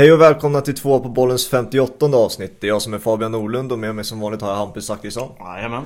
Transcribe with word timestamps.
Hej 0.00 0.12
och 0.12 0.20
välkomna 0.20 0.60
till 0.60 0.74
två 0.74 1.00
på 1.00 1.08
bollens 1.08 1.48
58 1.48 2.06
avsnitt. 2.06 2.60
Det 2.60 2.66
är 2.66 2.68
jag 2.68 2.82
som 2.82 2.94
är 2.94 2.98
Fabian 2.98 3.32
Norlund 3.32 3.72
och 3.72 3.78
med 3.78 3.94
mig 3.94 4.04
som 4.04 4.20
vanligt 4.20 4.42
har 4.42 4.48
jag 4.48 4.56
Hampus 4.56 4.86
Zachrisson. 4.86 5.28
Jajamän. 5.38 5.82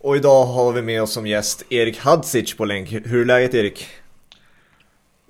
Och 0.00 0.16
idag 0.16 0.46
har 0.46 0.72
vi 0.72 0.82
med 0.82 1.02
oss 1.02 1.12
som 1.12 1.26
gäst 1.26 1.64
Erik 1.68 1.98
Hadzic 1.98 2.56
på 2.56 2.64
länk. 2.64 2.92
Hur 2.92 3.20
är 3.20 3.24
läget 3.24 3.54
Erik? 3.54 3.86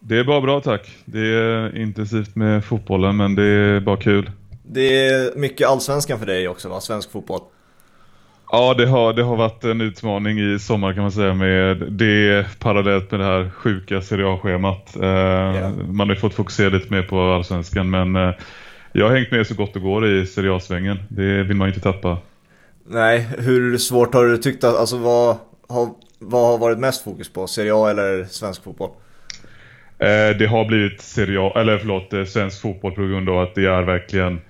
Det 0.00 0.18
är 0.18 0.24
bara 0.24 0.40
bra 0.40 0.60
tack. 0.60 0.96
Det 1.04 1.20
är 1.20 1.76
intensivt 1.76 2.36
med 2.36 2.64
fotbollen 2.64 3.16
men 3.16 3.34
det 3.34 3.42
är 3.42 3.80
bara 3.80 3.96
kul. 3.96 4.30
Det 4.62 5.06
är 5.08 5.36
mycket 5.36 5.68
allsvenskan 5.68 6.18
för 6.18 6.26
dig 6.26 6.48
också 6.48 6.68
va? 6.68 6.80
Svensk 6.80 7.10
fotboll. 7.10 7.40
Ja, 8.52 8.74
det 8.74 8.86
har, 8.86 9.12
det 9.12 9.22
har 9.22 9.36
varit 9.36 9.64
en 9.64 9.80
utmaning 9.80 10.40
i 10.40 10.58
sommar 10.58 10.92
kan 10.92 11.02
man 11.02 11.12
säga 11.12 11.34
med 11.34 11.76
det 11.76 12.46
parallellt 12.58 13.10
med 13.10 13.20
det 13.20 13.26
här 13.26 13.50
sjuka 13.50 14.00
Serie 14.00 14.34
A-schemat. 14.34 14.96
Yeah. 14.96 15.76
Man 15.88 16.08
har 16.08 16.14
ju 16.14 16.20
fått 16.20 16.34
fokusera 16.34 16.68
lite 16.68 16.92
mer 16.92 17.02
på 17.02 17.20
allsvenskan 17.20 17.90
men 17.90 18.16
eh, 18.16 18.34
jag 18.92 19.08
har 19.08 19.16
hängt 19.16 19.30
med 19.30 19.46
så 19.46 19.54
gott 19.54 19.74
det 19.74 19.80
går 19.80 20.06
i 20.06 20.26
Serie 20.26 20.56
A-svängen. 20.56 20.98
Det 21.08 21.42
vill 21.42 21.56
man 21.56 21.68
inte 21.68 21.80
tappa. 21.80 22.18
Nej, 22.88 23.28
hur 23.38 23.78
svårt 23.78 24.14
har 24.14 24.24
du 24.24 24.38
tyckt 24.38 24.64
att, 24.64 24.76
alltså 24.76 24.96
vad 24.96 25.36
har, 25.68 25.88
vad 26.18 26.46
har 26.46 26.58
varit 26.58 26.78
mest 26.78 27.04
fokus 27.04 27.32
på? 27.32 27.46
Serie 27.46 27.74
A 27.74 27.90
eller 27.90 28.24
svensk 28.24 28.64
fotboll? 28.64 28.90
Eh, 29.98 30.36
det 30.38 30.46
har 30.46 30.64
blivit 30.64 31.00
Serie 31.00 31.40
A, 31.40 31.52
eller 31.56 31.78
förlåt, 31.78 32.12
eh, 32.12 32.24
svensk 32.24 32.62
fotboll 32.62 32.92
på 32.92 33.02
grund 33.02 33.28
av 33.28 33.38
att 33.38 33.54
det 33.54 33.66
är 33.66 33.82
verkligen 33.82 34.40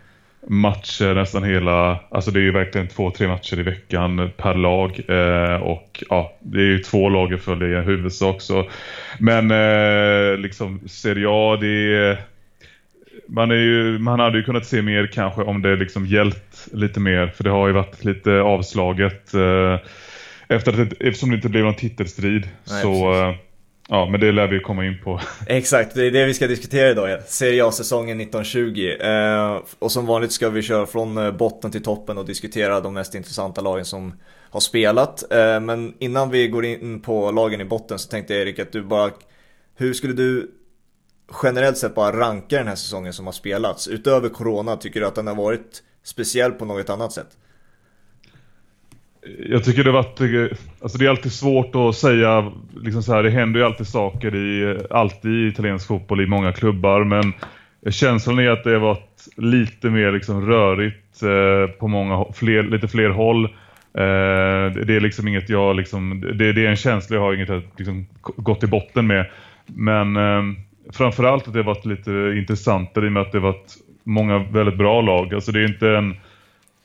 matcher 0.49 1.15
nästan 1.15 1.45
hela, 1.45 1.99
alltså 2.09 2.31
det 2.31 2.39
är 2.39 2.43
ju 2.43 2.53
verkligen 2.53 2.89
två, 2.89 3.11
tre 3.11 3.29
matcher 3.29 3.59
i 3.59 3.63
veckan 3.63 4.31
per 4.37 4.55
lag 4.55 5.01
eh, 5.09 5.63
och 5.63 6.05
ja, 6.11 6.33
det 6.41 6.59
är 6.59 6.67
ju 6.67 6.79
två 6.79 7.09
lag 7.09 7.33
jag 7.33 7.41
följer 7.41 7.83
i 7.83 7.85
huvudsak 7.85 8.41
så. 8.41 8.71
Men 9.19 9.51
eh, 9.51 10.39
liksom 10.39 10.81
Serie 10.89 11.27
A, 11.29 11.59
det 11.61 11.97
är 11.97 12.19
man, 13.29 13.51
är 13.51 13.55
ju, 13.55 13.99
man 13.99 14.21
hade 14.21 14.39
ju 14.39 14.45
kunnat 14.45 14.67
se 14.67 14.83
mer 14.83 15.07
kanske 15.07 15.43
om 15.43 15.63
det 15.63 15.77
liksom 15.77 16.07
hjälpt 16.07 16.69
lite 16.73 17.01
mer 17.01 17.27
för 17.27 17.45
det 17.45 17.51
har 17.51 17.67
ju 17.67 17.73
varit 17.73 18.05
lite 18.05 18.41
avslaget 18.41 19.35
eh, 19.35 19.79
efter 20.49 20.83
att, 20.83 20.93
eftersom 21.01 21.31
det 21.31 21.37
inte 21.37 21.49
blev 21.49 21.65
någon 21.65 21.75
titelstrid 21.75 22.49
Nej, 22.71 22.83
så 22.83 23.13
precis 23.13 23.46
Ja, 23.89 24.09
men 24.11 24.21
det 24.21 24.33
lär 24.33 24.49
vi 24.49 24.61
komma 24.61 24.85
in 24.85 24.99
på. 25.05 25.21
Exakt, 25.47 25.95
det 25.95 26.07
är 26.07 26.11
det 26.11 26.27
vi 26.27 26.35
ska 26.35 26.47
diskutera 26.47 26.91
idag. 26.91 27.23
Serie 27.23 27.67
A-säsongen 27.67 28.21
1920. 28.21 28.97
Eh, 29.01 29.63
och 29.79 29.93
som 29.93 30.07
vanligt 30.07 30.33
ska 30.33 30.51
vi 30.51 30.63
köra 30.63 30.87
från 30.87 31.19
eh, 31.19 31.33
botten 31.33 31.71
till 31.71 31.83
toppen 31.83 32.19
och 32.19 32.27
diskutera 32.27 32.81
de 32.81 32.95
mest 32.95 33.15
intressanta 33.15 33.61
lagen 33.61 33.85
som 33.85 34.15
har 34.51 34.61
spelat. 34.61 35.33
Eh, 35.33 35.61
men 35.61 35.95
innan 35.99 36.31
vi 36.31 36.49
går 36.49 36.65
in 36.65 37.01
på 37.01 37.31
lagen 37.31 37.61
i 37.61 37.65
botten 37.65 37.99
så 37.99 38.11
tänkte 38.11 38.35
jag 38.35 38.43
Erik 38.43 38.59
att 38.59 38.73
du 38.73 38.83
bara... 38.83 39.11
Hur 39.79 39.95
skulle 39.95 40.13
du 40.13 40.51
generellt 41.43 41.79
sett 41.79 41.95
bara 41.95 42.17
ranka 42.17 42.59
den 42.59 42.69
här 42.69 42.75
säsongen 42.75 43.13
som 43.13 43.27
har 43.27 43.33
spelats? 43.33 43.89
Utöver 43.89 44.29
corona, 44.29 44.77
tycker 44.77 45.01
du 45.01 45.07
att 45.07 45.15
den 45.15 45.27
har 45.27 45.35
varit 45.35 45.83
speciell 46.03 46.53
på 46.53 46.65
något 46.65 46.91
annat 46.91 47.13
sätt? 47.13 47.37
Jag 49.49 49.65
tycker 49.65 49.85
det 49.85 49.91
har 49.91 50.03
varit, 50.03 50.21
eh, 50.21 50.59
alltså 50.83 50.99
det 50.99 51.07
är 51.07 51.11
alltid 51.11 51.33
svårt 51.33 51.75
att 51.75 51.97
säga, 51.97 52.53
liksom 52.83 53.03
så 53.03 53.15
här, 53.15 53.23
det 53.23 53.31
händer 53.31 53.61
ju 53.61 53.67
alltid 53.67 53.87
saker 53.87 54.35
i, 54.35 54.79
alltid 54.91 55.31
i 55.31 55.49
italiensk 55.49 55.87
fotboll 55.89 56.21
i 56.21 56.27
många 56.27 56.53
klubbar, 56.53 57.05
men 57.05 57.33
känslan 57.91 58.39
är 58.39 58.51
att 58.51 58.65
det 58.65 58.71
har 58.71 58.79
varit 58.79 59.29
lite 59.37 59.91
mer 59.91 60.13
liksom 60.13 60.47
rörigt 60.47 61.23
eh, 61.23 61.77
på 61.79 61.89
många, 61.89 62.25
fler, 62.35 62.63
lite 62.63 62.89
fler 62.89 63.11
håll. 63.11 63.45
Eh, 63.95 64.73
det 64.87 64.97
är 64.97 65.01
liksom 65.01 65.29
inget 65.29 65.49
jag 65.49 65.77
liksom, 65.77 66.21
det, 66.21 66.53
det, 66.53 66.67
är 66.67 66.71
en 66.71 66.77
känsla 66.77 67.17
jag 67.17 67.23
har 67.23 67.35
inget 67.35 67.51
att 67.51 67.65
liksom, 67.77 68.07
gått 68.23 68.61
till 68.61 68.69
botten 68.69 69.07
med. 69.07 69.27
Men 69.67 70.17
eh, 70.17 70.43
framförallt 70.93 71.47
att 71.47 71.53
det 71.53 71.59
har 71.59 71.65
varit 71.65 71.87
lite 71.87 72.11
intressantare 72.37 73.05
i 73.05 73.09
och 73.09 73.13
med 73.13 73.23
att 73.23 73.33
det 73.33 73.39
har 73.39 73.53
varit 73.53 73.75
många 74.05 74.39
väldigt 74.39 74.79
bra 74.79 75.01
lag. 75.01 75.35
Alltså 75.35 75.53
det 75.53 75.61
är 75.61 75.69
inte 75.69 75.89
en 75.89 76.17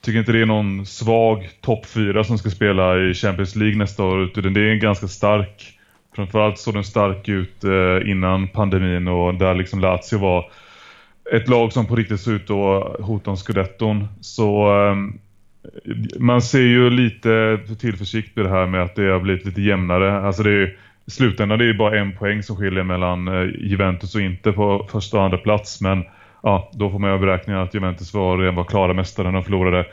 tycker 0.01 0.19
inte 0.19 0.31
det 0.31 0.41
är 0.41 0.45
någon 0.45 0.85
svag 0.85 1.49
topp 1.61 1.85
fyra 1.85 2.23
som 2.23 2.37
ska 2.37 2.49
spela 2.49 2.99
i 2.99 3.13
Champions 3.13 3.55
League 3.55 3.77
nästa 3.77 4.03
år 4.03 4.23
utan 4.23 4.53
det 4.53 4.61
är 4.61 4.71
en 4.71 4.79
ganska 4.79 5.07
stark 5.07 5.77
framförallt 6.15 6.57
såg 6.57 6.73
den 6.73 6.83
stark 6.83 7.29
ut 7.29 7.63
eh, 7.63 8.09
innan 8.11 8.47
pandemin 8.47 9.07
och 9.07 9.35
där 9.35 9.55
liksom 9.55 9.79
Lazio 9.79 10.17
var 10.17 10.51
ett 11.31 11.47
lag 11.47 11.73
som 11.73 11.85
på 11.85 11.95
riktigt 11.95 12.21
såg 12.21 12.33
ut 12.33 12.49
att 12.49 13.01
hota 13.01 13.29
om 13.29 13.37
scudetton. 13.37 14.07
Så 14.21 14.77
eh, 14.87 14.95
man 16.19 16.41
ser 16.41 16.61
ju 16.61 16.89
lite 16.89 17.59
tillförsikt 17.79 18.37
i 18.37 18.41
det 18.41 18.49
här 18.49 18.67
med 18.67 18.83
att 18.83 18.95
det 18.95 19.11
har 19.11 19.19
blivit 19.19 19.45
lite 19.45 19.61
jämnare. 19.61 20.17
Alltså 20.17 20.43
det 20.43 20.51
är 20.51 20.77
i 21.05 21.11
slutändan 21.11 21.59
det 21.59 21.69
är 21.69 21.73
bara 21.73 21.99
en 21.99 22.17
poäng 22.17 22.43
som 22.43 22.55
skiljer 22.55 22.83
mellan 22.83 23.27
eh, 23.27 23.49
Juventus 23.59 24.15
och 24.15 24.21
inte 24.21 24.51
på 24.51 24.87
första 24.91 25.17
och 25.17 25.23
andra 25.23 25.37
plats 25.37 25.81
men 25.81 26.03
ja, 26.41 26.71
då 26.73 26.89
får 26.89 26.99
man 26.99 27.11
ju 27.11 27.19
beräkna 27.19 27.61
att 27.61 27.73
Juventus 27.73 28.13
var, 28.13 28.51
var 28.51 28.63
klara 28.63 28.93
mästaren 28.93 29.35
och 29.35 29.43
förlorade 29.43 29.85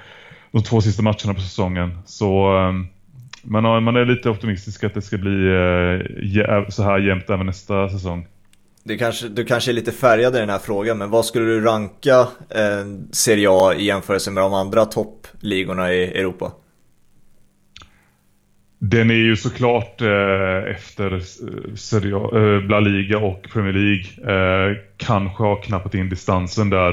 de 0.51 0.63
två 0.63 0.81
sista 0.81 1.03
matcherna 1.03 1.35
på 1.35 1.41
säsongen. 1.41 1.99
Så 2.07 2.57
ehm, 2.57 2.87
man, 3.43 3.63
man, 3.63 3.83
man 3.83 3.97
är 3.97 4.05
lite 4.05 4.31
optimistisk 4.31 4.85
att 4.85 4.95
det 4.95 5.03
ska 5.03 5.19
bli 5.19 5.47
eh, 5.47 6.57
äh, 6.57 6.69
så 6.69 6.83
här 6.83 6.99
jämnt 6.99 7.31
även 7.31 7.47
nästa 7.47 7.89
säsong. 7.89 8.27
Du 8.83 8.99
kanske, 8.99 9.29
du 9.29 9.45
kanske 9.45 9.71
är 9.71 9.73
lite 9.73 9.93
färgad 9.93 10.37
i 10.37 10.39
den 10.39 10.51
här 10.51 10.59
frågan, 10.59 10.99
men 10.99 11.11
vad 11.11 11.25
skulle 11.25 11.45
du 11.45 11.61
ranka 11.61 12.21
eh, 12.51 12.87
Serie 13.13 13.49
A 13.51 13.75
i 13.75 13.85
jämförelse 13.85 14.31
med 14.31 14.43
de 14.43 14.55
andra 14.55 14.85
toppligorna 14.85 15.93
i 15.93 16.05
Europa? 16.05 16.53
Den 18.79 19.11
är 19.11 19.15
ju 19.15 19.37
såklart 19.37 20.01
eh, 20.01 20.71
efter 20.71 21.13
eh, 21.13 22.43
eh, 22.43 22.63
La 22.63 22.81
Liga 22.81 23.19
och 23.19 23.47
Premier 23.53 23.73
League 23.73 24.35
eh, 24.35 24.77
kanske 24.97 25.43
har 25.43 25.63
knappat 25.63 25.95
in 25.95 26.09
distansen 26.09 26.71
där. 26.71 26.93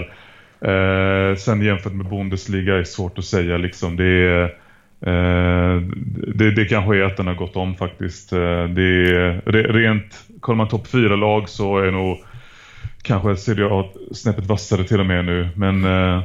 Eh, 0.62 1.35
sen 1.35 1.62
jämfört 1.62 1.94
med 1.94 2.09
Bundesliga 2.09 2.75
är 2.75 2.84
svårt 2.84 3.18
att 3.18 3.25
säga 3.25 3.57
liksom. 3.57 3.95
Det, 3.95 4.06
är, 4.06 4.44
eh, 5.01 5.81
det, 6.35 6.51
det 6.51 6.66
kanske 6.66 6.97
är 6.97 7.03
att 7.03 7.18
den 7.18 7.28
har 7.28 7.35
gått 7.35 7.56
om 7.56 7.75
faktiskt. 7.75 8.34
Eh, 8.34 8.66
det 8.66 8.84
är, 8.84 9.74
rent, 9.74 10.25
kollar 10.40 10.57
man 10.57 10.68
topp 10.68 10.88
fyra 10.88 11.16
lag 11.16 11.50
så 11.50 11.78
är 11.78 11.91
nog 11.91 12.18
kanske 13.01 13.35
Serie 13.35 13.68
A 13.72 13.85
snäppet 14.12 14.45
vassare 14.45 14.84
till 14.84 15.00
och 15.00 15.06
med 15.06 15.25
nu. 15.25 15.50
Men 15.56 15.84
eh, 15.84 16.24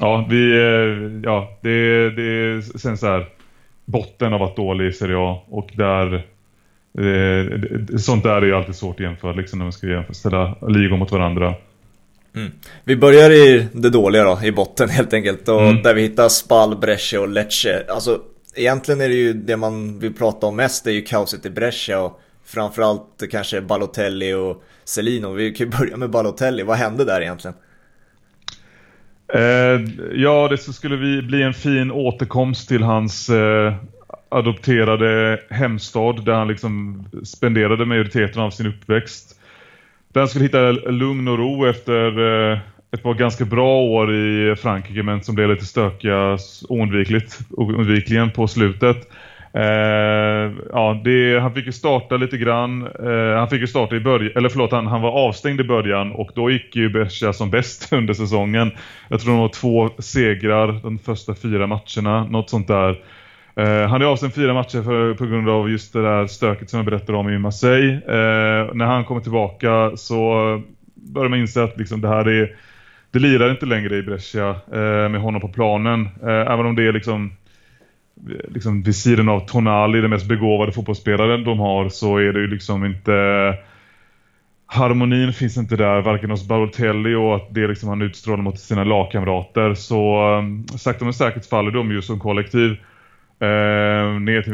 ja, 0.00 0.26
vi, 0.30 0.52
eh, 0.52 1.20
ja 1.22 1.58
det, 1.60 2.10
det 2.10 2.62
sen 2.62 2.98
så 2.98 3.06
här 3.06 3.26
botten 3.86 4.32
har 4.32 4.38
varit 4.38 4.56
dålig 4.56 4.86
i 4.88 4.92
Serie 4.92 5.16
A 5.18 5.42
och 5.48 5.70
där 5.74 6.14
eh, 6.98 7.96
sånt 7.96 8.22
där 8.22 8.36
är 8.36 8.46
ju 8.46 8.54
alltid 8.54 8.74
svårt 8.74 8.94
att 8.94 9.00
jämföra 9.00 9.32
liksom 9.32 9.58
när 9.58 9.66
man 9.66 9.72
ska 9.72 9.86
jämföra, 9.86 10.14
ställa 10.14 10.56
ligor 10.68 10.96
mot 10.96 11.12
varandra. 11.12 11.54
Mm. 12.36 12.52
Vi 12.84 12.96
börjar 12.96 13.30
i 13.30 13.66
det 13.72 13.90
dåliga 13.90 14.24
då, 14.24 14.38
i 14.44 14.52
botten 14.52 14.88
helt 14.90 15.12
enkelt. 15.12 15.48
Och 15.48 15.62
mm. 15.62 15.82
där 15.82 15.94
vi 15.94 16.02
hittar 16.02 16.28
Spal, 16.28 16.76
Brescia 16.76 17.20
och 17.20 17.28
Lecce. 17.28 17.84
Alltså 17.88 18.20
egentligen 18.54 19.00
är 19.00 19.08
det 19.08 19.14
ju 19.14 19.32
det 19.32 19.56
man 19.56 19.98
vill 19.98 20.14
prata 20.14 20.46
om 20.46 20.56
mest, 20.56 20.84
det 20.84 20.90
är 20.90 20.94
ju 20.94 21.02
kaoset 21.02 21.46
i 21.46 21.50
Brescia 21.50 22.00
och 22.00 22.20
framförallt 22.44 23.22
kanske 23.30 23.60
Balotelli 23.60 24.32
och 24.34 24.62
Celino. 24.84 25.32
Vi 25.32 25.52
kan 25.52 25.66
ju 25.66 25.78
börja 25.78 25.96
med 25.96 26.10
Balotelli, 26.10 26.62
vad 26.62 26.76
hände 26.76 27.04
där 27.04 27.20
egentligen? 27.20 27.56
Eh, 29.34 29.80
ja, 30.12 30.48
det 30.48 30.58
skulle 30.58 30.96
vi 30.96 31.22
bli 31.22 31.42
en 31.42 31.54
fin 31.54 31.90
återkomst 31.90 32.68
till 32.68 32.82
hans 32.82 33.30
eh, 33.30 33.74
adopterade 34.28 35.40
hemstad 35.50 36.24
där 36.24 36.32
han 36.32 36.48
liksom 36.48 37.04
spenderade 37.22 37.84
majoriteten 37.84 38.42
av 38.42 38.50
sin 38.50 38.66
uppväxt. 38.66 39.40
Där 40.12 40.20
han 40.20 40.28
skulle 40.28 40.44
hitta 40.44 40.70
lugn 40.70 41.28
och 41.28 41.38
ro 41.38 41.66
efter 41.66 42.18
eh, 42.52 42.58
ett 42.92 43.02
par 43.02 43.14
ganska 43.14 43.44
bra 43.44 43.80
år 43.82 44.14
i 44.14 44.56
Frankrike 44.56 45.02
men 45.02 45.22
som 45.22 45.34
blev 45.34 45.50
lite 45.50 45.64
stökiga 45.64 46.38
oundvikligt, 46.68 47.38
oundvikligen 47.50 48.30
på 48.30 48.48
slutet. 48.48 49.08
Uh, 49.56 50.52
ja, 50.72 51.00
det, 51.04 51.40
han 51.40 51.54
fick 51.54 51.66
ju 51.66 51.72
starta 51.72 52.16
lite 52.16 52.38
grann. 52.38 52.86
Uh, 52.86 53.36
han 53.36 53.48
fick 53.48 53.60
ju 53.60 53.66
starta 53.66 53.96
i 53.96 54.00
början, 54.00 54.32
eller 54.36 54.48
förlåt, 54.48 54.72
han, 54.72 54.86
han 54.86 55.02
var 55.02 55.10
avstängd 55.10 55.60
i 55.60 55.64
början 55.64 56.12
och 56.12 56.30
då 56.34 56.50
gick 56.50 56.76
ju 56.76 56.88
Brescia 56.88 57.32
som 57.32 57.50
bäst 57.50 57.88
under 57.92 58.14
säsongen. 58.14 58.70
Jag 59.08 59.20
tror 59.20 59.32
de 59.32 59.40
var 59.40 59.48
två 59.48 59.90
segrar 59.98 60.80
de 60.82 60.98
första 60.98 61.34
fyra 61.34 61.66
matcherna, 61.66 62.24
något 62.24 62.50
sånt 62.50 62.68
där. 62.68 62.90
Uh, 63.60 63.86
han 63.88 64.02
är 64.02 64.06
avstängd 64.06 64.34
fyra 64.34 64.54
matcher 64.54 64.82
för, 64.82 65.14
på 65.14 65.26
grund 65.26 65.48
av 65.48 65.70
just 65.70 65.92
det 65.92 66.02
där 66.02 66.26
stöket 66.26 66.70
som 66.70 66.76
jag 66.78 66.86
berättade 66.86 67.18
om 67.18 67.28
i 67.28 67.38
Marseille. 67.38 68.00
När 68.74 68.84
han 68.84 69.04
kommer 69.04 69.20
tillbaka 69.20 69.92
så 69.96 70.62
börjar 70.94 71.28
man 71.28 71.38
inse 71.38 71.62
att 71.62 71.78
liksom 71.78 72.00
det 72.00 72.08
här 72.08 72.28
är 72.28 72.56
det 73.10 73.18
lirar 73.18 73.50
inte 73.50 73.66
längre 73.66 73.96
i 73.96 74.02
Brescia 74.02 74.48
eh, 74.72 75.08
med 75.08 75.20
honom 75.20 75.40
på 75.40 75.48
planen. 75.48 76.08
Eh, 76.22 76.52
även 76.52 76.66
om 76.66 76.76
det 76.76 76.82
är 76.82 76.92
liksom 76.92 77.32
liksom 78.48 78.82
vid 78.82 78.96
sidan 78.96 79.28
av 79.28 79.40
Tonali, 79.40 80.00
den 80.00 80.10
mest 80.10 80.28
begåvade 80.28 80.72
fotbollsspelaren 80.72 81.44
de 81.44 81.58
har, 81.58 81.88
så 81.88 82.16
är 82.16 82.32
det 82.32 82.40
ju 82.40 82.46
liksom 82.46 82.84
inte 82.84 83.12
harmonin 84.66 85.32
finns 85.32 85.56
inte 85.56 85.76
där, 85.76 86.00
varken 86.00 86.30
hos 86.30 86.48
Balotelli 86.48 87.14
och 87.14 87.36
att 87.36 87.54
det 87.54 87.66
liksom 87.66 87.88
han 87.88 88.02
utstrålar 88.02 88.42
mot 88.42 88.58
sina 88.58 88.84
lagkamrater. 88.84 89.74
Så 89.74 90.30
um, 90.38 90.68
sakta 90.68 91.04
men 91.04 91.14
säkert 91.14 91.46
faller 91.46 91.70
de 91.70 91.90
ju 91.90 92.02
som 92.02 92.20
kollektiv 92.20 92.70
uh, 92.70 94.20
ner 94.20 94.42
till 94.42 94.52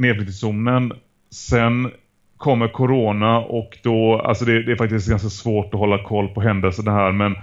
nedflyttningszonen. 0.00 0.92
Sen 1.30 1.90
kommer 2.36 2.68
corona 2.68 3.38
och 3.38 3.78
då, 3.82 4.20
alltså 4.20 4.44
det, 4.44 4.62
det, 4.62 4.72
är 4.72 4.76
faktiskt 4.76 5.08
ganska 5.08 5.28
svårt 5.28 5.74
att 5.74 5.80
hålla 5.80 6.04
koll 6.04 6.28
på 6.28 6.40
händelserna 6.40 6.92
här 6.92 7.12
men 7.12 7.34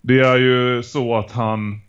det 0.00 0.20
är 0.20 0.36
ju 0.36 0.82
så 0.82 1.16
att 1.16 1.32
han 1.32 1.80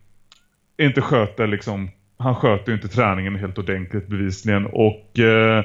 inte 0.78 1.00
sköter 1.00 1.46
liksom, 1.46 1.90
han 2.22 2.34
sköter 2.34 2.72
inte 2.72 2.88
träningen 2.88 3.36
helt 3.36 3.58
ordentligt 3.58 4.06
bevisligen 4.06 4.66
och 4.66 5.18
eh, 5.18 5.64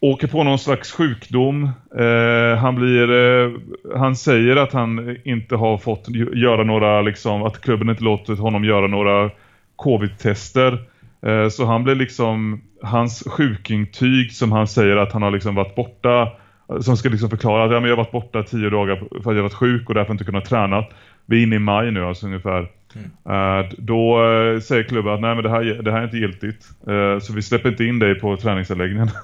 åker 0.00 0.26
på 0.26 0.42
någon 0.44 0.58
slags 0.58 0.92
sjukdom. 0.92 1.70
Eh, 1.98 2.58
han 2.58 2.74
blir 2.74 3.10
eh, 3.10 3.52
han 3.96 4.16
säger 4.16 4.56
att 4.56 4.72
han 4.72 5.16
inte 5.24 5.56
har 5.56 5.78
fått 5.78 6.08
göra 6.34 6.64
några 6.64 7.02
liksom 7.02 7.42
att 7.42 7.60
klubben 7.60 7.90
inte 7.90 8.04
låtit 8.04 8.38
honom 8.38 8.64
göra 8.64 8.86
några 8.86 9.30
covid-tester. 9.76 10.78
Eh, 11.22 11.48
så 11.48 11.64
han 11.64 11.84
blir 11.84 11.94
liksom 11.94 12.60
hans 12.82 13.24
sjukintyg 13.26 14.32
som 14.32 14.52
han 14.52 14.66
säger 14.66 14.96
att 14.96 15.12
han 15.12 15.22
har 15.22 15.30
liksom 15.30 15.54
varit 15.54 15.74
borta 15.74 16.32
som 16.80 16.96
ska 16.96 17.08
liksom 17.08 17.30
förklara 17.30 17.64
att 17.64 17.72
ja, 17.72 17.80
men 17.80 17.90
jag 17.90 17.96
har 17.96 18.04
varit 18.04 18.12
borta 18.12 18.42
tio 18.42 18.70
dagar 18.70 18.96
för 18.96 19.18
att 19.18 19.24
jag 19.24 19.34
har 19.34 19.42
varit 19.42 19.54
sjuk 19.54 19.88
och 19.88 19.94
därför 19.94 20.12
inte 20.12 20.24
kunnat 20.24 20.44
träna. 20.44 20.84
Vi 21.26 21.38
är 21.38 21.42
inne 21.42 21.56
i 21.56 21.58
maj 21.58 21.90
nu 21.90 22.04
alltså 22.04 22.26
ungefär. 22.26 22.68
Mm. 22.94 23.60
Uh, 23.60 23.66
då 23.78 24.24
uh, 24.24 24.60
säger 24.60 24.82
klubben 24.82 25.14
att 25.14 25.20
nej 25.20 25.34
men 25.34 25.44
det 25.44 25.50
här, 25.50 25.64
det 25.64 25.92
här 25.92 25.98
är 25.98 26.04
inte 26.04 26.16
giltigt. 26.16 26.68
Uh, 26.88 27.18
så 27.18 27.32
vi 27.32 27.42
släpper 27.42 27.68
inte 27.68 27.84
in 27.84 27.98
dig 27.98 28.14
på 28.14 28.36
träningsanläggningen. 28.36 29.10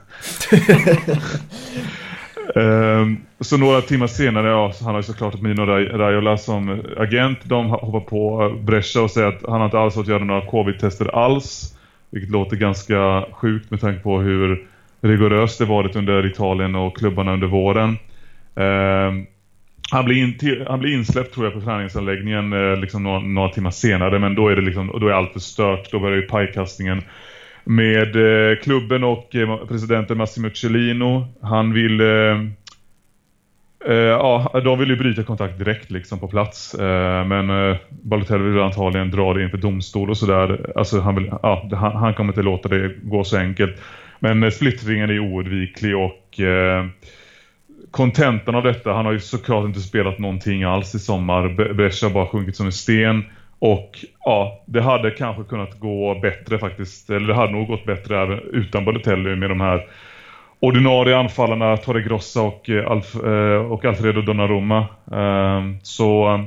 Ehm, 2.55 3.17
så 3.41 3.57
några 3.57 3.81
timmar 3.81 4.07
senare, 4.07 4.49
ja, 4.49 4.73
han 4.85 4.95
har 4.95 5.03
såklart 5.03 5.41
Mino 5.41 5.63
Raiola 5.67 6.37
som 6.37 6.83
agent. 6.97 7.39
De 7.45 7.71
hoppar 7.71 8.01
på 8.01 8.53
Brescia 8.61 9.03
och 9.03 9.11
säger 9.11 9.29
att 9.29 9.43
han 9.49 9.59
har 9.59 9.65
inte 9.65 9.79
alls 9.79 9.95
fått 9.95 10.09
göra 10.09 10.25
några 10.25 10.47
covid-tester 10.47 11.17
alls. 11.17 11.79
Vilket 12.11 12.31
låter 12.31 12.57
ganska 12.57 13.25
sjukt 13.33 13.71
med 13.71 13.81
tanke 13.81 14.01
på 14.01 14.21
hur 14.21 14.67
rigoröst 15.03 15.59
det 15.59 15.65
varit 15.65 15.97
under 15.97 16.27
Italien 16.27 16.75
och 16.75 16.97
klubbarna 16.97 17.33
under 17.33 17.47
våren. 17.47 17.99
Eh, 18.57 19.13
han 19.91 20.05
blir, 20.05 20.17
in, 20.17 20.65
han 20.69 20.81
blir 20.81 20.95
insläppt 20.95 21.35
tror 21.35 21.47
jag 21.47 21.55
på 21.55 21.61
träningsanläggningen 21.61 22.53
eh, 22.53 22.77
liksom 22.77 23.03
några, 23.03 23.19
några, 23.19 23.49
timmar 23.49 23.71
senare 23.71 24.19
men 24.19 24.35
då 24.35 24.49
är 24.49 24.57
det 24.57 24.63
liksom, 24.63 24.99
då 25.01 25.09
är 25.09 25.13
allt 25.13 25.33
förstört. 25.33 25.91
Då 25.91 25.99
börjar 25.99 26.17
ju 26.17 26.23
pajkastningen 26.23 27.03
med 27.65 28.17
eh, 28.17 28.57
klubben 28.57 29.05
och 29.05 29.35
eh, 29.35 29.57
presidenten 29.57 30.19
Massimo 30.19 30.51
Cellino. 30.51 31.27
Han 31.43 31.73
vill 31.73 32.01
eh, 32.01 32.41
eh, 33.87 33.97
ja, 33.97 34.61
de 34.65 34.79
vill 34.79 34.89
ju 34.89 34.97
bryta 34.97 35.23
kontakt 35.23 35.59
direkt 35.59 35.91
liksom 35.91 36.19
på 36.19 36.29
plats. 36.29 36.75
Eh, 36.75 37.25
men 37.27 37.51
eh, 37.51 37.77
Balotelli 37.89 38.45
vill 38.45 38.63
antagligen 38.63 39.11
dra 39.11 39.35
det 39.35 39.43
inför 39.43 39.59
domstol 39.59 40.11
och 40.11 40.19
sådär. 40.19 40.73
Alltså 40.77 41.01
han, 41.01 41.15
vill, 41.15 41.33
ja, 41.43 41.69
han, 41.73 41.97
han 41.97 42.15
kommer 42.15 42.33
inte 42.33 42.43
låta 42.43 42.69
det 42.69 42.95
gå 43.03 43.25
så 43.25 43.37
enkelt. 43.37 43.81
Men 44.23 44.43
eh, 44.43 44.51
splittringen 44.51 45.11
är 45.11 45.19
oundviklig 45.19 45.97
och 45.97 46.41
eh, 46.41 46.87
kontentan 47.91 48.55
av 48.55 48.63
detta, 48.63 48.93
han 48.93 49.05
har 49.05 49.13
ju 49.13 49.21
såklart 49.21 49.65
inte 49.65 49.81
spelat 49.81 50.19
någonting 50.19 50.63
alls 50.63 50.95
i 50.95 50.99
sommar. 50.99 51.75
Brescia 51.75 52.09
har 52.09 52.15
bara 52.15 52.27
sjunkit 52.27 52.57
som 52.57 52.67
en 52.67 52.73
sten. 52.73 53.25
Och 53.59 54.05
ja, 54.25 54.63
det 54.67 54.81
hade 54.83 55.11
kanske 55.11 55.45
kunnat 55.45 55.81
gå 55.81 56.15
bättre 56.23 56.59
faktiskt. 56.59 57.11
Eller 57.11 57.29
det 57.29 57.35
hade 57.35 57.53
nog 57.53 57.67
gått 57.67 57.85
bättre 57.85 58.41
utan 58.53 58.85
Balotelli 58.85 59.37
med 59.37 59.51
de 59.51 59.61
här 59.61 59.87
ordinarie 60.61 61.17
anfallarna 61.17 61.77
Torre 61.77 62.03
Grossa 62.03 62.43
och, 62.43 62.71
eh, 62.71 62.91
Alf, 62.91 63.15
eh, 63.15 63.73
och 63.73 63.85
Alfredo 63.85 64.23
Donnarumma. 64.23 64.87
Ehm, 65.13 65.79
så 65.83 66.41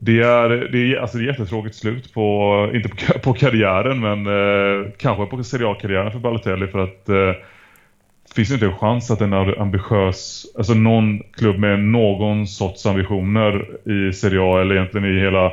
det 0.00 0.20
är, 0.20 0.48
det 0.48 0.78
är, 0.78 0.96
alltså 0.96 1.18
det 1.18 1.24
är 1.24 1.26
jättetråkigt 1.26 1.74
slut 1.74 2.14
på, 2.14 2.70
inte 2.74 2.88
på, 2.88 3.18
på 3.22 3.32
karriären 3.32 4.00
men 4.00 4.26
eh, 4.26 4.90
kanske 4.98 5.26
på 5.26 5.44
Serie 5.44 5.68
A-karriären 5.68 6.12
för 6.12 6.18
Balotelli 6.18 6.66
för 6.66 6.78
att 6.78 7.08
eh, 7.08 7.32
finns 8.34 8.48
det 8.48 8.54
inte 8.54 8.66
en 8.66 8.78
chans 8.78 9.10
att 9.10 9.20
en 9.20 9.32
ambitiös, 9.32 10.46
alltså 10.56 10.74
någon 10.74 11.22
klubb 11.32 11.58
med 11.58 11.78
någon 11.78 12.46
sorts 12.46 12.86
ambitioner 12.86 13.66
i 13.88 14.12
Serie 14.12 14.40
A 14.40 14.60
eller 14.60 14.74
egentligen 14.74 15.16
i 15.16 15.20
hela 15.20 15.52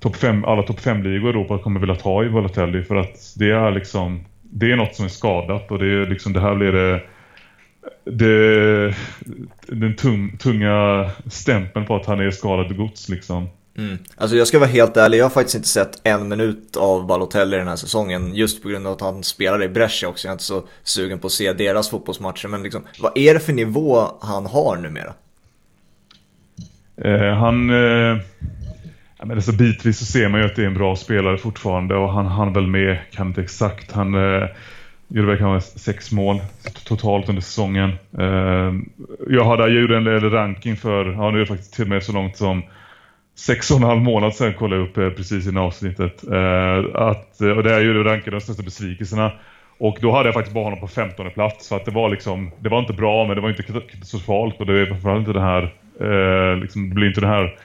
top 0.00 0.16
5, 0.16 0.44
alla 0.44 0.62
topp 0.62 0.80
5-ligor 0.80 1.26
i 1.26 1.30
Europa 1.30 1.58
kommer 1.58 1.80
vilja 1.80 1.94
ta 1.94 2.24
i 2.24 2.28
Balotelli 2.28 2.82
för 2.82 2.96
att 2.96 3.34
det 3.38 3.50
är 3.50 3.70
liksom 3.70 4.24
det 4.42 4.72
är 4.72 4.76
något 4.76 4.94
som 4.94 5.04
är 5.04 5.08
skadat 5.08 5.70
och 5.70 5.78
det 5.78 5.86
är 5.86 6.06
liksom 6.06 6.32
det 6.32 6.40
här 6.40 6.54
blir 6.54 6.72
det, 6.72 7.00
det 8.04 8.94
den 9.66 9.96
tung, 9.96 10.36
tunga 10.36 11.10
stämpeln 11.30 11.86
på 11.86 11.96
att 11.96 12.06
han 12.06 12.20
är 12.20 12.30
skadad 12.30 12.76
gods 12.76 13.08
liksom. 13.08 13.48
Mm. 13.78 13.98
Alltså 14.16 14.36
jag 14.36 14.46
ska 14.46 14.58
vara 14.58 14.68
helt 14.68 14.96
ärlig, 14.96 15.18
jag 15.18 15.24
har 15.24 15.30
faktiskt 15.30 15.54
inte 15.54 15.68
sett 15.68 16.00
en 16.02 16.28
minut 16.28 16.76
av 16.76 17.06
Balotelli 17.06 17.56
den 17.56 17.68
här 17.68 17.76
säsongen. 17.76 18.34
Just 18.34 18.62
på 18.62 18.68
grund 18.68 18.86
av 18.86 18.92
att 18.92 19.00
han 19.00 19.22
spelar 19.22 19.62
i 19.62 19.68
Brescia 19.68 20.08
också. 20.08 20.26
Jag 20.26 20.30
är 20.30 20.34
inte 20.34 20.44
så 20.44 20.64
sugen 20.82 21.18
på 21.18 21.26
att 21.26 21.32
se 21.32 21.52
deras 21.52 21.90
fotbollsmatcher. 21.90 22.48
Men 22.48 22.62
liksom, 22.62 22.82
vad 23.00 23.18
är 23.18 23.34
det 23.34 23.40
för 23.40 23.52
nivå 23.52 24.08
han 24.20 24.46
har 24.46 24.76
numera? 24.76 25.14
Eh, 26.96 27.34
han... 27.34 27.70
Eh, 27.70 28.18
men 29.26 29.36
alltså 29.36 29.52
bitvis 29.52 29.98
så 29.98 30.04
ser 30.04 30.28
man 30.28 30.40
ju 30.40 30.46
att 30.46 30.56
det 30.56 30.62
är 30.62 30.66
en 30.66 30.74
bra 30.74 30.96
spelare 30.96 31.38
fortfarande. 31.38 31.94
Och 31.94 32.12
han 32.12 32.26
han 32.26 32.52
väl 32.52 32.66
med, 32.66 32.98
kan 33.10 33.26
inte 33.26 33.42
exakt. 33.42 33.92
Han 33.92 34.14
eh, 34.14 34.48
gjorde 35.14 35.28
väl 35.28 35.38
kanske 35.38 35.78
sex 35.78 36.12
mål 36.12 36.40
totalt 36.84 37.28
under 37.28 37.42
säsongen. 37.42 37.92
Eh, 38.18 38.72
jag, 39.28 39.44
hade, 39.44 39.62
jag 39.62 39.80
gjorde 39.80 39.96
en 39.96 40.30
ranking 40.30 40.76
för, 40.76 41.12
ja 41.12 41.30
nu 41.30 41.36
är 41.36 41.40
det 41.40 41.46
faktiskt 41.46 41.74
till 41.74 41.84
och 41.84 41.88
med 41.88 42.02
så 42.02 42.12
långt 42.12 42.36
som 42.36 42.62
sex 43.38 43.70
och 43.70 43.76
en 43.76 43.82
halv 43.82 44.00
månad 44.00 44.34
sedan 44.34 44.54
kollade 44.54 44.82
jag 44.82 44.88
upp 44.88 44.98
eh, 44.98 45.10
precis 45.10 45.46
innan 45.46 45.64
avsnittet. 45.64 46.24
Eh, 46.32 46.78
att, 46.94 47.40
och 47.40 47.62
det 47.62 47.74
är 47.74 47.80
ju 47.80 48.04
rankade 48.04 48.36
de 48.36 48.40
största 48.40 48.62
besvikelserna. 48.62 49.32
Och 49.78 49.98
då 50.00 50.12
hade 50.12 50.28
jag 50.28 50.34
faktiskt 50.34 50.54
bara 50.54 50.64
honom 50.64 50.80
på 50.80 50.88
15 50.88 51.30
plats. 51.30 51.66
Så 51.66 51.76
att 51.76 51.84
det 51.84 51.90
var 51.90 52.08
liksom, 52.08 52.50
det 52.58 52.68
var 52.68 52.78
inte 52.78 52.92
bra 52.92 53.26
men 53.26 53.36
det 53.36 53.42
var 53.42 53.48
inte 53.48 53.62
katastrofalt. 53.62 54.60
Och 54.60 54.66
det 54.66 54.80
är 54.80 54.86
framförallt 54.86 55.18
inte 55.18 55.32
det 55.32 55.40
här, 55.40 55.74
eh, 56.00 56.56
liksom, 56.56 56.88
det 56.88 56.94
blir 56.94 57.08
inte 57.08 57.20
den 57.20 57.30
här 57.30 57.58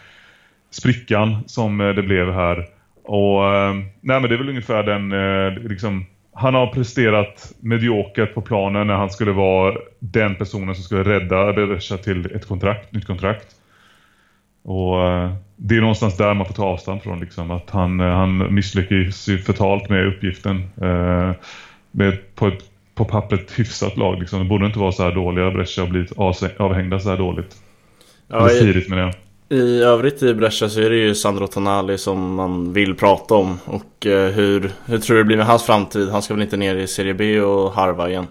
sprickan 0.72 1.38
som 1.46 1.82
eh, 1.82 1.90
det 1.90 2.04
blev 2.04 2.34
här. 2.34 2.68
Och 3.04 3.56
eh, 3.56 3.74
nej 4.02 4.20
men 4.20 4.22
det 4.22 4.36
är 4.36 4.38
väl 4.38 4.50
ungefär 4.50 4.84
den, 4.84 5.12
eh, 5.12 5.70
liksom, 5.70 6.06
han 6.40 6.56
har 6.56 6.68
presterat 6.68 7.54
mediokert 7.60 8.34
på 8.34 8.42
planen 8.42 8.88
när 8.88 8.94
han 8.94 9.10
skulle 9.10 9.32
vara 9.32 9.78
den 10.00 10.36
personen 10.36 10.76
som 10.76 10.84
skulle 10.84 11.04
rädda 11.04 11.54
Beresha 11.54 11.98
till 11.98 12.36
ett 12.36 12.48
kontrakt, 12.48 12.94
nytt 12.94 13.06
kontrakt. 13.06 13.56
Och 14.64 15.08
eh, 15.08 15.34
det 15.56 15.78
är 15.78 15.82
någonstans 15.82 16.18
där 16.18 16.34
man 16.34 16.46
får 16.46 16.54
ta 16.54 16.66
avstånd 16.66 17.02
från 17.02 17.20
liksom, 17.20 17.52
att 17.52 17.70
han, 17.70 18.00
eh, 18.00 18.08
han 18.08 18.54
misslyckas 18.54 19.28
ju 19.28 19.38
förtalt 19.38 19.90
med 19.90 20.08
uppgiften 20.08 20.58
eh, 20.82 21.32
med, 21.92 22.36
på, 22.36 22.48
ett, 22.48 22.64
på 22.96 23.06
pappret 23.06 23.60
hyfsat 23.60 23.98
lag. 23.98 24.20
Liksom. 24.20 24.40
Det 24.40 24.46
borde 24.46 24.66
inte 24.66 24.80
vara 24.80 24.92
så 24.92 25.04
här 25.04 25.12
dåliga. 25.12 25.52
Brescia 25.52 25.84
har 25.84 25.90
blivit 25.90 26.12
avhängda 26.58 27.00
så 27.00 27.10
här 27.10 27.18
dåligt. 27.18 27.56
Ja, 28.28 28.52
i, 28.52 28.60
tidigt 28.60 28.90
med 28.90 28.98
det. 28.98 29.14
I 29.52 29.82
övrigt 29.84 30.24
i 30.24 30.34
Brescia 30.34 30.70
så 30.70 30.82
är 30.82 30.90
det 30.90 30.96
ju 30.96 31.16
Sandro 31.16 31.48
Tonali 31.48 31.98
som 31.98 32.36
man 32.36 32.74
vill 32.74 32.96
prata 32.96 33.36
om. 33.36 33.60
Och 33.66 34.06
eh, 34.06 34.32
hur, 34.32 34.72
hur 34.86 34.98
tror 34.98 35.16
du 35.16 35.24
det 35.24 35.28
blir 35.28 35.38
med 35.38 35.46
hans 35.46 35.64
framtid? 35.64 36.10
Han 36.10 36.22
ska 36.22 36.34
väl 36.34 36.44
inte 36.44 36.58
ner 36.58 36.76
i 36.76 36.88
Serie 36.88 37.14
B 37.14 37.42
och 37.42 37.74
harva 37.74 38.10
igen? 38.10 38.28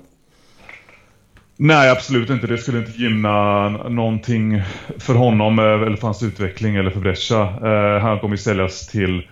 Nej, 1.57 1.91
absolut 1.91 2.31
inte. 2.31 2.47
Det 2.47 2.59
skulle 2.59 2.79
inte 2.79 3.03
gynna 3.03 3.69
någonting 3.69 4.63
för 4.99 5.15
honom 5.15 5.59
eh, 5.59 5.65
eller 5.65 5.97
för 5.97 6.07
hans 6.07 6.23
utveckling 6.23 6.77
eller 6.77 6.91
för 6.91 7.01
Brescia. 7.01 7.41
Eh, 7.41 8.03
han 8.03 8.21
kommer 8.21 8.35
ju 8.35 8.43
säljas 8.43 8.87
till 8.87 9.29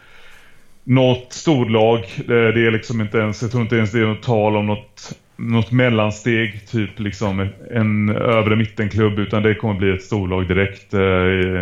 något 0.85 1.33
storlag. 1.33 2.01
Det 2.27 2.67
är 2.67 2.71
liksom 2.71 3.01
inte 3.01 3.19
ens, 3.19 3.43
jag 3.43 3.51
tror 3.51 3.63
inte 3.63 3.77
ens 3.77 3.93
det 3.93 4.01
är 4.01 4.07
något 4.07 4.23
tal 4.23 4.57
om 4.57 4.67
något, 4.67 5.13
något 5.37 5.73
mellansteg, 5.73 6.69
typ 6.69 6.99
liksom 6.99 7.49
en 7.71 8.09
övre 8.09 8.57
mittenklubb, 8.57 9.19
utan 9.19 9.43
det 9.43 9.55
kommer 9.55 9.75
bli 9.75 9.95
ett 9.95 10.03
storlag 10.03 10.49
direkt 10.49 10.95
eh, 10.95 11.01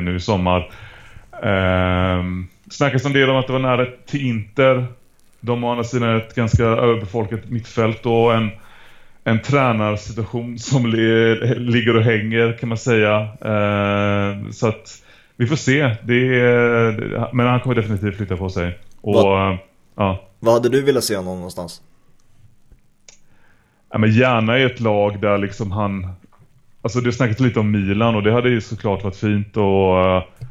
nu 0.02 0.16
i 0.16 0.20
sommar. 0.20 0.70
Eh, 1.42 2.24
snackas 2.70 3.04
en 3.04 3.12
del 3.12 3.30
om 3.30 3.36
att 3.36 3.46
det 3.46 3.52
var 3.52 3.60
nära 3.60 3.86
till 4.06 4.26
Inter. 4.26 4.86
De 5.40 5.62
har 5.62 5.70
å 5.70 5.72
andra 5.72 5.84
sidan 5.84 6.16
ett 6.16 6.34
ganska 6.34 6.64
överbefolkat 6.64 7.50
mittfält 7.50 8.06
och 8.06 8.34
en 8.34 8.50
en 9.24 9.42
tränarsituation 9.42 10.58
som 10.58 10.86
li 10.86 11.34
ligger 11.56 11.96
och 11.96 12.02
hänger 12.02 12.58
kan 12.58 12.68
man 12.68 12.78
säga. 12.78 13.20
Eh, 13.20 14.50
så 14.50 14.68
att 14.68 15.02
vi 15.36 15.46
får 15.46 15.56
se. 15.56 15.96
Det 16.02 16.40
är, 16.40 17.34
men 17.34 17.46
han 17.46 17.60
kommer 17.60 17.74
definitivt 17.74 18.16
flytta 18.16 18.36
på 18.36 18.48
sig. 18.50 18.78
Och, 19.00 19.14
Va? 19.14 19.58
ja. 19.94 20.28
Vad 20.40 20.54
hade 20.54 20.68
du 20.68 20.82
velat 20.82 21.04
se 21.04 21.16
honom 21.16 21.36
någonstans? 21.36 21.82
Ja, 23.94 23.98
men 23.98 24.10
gärna 24.10 24.58
i 24.58 24.62
ett 24.62 24.80
lag 24.80 25.20
där 25.20 25.38
liksom 25.38 25.72
han... 25.72 26.06
Alltså 26.82 27.00
det 27.00 27.12
snackats 27.12 27.40
lite 27.40 27.60
om 27.60 27.70
Milan 27.70 28.14
och 28.14 28.22
det 28.22 28.32
hade 28.32 28.48
ju 28.48 28.60
såklart 28.60 29.04
varit 29.04 29.16
fint 29.16 29.56
att 29.56 30.24
uh, 30.24 30.46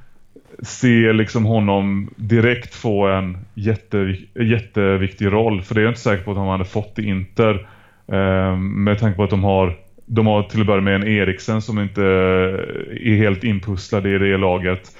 se 0.61 1.13
liksom 1.13 1.45
honom 1.45 2.09
direkt 2.15 2.75
få 2.75 3.07
en 3.07 3.37
jätte, 3.53 4.17
jätteviktig 4.33 5.25
roll. 5.25 5.61
För 5.61 5.75
det 5.75 5.81
är 5.81 5.83
jag 5.83 5.91
inte 5.91 6.01
säker 6.01 6.23
på 6.23 6.31
att 6.31 6.37
han 6.37 6.47
hade 6.47 6.65
fått 6.65 6.99
i 6.99 7.07
Inter. 7.07 7.67
Eh, 8.07 8.55
med 8.57 8.99
tanke 8.99 9.15
på 9.15 9.23
att 9.23 9.29
de 9.29 9.43
har 9.43 9.75
de 10.05 10.27
har 10.27 10.43
till 10.43 10.61
att 10.61 10.67
börja 10.67 10.81
med 10.81 10.95
en 10.95 11.07
Eriksen 11.07 11.61
som 11.61 11.79
inte 11.79 12.03
eh, 12.03 13.11
är 13.13 13.17
helt 13.17 13.43
inpusslad 13.43 14.07
i 14.07 14.17
det 14.17 14.37
laget. 14.37 14.91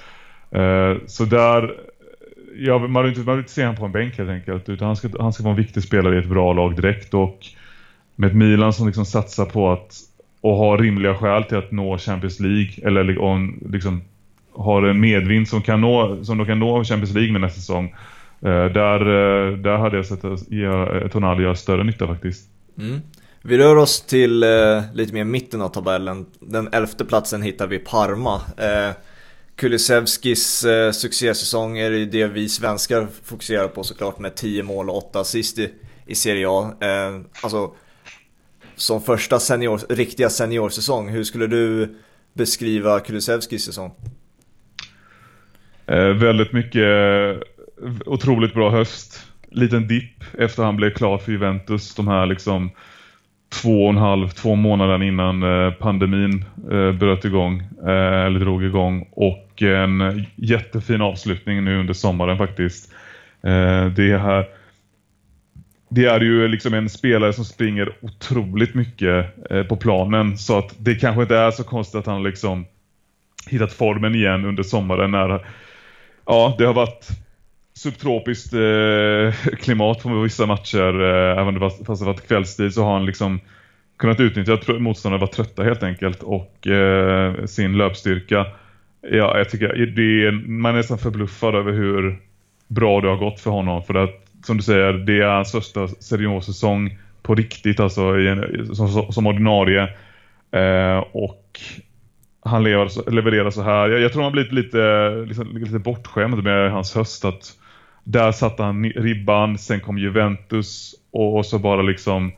Så 1.06 1.24
där 1.24 1.74
ja, 2.56 2.78
man, 2.78 3.02
vill 3.02 3.12
inte, 3.12 3.26
man 3.26 3.36
vill 3.36 3.42
inte 3.42 3.52
se 3.52 3.62
honom 3.62 3.76
på 3.76 3.84
en 3.84 3.92
bänk 3.92 4.18
helt 4.18 4.30
enkelt 4.30 4.68
utan 4.68 4.86
han 4.86 4.96
ska, 4.96 5.08
han 5.20 5.32
ska 5.32 5.42
vara 5.42 5.54
en 5.54 5.62
viktig 5.62 5.82
spelare 5.82 6.16
i 6.16 6.18
ett 6.18 6.28
bra 6.28 6.52
lag 6.52 6.76
direkt 6.76 7.14
och 7.14 7.38
med 8.16 8.30
ett 8.30 8.36
Milan 8.36 8.72
som 8.72 8.86
liksom 8.86 9.04
satsar 9.04 9.44
på 9.44 9.72
att 9.72 10.00
och 10.40 10.56
har 10.56 10.78
rimliga 10.78 11.14
skäl 11.14 11.44
till 11.44 11.56
att 11.56 11.72
nå 11.72 11.98
Champions 11.98 12.40
League 12.40 12.70
eller 12.82 13.04
liksom 13.72 14.02
har 14.52 14.82
en 14.82 15.00
medvind 15.00 15.48
som, 15.48 15.62
kan 15.62 15.80
nå, 15.80 16.24
som 16.24 16.38
de 16.38 16.46
kan 16.46 16.58
nå 16.58 16.84
Champions 16.84 17.14
League 17.14 17.32
med 17.32 17.40
nästa 17.40 17.60
säsong. 17.60 17.94
Eh, 18.40 18.64
där, 18.64 19.00
eh, 19.00 19.56
där 19.56 19.76
hade 19.76 19.96
jag 19.96 20.06
sett 20.06 20.24
att 20.24 20.52
eh, 20.52 21.08
Tonali 21.08 21.42
göra 21.42 21.54
större 21.54 21.84
nytta 21.84 22.06
faktiskt. 22.06 22.48
Mm. 22.78 23.00
Vi 23.42 23.58
rör 23.58 23.76
oss 23.76 24.00
till 24.00 24.42
eh, 24.42 24.82
lite 24.94 25.14
mer 25.14 25.24
mitten 25.24 25.62
av 25.62 25.68
tabellen. 25.68 26.26
Den 26.40 26.68
elfte 26.72 27.04
platsen 27.04 27.42
hittar 27.42 27.66
vi 27.66 27.78
Parma. 27.78 28.40
Eh, 28.56 28.94
Kulusevskis 29.56 30.64
eh, 30.64 30.92
succésäsong 30.92 31.78
är 31.78 31.90
det 31.90 32.26
vi 32.26 32.48
svenskar 32.48 33.06
fokuserar 33.24 33.68
på 33.68 33.84
såklart 33.84 34.18
med 34.18 34.34
10 34.34 34.62
mål 34.62 34.90
och 34.90 34.96
8 34.96 35.20
assist 35.20 35.58
i, 35.58 35.70
i 36.06 36.14
Serie 36.14 36.46
A. 36.48 36.72
Eh, 36.80 37.20
alltså, 37.42 37.70
som 38.76 39.02
första 39.02 39.38
senior, 39.38 39.80
riktiga 39.88 40.30
seniorsäsong, 40.30 41.08
hur 41.08 41.24
skulle 41.24 41.46
du 41.46 41.94
beskriva 42.32 43.00
Kulusevskis 43.00 43.64
säsong? 43.64 43.92
Eh, 45.86 46.08
väldigt 46.08 46.52
mycket 46.52 46.82
eh, 46.82 47.36
otroligt 48.06 48.54
bra 48.54 48.70
höst. 48.70 49.26
Liten 49.50 49.88
dipp 49.88 50.24
efter 50.38 50.62
han 50.62 50.76
blev 50.76 50.90
klar 50.90 51.18
för 51.18 51.32
Juventus. 51.32 51.94
De 51.94 52.08
här 52.08 52.26
liksom 52.26 52.70
två 53.62 53.84
och 53.84 53.90
en 53.90 53.96
halv, 53.96 54.28
två 54.28 54.54
månader 54.54 55.02
innan 55.02 55.42
eh, 55.42 55.72
pandemin 55.72 56.44
eh, 56.70 56.92
bröt 56.92 57.24
igång. 57.24 57.62
Eh, 57.86 58.24
eller 58.24 58.40
drog 58.40 58.64
igång. 58.64 59.08
Och 59.10 59.62
en 59.62 60.26
jättefin 60.36 61.00
avslutning 61.00 61.64
nu 61.64 61.80
under 61.80 61.94
sommaren 61.94 62.38
faktiskt. 62.38 62.92
Eh, 63.42 63.86
det 63.86 64.18
här 64.18 64.46
det 65.94 66.06
är 66.06 66.20
ju 66.20 66.48
liksom 66.48 66.74
en 66.74 66.88
spelare 66.88 67.32
som 67.32 67.44
springer 67.44 67.96
otroligt 68.00 68.74
mycket 68.74 69.26
eh, 69.50 69.62
på 69.62 69.76
planen 69.76 70.38
så 70.38 70.58
att 70.58 70.74
det 70.78 70.94
kanske 70.94 71.22
inte 71.22 71.36
är 71.36 71.50
så 71.50 71.64
konstigt 71.64 71.98
att 71.98 72.06
han 72.06 72.22
liksom 72.22 72.66
hittat 73.50 73.72
formen 73.72 74.14
igen 74.14 74.44
under 74.44 74.62
sommaren 74.62 75.10
när 75.10 75.46
ja, 76.26 76.54
det 76.58 76.64
har 76.64 76.74
varit 76.74 77.08
subtropiskt 77.74 78.52
eh, 78.52 79.50
klimat 79.56 80.02
på 80.02 80.20
vissa 80.20 80.46
matcher. 80.46 81.02
Eh, 81.02 81.40
även 81.40 81.60
fast, 81.60 81.86
fast 81.86 82.02
det 82.02 82.06
varit 82.06 82.28
kvällstid 82.28 82.74
så 82.74 82.84
har 82.84 82.92
han 82.92 83.06
liksom 83.06 83.40
kunnat 83.96 84.20
utnyttja 84.20 84.54
att 84.54 84.80
motståndarna 84.80 85.20
var 85.20 85.26
trötta 85.26 85.62
helt 85.62 85.82
enkelt 85.82 86.22
och 86.22 86.66
eh, 86.66 87.44
sin 87.44 87.76
löpstyrka. 87.76 88.46
Ja, 89.00 89.38
jag 89.38 89.50
tycker 89.50 89.86
det 89.86 90.26
är, 90.26 90.32
man 90.48 90.72
är 90.72 90.76
nästan 90.76 90.98
förbluffad 90.98 91.54
över 91.54 91.72
hur 91.72 92.18
bra 92.68 93.00
det 93.00 93.08
har 93.08 93.16
gått 93.16 93.40
för 93.40 93.50
honom. 93.50 93.82
För 93.82 93.94
att, 93.94 94.23
som 94.46 94.56
du 94.56 94.62
säger, 94.62 94.92
det 94.92 95.20
är 95.20 95.26
hans 95.26 95.52
första 95.52 95.88
säsong 96.42 96.98
på 97.22 97.34
riktigt, 97.34 97.80
alltså 97.80 98.02
en, 98.02 98.76
som, 98.76 99.12
som 99.12 99.26
ordinarie. 99.26 99.82
Eh, 100.50 101.04
och 101.12 101.60
han 102.44 102.64
lever, 102.64 103.10
levererar 103.10 103.50
så 103.50 103.62
här. 103.62 103.88
Jag, 103.88 104.00
jag 104.00 104.12
tror 104.12 104.22
han 104.22 104.32
har 104.32 104.42
blivit 104.42 104.52
lite, 104.52 105.10
liksom, 105.26 105.56
lite 105.56 105.78
bortskämd 105.78 106.44
med 106.44 106.72
hans 106.72 106.94
höst. 106.94 107.24
Att 107.24 107.52
där 108.04 108.32
satte 108.32 108.62
han 108.62 108.84
ribban, 108.84 109.58
sen 109.58 109.80
kom 109.80 109.98
Juventus 109.98 110.94
och, 111.10 111.36
och 111.36 111.46
så 111.46 111.58
bara 111.58 111.82
liksom 111.82 112.32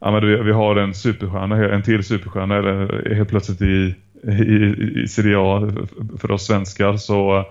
ja, 0.00 0.10
men 0.10 0.26
vi, 0.26 0.36
vi 0.36 0.52
har 0.52 0.76
en 0.76 0.94
superstjärna, 0.94 1.68
en 1.68 1.82
till 1.82 2.04
superstjärna 2.04 2.56
eller 2.56 3.10
eh, 3.10 3.16
helt 3.16 3.28
plötsligt 3.28 3.62
i, 3.62 3.94
i, 4.22 4.74
i 5.02 5.08
Serie 5.08 5.38
A 5.38 5.72
för 6.18 6.30
oss 6.30 6.46
svenskar 6.46 6.96
så 6.96 7.44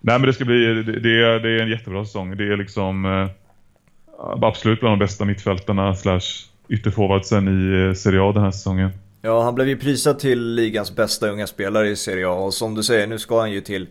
nej 0.00 0.18
men 0.18 0.26
det 0.26 0.32
ska 0.32 0.44
bli 0.44 0.82
det, 0.82 1.22
är, 1.24 1.40
det 1.40 1.50
är 1.50 1.62
en 1.62 1.68
jättebra 1.68 2.04
säsong. 2.04 2.36
Det 2.36 2.52
är 2.52 2.56
liksom 2.56 3.04
eh, 3.04 3.28
absolut 4.42 4.80
bland 4.80 4.92
de 4.92 5.04
bästa 5.04 5.24
mittfältarna 5.24 5.94
slash 5.94 6.20
ytterforwardsen 6.68 7.48
i 7.48 7.88
eh, 7.88 7.94
Serie 7.94 8.22
A 8.22 8.32
den 8.32 8.42
här 8.42 8.50
säsongen. 8.50 8.90
Ja, 9.22 9.42
han 9.42 9.54
blev 9.54 9.68
ju 9.68 9.76
prisad 9.76 10.18
till 10.18 10.54
ligans 10.54 10.96
bästa 10.96 11.28
unga 11.28 11.46
spelare 11.46 11.88
i 11.88 11.96
Serie 11.96 12.28
A 12.28 12.32
och 12.32 12.54
som 12.54 12.74
du 12.74 12.82
säger, 12.82 13.06
nu 13.06 13.18
ska 13.18 13.40
han 13.40 13.52
ju 13.52 13.60
till 13.60 13.88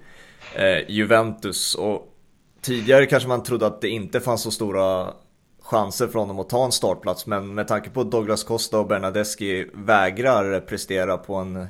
eh, 0.56 0.92
Juventus 0.92 1.76
och 1.76 2.14
tidigare 2.62 3.06
kanske 3.06 3.30
man 3.30 3.44
trodde 3.44 3.68
att 3.68 3.82
det 3.82 3.90
inte 3.90 4.20
fanns 4.20 4.42
så 4.42 4.52
stora 4.52 5.08
chanser 5.62 6.08
för 6.08 6.20
honom 6.20 6.40
att 6.40 6.50
ta 6.50 6.66
en 6.66 6.72
startplats. 6.72 7.28
Men 7.28 7.56
med 7.56 7.68
tanke 7.68 7.90
på 7.90 8.02
att 8.02 8.12
Douglas 8.12 8.44
Costa 8.44 8.80
och 8.80 8.88
Bernadeschi 8.88 9.70
vägrar 9.74 10.60
prestera 10.60 11.18
på 11.18 11.36
en 11.36 11.68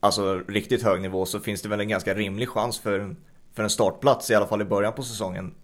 alltså, 0.00 0.42
riktigt 0.48 0.82
hög 0.82 1.00
nivå 1.00 1.26
så 1.26 1.40
finns 1.40 1.62
det 1.62 1.68
väl 1.68 1.80
en 1.80 1.88
ganska 1.88 2.14
rimlig 2.14 2.48
chans 2.48 2.78
för, 2.78 3.14
för 3.56 3.62
en 3.62 3.70
startplats 3.70 4.30
i 4.30 4.34
alla 4.34 4.46
fall 4.46 4.62
i 4.62 4.64
början 4.64 4.92
på 4.92 5.02
säsongen. 5.02 5.54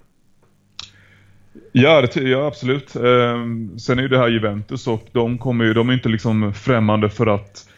Ja, 1.72 2.00
det, 2.00 2.20
ja 2.20 2.46
absolut. 2.46 2.96
Ehm, 2.96 3.78
sen 3.78 3.98
är 3.98 4.02
ju 4.02 4.08
det 4.08 4.18
här 4.18 4.28
Juventus 4.28 4.86
och 4.86 5.08
de 5.12 5.38
kommer 5.38 5.64
ju, 5.64 5.74
de 5.74 5.88
är 5.88 5.92
inte 5.92 6.08
liksom 6.08 6.54
främmande 6.54 7.10
för 7.10 7.26
att 7.26 7.68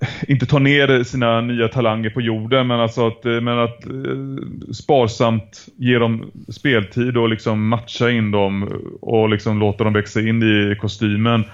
eh, 0.00 0.08
inte 0.28 0.46
ta 0.46 0.58
ner 0.58 1.04
sina 1.04 1.40
nya 1.40 1.68
talanger 1.68 2.10
på 2.10 2.20
jorden 2.20 2.66
men 2.66 2.80
alltså 2.80 3.06
att, 3.06 3.24
eh, 3.24 3.40
men 3.40 3.58
att 3.58 3.86
eh, 3.86 4.72
sparsamt 4.72 5.66
ge 5.76 5.98
dem 5.98 6.30
speltid 6.48 7.16
och 7.16 7.28
liksom 7.28 7.68
matcha 7.68 8.10
in 8.10 8.30
dem 8.30 8.82
och 9.00 9.28
liksom 9.28 9.58
låta 9.58 9.84
dem 9.84 9.92
växa 9.92 10.20
in 10.20 10.42
i 10.42 10.76
kostymen. 10.80 11.44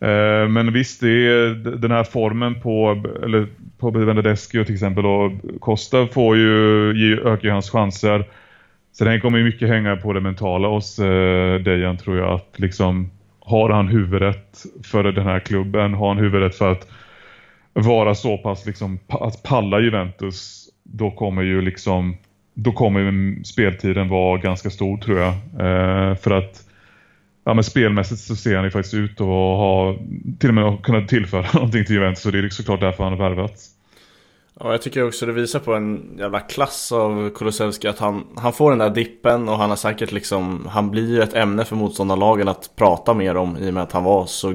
Eh, 0.00 0.48
men 0.48 0.72
visst, 0.72 1.00
det 1.00 1.10
är 1.10 1.54
den 1.54 1.90
här 1.90 2.04
formen 2.04 2.60
på, 2.60 3.02
eller 3.24 3.46
på 3.78 3.90
Vendadeschi 3.90 4.64
till 4.64 4.74
exempel 4.74 5.06
och 5.06 5.32
Costa 5.60 6.06
får 6.06 6.36
ju, 6.36 7.20
öka 7.24 7.52
hans 7.52 7.70
chanser. 7.70 8.24
Så 8.92 9.04
den 9.04 9.20
kommer 9.20 9.38
ju 9.38 9.44
mycket 9.44 9.68
hänga 9.68 9.96
på 9.96 10.12
det 10.12 10.20
mentala 10.20 10.68
hos 10.68 10.98
eh, 10.98 11.60
Dejan 11.60 11.96
tror 11.96 12.18
jag. 12.18 12.32
Att 12.32 12.58
liksom, 12.58 13.10
har 13.40 13.70
han 13.70 13.88
huvudet 13.88 14.64
för 14.84 15.04
den 15.04 15.24
här 15.26 15.40
klubben? 15.40 15.94
Har 15.94 16.08
han 16.08 16.18
huvudet 16.18 16.54
för 16.54 16.72
att 16.72 16.88
vara 17.72 18.14
så 18.14 18.38
pass 18.38 18.66
liksom 18.66 18.98
att 19.08 19.42
palla 19.42 19.80
Juventus 19.80 20.68
då 20.82 21.10
kommer 21.10 21.42
ju 21.42 21.60
liksom 21.60 22.16
då 22.54 22.72
kommer 22.72 23.00
ju 23.00 23.44
speltiden 23.44 24.08
vara 24.08 24.38
ganska 24.38 24.70
stor 24.70 24.96
tror 24.96 25.18
jag. 25.18 25.32
Eh, 25.32 26.14
för 26.14 26.30
att 26.30 26.67
ja, 27.48 27.54
men 27.54 27.64
spelmässigt 27.64 28.20
så 28.20 28.36
ser 28.36 28.56
han 28.56 28.64
ju 28.64 28.70
faktiskt 28.70 28.94
ut 28.94 29.20
att 29.20 29.26
ha 29.26 29.96
till 30.38 30.48
och 30.48 30.54
med 30.54 30.82
kunnat 30.82 31.08
tillföra 31.08 31.46
någonting 31.54 31.84
till 31.84 31.94
Juventus 31.94 32.22
Så 32.22 32.30
det 32.30 32.38
är 32.38 32.48
såklart 32.48 32.80
därför 32.80 33.04
han 33.04 33.12
har 33.12 33.30
värvats. 33.30 33.70
Ja, 34.60 34.70
jag 34.70 34.82
tycker 34.82 35.06
också 35.06 35.26
det 35.26 35.32
visar 35.32 35.58
på 35.58 35.74
en 35.74 36.16
jävla 36.18 36.40
klass 36.40 36.92
av 36.92 37.30
Kulusevski 37.30 37.88
att 37.88 37.98
han, 37.98 38.24
han 38.36 38.52
får 38.52 38.70
den 38.70 38.78
där 38.78 38.90
dippen 38.90 39.48
och 39.48 39.56
han 39.56 39.70
har 39.70 39.76
säkert 39.76 40.12
liksom, 40.12 40.68
han 40.70 40.90
blir 40.90 41.20
ett 41.20 41.34
ämne 41.34 41.64
för 41.64 41.76
motståndarlagen 41.76 42.48
att 42.48 42.70
prata 42.76 43.14
mer 43.14 43.36
om 43.36 43.56
i 43.56 43.70
och 43.70 43.74
med 43.74 43.82
att 43.82 43.92
han 43.92 44.04
var 44.04 44.26
så 44.26 44.54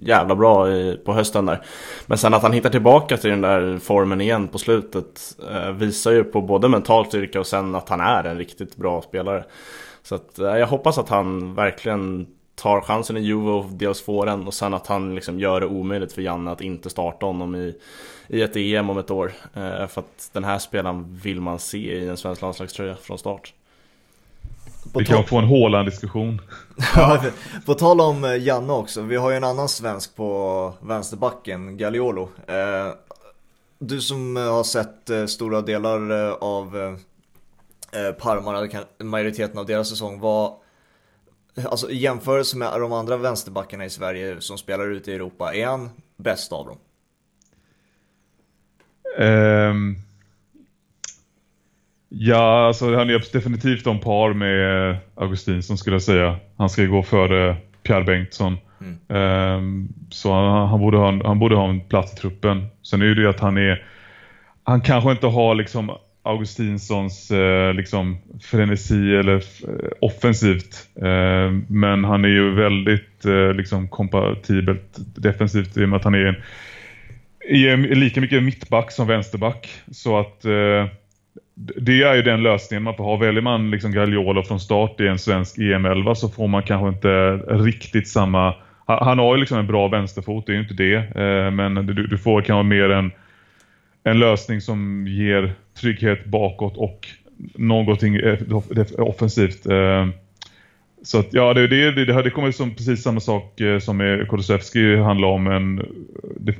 jävla 0.00 0.34
bra 0.34 0.72
i, 0.72 1.00
på 1.04 1.12
hösten 1.12 1.46
där. 1.46 1.62
Men 2.06 2.18
sen 2.18 2.34
att 2.34 2.42
han 2.42 2.52
hittar 2.52 2.70
tillbaka 2.70 3.16
till 3.16 3.30
den 3.30 3.40
där 3.40 3.78
formen 3.78 4.20
igen 4.20 4.48
på 4.48 4.58
slutet 4.58 5.20
eh, 5.50 5.70
visar 5.70 6.12
ju 6.12 6.24
på 6.24 6.40
både 6.40 6.68
mental 6.68 7.06
styrka 7.06 7.40
och 7.40 7.46
sen 7.46 7.74
att 7.74 7.88
han 7.88 8.00
är 8.00 8.24
en 8.24 8.38
riktigt 8.38 8.76
bra 8.76 9.02
spelare. 9.02 9.44
Så 10.04 10.14
att 10.14 10.38
eh, 10.38 10.46
jag 10.46 10.66
hoppas 10.66 10.98
att 10.98 11.08
han 11.08 11.54
verkligen 11.54 12.26
tar 12.54 12.80
chansen 12.80 13.16
i 13.16 13.20
Juve 13.20 13.50
och 13.50 13.64
dels 13.64 14.02
får 14.02 14.26
den 14.26 14.46
och 14.46 14.54
sen 14.54 14.74
att 14.74 14.86
han 14.86 15.14
liksom 15.14 15.38
gör 15.38 15.60
det 15.60 15.66
omöjligt 15.66 16.12
för 16.12 16.22
Janne 16.22 16.50
att 16.50 16.60
inte 16.60 16.90
starta 16.90 17.26
honom 17.26 17.54
i, 17.54 17.74
i 18.28 18.42
ett 18.42 18.56
EM 18.56 18.90
om 18.90 18.98
ett 18.98 19.10
år. 19.10 19.32
Eh, 19.54 19.86
för 19.86 20.00
att 20.00 20.30
den 20.32 20.44
här 20.44 20.58
spelaren 20.58 21.18
vill 21.22 21.40
man 21.40 21.58
se 21.58 21.94
i 21.94 22.08
en 22.08 22.16
svensk 22.16 22.42
landslagströja 22.42 22.96
från 22.96 23.18
start. 23.18 23.54
På 24.92 24.98
vi 24.98 25.04
kan 25.04 25.24
få 25.24 25.38
en 25.38 25.44
Håland-diskussion. 25.44 26.40
på 27.66 27.74
tal 27.74 28.00
om 28.00 28.24
eh, 28.24 28.36
Janne 28.36 28.72
också, 28.72 29.02
vi 29.02 29.16
har 29.16 29.30
ju 29.30 29.36
en 29.36 29.44
annan 29.44 29.68
svensk 29.68 30.16
på 30.16 30.72
vänsterbacken, 30.80 31.76
Gagliolo. 31.76 32.28
Eh, 32.46 32.94
du 33.78 34.00
som 34.00 34.36
har 34.36 34.64
sett 34.64 35.10
eh, 35.10 35.26
stora 35.26 35.60
delar 35.60 36.30
av 36.30 36.98
Parma, 38.18 38.86
majoriteten 38.98 39.58
av 39.58 39.66
deras 39.66 39.88
säsong, 39.88 40.20
vad 40.20 40.52
Alltså 41.64 41.90
i 41.90 41.96
jämförelse 41.96 42.56
med 42.56 42.80
de 42.80 42.92
andra 42.92 43.16
vänsterbackarna 43.16 43.84
i 43.84 43.90
Sverige 43.90 44.40
som 44.40 44.58
spelar 44.58 44.90
ute 44.90 45.12
i 45.12 45.14
Europa, 45.14 45.54
är 45.54 45.66
han 45.66 45.90
bäst 46.16 46.52
av 46.52 46.66
dem? 46.66 46.76
Um, 49.18 49.96
ja, 52.08 52.66
alltså 52.66 52.94
han 52.94 53.10
är 53.10 53.32
definitivt 53.32 53.86
om 53.86 54.00
par 54.00 54.32
med 54.32 54.96
Augustinsson 55.14 55.78
skulle 55.78 55.94
jag 55.94 56.02
säga. 56.02 56.36
Han 56.56 56.68
ska 56.68 56.84
gå 56.84 57.02
före 57.02 57.56
Pierre 57.82 58.04
Bengtsson. 58.04 58.56
Mm. 58.80 59.56
Um, 59.58 59.88
så 60.10 60.32
han, 60.32 60.68
han, 60.68 60.80
borde 60.80 60.96
ha, 60.96 61.26
han 61.26 61.38
borde 61.38 61.56
ha 61.56 61.68
en 61.68 61.80
plats 61.80 62.12
i 62.12 62.16
truppen. 62.16 62.66
Sen 62.82 63.02
är 63.02 63.14
det 63.14 63.20
ju 63.20 63.28
att 63.28 63.40
han 63.40 63.58
är 63.58 63.84
han 64.64 64.80
kanske 64.80 65.10
inte 65.10 65.26
har 65.26 65.54
liksom 65.54 65.90
Augustinssons 66.26 67.30
eh, 67.30 67.74
liksom 67.74 68.18
frenesi 68.42 69.16
eller 69.16 69.36
eh, 69.36 69.90
offensivt. 70.00 70.88
Eh, 71.02 71.50
men 71.68 72.04
han 72.04 72.24
är 72.24 72.28
ju 72.28 72.54
väldigt 72.54 73.24
eh, 73.24 73.52
liksom 73.52 73.88
kompatibelt 73.88 74.96
defensivt 74.96 75.76
i 75.76 75.84
och 75.84 75.88
med 75.88 75.96
att 75.96 76.04
han 76.04 76.14
är, 76.14 76.26
en, 76.26 77.84
är 77.84 77.94
lika 77.94 78.20
mycket 78.20 78.42
mittback 78.42 78.92
som 78.92 79.06
vänsterback. 79.06 79.68
Så 79.90 80.18
att 80.18 80.44
eh, 80.44 80.86
det 81.56 82.02
är 82.02 82.14
ju 82.14 82.22
den 82.22 82.42
lösningen 82.42 82.82
man 82.82 82.96
får 82.96 83.04
ha. 83.04 83.16
Väljer 83.16 83.42
man 83.42 83.70
liksom 83.70 83.92
Gagliolo 83.92 84.42
från 84.42 84.60
start 84.60 85.00
i 85.00 85.06
en 85.06 85.18
svensk 85.18 85.58
EM11 85.58 86.14
så 86.14 86.28
får 86.28 86.48
man 86.48 86.62
kanske 86.62 86.88
inte 86.88 87.36
riktigt 87.36 88.08
samma... 88.08 88.54
Han 88.86 89.18
har 89.18 89.34
ju 89.34 89.40
liksom 89.40 89.58
en 89.58 89.66
bra 89.66 89.88
vänsterfot, 89.88 90.46
det 90.46 90.52
är 90.52 90.54
ju 90.54 90.62
inte 90.62 90.74
det. 90.74 90.94
Eh, 90.94 91.50
men 91.50 91.74
du, 91.74 92.06
du 92.06 92.18
får 92.18 92.42
kanske 92.42 92.68
mer 92.68 92.90
en, 92.90 93.12
en 94.04 94.18
lösning 94.18 94.60
som 94.60 95.06
ger 95.06 95.54
trygghet 95.80 96.24
bakåt 96.24 96.76
och 96.76 97.08
någonting 97.54 98.20
offensivt. 98.98 99.66
Så 101.04 101.18
att, 101.18 101.28
ja, 101.30 101.54
det, 101.54 101.66
det, 101.66 101.90
det, 101.90 102.22
det 102.22 102.30
kommer 102.30 102.50
som 102.50 102.74
precis 102.74 103.02
samma 103.02 103.20
sak 103.20 103.60
eh, 103.60 103.78
som 103.78 103.96
med 103.96 104.28
Kulusevski 104.28 104.96
handla 104.96 105.26
om 105.26 105.46
en 105.46 105.82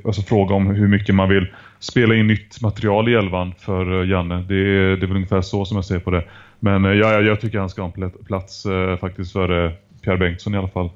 alltså 0.04 0.22
fråga 0.22 0.54
om 0.54 0.66
hur 0.66 0.88
mycket 0.88 1.14
man 1.14 1.28
vill 1.28 1.46
spela 1.78 2.14
in 2.14 2.26
nytt 2.26 2.60
material 2.60 3.08
i 3.08 3.14
elvan 3.14 3.54
för 3.58 4.02
eh, 4.02 4.08
Janne. 4.08 4.44
Det, 4.48 4.54
är, 4.54 4.96
det 4.96 5.04
är 5.04 5.06
väl 5.06 5.16
ungefär 5.16 5.40
så 5.40 5.64
som 5.64 5.76
jag 5.76 5.84
ser 5.84 5.98
på 5.98 6.10
det. 6.10 6.24
Men 6.60 6.84
eh, 6.84 6.92
ja, 6.92 7.20
jag 7.20 7.40
tycker 7.40 7.58
han 7.58 7.70
ska 7.70 7.82
ha 7.82 7.92
en 7.96 8.10
plats 8.10 8.66
eh, 8.66 8.96
faktiskt 8.96 9.32
för 9.32 9.76
Pierre 10.02 10.18
Bengtsson 10.18 10.54
i 10.54 10.58
alla 10.58 10.68
fall. 10.68 10.90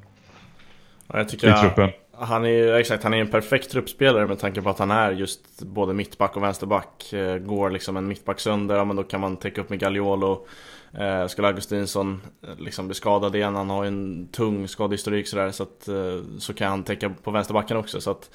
Ja, 1.12 1.18
jag 1.18 1.28
tycker 1.28 1.50
I 1.50 1.60
truppen. 1.60 1.90
Han 2.20 2.46
är, 2.46 2.74
exakt, 2.74 3.02
han 3.02 3.14
är 3.14 3.18
en 3.18 3.28
perfekt 3.28 3.70
truppspelare 3.70 4.26
med 4.26 4.38
tanke 4.38 4.62
på 4.62 4.70
att 4.70 4.78
han 4.78 4.90
är 4.90 5.12
just 5.12 5.62
både 5.62 5.94
mittback 5.94 6.36
och 6.36 6.42
vänsterback. 6.42 7.12
Eh, 7.12 7.38
går 7.38 7.70
liksom 7.70 7.96
en 7.96 8.08
mittback 8.08 8.40
sönder, 8.40 8.76
ja, 8.76 8.84
men 8.84 8.96
då 8.96 9.02
kan 9.02 9.20
man 9.20 9.36
täcka 9.36 9.60
upp 9.60 9.70
med 9.70 9.78
Gagliolo. 9.78 10.46
Eh, 10.92 11.26
skulle 11.26 11.48
Augustinsson 11.48 12.22
eh, 12.42 12.58
liksom 12.58 12.86
bli 12.86 12.94
skadad 12.94 13.36
igen, 13.36 13.54
han 13.54 13.70
har 13.70 13.84
ju 13.84 13.88
en 13.88 14.28
tung 14.32 14.68
skadehistorik 14.68 15.28
sådär, 15.28 15.50
så, 15.50 15.62
att, 15.62 15.88
eh, 15.88 16.20
så 16.38 16.54
kan 16.54 16.70
han 16.70 16.84
täcka 16.84 17.10
på 17.22 17.30
vänsterbacken 17.30 17.76
också. 17.76 18.00
Så 18.00 18.10
att, 18.10 18.30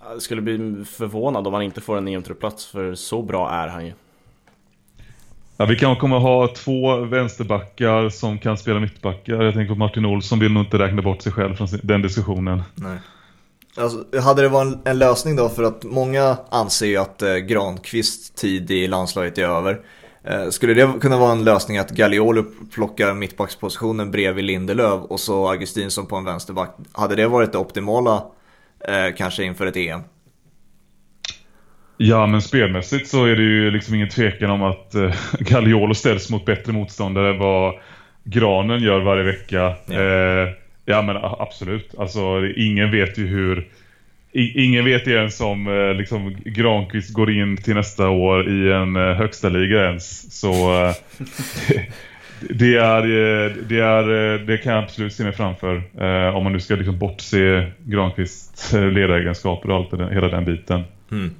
jag 0.00 0.22
skulle 0.22 0.42
bli 0.42 0.84
förvånad 0.84 1.46
om 1.46 1.54
han 1.54 1.62
inte 1.62 1.80
får 1.80 1.96
en 1.96 2.08
EM-truppplats, 2.08 2.66
för 2.66 2.94
så 2.94 3.22
bra 3.22 3.50
är 3.50 3.68
han 3.68 3.86
ju. 3.86 3.92
Ja, 5.62 5.66
vi 5.66 5.76
kan 5.76 5.96
komma 5.96 6.18
ha 6.18 6.54
två 6.54 6.96
vänsterbackar 6.96 8.08
som 8.08 8.38
kan 8.38 8.58
spela 8.58 8.80
mittbackar. 8.80 9.42
Jag 9.42 9.54
tänker 9.54 9.74
på 9.74 9.78
Martin 9.78 10.04
Olsson 10.04 10.38
vill 10.38 10.52
nog 10.52 10.62
inte 10.62 10.78
räkna 10.78 11.02
bort 11.02 11.22
sig 11.22 11.32
själv 11.32 11.54
från 11.54 11.68
den 11.82 12.02
diskussionen. 12.02 12.62
Nej. 12.74 12.98
Alltså, 13.76 14.20
hade 14.20 14.42
det 14.42 14.48
varit 14.48 14.88
en, 14.88 14.98
lösning 14.98 15.36
då 15.36 15.48
för 15.48 15.62
att 15.62 15.84
många 15.84 16.36
anser 16.50 16.86
ju 16.86 16.96
att 16.96 17.22
eh, 17.22 17.34
tid 18.36 18.70
i 18.70 18.88
landslaget 18.88 19.38
är 19.38 19.42
över. 19.42 19.80
Eh, 20.24 20.48
skulle 20.48 20.74
det 20.74 20.92
kunna 21.00 21.18
vara 21.18 21.32
en 21.32 21.44
lösning 21.44 21.78
att 21.78 21.90
Gagliolo 21.90 22.44
plockar 22.74 23.14
mittbackspositionen 23.14 24.10
bredvid 24.10 24.44
Lindelöf 24.44 25.00
och 25.08 25.20
så 25.20 25.48
Augustinsson 25.48 26.06
på 26.06 26.16
en 26.16 26.24
vänsterback? 26.24 26.76
Hade 26.92 27.16
det 27.16 27.26
varit 27.26 27.52
det 27.52 27.58
optimala 27.58 28.24
eh, 28.88 29.14
kanske 29.16 29.44
inför 29.44 29.66
ett 29.66 29.76
EM? 29.76 30.00
Ja, 32.04 32.26
men 32.26 32.42
spelmässigt 32.42 33.08
så 33.08 33.24
är 33.24 33.36
det 33.36 33.42
ju 33.42 33.70
liksom 33.70 33.94
ingen 33.94 34.08
tvekan 34.08 34.50
om 34.50 34.62
att 34.62 34.94
eh, 34.94 35.14
Gagliolo 35.38 35.94
ställs 35.94 36.30
mot 36.30 36.44
bättre 36.44 36.72
motståndare 36.72 37.30
än 37.30 37.38
vad 37.38 37.74
Granen 38.24 38.82
gör 38.82 39.00
varje 39.00 39.22
vecka. 39.22 39.74
Ja, 39.86 39.94
eh, 39.94 40.48
ja 40.84 41.02
men 41.02 41.16
absolut. 41.16 41.94
Alltså, 41.98 42.46
ingen 42.56 42.90
vet 42.90 43.18
ju 43.18 43.26
hur 43.26 43.68
ingen 44.32 44.84
vet 44.84 45.06
ju 45.06 45.12
ens 45.12 45.40
om 45.40 45.66
eh, 45.68 45.94
liksom, 45.94 46.36
Granqvist 46.44 47.14
går 47.14 47.30
in 47.30 47.56
till 47.56 47.74
nästa 47.74 48.08
år 48.08 48.48
i 48.48 48.72
en 48.72 48.96
eh, 48.96 49.14
högsta 49.14 49.48
liga 49.48 49.84
ens. 49.84 50.38
Så 50.40 50.84
eh, 50.84 50.94
det, 52.40 52.76
är, 52.76 53.02
det, 53.68 53.80
är, 53.80 54.38
det 54.38 54.58
kan 54.58 54.72
jag 54.72 54.84
absolut 54.84 55.12
se 55.12 55.24
mig 55.24 55.32
framför. 55.32 55.82
om 56.34 56.44
man 56.44 56.52
nu 56.52 56.60
ska 56.60 56.74
liksom 56.74 56.98
bortse 56.98 57.72
Granqvists 57.84 58.72
ledaregenskaper 58.72 59.70
och 59.70 59.76
allt, 59.76 60.12
hela 60.12 60.28
den 60.28 60.44
biten. 60.44 60.82
Mm. 61.10 61.30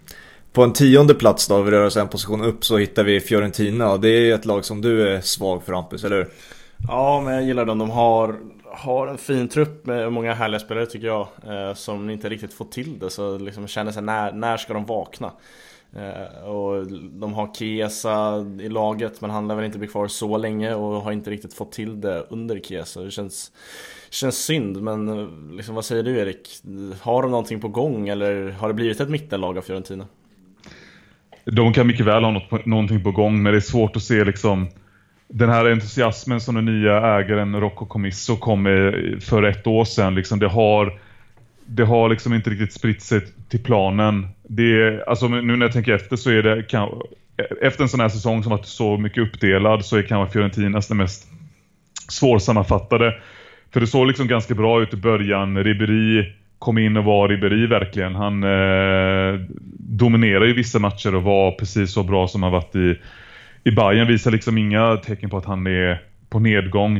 På 0.53 0.63
en 0.63 0.73
tionde 0.73 1.15
plats 1.15 1.49
då, 1.49 1.63
vi 1.63 1.71
rör 1.71 1.87
oss 1.87 1.97
en 1.97 2.09
position 2.09 2.45
upp 2.45 2.65
så 2.65 2.79
hittar 2.79 3.05
vi 3.05 3.21
Fiorentina 3.21 3.93
och 3.93 4.01
det 4.01 4.09
är 4.09 4.35
ett 4.35 4.45
lag 4.45 4.65
som 4.65 4.81
du 4.81 5.09
är 5.09 5.21
svag 5.21 5.63
för 5.63 5.73
Hampus, 5.73 6.05
eller 6.05 6.17
hur? 6.17 6.29
Ja, 6.89 7.21
men 7.25 7.35
jag 7.35 7.43
gillar 7.43 7.65
dem. 7.65 7.79
De 7.79 7.91
har 7.91 8.37
har 8.75 9.07
en 9.07 9.19
fin 9.19 9.49
trupp 9.49 9.87
med 9.87 10.13
många 10.13 10.35
härliga 10.35 10.61
spelare 10.61 10.87
tycker 10.87 11.07
jag 11.07 11.29
eh, 11.47 11.75
Som 11.75 12.11
inte 12.11 12.29
riktigt 12.29 12.53
får 12.53 12.65
till 12.65 12.99
det 12.99 13.11
så 13.11 13.38
liksom 13.38 13.67
känner 13.67 13.93
sig 13.93 14.03
när, 14.03 14.33
när 14.33 14.57
ska 14.57 14.73
de 14.73 14.87
vakna? 14.87 15.33
Eh, 15.97 16.45
och 16.45 16.87
de 17.03 17.35
har 17.35 17.55
Chiesa 17.55 18.47
i 18.61 18.69
laget 18.69 19.21
men 19.21 19.31
han 19.31 19.49
lär 19.49 19.55
väl 19.55 19.65
inte 19.65 19.79
bli 19.79 19.88
kvar 19.88 20.09
så 20.09 20.37
länge 20.37 20.75
och 20.75 21.03
har 21.03 21.12
inte 21.12 21.31
riktigt 21.31 21.55
fått 21.55 21.73
till 21.73 22.01
det 22.01 22.27
under 22.31 22.61
Chiesa 22.61 23.01
Det 23.01 23.11
känns, 23.11 23.53
känns 24.11 24.45
synd 24.45 24.83
men 24.83 25.09
eh, 25.09 25.57
liksom, 25.57 25.75
vad 25.75 25.85
säger 25.85 26.03
du 26.03 26.19
Erik? 26.19 26.49
Har 27.01 27.23
de 27.23 27.31
någonting 27.31 27.61
på 27.61 27.69
gång 27.69 28.09
eller 28.09 28.51
har 28.51 28.69
det 28.69 28.75
blivit 28.75 29.01
ett 29.01 29.11
mittenlag 29.11 29.59
av 29.59 29.62
Fiorentina? 29.62 30.07
De 31.44 31.72
kan 31.72 31.87
mycket 31.87 32.07
väl 32.07 32.24
ha 32.24 32.31
något, 32.31 32.66
någonting 32.66 33.02
på 33.02 33.11
gång 33.11 33.42
men 33.42 33.52
det 33.52 33.59
är 33.59 33.61
svårt 33.61 33.96
att 33.96 34.02
se 34.02 34.24
liksom 34.24 34.68
den 35.28 35.48
här 35.48 35.70
entusiasmen 35.70 36.40
som 36.40 36.55
den 36.55 36.64
nya 36.64 37.18
ägaren 37.18 37.61
Rocco 37.61 37.87
Comisso 37.87 38.37
kom 38.37 38.62
med 38.62 38.94
för 39.22 39.42
ett 39.42 39.66
år 39.66 39.85
sedan, 39.85 40.14
liksom 40.14 40.38
det 40.38 40.48
har 40.48 40.98
det 41.66 41.85
har 41.85 42.09
liksom 42.09 42.35
inte 42.35 42.50
riktigt 42.50 42.72
spritt 42.72 43.02
sig 43.02 43.20
till 43.48 43.62
planen. 43.62 44.28
Det 44.42 45.02
alltså 45.07 45.28
nu 45.28 45.57
när 45.57 45.66
jag 45.66 45.72
tänker 45.72 45.92
efter 45.92 46.16
så 46.16 46.31
är 46.31 46.42
det 46.42 46.62
kan, 46.62 46.88
efter 47.62 47.83
en 47.83 47.88
sån 47.88 48.00
här 48.00 48.09
säsong 48.09 48.42
som 48.42 48.50
varit 48.50 48.66
så 48.66 48.96
mycket 48.96 49.22
uppdelad 49.22 49.85
så 49.85 49.96
är 49.96 50.02
kanske 50.02 50.33
Fiorentinas 50.33 50.88
den 50.88 50.96
mest 50.96 51.26
svårsammanfattade. 52.09 53.14
För 53.72 53.81
det 53.81 53.87
såg 53.87 54.07
liksom 54.07 54.26
ganska 54.26 54.55
bra 54.55 54.83
ut 54.83 54.94
i 54.94 54.96
början. 54.96 55.64
Ribéry 55.64 56.33
kom 56.62 56.79
in 56.79 56.96
och 56.96 57.05
var 57.05 57.29
Ribéry 57.29 57.66
verkligen. 57.66 58.14
Han 58.14 58.42
eh, 58.42 59.40
dominerar 59.79 60.44
ju 60.44 60.55
vissa 60.55 60.79
matcher 60.79 61.14
och 61.14 61.22
var 61.22 61.51
precis 61.53 61.92
så 61.92 62.03
bra 62.03 62.29
som 62.29 62.42
han 62.42 62.53
varit 62.53 62.77
i 62.77 62.98
i 63.64 63.70
Bayern 63.70 64.07
visar 64.07 64.31
liksom 64.31 64.59
inga 64.59 64.96
tecken 64.96 65.31
på 65.31 65.37
att 65.37 65.44
han 65.44 65.66
är 65.66 66.03
på 66.29 66.38
nedgång. 66.38 66.96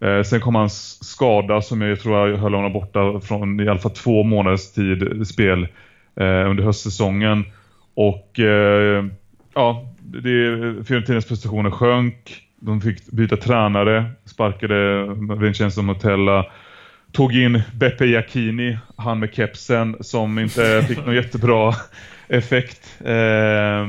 Eh, 0.00 0.22
sen 0.22 0.40
kom 0.40 0.54
hans 0.54 1.04
skada 1.04 1.62
som 1.62 1.80
jag 1.80 2.00
tror 2.00 2.28
jag 2.28 2.36
höll 2.36 2.54
honom 2.54 2.72
borta 2.72 3.20
från 3.20 3.60
i 3.60 3.68
alla 3.68 3.78
fall 3.78 3.90
två 3.90 4.22
månaders 4.22 4.72
tid 4.72 5.26
spel 5.26 5.62
eh, 6.16 6.50
under 6.50 6.62
höstsäsongen. 6.62 7.44
Och 7.94 8.40
eh, 8.40 9.04
ja, 9.54 9.88
det, 10.02 10.30
Fiorentinas 10.86 11.28
prestationer 11.28 11.70
sjönk. 11.70 12.40
De 12.60 12.80
fick 12.80 13.06
byta 13.06 13.36
tränare, 13.36 14.04
sparkade 14.24 15.06
Vincenzo 15.40 15.82
Montella. 15.82 16.46
Tog 17.14 17.36
in 17.36 17.62
Beppe 17.74 18.06
Jacchini, 18.06 18.78
han 18.96 19.18
med 19.18 19.34
kepsen, 19.34 19.96
som 20.00 20.38
inte 20.38 20.82
fick 20.88 21.06
något 21.06 21.14
jättebra 21.14 21.74
effekt 22.28 23.00
eh, 23.04 23.86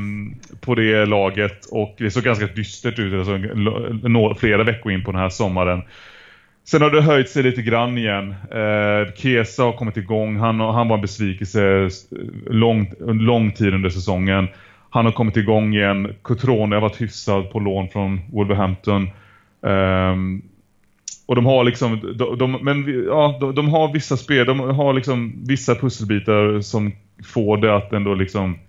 på 0.61 0.75
det 0.75 1.05
laget 1.05 1.65
och 1.71 1.95
det 1.97 2.11
såg 2.11 2.23
ganska 2.23 2.47
dystert 2.47 2.99
ut 2.99 3.13
alltså, 3.13 4.39
flera 4.39 4.63
veckor 4.63 4.91
in 4.91 5.03
på 5.03 5.11
den 5.11 5.21
här 5.21 5.29
sommaren. 5.29 5.81
Sen 6.63 6.81
har 6.81 6.89
det 6.89 7.01
höjt 7.01 7.29
sig 7.29 7.43
lite 7.43 7.61
grann 7.61 7.97
igen. 7.97 8.35
Eh, 8.51 9.13
Kesa 9.15 9.63
har 9.63 9.73
kommit 9.73 9.97
igång. 9.97 10.37
Han, 10.37 10.59
han 10.59 10.87
var 10.87 10.95
en 10.95 11.01
besvikelse 11.01 11.89
lång, 12.47 12.93
lång 12.99 13.51
tid 13.51 13.73
under 13.73 13.89
säsongen. 13.89 14.47
Han 14.89 15.05
har 15.05 15.11
kommit 15.11 15.37
igång 15.37 15.75
igen. 15.75 16.15
Cotrone 16.21 16.75
har 16.75 16.81
varit 16.81 17.01
hyfsad 17.01 17.51
på 17.51 17.59
lån 17.59 17.89
från 17.89 18.19
Wolverhampton. 18.31 19.09
Eh, 19.65 20.15
och 21.25 21.35
de 21.35 21.45
har 21.45 21.63
liksom, 21.63 22.15
de, 22.17 22.37
de 22.37 22.51
men 22.51 23.05
ja, 23.07 23.37
de, 23.39 23.55
de, 23.55 23.69
har 23.69 23.93
vissa 23.93 24.17
spel, 24.17 24.45
de 24.45 24.59
har 24.59 24.93
liksom 24.93 25.33
vissa 25.47 25.75
pusselbitar 25.75 26.61
som 26.61 26.91
får 27.23 27.57
det 27.57 27.75
att 27.75 27.93
ändå 27.93 28.13
liksom 28.13 28.59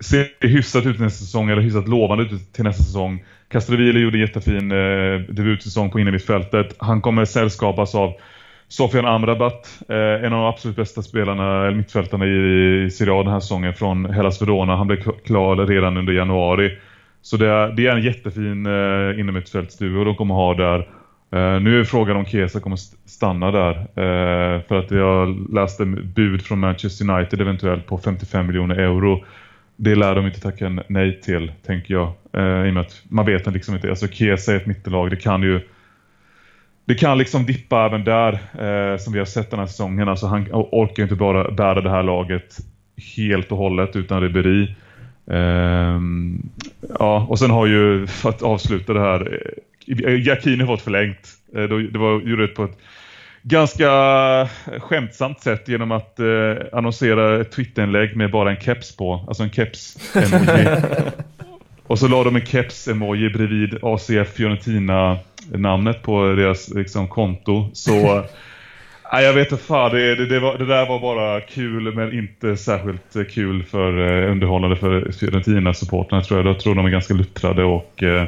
se 0.00 0.26
hyfsat 0.40 0.86
ut 0.86 0.98
nästa 0.98 1.24
säsong 1.24 1.50
eller 1.50 1.62
hyfsat 1.62 1.88
lovande 1.88 2.24
ut 2.24 2.52
till 2.52 2.64
nästa 2.64 2.82
säsong. 2.82 3.24
Castroville 3.48 4.00
gjorde 4.00 4.16
en 4.16 4.20
jättefin 4.20 4.72
eh, 4.72 5.20
debutsäsong 5.20 5.90
på 5.90 6.00
innermittfältet. 6.00 6.76
Han 6.78 7.00
kommer 7.00 7.24
sällskapas 7.24 7.94
av 7.94 8.12
Sofian 8.68 9.06
Amrabat, 9.06 9.80
eh, 9.88 9.96
en 9.96 10.32
av 10.32 10.40
de 10.40 10.44
absolut 10.44 10.76
bästa 10.76 11.02
spelarna, 11.02 11.66
eller 11.66 11.76
mittfältarna 11.76 12.26
i, 12.26 12.84
i 12.84 12.90
Serie 12.90 13.14
A 13.14 13.22
den 13.22 13.32
här 13.32 13.40
säsongen 13.40 13.74
från 13.74 14.04
Hellas 14.04 14.42
Verona. 14.42 14.76
Han 14.76 14.86
blev 14.86 15.02
klar 15.24 15.66
redan 15.66 15.96
under 15.96 16.12
januari. 16.12 16.78
Så 17.22 17.36
det 17.36 17.48
är, 17.48 17.68
det 17.68 17.86
är 17.86 17.96
en 17.96 18.02
jättefin 18.02 18.66
eh, 18.66 19.20
innermittfältsduo 19.20 20.04
de 20.04 20.14
kommer 20.14 20.34
ha 20.34 20.54
där. 20.54 20.88
Uh, 21.34 21.60
nu 21.60 21.80
är 21.80 21.84
frågan 21.84 22.16
om 22.16 22.24
Kesa 22.24 22.60
kommer 22.60 22.76
stanna 23.06 23.50
där. 23.50 23.74
Uh, 23.78 24.62
för 24.62 24.78
att 24.78 24.90
jag 24.90 25.52
läste 25.52 25.84
bud 25.84 26.42
från 26.42 26.58
Manchester 26.58 27.10
United 27.10 27.40
eventuellt 27.40 27.86
på 27.86 27.98
55 27.98 28.46
miljoner 28.46 28.74
euro. 28.74 29.24
Det 29.76 29.94
lär 29.94 30.14
de 30.14 30.26
inte 30.26 30.40
tacka 30.40 30.82
nej 30.88 31.20
till, 31.20 31.52
tänker 31.66 31.94
jag. 31.94 32.12
Uh, 32.36 32.66
I 32.66 32.70
och 32.70 32.74
med 32.74 32.80
att 32.80 33.02
man 33.08 33.26
vet 33.26 33.46
liksom 33.46 33.74
inte. 33.74 33.90
Alltså 33.90 34.08
Kesa 34.08 34.52
är 34.52 34.56
ett 34.56 34.66
mittelag. 34.66 35.10
Det 35.10 35.16
kan 35.16 35.42
ju 35.42 35.60
det 36.84 36.94
kan 36.94 37.18
liksom 37.18 37.46
dippa 37.46 37.86
även 37.86 38.04
där 38.04 38.38
som 38.98 39.12
vi 39.12 39.18
har 39.18 39.26
sett 39.26 39.50
den 39.50 39.60
här 39.60 39.66
säsongen. 39.66 40.08
Alltså 40.08 40.26
han 40.26 40.46
orkar 40.52 41.02
inte 41.02 41.14
bara 41.14 41.50
bära 41.50 41.80
det 41.80 41.90
här 41.90 42.02
laget 42.02 42.56
helt 43.16 43.52
och 43.52 43.58
hållet 43.58 43.96
utan 43.96 44.20
Ribéry. 44.20 44.74
Ehm, 45.30 46.48
ja, 46.98 47.26
och 47.28 47.38
sen 47.38 47.50
har 47.50 47.66
ju, 47.66 48.06
för 48.06 48.28
att 48.28 48.42
avsluta 48.42 48.92
det 48.92 49.00
här, 49.00 49.42
Giacchini 49.94 50.64
har 50.64 50.66
fått 50.66 50.82
förlängt. 50.82 51.28
Eh, 51.56 51.62
det 51.62 51.98
var, 51.98 52.20
gjorde 52.20 52.46
på 52.46 52.64
ett 52.64 52.78
ganska 53.42 53.88
skämtsamt 54.78 55.40
sätt 55.40 55.68
genom 55.68 55.92
att 55.92 56.20
eh, 56.20 56.26
annonsera 56.72 57.40
ett 57.40 57.52
Twitterinlägg 57.52 58.16
med 58.16 58.30
bara 58.30 58.50
en 58.50 58.60
keps 58.60 58.96
på. 58.96 59.24
Alltså 59.28 59.42
en 59.42 59.50
keps-emoji. 59.50 60.82
och 61.86 61.98
så 61.98 62.08
la 62.08 62.24
de 62.24 62.36
en 62.36 62.42
keps-emoji 62.42 63.30
bredvid 63.30 63.78
ACF 63.82 64.34
Fiorentina 64.34 65.18
namnet 65.52 66.02
på 66.02 66.24
deras 66.24 66.68
liksom, 66.68 67.08
konto. 67.08 67.70
Så 67.72 68.24
Nej, 69.12 69.24
jag 69.24 69.32
vet 69.32 69.52
inte 69.52 69.64
fan. 69.64 69.90
Det, 69.90 70.14
det, 70.14 70.26
det, 70.26 70.40
var, 70.40 70.58
det, 70.58 70.66
där 70.66 70.86
var 70.86 71.00
bara 71.00 71.40
kul, 71.40 71.94
men 71.94 72.18
inte 72.18 72.56
särskilt 72.56 73.30
kul 73.30 73.62
för 73.62 73.98
uh, 73.98 74.32
underhållande 74.32 74.76
för 74.76 75.12
Fiorentina-supporterna 75.12 76.22
tror 76.22 76.40
jag. 76.40 76.46
Jag 76.46 76.60
tror 76.60 76.74
de 76.74 76.86
är 76.86 76.90
ganska 76.90 77.14
luttrade 77.14 77.64
och 77.64 78.02
uh, 78.02 78.24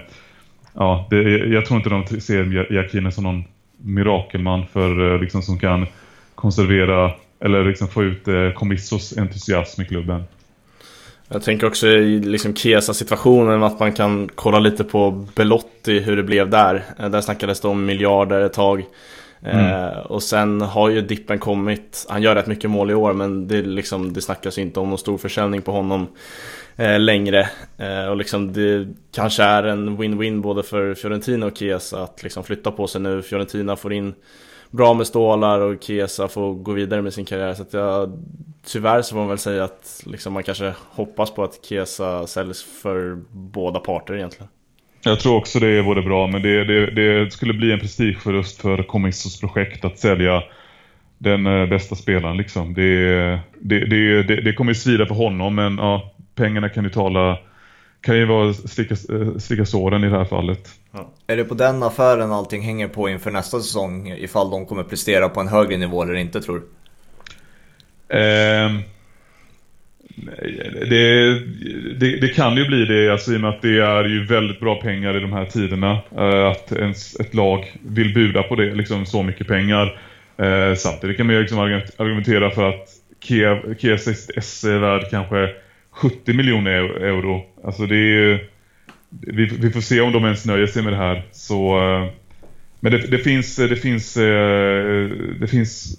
ja, 0.74 1.06
det, 1.10 1.22
jag 1.46 1.66
tror 1.66 1.76
inte 1.76 1.90
de 1.90 2.20
ser 2.20 2.72
Jakine 2.72 3.12
som 3.12 3.24
någon 3.24 3.44
mirakelman 3.76 4.66
för, 4.72 5.00
uh, 5.00 5.20
liksom, 5.20 5.42
som 5.42 5.58
kan 5.58 5.86
konservera 6.34 7.12
eller 7.40 7.64
liksom 7.64 7.88
få 7.88 8.02
ut 8.02 8.54
Comissos 8.54 9.18
entusiasm 9.18 9.82
i 9.82 9.84
klubben. 9.84 10.24
Jag 11.28 11.42
tänker 11.42 11.66
också 11.66 11.88
i 11.88 12.20
liksom 12.20 12.54
Kesa-situationen 12.54 13.62
att 13.62 13.80
man 13.80 13.92
kan 13.92 14.30
kolla 14.34 14.58
lite 14.58 14.84
på 14.84 15.26
Belotti, 15.34 16.00
hur 16.00 16.16
det 16.16 16.22
blev 16.22 16.50
där. 16.50 16.84
Där 16.96 17.20
snackades 17.20 17.60
det 17.60 17.68
om 17.68 17.86
miljarder 17.86 18.40
ett 18.40 18.52
tag. 18.52 18.84
Mm. 19.42 19.66
Eh, 19.66 19.98
och 19.98 20.22
sen 20.22 20.60
har 20.60 20.88
ju 20.88 21.00
Dippen 21.00 21.38
kommit, 21.38 22.06
han 22.08 22.22
gör 22.22 22.34
rätt 22.34 22.46
mycket 22.46 22.70
mål 22.70 22.90
i 22.90 22.94
år 22.94 23.12
men 23.12 23.48
det, 23.48 23.62
liksom, 23.62 24.12
det 24.12 24.20
snackas 24.20 24.58
inte 24.58 24.80
om 24.80 24.88
någon 24.88 24.98
stor 24.98 25.18
försäljning 25.18 25.62
på 25.62 25.72
honom 25.72 26.00
eh, 26.00 26.08
Eh, 26.80 27.00
längre. 27.00 27.48
Eh, 27.78 28.06
och 28.06 28.16
liksom 28.16 28.52
det 28.52 28.88
kanske 29.14 29.42
är 29.42 29.62
en 29.62 29.98
win-win 29.98 30.40
både 30.40 30.62
för 30.62 30.94
Fiorentina 30.94 31.46
och 31.46 31.56
Chiesa 31.56 32.02
att 32.02 32.22
liksom 32.22 32.44
flytta 32.44 32.70
på 32.70 32.86
sig 32.86 33.00
nu. 33.00 33.22
Fiorentina 33.22 33.76
får 33.76 33.92
in 33.92 34.14
bra 34.70 34.94
med 34.94 35.06
stålar 35.06 35.60
och 35.60 35.82
Chiesa 35.82 36.28
får 36.28 36.54
gå 36.54 36.72
vidare 36.72 37.02
med 37.02 37.14
sin 37.14 37.24
karriär. 37.24 37.54
Så 37.54 37.62
att 37.62 37.72
jag, 37.72 38.22
tyvärr 38.66 39.02
så 39.02 39.12
får 39.12 39.18
man 39.18 39.28
väl 39.28 39.38
säga 39.38 39.64
att 39.64 40.02
liksom 40.06 40.32
man 40.32 40.42
kanske 40.42 40.74
hoppas 40.90 41.34
på 41.34 41.44
att 41.44 41.64
Chiesa 41.64 42.26
säljs 42.26 42.62
för 42.82 43.18
båda 43.30 43.80
parter 43.80 44.14
egentligen. 44.14 44.48
Jag 45.02 45.20
tror 45.20 45.36
också 45.36 45.58
det 45.58 45.82
vore 45.82 46.02
bra, 46.02 46.26
men 46.26 46.42
det, 46.42 46.64
det, 46.64 46.90
det 46.90 47.32
skulle 47.32 47.54
bli 47.54 47.72
en 47.72 47.80
prestigeförlust 47.80 48.60
för 48.60 48.82
Comissos 48.82 49.40
projekt 49.40 49.84
att 49.84 49.98
sälja 49.98 50.42
den 51.18 51.46
eh, 51.46 51.66
bästa 51.66 51.94
spelaren. 51.94 52.36
Liksom. 52.36 52.74
Det, 52.74 53.40
det, 53.60 53.84
det, 53.84 54.22
det, 54.22 54.52
kommer 54.52 54.70
ju 54.70 54.74
svida 54.74 55.06
för 55.06 55.14
honom, 55.14 55.54
men 55.54 55.78
ja, 55.78 56.12
pengarna 56.40 56.68
kan 56.68 56.84
ju 56.84 56.90
tala 56.90 57.38
kan 58.00 58.16
ju 58.16 58.24
vara 58.24 58.52
sticka, 58.52 58.94
eh, 58.94 59.36
sticka 59.38 59.64
såren 59.64 60.04
i 60.04 60.08
det 60.08 60.18
här 60.18 60.24
fallet. 60.24 60.68
Ja. 60.92 61.12
Är 61.26 61.36
det 61.36 61.44
på 61.44 61.54
den 61.54 61.82
affären 61.82 62.32
allting 62.32 62.62
hänger 62.62 62.88
på 62.88 63.08
inför 63.08 63.30
nästa 63.30 63.60
säsong? 63.60 64.08
Ifall 64.08 64.50
de 64.50 64.66
kommer 64.66 64.82
prestera 64.82 65.28
på 65.28 65.40
en 65.40 65.48
högre 65.48 65.76
nivå 65.76 66.02
eller 66.02 66.14
inte, 66.14 66.40
tror 66.40 66.60
du? 66.60 66.66
Eh, 68.16 68.70
det, 70.88 71.38
det, 71.98 72.20
det, 72.20 72.28
kan 72.28 72.56
ju 72.56 72.66
bli 72.66 72.84
det 72.84 73.12
alltså, 73.12 73.32
i 73.32 73.36
och 73.36 73.40
med 73.40 73.50
att 73.50 73.62
det 73.62 73.80
är 73.80 74.04
ju 74.04 74.26
väldigt 74.26 74.60
bra 74.60 74.80
pengar 74.80 75.16
i 75.16 75.20
de 75.20 75.32
här 75.32 75.44
tiderna. 75.44 75.98
Eh, 76.18 76.46
att 76.46 76.72
ens, 76.72 77.20
ett 77.20 77.34
lag 77.34 77.72
vill 77.82 78.14
buda 78.14 78.42
på 78.42 78.54
det, 78.56 78.74
liksom 78.74 79.06
så 79.06 79.22
mycket 79.22 79.46
pengar. 79.46 80.00
Eh, 80.36 80.74
samtidigt 80.74 81.16
kan 81.16 81.26
man 81.26 81.34
ju 81.34 81.40
liksom 81.40 81.58
argumentera 81.96 82.50
för 82.50 82.68
att 82.68 82.88
Kiev, 83.20 83.78
Kievs 83.78 84.28
SC 84.40 84.64
är 84.64 84.78
värd 84.78 85.10
kanske 85.10 85.48
70 86.00 86.32
miljoner 86.32 86.70
euro. 87.02 87.42
Alltså 87.64 87.86
det 87.86 87.96
är 87.96 88.48
vi, 89.10 89.46
vi, 89.46 89.70
får 89.70 89.80
se 89.80 90.00
om 90.00 90.12
de 90.12 90.24
ens 90.24 90.46
nöjer 90.46 90.66
sig 90.66 90.82
med 90.82 90.92
det 90.92 90.96
här. 90.96 91.26
Så, 91.32 91.78
eh, 91.78 92.08
men 92.80 92.92
det, 92.92 92.98
det 92.98 93.18
finns, 93.18 93.56
det 93.56 93.76
finns, 93.76 94.16
eh, 94.16 95.08
det 95.40 95.46
finns 95.50 95.98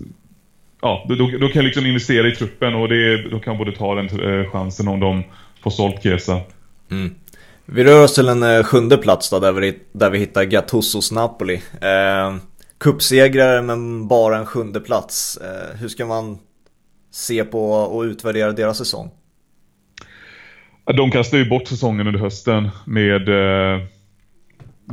ja, 0.81 1.05
då, 1.09 1.15
då 1.15 1.47
kan 1.47 1.51
jag 1.55 1.63
liksom 1.63 1.85
investera 1.85 2.27
i 2.27 2.35
truppen 2.35 2.73
och 2.73 2.89
det, 2.89 3.29
då 3.29 3.39
kan 3.39 3.57
både 3.57 3.71
ta 3.71 3.95
den 3.95 4.05
eh, 4.19 4.51
chansen 4.51 4.87
om 4.87 4.99
de 4.99 5.23
får 5.63 5.71
sålt 5.71 6.03
Kesa. 6.03 6.41
Mm. 6.91 7.15
Vi 7.65 7.83
rör 7.83 8.03
oss 8.03 8.15
till 8.15 8.27
en 8.27 8.63
sjunde 8.63 8.97
plats 8.97 9.29
då, 9.29 9.39
där 9.39 9.51
vi, 9.51 9.79
där 9.91 10.09
vi 10.09 10.19
hittar 10.19 10.43
Gattusos 10.43 11.11
Napoli. 11.11 11.61
Eh, 11.81 12.35
Kuppsegrare 12.77 13.61
men 13.61 14.07
bara 14.07 14.37
en 14.37 14.45
sjunde 14.45 14.79
plats. 14.79 15.37
Eh, 15.37 15.77
hur 15.79 15.87
ska 15.87 16.05
man 16.05 16.37
se 17.11 17.43
på 17.43 17.71
och 17.71 18.01
utvärdera 18.01 18.51
deras 18.51 18.77
säsong? 18.77 19.11
De 20.85 21.11
kastade 21.11 21.43
ju 21.43 21.49
bort 21.49 21.67
säsongen 21.67 22.07
under 22.07 22.19
hösten 22.19 22.69
med 22.85 23.29
eh, 23.29 23.81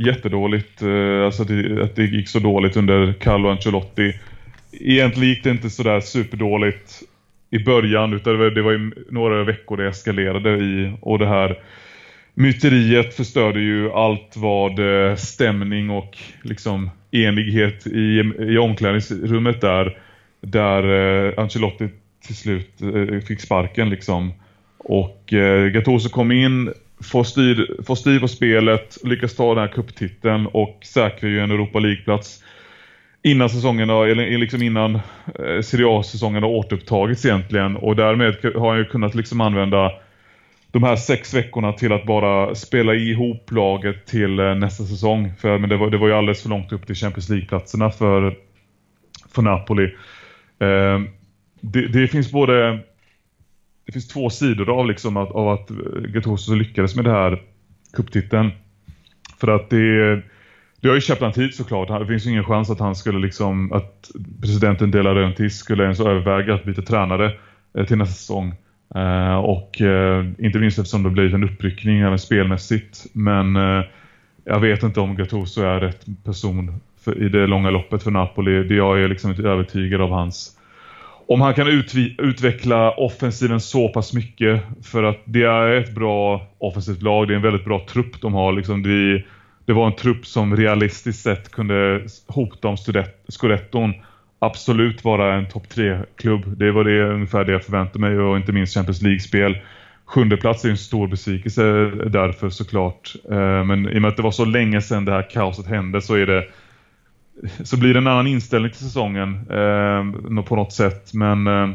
jättedåligt. 0.05 0.81
Eh, 0.81 1.25
alltså 1.25 1.43
det, 1.43 1.83
att 1.83 1.95
det 1.95 2.03
gick 2.03 2.29
så 2.29 2.39
dåligt 2.39 2.77
under 2.77 3.13
Carlo 3.13 3.49
Ancelotti 3.49 4.13
egentligen 4.71 5.29
gick 5.29 5.43
det 5.43 5.49
inte 5.49 5.69
sådär 5.69 5.99
superdåligt 5.99 7.03
i 7.49 7.59
början 7.59 8.13
utan 8.13 8.33
det 8.33 8.39
var, 8.39 8.49
det 8.49 8.61
var 8.61 8.71
ju 8.71 8.91
några 9.09 9.43
veckor 9.43 9.77
det 9.77 9.87
eskalerade 9.87 10.49
i 10.49 10.93
och 11.01 11.19
det 11.19 11.27
här 11.27 11.59
myteriet 12.33 13.13
förstörde 13.13 13.59
ju 13.59 13.91
allt 13.91 14.33
vad 14.35 14.79
eh, 14.79 15.15
stämning 15.15 15.89
och 15.89 16.17
liksom 16.43 16.89
enighet 17.11 17.87
i, 17.87 18.33
i 18.39 18.57
omklädningsrummet 18.57 19.61
där 19.61 19.97
där 20.41 20.83
eh, 21.27 21.33
Ancelotti 21.37 21.89
till 22.25 22.35
slut 22.35 22.81
eh, 22.81 23.19
fick 23.19 23.41
sparken 23.41 23.89
liksom 23.89 24.33
och 24.89 25.33
eh, 25.33 25.67
Gattuso 25.67 26.09
kom 26.09 26.31
in 26.31 26.73
får 27.03 27.23
styr, 27.23 27.83
får 27.83 27.95
styr 27.95 28.19
på 28.19 28.27
spelet 28.27 28.97
lyckas 29.03 29.35
ta 29.35 29.55
den 29.55 29.67
här 29.67 29.73
kupptiteln 29.73 30.47
och 30.47 30.79
säkrar 30.83 31.29
ju 31.29 31.39
en 31.39 31.51
Europa 31.51 31.79
League-plats 31.79 32.43
innan 33.23 33.49
säsongen 33.49 33.89
eller 33.89 34.37
liksom 34.37 34.61
innan 34.61 34.95
eh, 34.95 35.61
Serie 35.61 35.99
A-säsongen 35.99 36.43
har 36.43 36.49
återupptagits 36.49 37.25
egentligen 37.25 37.75
och 37.75 37.95
därmed 37.95 38.35
har 38.55 38.69
han 38.69 38.77
ju 38.77 38.85
kunnat 38.85 39.15
liksom 39.15 39.41
använda 39.41 39.91
de 40.71 40.83
här 40.83 40.95
sex 40.95 41.33
veckorna 41.33 41.73
till 41.73 41.91
att 41.91 42.05
bara 42.05 42.55
spela 42.55 42.93
ihop 42.93 43.51
laget 43.51 44.05
till 44.05 44.39
eh, 44.39 44.55
nästa 44.55 44.83
säsong. 44.83 45.33
För 45.39 45.57
men 45.57 45.69
det, 45.69 45.77
var, 45.77 45.89
det 45.89 45.97
var 45.97 46.07
ju 46.07 46.13
alldeles 46.13 46.41
för 46.41 46.49
långt 46.49 46.71
upp 46.71 46.85
till 46.85 46.95
Champions 46.95 47.29
League-platserna 47.29 47.89
för, 47.89 48.35
för 49.35 49.41
Napoli. 49.41 49.83
Eh, 50.59 50.99
det, 51.61 51.87
det, 51.87 52.07
finns 52.07 52.31
både 52.31 52.79
det 53.89 53.93
finns 53.93 54.07
två 54.07 54.29
sidor 54.29 54.79
av, 54.79 54.87
liksom 54.87 55.17
att, 55.17 55.31
av 55.31 55.49
att 55.49 55.71
eh, 55.71 55.77
Gattuso 56.01 56.55
lyckades 56.55 56.95
med 56.95 57.05
det 57.05 57.11
här 57.11 57.41
kupptiteln. 57.93 58.51
För 59.39 59.47
att 59.47 59.69
det 59.69 60.21
det 60.81 60.87
har 60.87 60.95
ju 60.95 61.01
Chaplan 61.01 61.31
tid 61.31 61.53
såklart. 61.53 61.99
Det 61.99 62.07
finns 62.07 62.25
ju 62.25 62.29
ingen 62.29 62.43
chans 62.43 62.69
att 62.69 62.79
han 62.79 62.95
skulle 62.95 63.19
liksom 63.19 63.73
att 63.73 64.11
presidenten 64.41 64.91
De 64.91 65.01
La 65.01 65.49
skulle 65.49 65.83
ens 65.83 65.99
överväga 65.99 66.53
att 66.53 66.63
byta 66.63 66.81
tränare 66.81 67.33
eh, 67.77 67.85
till 67.85 67.97
nästa 67.97 68.13
säsong. 68.13 68.53
Uh, 68.95 69.35
och 69.35 69.81
uh, 69.81 70.25
inte 70.37 70.59
minst 70.59 70.79
eftersom 70.79 71.03
det 71.03 71.09
blivit 71.09 71.33
en 71.33 71.43
uppryckning 71.43 71.99
även 71.99 72.19
spelmässigt. 72.19 73.05
Men 73.13 73.55
uh, 73.55 73.83
jag 74.45 74.59
vet 74.59 74.83
inte 74.83 74.99
om 74.99 75.15
Gattuso 75.15 75.61
är 75.61 75.79
rätt 75.79 76.05
person 76.23 76.81
för, 77.01 77.23
i 77.23 77.29
det 77.29 77.47
långa 77.47 77.69
loppet 77.69 78.03
för 78.03 78.11
Napoli. 78.11 78.63
Det 78.63 78.75
jag 78.75 79.01
är 79.01 79.07
liksom 79.07 79.31
inte 79.31 79.43
övertygad 79.43 80.01
av 80.01 80.09
hans 80.09 80.58
om 81.29 81.41
han 81.41 81.53
kan 81.53 81.67
utveckla 82.17 82.91
offensiven 82.91 83.59
så 83.59 83.89
pass 83.89 84.13
mycket 84.13 84.61
för 84.83 85.03
att 85.03 85.21
det 85.25 85.43
är 85.43 85.69
ett 85.69 85.95
bra 85.95 86.47
offensivt 86.57 87.01
lag. 87.01 87.27
Det 87.27 87.33
är 87.33 87.35
en 87.35 87.41
väldigt 87.41 87.65
bra 87.65 87.85
trupp 87.89 88.21
de 88.21 88.33
har. 88.33 88.53
Liksom 88.53 88.83
det, 88.83 89.23
det 89.65 89.73
var 89.73 89.87
en 89.87 89.95
trupp 89.95 90.25
som 90.25 90.55
realistiskt 90.55 91.23
sett 91.23 91.51
kunde 91.51 92.01
hota 92.27 92.67
om 92.67 92.77
Scudetton 93.27 93.93
absolut 94.39 95.03
vara 95.03 95.35
en 95.35 95.47
topp 95.47 95.63
3-klubb. 95.73 96.57
Det 96.57 96.71
var 96.71 96.83
det 96.83 97.13
ungefär 97.13 97.45
det 97.45 97.51
jag 97.51 97.63
förväntade 97.63 97.99
mig 97.99 98.19
och 98.19 98.37
inte 98.37 98.51
minst 98.51 98.73
Champions 98.73 99.01
League-spel. 99.01 99.57
Sjunde 100.05 100.37
plats 100.37 100.65
är 100.65 100.69
en 100.69 100.77
stor 100.77 101.07
besvikelse 101.07 101.61
därför 102.09 102.49
såklart. 102.49 103.13
Eh, 103.31 103.63
men 103.63 103.89
i 103.89 103.97
och 103.97 104.01
med 104.01 104.09
att 104.09 104.17
det 104.17 104.23
var 104.23 104.31
så 104.31 104.45
länge 104.45 104.81
sedan 104.81 105.05
det 105.05 105.11
här 105.11 105.29
kaoset 105.29 105.67
hände 105.67 106.01
så 106.01 106.15
är 106.15 106.25
det 106.25 106.45
så 107.63 107.77
blir 107.77 107.93
det 107.93 107.99
en 107.99 108.07
annan 108.07 108.27
inställning 108.27 108.71
till 108.71 108.79
säsongen 108.79 109.33
eh, 109.49 110.43
på 110.43 110.55
något 110.55 110.73
sätt. 110.73 111.13
Men 111.13 111.47
eh, 111.47 111.69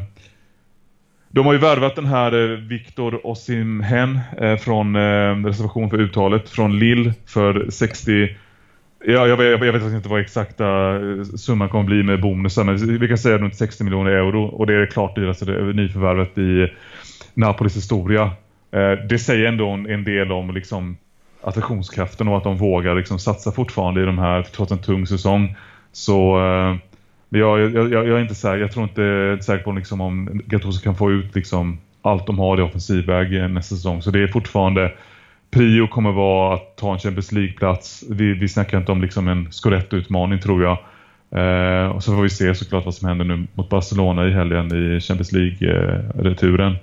de 1.29 1.45
har 1.45 1.53
ju 1.53 1.59
värvat 1.59 1.95
den 1.95 2.05
här 2.05 2.51
eh, 2.51 2.57
Viktor 2.57 3.27
Osimhen 3.27 4.19
eh, 4.41 4.57
från 4.57 4.95
eh, 4.95 5.45
reservation 5.45 5.89
för 5.89 6.01
uttalet 6.01 6.49
från 6.49 6.79
Lill 6.79 7.13
för 7.25 7.69
60 7.69 8.35
Ja, 9.07 9.27
jag, 9.27 9.43
jag, 9.43 9.65
jag 9.65 9.73
vet 9.73 9.93
inte 9.93 10.09
vad 10.09 10.21
exakta 10.21 10.95
eh, 10.95 11.23
summan 11.23 11.69
kommer 11.69 11.83
bli 11.83 12.03
med 12.03 12.21
bonusen 12.21 12.65
men 12.65 12.99
vi 12.99 13.07
kan 13.07 13.17
säga 13.17 13.37
runt 13.37 13.55
60 13.55 13.83
miljoner 13.83 14.11
euro 14.11 14.45
och 14.45 14.67
det 14.67 14.73
är 14.73 14.85
klart 14.85 15.15
dyraste 15.15 15.45
alltså 15.45 15.65
nyförvärvet 15.65 16.37
i 16.37 16.73
Napolis 17.33 17.77
historia. 17.77 18.23
Eh, 18.71 18.91
det 19.09 19.19
säger 19.19 19.45
ändå 19.45 19.69
en, 19.69 19.89
en 19.89 20.03
del 20.03 20.31
om 20.31 20.53
liksom 20.53 20.97
attraktionskraften 21.45 22.27
och 22.27 22.37
att 22.37 22.43
de 22.43 22.57
vågar 22.57 22.95
liksom 22.95 23.19
satsa 23.19 23.51
fortfarande 23.51 24.01
i 24.01 24.05
de 24.05 24.17
här 24.17 24.43
trots 24.43 24.71
en 24.71 24.77
tung 24.77 25.07
säsong. 25.07 25.55
Så 25.91 26.37
eh, 26.37 26.75
jag, 27.29 27.59
jag, 27.59 27.91
jag, 27.93 28.07
är 28.07 28.19
inte 28.19 28.35
säker, 28.35 28.57
jag 28.57 28.71
tror 28.71 28.83
inte 28.83 29.37
säker 29.43 29.63
på 29.63 29.71
liksom 29.71 30.01
om 30.01 30.41
Gattuso 30.45 30.83
kan 30.83 30.95
få 30.95 31.11
ut 31.11 31.35
liksom 31.35 31.77
allt 32.01 32.27
de 32.27 32.39
har 32.39 32.59
i 32.59 32.61
offensivväg 32.61 33.51
nästa 33.51 33.75
säsong. 33.75 34.01
Så 34.01 34.11
det 34.11 34.19
är 34.19 34.27
fortfarande 34.27 34.91
prio 35.51 35.87
kommer 35.87 36.11
vara 36.11 36.55
att 36.55 36.75
ta 36.75 36.93
en 36.93 36.99
Champions 36.99 37.31
League-plats. 37.31 38.03
Vi, 38.09 38.33
vi 38.33 38.47
snackar 38.47 38.77
inte 38.77 38.91
om 38.91 39.01
liksom 39.01 39.27
en 39.27 39.51
Scudetto-utmaning 39.51 40.39
tror 40.39 40.63
jag. 40.63 40.77
Eh, 41.31 41.87
och 41.87 42.03
så 42.03 42.15
får 42.15 42.21
vi 42.21 42.29
se 42.29 42.55
såklart 42.55 42.85
vad 42.85 42.95
som 42.95 43.07
händer 43.07 43.25
nu 43.25 43.47
mot 43.53 43.69
Barcelona 43.69 44.27
i 44.27 44.31
helgen 44.31 44.95
i 44.95 44.99
Champions 44.99 45.31
League-returen. 45.31 46.71
Eh, 46.71 46.77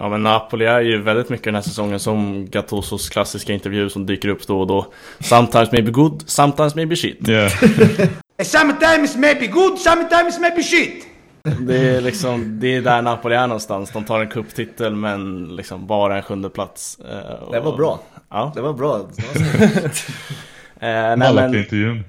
Eh, 0.00 0.04
Ja 0.04 0.08
men 0.08 0.22
Napoli 0.22 0.64
är 0.64 0.80
ju 0.80 1.02
väldigt 1.02 1.28
mycket 1.28 1.44
den 1.44 1.54
här 1.54 1.62
säsongen 1.62 2.00
som 2.00 2.46
Gattusos 2.50 3.08
klassiska 3.08 3.52
intervju 3.52 3.88
som 3.88 4.06
dyker 4.06 4.28
upp 4.28 4.46
då 4.46 4.60
och 4.60 4.66
då. 4.66 4.92
Sometimes 5.20 5.72
maybe 5.72 5.90
good, 5.90 6.22
sometimes 6.26 6.74
maybe 6.74 6.96
shit. 6.96 7.28
Yeah. 7.28 7.50
Sometimes 8.42 9.16
maybe 9.16 9.46
good, 9.46 9.78
sometimes 9.78 10.40
maybe 10.40 10.62
shit. 10.62 11.06
Det 11.60 11.78
är 11.78 12.00
liksom, 12.00 12.60
det 12.60 12.76
är 12.76 12.82
där 12.82 13.02
Napoli 13.02 13.34
är 13.34 13.46
någonstans. 13.46 13.90
De 13.90 14.04
tar 14.04 14.20
en 14.20 14.28
kupptitel 14.28 14.94
men 14.94 15.48
liksom 15.56 15.86
bara 15.86 16.16
en 16.16 16.22
sjunde 16.22 16.50
plats. 16.50 16.98
Och... 17.46 17.52
Det 17.52 17.60
var 17.60 17.76
bra. 17.76 18.00
Ja. 18.30 18.52
Det 18.54 18.60
var 18.60 18.72
bra. 18.72 18.96
eh, 20.80 21.16
nej, 21.16 21.34
men, 21.34 21.54
intervjun. 21.54 22.04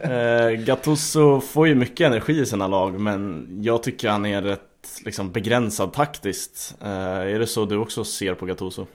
eh, 0.00 0.64
Gattuso 0.64 1.40
får 1.40 1.68
ju 1.68 1.74
mycket 1.74 2.06
energi 2.06 2.40
i 2.40 2.46
sina 2.46 2.66
lag 2.66 3.00
men 3.00 3.46
jag 3.62 3.82
tycker 3.82 4.08
han 4.08 4.26
är 4.26 4.42
rätt 4.42 4.73
liksom, 5.04 5.32
begränsad 5.32 5.92
taktiskt. 5.92 6.74
Eh, 6.82 6.88
är 7.34 7.38
det 7.38 7.46
så 7.46 7.64
du 7.64 7.76
också 7.76 8.04
ser 8.04 8.34
på 8.34 8.46
Gattuso? 8.46 8.86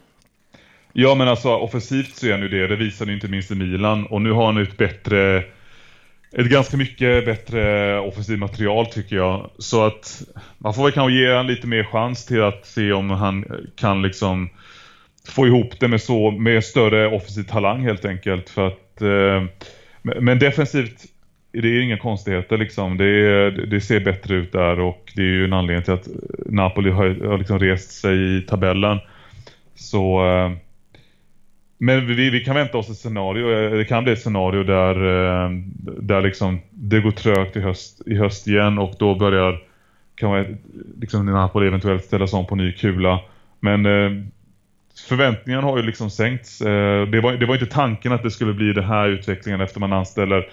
Ja 0.94 1.16
men 1.16 1.28
alltså 1.28 1.50
offensivt 1.50 2.16
så 2.16 2.28
är 2.28 2.32
han 2.32 2.42
ju 2.42 2.50
det. 2.50 2.68
Det 2.68 2.76
visade 2.76 3.14
inte 3.14 3.28
minst 3.28 3.52
i 3.52 3.56
Milan. 3.56 4.06
Och 4.06 4.22
nu 4.22 4.32
har 4.32 4.46
han 4.46 4.58
ett 4.58 4.78
bättre 4.78 5.44
ett 6.32 6.50
ganska 6.50 6.78
mycket 6.78 7.26
bättre 7.26 8.00
offensivt 8.00 8.40
material 8.40 8.86
tycker 8.86 9.16
jag. 9.16 9.50
Så 9.58 9.86
att 9.86 10.22
man 10.58 10.74
får 10.74 10.84
väl 10.84 10.92
kanske 10.92 11.14
ge 11.14 11.30
honom 11.30 11.48
lite 11.48 11.68
mer 11.68 11.84
chans 11.84 12.26
till 12.26 12.44
att 12.44 12.66
se 12.66 12.92
om 12.92 13.10
han 13.10 13.46
kan 13.76 14.02
liksom 14.02 14.50
få 15.28 15.48
ihop 15.48 15.80
det 15.80 15.88
med 15.88 16.02
så 16.02 16.32
med 16.32 16.64
större 16.64 17.08
offensiv 17.08 17.44
talang 17.44 17.84
helt 17.84 18.06
enkelt. 18.06 18.50
För 18.50 18.68
att, 18.68 19.02
eh, 19.02 19.44
men 20.02 20.40
defensivt 20.40 21.06
det 21.52 21.68
är 21.68 21.82
inga 21.82 21.98
konstigheter 21.98 22.58
liksom. 22.58 22.98
Det, 22.98 23.52
det, 23.52 23.82
ser 23.82 24.00
bättre 24.00 24.36
ut 24.36 24.52
där 24.52 24.80
och 24.80 25.12
det 25.16 25.22
är 25.22 25.26
ju 25.26 25.46
en 25.46 25.54
anledning 25.54 25.84
till 25.84 25.94
att 25.94 26.08
Napoli 26.46 26.90
har, 26.90 27.28
har 27.28 27.38
liksom 27.38 27.60
rest 27.60 27.92
sig 27.92 28.38
i 28.38 28.42
tabellen. 28.42 29.00
Så 29.76 30.28
eh, 30.28 30.52
men 31.82 32.08
vi, 32.08 32.30
vi 32.30 32.40
kan 32.40 32.56
vänta 32.56 32.78
oss 32.78 32.90
ett 32.90 32.98
scenario, 32.98 33.52
eh, 33.52 33.78
det 33.78 33.86
kan 33.86 34.04
bli 34.04 34.14
ett 34.14 34.22
scenario 34.22 34.64
där, 34.64 34.96
eh, 34.96 35.50
där 36.00 36.22
liksom 36.22 36.60
det 36.70 37.00
går 37.00 37.12
trögt 37.12 37.56
i 37.56 37.60
höst, 37.60 38.02
i 38.06 38.16
höst 38.16 38.48
igen 38.48 38.78
och 38.80 38.96
då 39.00 39.16
börjar 39.16 39.60
kan 40.16 40.30
man, 40.30 40.58
liksom 41.02 41.26
Napoli 41.26 41.68
eventuellt 41.68 42.06
ställas 42.06 42.34
om 42.34 42.46
på 42.46 42.56
ny 42.56 42.72
kula. 42.72 43.20
Men 43.60 43.86
eh, 43.86 44.24
förväntningarna 45.08 45.68
har 45.68 45.78
ju 45.78 45.84
liksom 45.84 46.10
sänkts. 46.10 46.62
Eh, 46.62 47.08
det, 47.08 47.22
var, 47.22 47.34
det 47.34 47.46
var 47.46 47.54
inte 47.54 47.66
tanken 47.66 48.12
att 48.12 48.24
det 48.24 48.32
skulle 48.32 48.54
bli 48.54 48.74
den 48.74 48.84
här 48.84 49.08
utvecklingen 49.08 49.62
efter 49.62 49.80
man 49.80 49.94
anställer 49.94 50.50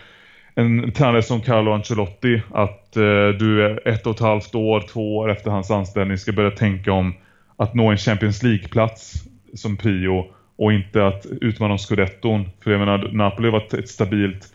en 0.57 0.93
tränare 0.93 1.23
som 1.23 1.41
Carlo 1.41 1.73
Ancelotti 1.73 2.43
att 2.55 2.97
eh, 2.97 3.29
du 3.39 3.65
är 3.65 3.89
ett 3.89 4.07
och 4.07 4.15
ett 4.15 4.21
halvt 4.21 4.55
år, 4.55 4.85
två 4.93 5.17
år 5.17 5.31
efter 5.31 5.51
hans 5.51 5.71
anställning 5.71 6.19
ska 6.19 6.33
börja 6.33 6.51
tänka 6.51 6.93
om 6.93 7.15
att 7.57 7.75
nå 7.75 7.91
en 7.91 7.97
Champions 7.97 8.43
League-plats 8.43 9.15
som 9.55 9.77
prio 9.77 10.27
och 10.59 10.73
inte 10.73 11.07
att 11.07 11.27
utmana 11.41 11.73
om 11.73 11.79
scudetton. 11.79 12.49
För 12.65 12.71
jag 12.71 12.79
menar, 12.79 13.11
Napoli 13.13 13.49
har 13.49 13.53
varit 13.53 13.75
ett 13.75 13.89
stabilt 13.89 14.53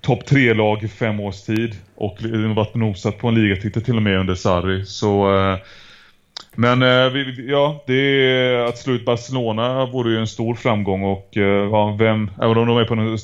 topp 0.00 0.26
tre 0.26 0.54
lag 0.54 0.82
i 0.82 0.88
fem 0.88 1.20
års 1.20 1.42
tid 1.42 1.76
och 1.94 2.18
varit 2.54 2.74
nosat 2.74 3.18
på 3.18 3.28
en 3.28 3.34
ligatitel 3.34 3.82
till 3.82 3.96
och 3.96 4.02
med 4.02 4.20
under 4.20 4.34
Sarri. 4.34 4.86
Så, 4.86 5.36
eh, 5.36 5.58
men 6.60 6.82
eh, 6.82 7.22
ja, 7.48 7.84
det 7.86 7.94
är, 7.94 8.64
att 8.64 8.78
slå 8.78 8.94
ut 8.94 9.04
Barcelona 9.04 9.86
vore 9.86 10.10
ju 10.10 10.18
en 10.18 10.26
stor 10.26 10.54
framgång 10.54 11.02
och 11.02 11.36
eh, 11.36 11.70
ja, 11.70 11.96
vem, 11.98 12.30
även 12.42 12.58
om 12.58 12.66
de 12.66 12.76
är 12.78 12.84
på 12.84 12.94
den 12.94 13.18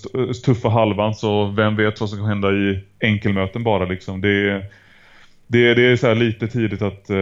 tuffa 0.44 0.68
halvan 0.68 1.14
så 1.14 1.46
vem 1.46 1.76
vet 1.76 2.00
vad 2.00 2.10
som 2.10 2.18
kan 2.18 2.28
hända 2.28 2.52
i 2.52 2.84
enkelmöten 3.00 3.64
bara 3.64 3.84
liksom. 3.84 4.20
Det, 4.20 4.62
det, 5.46 5.74
det 5.74 5.82
är 5.92 5.96
så 5.96 6.14
lite 6.14 6.48
tidigt 6.48 6.82
att 6.82 7.10
uh, 7.10 7.16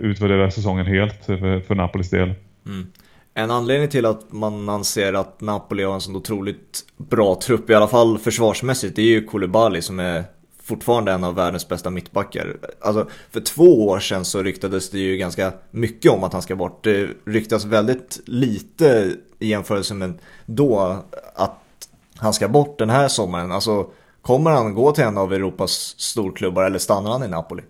utvärdera 0.00 0.50
säsongen 0.50 0.86
helt 0.86 1.24
för, 1.26 1.60
för 1.60 1.74
Napolis 1.74 2.10
del. 2.10 2.34
Mm. 2.66 2.86
En 3.34 3.50
anledning 3.50 3.88
till 3.88 4.06
att 4.06 4.32
man 4.32 4.68
anser 4.68 5.12
att 5.12 5.40
Napoli 5.40 5.82
har 5.82 5.94
en 5.94 6.00
sån 6.00 6.16
otroligt 6.16 6.80
bra 6.96 7.34
trupp, 7.34 7.70
i 7.70 7.74
alla 7.74 7.88
fall 7.88 8.18
försvarsmässigt, 8.18 8.96
det 8.96 9.02
är 9.02 9.06
ju 9.06 9.24
Koulibaly 9.24 9.82
som 9.82 9.98
är 9.98 10.24
fortfarande 10.68 11.12
en 11.12 11.24
av 11.24 11.34
världens 11.34 11.68
bästa 11.68 11.90
mittbackar. 11.90 12.56
Alltså, 12.80 13.06
för 13.30 13.40
två 13.40 13.86
år 13.86 14.00
sedan 14.00 14.24
så 14.24 14.42
ryktades 14.42 14.90
det 14.90 14.98
ju 14.98 15.16
ganska 15.16 15.52
mycket 15.70 16.12
om 16.12 16.24
att 16.24 16.32
han 16.32 16.42
ska 16.42 16.56
bort. 16.56 16.84
Det 16.84 17.08
ryktas 17.26 17.64
väldigt 17.64 18.20
lite 18.26 19.12
i 19.38 19.48
jämförelse 19.48 19.94
med 19.94 20.18
då 20.46 21.02
att 21.34 21.60
han 22.16 22.32
ska 22.32 22.48
bort 22.48 22.78
den 22.78 22.90
här 22.90 23.08
sommaren. 23.08 23.52
Alltså, 23.52 23.86
kommer 24.22 24.50
han 24.50 24.74
gå 24.74 24.92
till 24.92 25.04
en 25.04 25.18
av 25.18 25.32
Europas 25.32 25.94
storklubbar 25.98 26.64
eller 26.64 26.78
stannar 26.78 27.10
han 27.10 27.22
i 27.24 27.28
Napoli? 27.28 27.62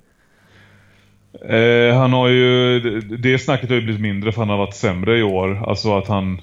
Eh, 1.48 1.96
han 1.96 2.12
har 2.12 2.28
ju, 2.28 2.80
det 3.00 3.38
snacket 3.38 3.68
har 3.68 3.76
ju 3.76 3.82
blivit 3.82 4.02
mindre 4.02 4.32
för 4.32 4.40
han 4.40 4.48
har 4.48 4.58
varit 4.58 4.76
sämre 4.76 5.18
i 5.18 5.22
år. 5.22 5.68
Alltså 5.68 5.98
att 5.98 6.08
han 6.08 6.40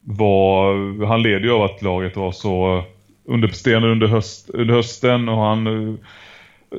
var, 0.00 1.06
han 1.06 1.22
leder 1.22 1.44
ju 1.44 1.52
av 1.52 1.62
att 1.62 1.82
laget 1.82 2.16
var 2.16 2.32
så 2.32 2.84
underpresterande 3.26 3.88
under, 3.88 4.06
höst, 4.06 4.50
under 4.50 4.74
hösten 4.74 5.28
och 5.28 5.38
han 5.38 5.66
uh, 5.66 5.94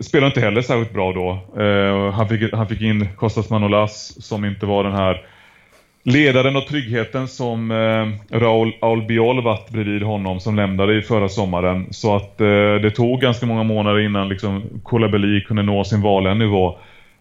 spelade 0.01 0.27
inte 0.27 0.41
heller 0.41 0.62
särskilt 0.62 0.93
bra 0.93 1.13
då. 1.13 1.62
Uh, 1.63 2.12
han, 2.12 2.29
fick, 2.29 2.53
han 2.53 2.67
fick 2.67 2.81
in 2.81 3.08
Kostas 3.15 3.49
Manolas 3.49 4.25
som 4.25 4.45
inte 4.45 4.65
var 4.65 4.84
den 4.84 4.93
här 4.93 5.25
ledaren 6.03 6.55
och 6.55 6.67
tryggheten 6.67 7.27
som 7.27 7.71
uh, 7.71 8.13
Raul 8.29 8.73
Albiol 8.81 9.43
varit 9.43 9.69
bredvid 9.69 10.03
honom 10.03 10.39
som 10.39 10.55
lämnade 10.55 10.97
i 10.97 11.01
förra 11.01 11.29
sommaren. 11.29 11.88
Så 11.93 12.15
att 12.15 12.38
det 12.38 12.91
tog 12.91 13.21
ganska 13.21 13.45
många 13.45 13.63
månader 13.63 13.99
innan 13.99 14.29
liksom 14.29 14.63
Koulibaly 14.84 15.41
kunde 15.41 15.63
nå 15.63 15.84
sin 15.84 16.01
vanliga 16.01 16.34
nivå. 16.34 16.77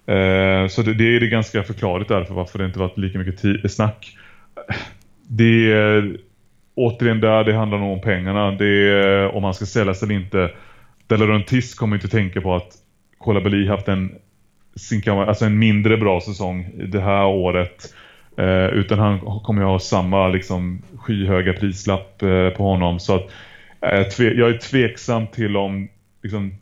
Eh, 0.07 0.69
så 0.69 0.83
det, 0.83 0.95
det, 0.95 1.17
är 1.17 1.21
det 1.21 1.27
ganska 1.27 1.63
förklarligt 1.63 2.09
därför 2.09 2.35
varför 2.35 2.59
det 2.59 2.65
inte 2.65 2.79
varit 2.79 2.99
lika 2.99 3.19
mycket 3.19 3.73
snack. 3.73 4.17
Det 5.29 5.73
återigen 6.75 7.21
där 7.21 7.45
det 7.45 7.55
handlar 7.55 7.79
nog 7.79 7.93
om 7.93 8.01
pengarna. 8.01 8.51
Det 8.51 8.67
är 8.67 9.25
eh, 9.25 9.37
om 9.37 9.45
han 9.45 9.55
ska 9.55 9.67
säljas 9.67 10.03
eller 10.03 10.15
inte. 10.15 10.51
Delarontis 11.07 11.75
kommer 11.75 11.97
inte 11.97 12.09
tänka 12.09 12.41
på 12.41 12.55
att 12.55 12.73
Kolabeli 13.19 13.69
haft 13.69 13.89
en, 13.89 14.15
alltså 15.07 15.45
en 15.45 15.59
mindre 15.59 15.97
bra 15.97 16.21
säsong 16.21 16.71
det 16.75 17.01
här 17.01 17.25
året. 17.27 17.95
Eh, 18.37 18.67
utan 18.67 18.99
han 18.99 19.21
kommer 19.21 19.63
ju 19.63 19.69
ha 19.69 19.79
samma 19.79 20.29
liksom, 20.29 20.83
skyhöga 20.97 21.53
prislapp 21.53 22.23
eh, 22.23 22.49
på 22.49 22.63
honom. 22.63 23.01
Så 23.01 23.15
att, 23.15 23.31
eh, 23.81 24.27
jag 24.27 24.51
är 24.51 24.59
tveksam 24.59 25.27
till 25.27 25.57
om 25.57 25.89
liksom, 26.23 26.55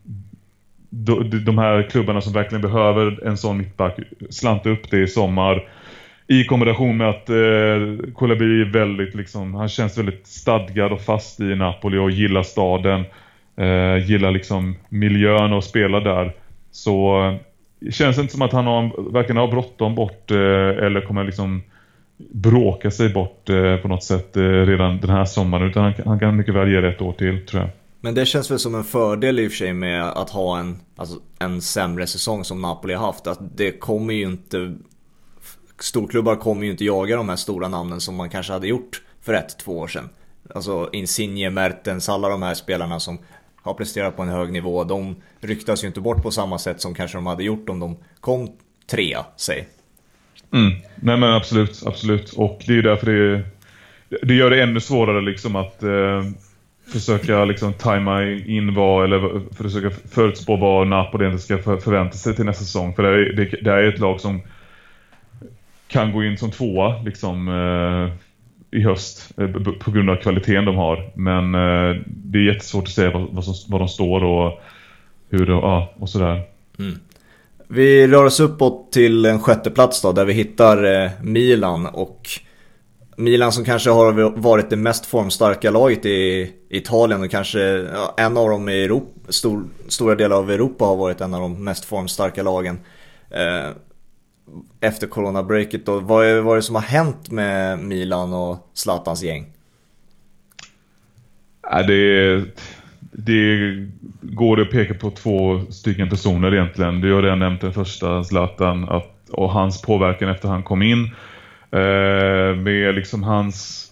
de 1.44 1.58
här 1.58 1.82
klubbarna 1.90 2.20
som 2.20 2.32
verkligen 2.32 2.62
behöver 2.62 3.26
en 3.26 3.36
sån 3.36 3.58
mittback 3.58 3.98
slantar 4.30 4.70
upp 4.70 4.90
det 4.90 4.98
i 4.98 5.06
sommar. 5.06 5.68
I 6.26 6.44
kombination 6.44 6.96
med 6.96 7.08
att 7.08 7.28
eh, 7.28 8.12
Kolabi 8.14 8.60
är 8.60 8.72
väldigt 8.72 9.14
liksom, 9.14 9.54
han 9.54 9.68
känns 9.68 9.98
väldigt 9.98 10.26
stadgad 10.26 10.92
och 10.92 11.00
fast 11.00 11.40
i 11.40 11.54
Napoli 11.54 11.98
och 11.98 12.10
gillar 12.10 12.42
staden. 12.42 13.04
Eh, 13.56 14.10
gillar 14.10 14.30
liksom 14.30 14.76
miljön 14.88 15.52
och 15.52 15.64
spelar 15.64 16.00
där. 16.00 16.34
Så 16.70 17.24
eh, 17.82 17.90
känns 17.90 18.18
inte 18.18 18.32
som 18.32 18.42
att 18.42 18.52
han 18.52 18.66
har, 18.66 19.12
verkligen 19.12 19.36
har 19.36 19.48
bråttom 19.48 19.94
bort 19.94 20.30
eh, 20.30 20.36
eller 20.86 21.06
kommer 21.06 21.24
liksom 21.24 21.62
bråka 22.32 22.90
sig 22.90 23.08
bort 23.08 23.48
eh, 23.50 23.76
på 23.76 23.88
något 23.88 24.04
sätt 24.04 24.36
eh, 24.36 24.42
redan 24.42 25.00
den 25.00 25.10
här 25.10 25.24
sommaren. 25.24 25.68
Utan 25.68 25.82
han, 25.82 25.94
han 26.04 26.18
kan 26.18 26.36
mycket 26.36 26.54
väl 26.54 26.72
ge 26.72 26.80
det 26.80 26.88
ett 26.88 27.02
år 27.02 27.12
till 27.12 27.46
tror 27.46 27.62
jag. 27.62 27.70
Men 28.00 28.14
det 28.14 28.26
känns 28.26 28.50
väl 28.50 28.58
som 28.58 28.74
en 28.74 28.84
fördel 28.84 29.40
i 29.40 29.46
och 29.46 29.50
för 29.50 29.56
sig 29.56 29.72
med 29.72 30.04
att 30.04 30.30
ha 30.30 30.58
en, 30.58 30.78
alltså 30.96 31.16
en 31.38 31.60
sämre 31.60 32.06
säsong 32.06 32.44
som 32.44 32.62
Napoli 32.62 32.94
har 32.94 33.06
haft. 33.06 33.26
Att 33.26 33.56
det 33.56 33.72
kommer 33.72 34.14
ju 34.14 34.22
inte... 34.22 34.74
Storklubbar 35.82 36.36
kommer 36.36 36.64
ju 36.64 36.70
inte 36.70 36.84
jaga 36.84 37.16
de 37.16 37.28
här 37.28 37.36
stora 37.36 37.68
namnen 37.68 38.00
som 38.00 38.16
man 38.16 38.30
kanske 38.30 38.52
hade 38.52 38.68
gjort 38.68 39.02
för 39.22 39.34
ett, 39.34 39.58
två 39.58 39.78
år 39.78 39.88
sedan. 39.88 40.08
Alltså 40.54 40.88
Insigne, 40.92 41.50
Mertens, 41.50 42.08
alla 42.08 42.28
de 42.28 42.42
här 42.42 42.54
spelarna 42.54 43.00
som 43.00 43.18
har 43.62 43.74
presterat 43.74 44.16
på 44.16 44.22
en 44.22 44.28
hög 44.28 44.52
nivå. 44.52 44.84
De 44.84 45.16
ryktas 45.40 45.84
ju 45.84 45.88
inte 45.88 46.00
bort 46.00 46.22
på 46.22 46.30
samma 46.30 46.58
sätt 46.58 46.80
som 46.80 46.94
kanske 46.94 47.18
de 47.18 47.26
hade 47.26 47.44
gjort 47.44 47.68
om 47.68 47.80
de 47.80 47.96
kom 48.20 48.50
trea, 48.90 49.24
säg. 49.36 49.68
Mm. 50.52 50.72
Nej 50.94 51.16
men 51.16 51.34
absolut, 51.34 51.82
absolut. 51.86 52.32
Och 52.32 52.62
det 52.66 52.72
är 52.72 52.76
ju 52.76 52.82
därför 52.82 53.06
det, 53.06 53.44
det 54.22 54.34
gör 54.34 54.50
det 54.50 54.62
ännu 54.62 54.80
svårare 54.80 55.20
liksom 55.20 55.56
att... 55.56 55.82
Eh 55.82 56.22
försöka 56.92 57.44
liksom 57.44 57.72
tajma 57.72 58.24
in 58.24 58.74
vad, 58.74 59.04
eller 59.04 59.40
försöka 59.54 59.90
förutspå 60.10 60.56
vad 60.56 60.86
Napoli 60.88 61.38
ska 61.38 61.58
förvänta 61.58 62.16
sig 62.16 62.36
till 62.36 62.44
nästa 62.44 62.64
säsong. 62.64 62.94
För 62.94 63.02
det 63.02 63.08
är, 63.08 63.32
det, 63.32 63.44
det 63.44 63.70
är 63.70 63.82
ett 63.82 63.98
lag 63.98 64.20
som 64.20 64.42
kan 65.92 66.12
gå 66.12 66.24
in 66.24 66.38
som 66.38 66.50
tvåa 66.50 67.02
liksom 67.02 67.48
eh, 67.48 68.14
i 68.78 68.82
höst 68.82 69.32
eh, 69.38 69.48
på 69.80 69.90
grund 69.90 70.10
av 70.10 70.16
kvaliteten 70.16 70.64
de 70.64 70.76
har. 70.76 71.12
Men 71.14 71.54
eh, 71.54 72.02
det 72.06 72.38
är 72.38 72.54
jättesvårt 72.54 72.84
att 72.84 72.90
säga 72.90 73.10
vad, 73.10 73.28
vad, 73.30 73.44
som, 73.44 73.54
vad 73.68 73.80
de 73.80 73.88
står 73.88 74.24
och 74.24 74.60
hur 75.30 75.46
de, 75.46 75.52
ja, 75.52 75.92
och 75.98 76.08
sådär. 76.08 76.42
Mm. 76.78 76.98
Vi 77.68 78.06
rör 78.06 78.24
oss 78.24 78.40
uppåt 78.40 78.92
till 78.92 79.24
en 79.24 79.40
sjätte 79.40 79.70
plats 79.70 80.02
då, 80.02 80.12
där 80.12 80.24
vi 80.24 80.32
hittar 80.32 81.04
eh, 81.04 81.10
Milan 81.22 81.86
och 81.86 82.28
Milan 83.16 83.52
som 83.52 83.64
kanske 83.64 83.90
har 83.90 84.40
varit 84.40 84.70
det 84.70 84.76
mest 84.76 85.06
formstarka 85.06 85.70
laget 85.70 86.06
i 86.06 86.52
Italien 86.68 87.22
och 87.22 87.30
kanske 87.30 87.60
ja, 87.94 88.14
en 88.16 88.36
av 88.36 88.48
dem 88.48 88.68
i 88.68 88.84
Europa, 88.84 89.06
stor, 89.28 89.64
stora 89.88 90.14
delar 90.14 90.36
av 90.36 90.50
Europa 90.50 90.84
har 90.84 90.96
varit 90.96 91.20
en 91.20 91.34
av 91.34 91.40
de 91.40 91.64
mest 91.64 91.84
formstarka 91.84 92.42
lagen. 92.42 92.80
Eh, 93.30 93.70
efter 94.80 95.06
coronabreaket 95.06 95.86
då, 95.86 96.00
vad 96.00 96.26
är, 96.26 96.40
vad 96.40 96.52
är 96.52 96.56
det 96.56 96.62
som 96.62 96.74
har 96.74 96.82
hänt 96.82 97.30
med 97.30 97.78
Milan 97.78 98.32
och 98.32 98.70
Zlatans 98.74 99.22
gäng? 99.22 99.46
Ja, 101.62 101.82
det, 101.82 102.44
det 103.00 103.88
går 104.20 104.60
att 104.60 104.70
peka 104.70 104.94
på 104.94 105.10
två 105.10 105.60
stycken 105.70 106.08
personer 106.08 106.54
egentligen. 106.54 107.00
Du 107.00 107.12
har 107.12 107.22
redan 107.22 107.38
nämnt 107.38 107.60
den 107.60 107.72
första, 107.72 108.24
Zlatan, 108.24 108.88
att, 108.88 109.30
och 109.30 109.50
hans 109.50 109.82
påverkan 109.82 110.28
efter 110.28 110.48
han 110.48 110.62
kom 110.62 110.82
in. 110.82 111.04
Eh, 111.70 112.56
med 112.56 112.94
liksom 112.94 113.22
hans 113.22 113.88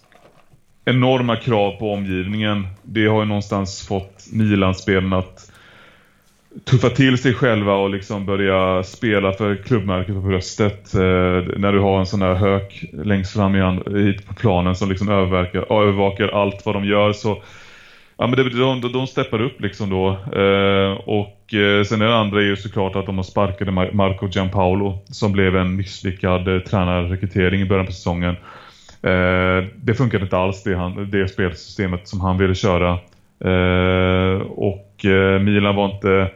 enorma 0.85 1.37
krav 1.37 1.73
på 1.79 1.93
omgivningen. 1.93 2.67
Det 2.83 3.07
har 3.07 3.21
ju 3.21 3.27
någonstans 3.27 3.87
fått 3.87 4.27
Milan-spelen 4.33 5.13
att 5.13 5.50
tuffa 6.65 6.91
till 6.91 7.19
sig 7.19 7.35
själva 7.35 7.75
och 7.75 7.91
liksom 7.91 8.27
börja 8.27 8.83
spela 8.83 9.33
för 9.33 9.57
klubbmärket 9.57 10.15
på 10.15 10.21
bröstet. 10.21 10.95
Eh, 10.95 11.01
när 11.57 11.73
du 11.73 11.79
har 11.79 11.99
en 11.99 12.07
sån 12.07 12.23
här 12.23 12.35
hök 12.35 12.85
längst 12.93 13.33
fram 13.33 13.57
i, 13.57 13.61
hit 13.99 14.27
på 14.27 14.35
planen 14.35 14.77
som 14.77 14.89
liksom 14.89 15.09
övervakar, 15.09 16.29
allt 16.29 16.67
vad 16.67 16.75
de 16.75 16.85
gör 16.85 17.13
så 17.13 17.43
Ja 18.21 18.27
men 18.27 18.37
det, 18.37 18.51
de, 18.51 18.93
de 18.93 19.07
steppar 19.07 19.43
upp 19.43 19.61
liksom 19.61 19.91
då. 19.91 20.09
Eh, 20.11 20.93
och 20.93 21.55
eh, 21.55 21.85
sen 21.85 21.99
det 21.99 22.17
andra 22.17 22.41
är 22.41 22.45
ju 22.45 22.57
såklart 22.57 22.97
att 22.97 23.07
de 23.07 23.17
har 23.17 23.25
sparkade 23.25 23.73
Marco 23.73 24.29
Gianpaolo 24.29 24.99
som 25.05 25.33
blev 25.33 25.57
en 25.57 25.77
misslyckad 25.77 26.49
eh, 26.49 26.61
tränarrekrytering 26.61 27.61
i 27.61 27.65
början 27.65 27.87
på 27.87 27.93
säsongen. 27.93 28.37
Eh, 29.03 29.65
det 29.77 29.95
funkade 29.97 30.25
inte 30.25 30.37
alls 30.37 30.63
det, 30.63 30.75
han, 30.75 31.11
det 31.11 31.29
spelsystemet 31.29 32.09
som 32.09 32.21
han 32.21 32.39
ville 32.39 32.55
köra. 32.55 32.99
Eh, 33.45 34.41
och 34.41 35.05
eh, 35.05 35.41
Milan 35.41 35.77
var 35.77 35.95
inte 35.95 36.11
eh, 36.11 36.29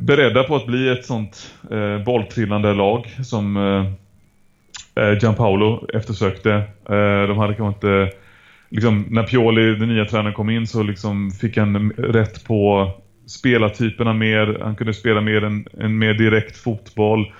beredda 0.00 0.42
på 0.44 0.56
att 0.56 0.66
bli 0.66 0.88
ett 0.88 1.04
sånt 1.04 1.54
eh, 1.70 2.04
bolltrillande 2.04 2.74
lag 2.74 3.06
som 3.22 3.56
eh, 3.56 5.04
eh, 5.04 5.18
Gianpaolo 5.18 5.86
eftersökte. 5.94 6.52
Eh, 6.88 7.28
de 7.28 7.38
hade 7.38 7.54
kanske 7.54 7.88
inte 7.88 8.16
liksom, 8.68 9.04
när 9.10 9.22
Pioli, 9.22 9.74
den 9.74 9.88
nya 9.88 10.04
tränaren, 10.04 10.34
kom 10.34 10.50
in 10.50 10.66
så 10.66 10.82
liksom 10.82 11.30
fick 11.30 11.56
han 11.56 11.90
rätt 11.90 12.44
på 12.44 12.90
spelartyperna 13.26 14.12
mer. 14.12 14.58
Han 14.62 14.76
kunde 14.76 14.94
spela 14.94 15.20
mer 15.20 15.44
en, 15.44 15.66
en 15.78 15.98
mer 15.98 16.14
direkt 16.14 16.56
fotboll. 16.56 17.32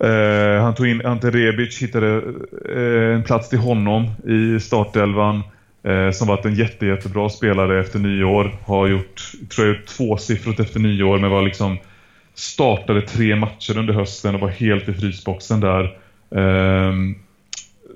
Eh, 0.00 0.62
han 0.62 0.74
tog 0.74 0.86
in 0.86 1.06
Ante 1.06 1.30
Rebic, 1.30 1.82
hittade 1.82 2.22
eh, 2.74 3.14
en 3.14 3.22
plats 3.22 3.48
till 3.48 3.58
honom 3.58 4.10
i 4.26 4.60
startelvan. 4.60 5.42
Eh, 5.86 6.10
som 6.10 6.28
varit 6.28 6.44
en 6.44 6.54
jätte, 6.54 6.86
jättebra 6.86 7.28
spelare 7.28 7.80
efter 7.80 7.98
nyår. 7.98 8.56
Har 8.64 8.86
gjort, 8.86 9.32
tror 9.54 9.66
jag, 9.66 9.86
tvåsiffrigt 9.86 10.60
efter 10.60 10.80
nyår 10.80 11.18
men 11.18 11.30
var 11.30 11.42
liksom 11.42 11.78
startade 12.34 13.00
tre 13.00 13.36
matcher 13.36 13.78
under 13.78 13.94
hösten 13.94 14.34
och 14.34 14.40
var 14.40 14.48
helt 14.48 14.88
i 14.88 14.94
frysboxen 14.94 15.60
där. 15.60 15.84
Eh, 16.30 16.92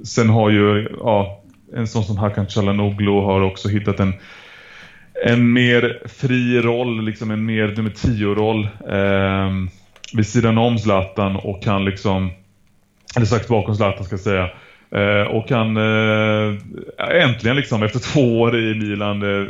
sen 0.04 0.28
har 0.28 0.50
ju, 0.50 0.88
ja, 0.98 1.42
en 1.74 1.86
sån 1.86 2.04
som 2.04 2.16
Hakan 2.16 2.46
Calhanoglu 2.46 3.10
har 3.10 3.40
också 3.40 3.68
hittat 3.68 4.00
en 4.00 4.14
en 5.24 5.52
mer 5.52 6.02
fri 6.08 6.60
roll, 6.60 7.04
liksom 7.04 7.30
en 7.30 7.44
mer 7.44 7.68
nummer 7.76 7.90
10-roll 7.90 8.68
eh, 8.88 9.50
vid 10.12 10.26
sidan 10.26 10.58
om 10.58 10.78
Zlatan 10.78 11.36
och 11.36 11.62
kan 11.62 11.84
liksom, 11.84 12.30
eller 13.16 13.26
sagt 13.26 13.48
bakom 13.48 13.76
Zlatan 13.76 14.04
ska 14.04 14.12
jag 14.12 14.20
säga, 14.20 14.50
eh, 14.90 15.22
och 15.22 15.48
kan 15.48 15.76
eh, 15.76 16.54
äntligen 17.22 17.56
liksom 17.56 17.82
efter 17.82 17.98
två 17.98 18.40
år 18.40 18.58
i 18.58 18.74
Milan 18.74 19.22
eh, 19.22 19.48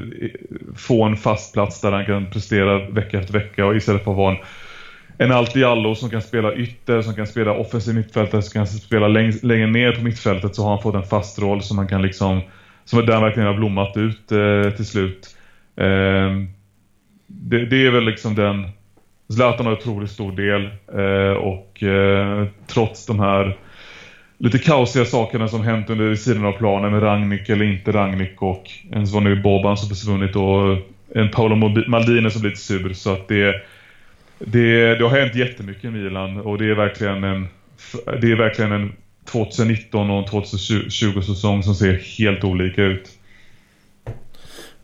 få 0.77 1.05
en 1.05 1.17
fast 1.17 1.53
plats 1.53 1.81
där 1.81 1.93
han 1.93 2.07
kan 2.07 2.31
prestera 2.31 2.89
vecka 2.89 3.19
efter 3.19 3.33
vecka 3.33 3.67
och 3.67 3.77
istället 3.77 4.05
för 4.05 4.11
att 4.11 4.17
vara 4.17 4.35
en 4.35 4.41
en 5.23 5.33
allt 5.33 5.57
i 5.57 5.65
allo 5.65 5.95
som 5.95 6.11
kan 6.11 6.23
spela 6.23 6.55
ytter, 6.55 7.03
som 7.03 7.15
kan 7.15 7.27
spela 7.27 7.53
offensiv 7.53 7.95
mittfältare, 7.95 8.43
som 8.43 8.53
kan 8.53 8.67
spela 8.67 9.09
läng 9.09 9.33
längre 9.43 9.67
ner 9.67 9.93
på 9.93 10.05
mittfältet 10.05 10.55
så 10.55 10.63
har 10.63 10.71
han 10.71 10.83
fått 10.83 10.95
en 10.95 11.03
fast 11.03 11.39
roll 11.39 11.63
som 11.63 11.79
han 11.79 11.89
kan 11.89 12.03
liksom 12.03 12.41
som 12.85 13.07
där 13.07 13.21
verkligen 13.21 13.47
har 13.47 13.55
blommat 13.55 13.97
ut 13.97 14.33
eh, 14.33 14.71
till 14.77 14.87
slut. 14.87 15.37
Eh, 15.77 16.31
det, 17.27 17.67
det, 17.67 17.87
är 17.87 17.91
väl 17.91 18.05
liksom 18.05 18.35
den 18.35 18.69
Zlatan 19.33 19.67
har 19.67 19.73
otroligt 19.73 20.11
stor 20.11 20.33
del 20.33 20.71
eh, 20.93 21.37
och 21.37 21.83
eh, 21.83 22.47
trots 22.67 23.07
de 23.07 23.21
här 23.21 23.57
lite 24.41 24.59
kaosiga 24.59 25.05
sakerna 25.05 25.49
som 25.49 25.63
hänt 25.63 25.91
under 25.91 26.15
sidan 26.15 26.45
av 26.45 26.53
planen 26.53 26.93
med 26.93 27.03
Ragnik 27.03 27.49
eller 27.49 27.65
inte 27.65 27.93
Ragnik 27.93 28.43
och 28.43 28.71
en 28.91 29.07
Svonny 29.07 29.35
Boban 29.35 29.77
som 29.77 29.89
försvunnit 29.89 30.37
och 30.37 30.79
en 31.15 31.31
Paolo 31.31 31.57
Maldini 31.89 32.31
som 32.31 32.41
blivit 32.41 32.59
sur 32.59 32.93
så 32.93 33.13
att 33.13 33.29
det 33.29 33.63
det, 34.45 34.95
det 34.95 35.05
har 35.05 35.21
hänt 35.21 35.35
jättemycket 35.35 35.85
i 35.85 35.91
Milan 35.91 36.37
och 36.37 36.59
det 36.59 36.71
är 36.71 36.75
verkligen 36.75 37.25
en, 37.25 37.49
det 38.21 38.33
är 38.33 38.37
verkligen 38.37 38.73
en 38.73 38.93
2019 39.33 40.11
och 40.11 40.19
en 40.19 40.25
2020 40.25 41.21
säsong 41.21 41.63
som 41.63 41.75
ser 41.75 42.19
helt 42.19 42.45
olika 42.45 42.83
ut. 42.83 43.11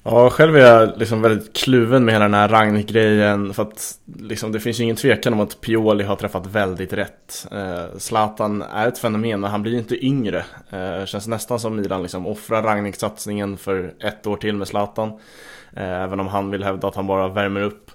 Ja, 0.09 0.31
själv 0.31 0.57
är 0.57 0.61
jag 0.61 0.99
liksom 0.99 1.23
väldigt 1.23 1.57
kluven 1.57 2.05
med 2.05 2.15
hela 2.15 2.25
den 2.25 2.35
här 2.35 2.49
Ragnik-grejen 2.49 3.55
för 3.55 3.63
att 3.63 3.99
liksom, 4.21 4.53
det 4.53 4.61
finns 4.61 4.81
ju 4.81 4.85
ingen 4.85 4.97
tvekan 4.97 5.33
om 5.33 5.41
att 5.41 5.61
Pioli 5.61 6.05
har 6.05 6.17
träffat 6.17 6.47
väldigt 6.47 6.93
rätt. 6.93 7.47
Eh, 7.53 7.99
Zlatan 7.99 8.63
är 8.63 8.89
ett 8.89 8.99
fenomen 8.99 9.41
men 9.41 9.51
han 9.51 9.63
blir 9.63 9.73
ju 9.73 9.79
inte 9.79 10.07
yngre. 10.07 10.45
Eh, 10.71 11.05
känns 11.05 11.27
nästan 11.27 11.61
som 11.61 11.77
Milan 11.77 12.03
liksom 12.03 12.27
offrar 12.27 12.63
Ragnik-satsningen 12.63 13.57
för 13.57 13.95
ett 14.01 14.27
år 14.27 14.37
till 14.37 14.57
med 14.57 14.69
Zlatan. 14.69 15.09
Eh, 15.77 16.03
även 16.03 16.21
om 16.21 16.27
han 16.27 16.51
vill 16.51 16.65
hävda 16.65 16.89
att 16.89 16.97
han 16.97 17.07
bara 17.07 17.29
värmer 17.29 17.61
upp. 17.61 17.91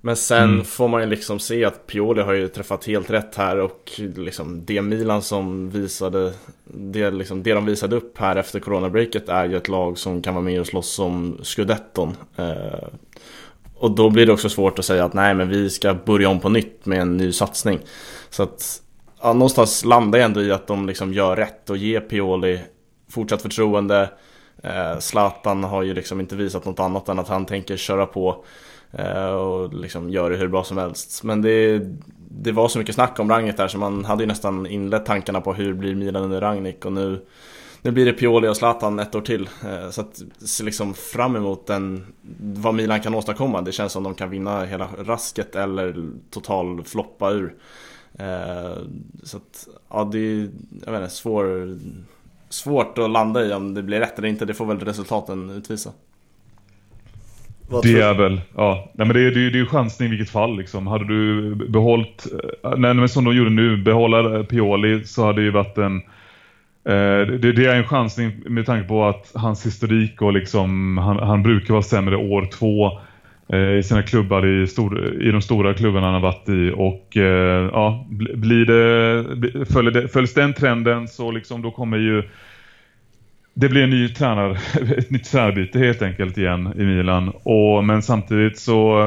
Men 0.00 0.16
sen 0.16 0.44
mm. 0.44 0.64
får 0.64 0.88
man 0.88 1.00
ju 1.00 1.06
liksom 1.06 1.38
se 1.38 1.64
att 1.64 1.86
Pioli 1.86 2.22
har 2.22 2.32
ju 2.32 2.48
träffat 2.48 2.86
helt 2.86 3.10
rätt 3.10 3.34
här 3.34 3.58
och 3.58 3.90
liksom 4.16 4.64
det 4.64 4.82
Milan 4.82 5.22
som 5.22 5.70
visade 5.70 6.32
det, 6.64 7.10
liksom, 7.10 7.42
det 7.42 7.52
de 7.52 7.66
visade 7.66 7.96
upp 7.96 8.18
här 8.18 8.36
efter 8.36 8.60
coronabreaket 8.60 9.28
är 9.28 9.44
ju 9.44 9.56
ett 9.56 9.68
lag 9.68 9.98
som 9.98 10.22
kan 10.22 10.34
vara 10.34 10.44
med 10.44 10.60
och 10.60 10.66
slåss 10.66 10.98
om 10.98 11.38
scudetton. 11.42 12.16
Eh, 12.36 12.88
och 13.74 13.90
då 13.90 14.10
blir 14.10 14.26
det 14.26 14.32
också 14.32 14.48
svårt 14.48 14.78
att 14.78 14.84
säga 14.84 15.04
att 15.04 15.14
nej 15.14 15.34
men 15.34 15.48
vi 15.48 15.70
ska 15.70 15.94
börja 15.94 16.28
om 16.28 16.40
på 16.40 16.48
nytt 16.48 16.86
med 16.86 17.00
en 17.00 17.16
ny 17.16 17.32
satsning. 17.32 17.78
Så 18.30 18.42
att 18.42 18.82
ja, 19.22 19.32
någonstans 19.32 19.84
landar 19.84 20.18
jag 20.18 20.26
ändå 20.26 20.42
i 20.42 20.52
att 20.52 20.66
de 20.66 20.86
liksom 20.86 21.12
gör 21.12 21.36
rätt 21.36 21.70
och 21.70 21.76
ger 21.76 22.00
Pioli 22.00 22.60
fortsatt 23.10 23.42
förtroende. 23.42 24.10
Eh, 24.62 24.98
Zlatan 24.98 25.64
har 25.64 25.82
ju 25.82 25.94
liksom 25.94 26.20
inte 26.20 26.36
visat 26.36 26.64
något 26.64 26.80
annat 26.80 27.08
än 27.08 27.18
att 27.18 27.28
han 27.28 27.46
tänker 27.46 27.76
köra 27.76 28.06
på. 28.06 28.44
Eh, 28.92 29.30
och 29.30 29.74
liksom 29.74 30.10
gör 30.10 30.30
det 30.30 30.36
hur 30.36 30.48
bra 30.48 30.64
som 30.64 30.78
helst. 30.78 31.24
Men 31.24 31.42
det, 31.42 31.82
det 32.30 32.52
var 32.52 32.68
så 32.68 32.78
mycket 32.78 32.94
snack 32.94 33.18
om 33.18 33.30
Rangnick 33.30 33.56
där 33.56 33.68
så 33.68 33.78
man 33.78 34.04
hade 34.04 34.22
ju 34.22 34.26
nästan 34.26 34.66
inlett 34.66 35.06
tankarna 35.06 35.40
på 35.40 35.54
hur 35.54 35.74
blir 35.74 35.94
Milan 35.94 36.22
under 36.22 36.40
Rangnick 36.40 36.84
och 36.84 36.92
nu 36.92 37.20
nu 37.82 37.90
blir 37.90 38.06
det 38.06 38.12
Pioli 38.12 38.48
och 38.48 38.56
Zlatan 38.56 38.98
ett 38.98 39.14
år 39.14 39.20
till. 39.20 39.48
Eh, 39.64 39.90
så 39.90 40.00
att 40.00 40.22
se 40.38 40.64
liksom 40.64 40.94
fram 40.94 41.36
emot 41.36 41.66
den, 41.66 42.06
vad 42.40 42.74
Milan 42.74 43.00
kan 43.00 43.14
åstadkomma. 43.14 43.62
Det 43.62 43.72
känns 43.72 43.92
som 43.92 44.02
de 44.02 44.14
kan 44.14 44.30
vinna 44.30 44.64
hela 44.64 44.88
rasket 44.98 45.56
eller 45.56 46.10
total 46.30 46.84
floppa 46.84 47.30
ur. 47.30 47.54
Eh, 48.18 48.76
så 49.22 49.36
att, 49.36 49.68
ja 49.88 50.08
det 50.12 50.18
är, 50.18 50.50
jag 50.84 50.92
vet 50.92 51.02
inte, 51.02 51.14
svår, 51.14 51.78
svårt 52.48 52.98
att 52.98 53.10
landa 53.10 53.44
i 53.44 53.52
om 53.52 53.74
det 53.74 53.82
blir 53.82 54.00
rätt 54.00 54.18
eller 54.18 54.28
inte. 54.28 54.44
Det 54.44 54.54
får 54.54 54.66
väl 54.66 54.80
resultaten 54.80 55.50
utvisa. 55.50 55.92
Vad 57.70 57.82
det 57.82 58.00
är 58.00 58.14
väl, 58.14 58.40
ja. 58.56 58.90
Nej, 58.94 59.06
men 59.06 59.16
det, 59.16 59.20
är, 59.20 59.30
det, 59.30 59.40
är, 59.40 59.50
det 59.50 59.58
är 59.58 59.60
ju 59.60 59.66
chansning 59.66 60.06
i 60.06 60.10
vilket 60.10 60.30
fall 60.30 60.56
liksom. 60.56 60.86
Hade 60.86 61.04
du 61.04 61.54
behållit, 61.54 62.26
eh, 62.64 62.70
nej 62.76 62.94
men 62.94 63.08
som 63.08 63.24
de 63.24 63.36
gjorde 63.36 63.50
nu, 63.50 63.76
behålla 63.76 64.36
eh, 64.36 64.42
Pioli 64.42 65.04
så 65.04 65.26
hade 65.26 65.40
det 65.40 65.44
ju 65.44 65.50
varit 65.50 65.78
en 65.78 65.96
eh, 66.84 67.26
det, 67.38 67.52
det, 67.52 67.66
är 67.66 67.76
en 67.76 67.84
chansning 67.84 68.32
med 68.46 68.66
tanke 68.66 68.88
på 68.88 69.04
att 69.04 69.32
hans 69.34 69.66
historik 69.66 70.22
och 70.22 70.32
liksom, 70.32 70.98
han, 70.98 71.18
han 71.18 71.42
brukar 71.42 71.74
vara 71.74 71.82
sämre 71.82 72.16
år 72.16 72.48
två 72.58 72.98
eh, 73.48 73.78
i 73.78 73.82
sina 73.82 74.02
klubbar 74.02 74.46
i, 74.46 74.66
stor, 74.66 75.22
i 75.22 75.30
de 75.30 75.42
stora 75.42 75.74
klubbarna 75.74 76.06
han 76.06 76.14
har 76.14 76.20
varit 76.20 76.48
i 76.48 76.72
och 76.76 77.16
eh, 77.16 77.70
ja, 77.72 78.06
blir 78.34 78.66
det, 78.66 79.66
följer 79.66 79.92
det, 79.92 80.08
följs 80.08 80.34
den 80.34 80.54
trenden 80.54 81.08
så 81.08 81.30
liksom 81.30 81.62
då 81.62 81.70
kommer 81.70 81.98
ju 81.98 82.22
det 83.60 83.68
blir 83.68 83.82
en 83.82 83.90
ny 83.90 84.08
tränare, 84.08 84.56
ett 84.96 85.10
nytt 85.10 85.24
tränarbyte 85.24 85.78
helt 85.78 86.02
enkelt 86.02 86.38
igen 86.38 86.72
i 86.76 86.82
Milan. 86.82 87.32
Och, 87.42 87.84
men 87.84 88.02
samtidigt 88.02 88.58
så 88.58 88.98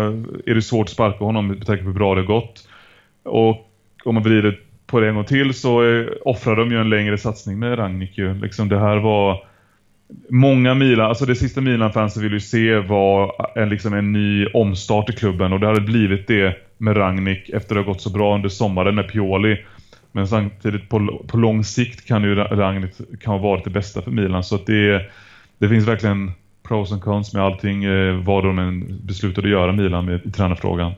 är 0.45 0.55
det 0.55 0.61
svårt 0.61 0.85
att 0.85 0.93
sparka 0.93 1.23
honom 1.25 1.47
med 1.47 1.65
tanke 1.65 1.83
på 1.83 1.89
hur 1.89 1.95
bra 1.95 2.15
det 2.15 2.21
har 2.21 2.27
gått. 2.27 2.67
Och 3.23 3.71
om 4.05 4.15
man 4.15 4.23
vrider 4.23 4.59
på 4.87 4.99
det 4.99 5.09
en 5.09 5.15
gång 5.15 5.25
till 5.25 5.53
så 5.53 6.05
offrar 6.25 6.55
de 6.55 6.71
ju 6.71 6.81
en 6.81 6.89
längre 6.89 7.17
satsning 7.17 7.59
med 7.59 7.79
Ragnik 7.79 8.17
ju. 8.17 8.33
Liksom 8.33 8.69
det 8.69 8.79
här 8.79 8.97
var 8.97 9.43
många 10.29 10.73
Milan, 10.73 11.09
alltså 11.09 11.25
det 11.25 11.35
sista 11.35 11.61
Milan-fansen 11.61 12.23
ville 12.23 12.35
ju 12.35 12.39
se 12.39 12.79
var 12.79 13.47
en, 13.55 13.69
liksom 13.69 13.93
en 13.93 14.11
ny 14.11 14.45
omstart 14.45 15.09
i 15.09 15.13
klubben 15.13 15.53
och 15.53 15.59
det 15.59 15.67
hade 15.67 15.81
blivit 15.81 16.27
det 16.27 16.55
med 16.77 16.97
Ragnik 16.97 17.49
efter 17.49 17.57
att 17.57 17.69
det 17.69 17.75
har 17.75 17.83
gått 17.83 18.01
så 18.01 18.09
bra 18.09 18.35
under 18.35 18.49
sommaren 18.49 18.95
med 18.95 19.07
Pioli. 19.07 19.57
Men 20.12 20.28
samtidigt 20.28 20.89
på, 20.89 21.24
på 21.28 21.38
lång 21.38 21.64
sikt 21.64 22.05
kan 22.05 22.24
ju 22.24 22.36
Ragnik 22.36 22.91
kan 23.22 23.41
varit 23.41 23.64
det 23.64 23.70
bästa 23.70 24.01
för 24.01 24.12
Milan. 24.12 24.43
Så 24.43 24.55
att 24.55 24.66
det, 24.66 25.01
det 25.57 25.70
finns 25.70 25.88
verkligen 25.88 26.32
pros 26.64 26.91
and 26.91 27.01
cons 27.01 27.34
med 27.34 27.43
allting 27.43 27.84
eh, 27.84 28.24
vad 28.24 28.43
de 28.43 28.59
än 28.59 28.99
beslutade 29.03 29.47
att 29.47 29.51
göra 29.51 29.72
Milan 29.72 30.05
med, 30.05 30.22
i 30.26 30.32
tränarfrågan. 30.32 30.91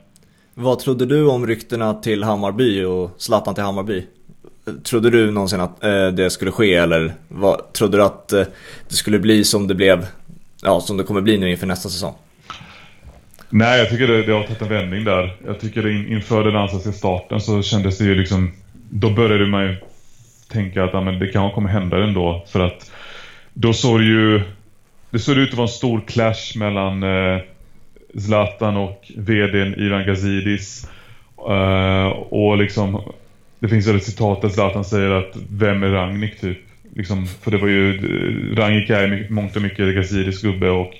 Vad 0.54 0.80
trodde 0.80 1.06
du 1.06 1.28
om 1.28 1.48
ryktena 1.48 1.94
till 1.94 2.24
Hammarby 2.24 2.84
och 2.84 3.12
Zlatan 3.18 3.56
till 3.56 3.64
Hammarby? 3.64 4.06
Trodde 4.84 5.10
du 5.10 5.32
någonsin 5.32 5.62
att 5.62 5.84
eh, 5.84 6.08
det 6.08 6.30
skulle 6.30 6.52
ske 6.52 6.74
eller 6.74 7.14
vad, 7.28 7.74
trodde 7.74 7.98
du 7.98 8.04
att 8.04 8.34
eh, 8.34 8.44
det 8.90 8.96
skulle 8.96 9.20
bli 9.20 9.44
som 9.44 9.68
det 9.68 9.76
blev, 9.76 10.06
ja 10.62 10.82
som 10.82 10.98
det 10.98 11.04
kommer 11.04 11.22
bli 11.22 11.38
nu 11.38 11.52
inför 11.52 11.68
nästa 11.68 11.90
säsong? 11.90 12.14
Nej, 13.50 13.80
jag 13.80 13.90
tycker 13.90 14.08
det, 14.08 14.24
det 14.24 14.32
har 14.32 14.44
tagit 14.44 14.62
en 14.62 14.70
vändning 14.70 15.04
där. 15.04 15.38
Jag 15.46 15.60
tycker 15.60 15.88
in, 15.88 16.08
inför 16.08 16.44
den 16.44 16.56
allsvenska 16.56 16.92
starten 16.92 17.42
så 17.42 17.62
kändes 17.62 17.98
det 17.98 18.04
ju 18.04 18.16
liksom... 18.16 18.52
Då 18.96 19.10
började 19.10 19.46
man 19.46 19.64
ju 19.64 19.76
tänka 20.52 20.84
att 20.84 20.94
ah, 20.94 21.02
men 21.02 21.20
det 21.20 21.28
kanske 21.28 21.56
kommer 21.56 21.70
hända 21.70 22.04
ändå. 22.04 22.46
För 22.48 22.60
att 22.60 22.92
då 23.54 23.74
såg 23.74 24.00
det 24.00 24.06
ju... 24.06 24.42
Det 25.10 25.20
såg 25.20 25.38
ut 25.38 25.50
att 25.50 25.58
vara 25.58 25.68
en 25.68 25.74
stor 25.74 26.02
clash 26.08 26.56
mellan 26.56 27.04
eh, 27.04 27.42
Zlatan 28.18 28.78
och 28.78 29.12
VDn 29.16 29.74
Ivan 29.78 30.06
Gazidis. 30.06 30.90
Uh, 31.50 32.08
och 32.08 32.58
liksom... 32.58 33.14
Det 33.60 33.68
finns 33.68 33.88
ett 33.88 34.04
citat 34.04 34.42
där 34.42 34.50
Zlatan 34.50 34.86
säger 34.86 35.12
att 35.12 35.38
vem 35.50 35.84
är 35.84 35.90
Rangnick 35.90 36.42
typ? 36.42 36.60
Liksom, 36.96 37.28
för 37.28 37.52
det 37.52 37.58
var 37.58 37.68
ju... 37.68 37.96
Eh, 37.96 38.56
Rangnick 38.56 38.90
är 38.90 39.28
mångt 39.30 39.56
och 39.56 39.62
mycket 39.62 39.96
Gazidis 39.96 40.42
gubbe 40.42 40.70
och 40.70 40.94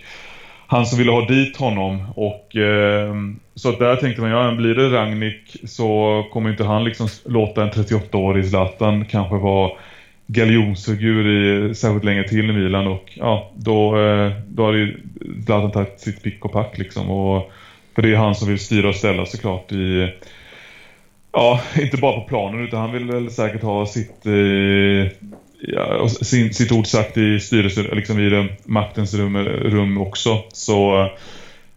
han 0.74 0.86
som 0.86 0.98
ville 0.98 1.12
ha 1.12 1.26
dit 1.26 1.58
honom. 1.58 2.04
Och 2.16 2.56
eh, 2.56 3.16
så 3.56 3.72
där 3.72 3.96
tänkte 3.96 4.22
man 4.22 4.32
ja 4.32 4.52
blir 4.52 4.76
det 4.76 4.90
Ragnik 4.90 5.56
så 5.64 6.24
kommer 6.32 6.50
inte 6.50 6.64
han 6.64 6.84
liksom 6.84 7.08
låta 7.26 7.64
en 7.64 7.72
38-årig 7.72 8.50
Zlatan 8.50 9.06
kanske 9.06 9.36
vara 9.36 9.72
galjonsfigur 10.28 11.28
i 11.28 11.76
särskilt 11.76 12.04
länge 12.04 12.24
till 12.24 12.50
i 12.50 12.54
Milan. 12.54 12.88
Och 12.88 13.12
ja 13.16 13.52
då, 13.56 14.00
eh, 14.00 14.32
då 14.48 14.64
har 14.64 14.74
ju 14.74 15.02
Zlatan 15.46 15.72
tagit 15.72 16.00
sitt 16.00 16.24
pick 16.24 16.46
och 16.46 16.52
pack 16.52 16.78
liksom. 16.78 17.10
Och 17.10 17.52
för 17.96 18.02
det 18.02 18.14
är 18.14 18.18
han 18.18 18.36
som 18.36 18.48
vill 18.48 18.60
styra 18.60 18.90
och 18.90 18.96
ställa 18.96 19.26
såklart 19.26 19.72
i 19.72 20.14
ja, 21.32 21.62
inte 21.82 21.98
bara 21.98 22.20
på 22.20 22.28
planen 22.28 22.64
utan 22.64 22.80
han 22.80 22.92
vill 22.92 23.06
väl 23.06 23.32
säkert 23.32 23.62
ha 23.62 23.86
sitt 23.86 24.26
eh, 24.26 25.12
ja, 25.68 26.10
sin, 26.10 26.54
sitt 26.54 26.72
ord 26.72 26.88
sagt 26.88 27.18
i 27.18 27.40
styrelsen, 27.40 27.84
liksom 27.84 28.20
i 28.20 28.30
den, 28.30 28.48
maktens 28.66 29.14
rum, 29.14 29.38
rum 29.46 29.98
också. 29.98 30.44
Så 30.54 31.02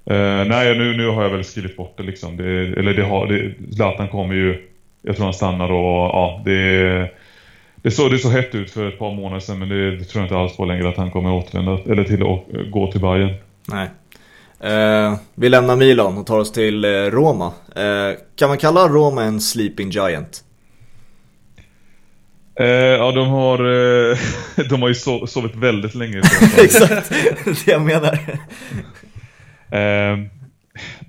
eh, 0.05 0.45
nej, 0.47 0.79
nu, 0.79 0.97
nu 0.97 1.09
har 1.09 1.23
jag 1.23 1.31
väl 1.31 1.45
skrivit 1.45 1.77
bort 1.77 1.95
det 1.97 2.03
liksom. 2.03 2.37
Det, 2.37 2.45
eller 2.79 2.95
det 2.95 3.05
har, 3.05 3.27
det, 3.27 3.55
Zlatan 3.75 4.09
kommer 4.09 4.35
ju, 4.35 4.69
jag 5.03 5.17
tror 5.17 5.25
han 5.25 5.35
stannar 5.35 5.73
och 5.73 6.11
ja, 6.15 6.43
det 6.45 7.11
det 7.87 7.91
såg 7.91 8.11
det 8.11 8.19
så 8.19 8.31
hett 8.31 8.55
ut 8.55 8.71
för 8.71 8.89
ett 8.89 8.99
par 8.99 9.15
månader 9.15 9.41
sedan 9.41 9.59
men 9.59 9.69
det, 9.69 9.97
det 9.97 10.05
tror 10.05 10.21
jag 10.21 10.27
inte 10.27 10.37
alls 10.37 10.57
på 10.57 10.65
längre 10.65 10.89
att 10.89 10.97
han 10.97 11.11
kommer 11.11 11.33
återvända 11.33 11.79
eller 11.93 12.05
till 12.05 12.23
att 12.23 12.71
gå 12.71 12.93
till 12.93 13.01
Bayern. 13.01 13.35
Nej. 13.69 13.89
Eh, 14.61 15.15
vi 15.35 15.49
lämnar 15.49 15.77
Milan 15.77 16.19
och 16.19 16.27
tar 16.27 16.39
oss 16.39 16.53
till 16.53 16.85
eh, 16.85 16.89
Roma. 16.89 17.53
Eh, 17.77 18.19
kan 18.37 18.49
man 18.49 18.59
kalla 18.59 18.89
Roma 18.89 19.23
en 19.25 19.41
sleeping 19.41 19.91
giant? 19.91 20.45
Eh, 22.61 22.67
ja, 22.67 23.13
de 23.13 23.29
har, 23.29 23.59
eh, 23.59 24.19
de 24.69 24.83
har 24.83 24.89
ju 24.89 24.95
so 24.95 25.27
sovit 25.27 25.57
väldigt 25.57 25.95
länge. 25.95 26.19
Exakt, 26.59 27.13
det 27.45 27.67
jag 27.67 27.83
menar. 27.83 28.13
Eh, 29.71 30.19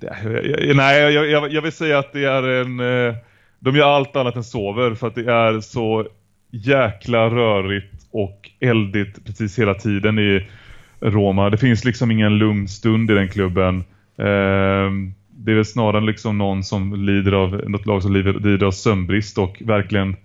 det, 0.00 0.74
nej, 0.74 1.12
jag, 1.12 1.28
jag, 1.30 1.52
jag, 1.52 1.62
vill 1.62 1.72
säga 1.72 1.98
att 1.98 2.12
det 2.12 2.24
är 2.24 2.42
en... 2.42 2.80
Eh, 2.80 3.14
de 3.60 3.76
gör 3.76 3.88
allt 3.88 4.16
annat 4.16 4.36
än 4.36 4.44
sover 4.44 4.94
för 4.94 5.06
att 5.06 5.14
det 5.14 5.32
är 5.32 5.60
så 5.60 6.06
jäkla 6.50 7.30
rörigt 7.30 8.06
och 8.10 8.50
eldigt 8.60 9.24
precis 9.24 9.58
hela 9.58 9.74
tiden 9.74 10.18
i 10.18 10.46
Roma. 11.00 11.50
Det 11.50 11.58
finns 11.58 11.84
liksom 11.84 12.10
ingen 12.10 12.38
lugn 12.38 12.68
stund 12.68 13.10
i 13.10 13.14
den 13.14 13.28
klubben. 13.28 13.78
Eh, 14.18 14.90
det 15.30 15.50
är 15.50 15.54
väl 15.54 15.64
snarare 15.64 16.04
liksom 16.04 16.38
någon 16.38 16.64
som 16.64 17.06
lider 17.06 17.32
av, 17.32 17.62
något 17.70 17.86
lag 17.86 18.02
som 18.02 18.12
lider, 18.12 18.32
lider 18.32 18.66
av 18.66 18.70
sömnbrist 18.70 19.38
och 19.38 19.62
verkligen 19.64 20.16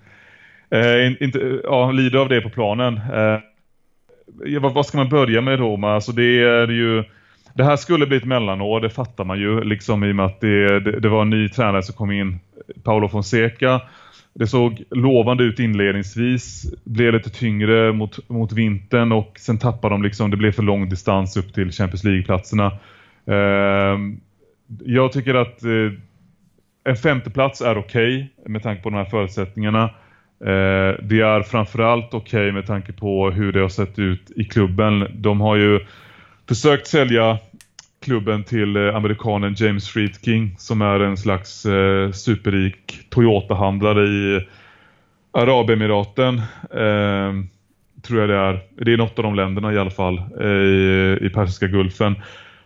eh, 0.73 1.23
inte, 1.23 1.59
ja, 1.63 1.91
lider 1.91 2.19
av 2.19 2.29
det 2.29 2.41
på 2.41 2.49
planen. 2.49 2.97
Eh, 2.97 3.39
vad, 4.59 4.73
vad, 4.73 4.85
ska 4.85 4.97
man 4.97 5.09
börja 5.09 5.41
med 5.41 5.59
då? 5.59 5.87
Alltså 5.87 6.11
det 6.11 6.43
är 6.43 6.67
ju... 6.67 7.03
Det 7.55 7.63
här 7.63 7.75
skulle 7.75 8.07
bli 8.07 8.17
ett 8.17 8.25
mellanår, 8.25 8.81
det 8.81 8.89
fattar 8.89 9.23
man 9.23 9.39
ju. 9.39 9.63
Liksom 9.63 10.03
i 10.03 10.11
och 10.11 10.15
med 10.15 10.25
att 10.25 10.41
det, 10.41 10.79
det, 10.79 10.99
det 10.99 11.09
var 11.09 11.21
en 11.21 11.29
ny 11.29 11.49
tränare 11.49 11.83
som 11.83 11.95
kom 11.95 12.11
in, 12.11 12.39
Paolo 12.83 13.09
Fonseca. 13.09 13.81
Det 14.33 14.47
såg 14.47 14.83
lovande 14.89 15.43
ut 15.43 15.59
inledningsvis, 15.59 16.73
blev 16.83 17.13
lite 17.13 17.29
tyngre 17.29 17.93
mot, 17.93 18.29
mot 18.29 18.51
vintern 18.51 19.11
och 19.11 19.39
sen 19.39 19.57
tappade 19.57 19.93
de 19.93 20.03
liksom, 20.03 20.31
det 20.31 20.37
blev 20.37 20.51
för 20.51 20.63
lång 20.63 20.89
distans 20.89 21.37
upp 21.37 21.53
till 21.53 21.71
Champions 21.71 22.03
League-platserna. 22.03 22.65
Eh, 23.25 23.99
jag 24.85 25.11
tycker 25.11 25.35
att 25.35 25.63
eh, 25.63 25.91
en 26.83 26.95
femteplats 26.95 27.61
är 27.61 27.77
okej 27.77 28.33
okay, 28.37 28.51
med 28.51 28.63
tanke 28.63 28.83
på 28.83 28.89
de 28.89 28.95
här 28.95 29.05
förutsättningarna. 29.05 29.89
Eh, 30.45 30.95
det 31.01 31.21
är 31.21 31.41
framförallt 31.41 32.13
okej 32.13 32.41
okay 32.41 32.51
med 32.51 32.67
tanke 32.67 32.93
på 32.93 33.31
hur 33.31 33.51
det 33.51 33.59
har 33.59 33.69
sett 33.69 33.99
ut 33.99 34.31
i 34.35 34.43
klubben. 34.43 35.07
De 35.13 35.41
har 35.41 35.55
ju 35.55 35.79
försökt 36.47 36.87
sälja 36.87 37.37
klubben 38.01 38.43
till 38.43 38.75
eh, 38.75 38.95
amerikanen 38.95 39.55
James 39.57 39.89
Friedking 39.89 40.55
som 40.57 40.81
är 40.81 40.99
en 40.99 41.17
slags 41.17 41.65
eh, 41.65 42.11
superrik 42.11 43.09
Toyota-handlare 43.09 44.07
i 44.07 44.47
Arabemiraten. 45.31 46.37
Eh, 46.71 47.33
tror 48.01 48.19
jag 48.19 48.29
det 48.29 48.35
är. 48.35 48.59
Det 48.85 48.93
är 48.93 48.97
något 48.97 49.19
av 49.19 49.23
de 49.23 49.35
länderna 49.35 49.73
i 49.73 49.77
alla 49.77 49.89
fall 49.89 50.21
eh, 50.41 50.47
i, 50.47 51.17
i 51.21 51.29
Persiska 51.29 51.67
gulfen. 51.67 52.15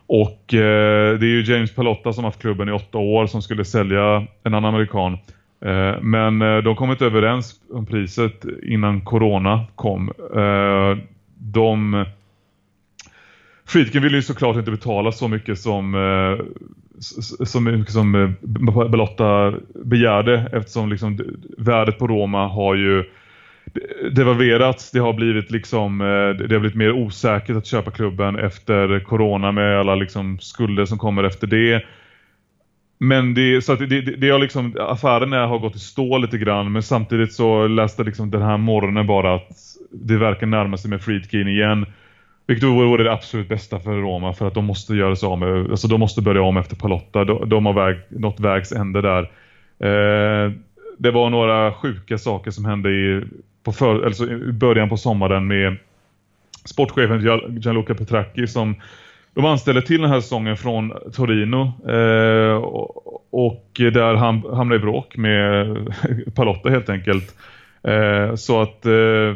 Och 0.07 0.53
eh, 0.53 1.19
det 1.19 1.25
är 1.25 1.29
ju 1.29 1.53
James 1.53 1.75
Palotta 1.75 2.13
som 2.13 2.23
har 2.23 2.31
haft 2.31 2.41
klubben 2.41 2.69
i 2.69 2.71
åtta 2.71 2.97
år 2.97 3.27
som 3.27 3.41
skulle 3.41 3.65
sälja 3.65 4.27
en 4.43 4.53
annan 4.53 4.65
amerikan. 4.65 5.17
Eh, 5.61 6.01
men 6.01 6.41
eh, 6.41 6.57
de 6.57 6.75
kom 6.75 6.91
inte 6.91 7.05
överens 7.05 7.55
om 7.71 7.85
priset 7.85 8.45
innan 8.63 9.01
corona 9.01 9.65
kom. 9.75 10.11
Eh, 10.35 10.97
de... 11.37 12.05
Friedkin 13.67 14.01
ville 14.01 14.17
ju 14.17 14.23
såklart 14.23 14.55
inte 14.55 14.71
betala 14.71 15.11
så 15.11 15.27
mycket 15.27 15.59
som, 15.59 15.93
så 17.45 17.59
mycket 17.59 17.93
som 17.93 18.35
Belotta 18.91 19.53
begärde 19.85 20.49
eftersom 20.53 20.89
liksom 20.89 21.19
värdet 21.57 21.99
på 21.99 22.07
Roma 22.07 22.47
har 22.47 22.75
ju 22.75 23.03
devalverats. 24.11 24.91
Det 24.91 24.99
har 24.99 25.13
blivit 25.13 25.51
liksom 25.51 25.97
det 26.37 26.53
har 26.53 26.59
blivit 26.59 26.75
mer 26.75 26.91
osäkert 26.91 27.57
att 27.57 27.65
köpa 27.65 27.91
klubben 27.91 28.39
efter 28.39 28.99
corona 28.99 29.51
med 29.51 29.79
alla 29.79 29.95
liksom 29.95 30.39
skulder 30.39 30.85
som 30.85 30.97
kommer 30.97 31.23
efter 31.23 31.47
det. 31.47 31.83
Men 32.97 33.33
det, 33.33 33.61
så 33.61 33.73
att 33.73 33.79
det, 33.79 33.85
det, 33.85 34.01
det 34.01 34.29
har 34.29 34.39
liksom, 34.39 34.75
affären 34.79 35.31
har 35.31 35.59
gått 35.59 35.75
i 35.75 35.79
stå 35.79 36.17
lite 36.17 36.37
grann 36.37 36.71
men 36.71 36.83
samtidigt 36.83 37.33
så 37.33 37.67
läste 37.67 38.03
liksom 38.03 38.31
den 38.31 38.41
här 38.41 38.57
morgonen 38.57 39.07
bara 39.07 39.35
att 39.35 39.49
det 39.91 40.17
verkar 40.17 40.47
närma 40.47 40.77
sig 40.77 40.89
med 40.89 41.01
Friedkin 41.01 41.47
igen. 41.47 41.85
Vilket 42.47 42.69
vore 42.69 43.03
det 43.03 43.13
absolut 43.13 43.49
bästa 43.49 43.79
för 43.79 43.93
Roma 43.93 44.33
för 44.33 44.47
att 44.47 44.53
de 44.53 44.65
måste 44.65 44.95
göra 44.95 45.15
sig 45.15 45.27
av 45.27 45.39
med, 45.39 45.71
alltså 45.71 45.87
de 45.87 45.99
måste 45.99 46.21
börja 46.21 46.41
om 46.41 46.57
efter 46.57 46.75
Palotta. 46.75 47.23
De, 47.23 47.49
de 47.49 47.65
har 47.65 47.73
väg, 47.73 47.97
nått 48.09 48.39
vägs 48.39 48.71
ände 48.71 49.01
där. 49.01 49.21
Eh, 49.79 50.51
det 50.97 51.11
var 51.11 51.29
några 51.29 51.73
sjuka 51.73 52.17
saker 52.17 52.51
som 52.51 52.65
hände 52.65 52.89
i, 52.89 53.23
på 53.63 53.71
för, 53.71 54.05
alltså 54.05 54.31
i 54.31 54.51
början 54.51 54.89
på 54.89 54.97
sommaren 54.97 55.47
med 55.47 55.77
sportchefen 56.65 57.21
Gianluca 57.61 57.95
Petracchi 57.95 58.47
som 58.47 58.75
de 59.37 59.45
anställde 59.45 59.81
till 59.81 60.01
den 60.01 60.09
här 60.09 60.19
säsongen 60.19 60.57
från 60.57 60.93
Torino 61.13 61.71
eh, 61.89 62.55
och 63.31 63.69
där 63.73 64.13
han 64.15 64.43
hamnade 64.53 64.75
i 64.75 64.79
bråk 64.79 65.17
med 65.17 65.77
Palotta 66.35 66.69
helt 66.69 66.89
enkelt. 66.89 67.35
Eh, 67.83 68.35
så 68.35 68.61
att 68.61 68.85
eh, 68.85 69.33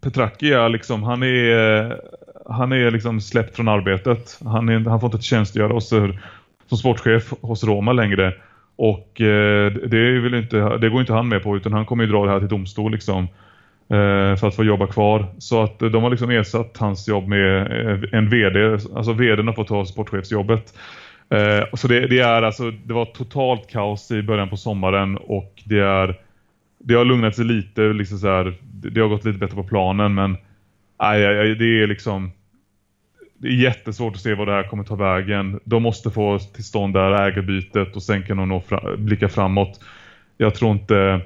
Petracchi 0.00 0.52
är 0.52 0.68
liksom, 0.68 1.02
han 1.02 1.22
är 1.22 2.00
han 2.46 2.72
är 2.72 2.90
liksom 2.90 3.20
släppt 3.20 3.56
från 3.56 3.68
arbetet. 3.68 4.38
Han, 4.44 4.68
är, 4.68 4.90
han 4.90 5.00
får 5.00 5.14
inte 5.14 5.24
tjänstgöra 5.24 5.72
hos, 5.72 5.88
som 6.68 6.78
sportchef 6.78 7.32
hos 7.40 7.64
Roma 7.64 7.92
längre. 7.92 8.34
Och 8.76 9.20
eh, 9.20 9.72
det, 9.72 10.20
vill 10.20 10.34
inte, 10.34 10.78
det 10.78 10.88
går 10.88 11.00
inte 11.00 11.12
han 11.12 11.28
med 11.28 11.42
på 11.42 11.56
utan 11.56 11.72
han 11.72 11.86
kommer 11.86 12.04
ju 12.04 12.10
dra 12.10 12.24
det 12.24 12.30
här 12.30 12.38
till 12.38 12.48
domstol 12.48 12.92
liksom. 12.92 13.28
Eh, 13.92 14.36
för 14.36 14.48
att 14.48 14.56
få 14.56 14.64
jobba 14.64 14.86
kvar. 14.86 15.26
Så 15.38 15.62
att 15.62 15.82
eh, 15.82 15.88
de 15.88 16.02
har 16.02 16.10
liksom 16.10 16.30
ersatt 16.30 16.76
hans 16.78 17.08
jobb 17.08 17.28
med 17.28 17.60
eh, 17.60 17.98
en 18.12 18.28
vd. 18.28 18.72
Alltså 18.72 19.12
vdn 19.12 19.46
har 19.46 19.54
fått 19.54 19.68
ta 19.68 19.84
sportchefsjobbet. 19.84 20.74
Eh, 21.30 21.64
så 21.74 21.88
det, 21.88 22.06
det, 22.06 22.18
är 22.18 22.42
alltså, 22.42 22.70
det 22.70 22.94
var 22.94 23.04
totalt 23.04 23.70
kaos 23.70 24.10
i 24.10 24.22
början 24.22 24.48
på 24.48 24.56
sommaren 24.56 25.16
och 25.16 25.62
det 25.64 25.78
är 25.78 26.18
det 26.78 26.94
har 26.94 27.04
lugnat 27.04 27.36
sig 27.36 27.44
lite 27.44 27.80
liksom 27.80 28.18
så 28.18 28.26
här, 28.26 28.54
det 28.62 29.00
har 29.00 29.08
gått 29.08 29.24
lite 29.24 29.38
bättre 29.38 29.56
på 29.56 29.64
planen 29.64 30.14
men 30.14 30.36
aj, 30.96 31.26
aj, 31.26 31.54
det 31.54 31.82
är 31.82 31.86
liksom 31.86 32.32
det 33.36 33.48
är 33.48 33.52
jättesvårt 33.52 34.14
att 34.14 34.20
se 34.20 34.34
vad 34.34 34.48
det 34.48 34.52
här 34.52 34.68
kommer 34.68 34.84
ta 34.84 34.94
vägen. 34.94 35.60
De 35.64 35.82
måste 35.82 36.10
få 36.10 36.38
till 36.38 36.64
stånd 36.64 36.94
det 36.94 37.00
här 37.00 37.28
ägarbytet 37.28 37.96
och 37.96 38.02
sen 38.02 38.22
kan 38.22 38.36
de 38.36 38.48
nå 38.48 38.60
fra, 38.60 38.96
blicka 38.96 39.28
framåt. 39.28 39.80
Jag 40.36 40.54
tror 40.54 40.72
inte 40.72 41.20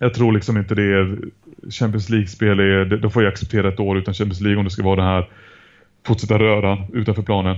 jag 0.00 0.14
tror 0.14 0.32
liksom 0.32 0.56
inte 0.56 0.74
det 0.74 0.82
är 0.82 1.18
Champions 1.70 2.10
League-spel 2.10 2.60
är, 2.60 2.84
då 2.84 3.10
får 3.10 3.22
jag 3.22 3.32
acceptera 3.32 3.68
ett 3.68 3.80
år 3.80 3.98
utan 3.98 4.14
Champions 4.14 4.40
League 4.40 4.58
om 4.58 4.64
det 4.64 4.70
ska 4.70 4.82
vara 4.82 4.96
den 4.96 5.04
här 5.04 5.28
fortsätta 6.06 6.38
röra 6.38 6.78
utanför 6.92 7.22
planen. 7.22 7.56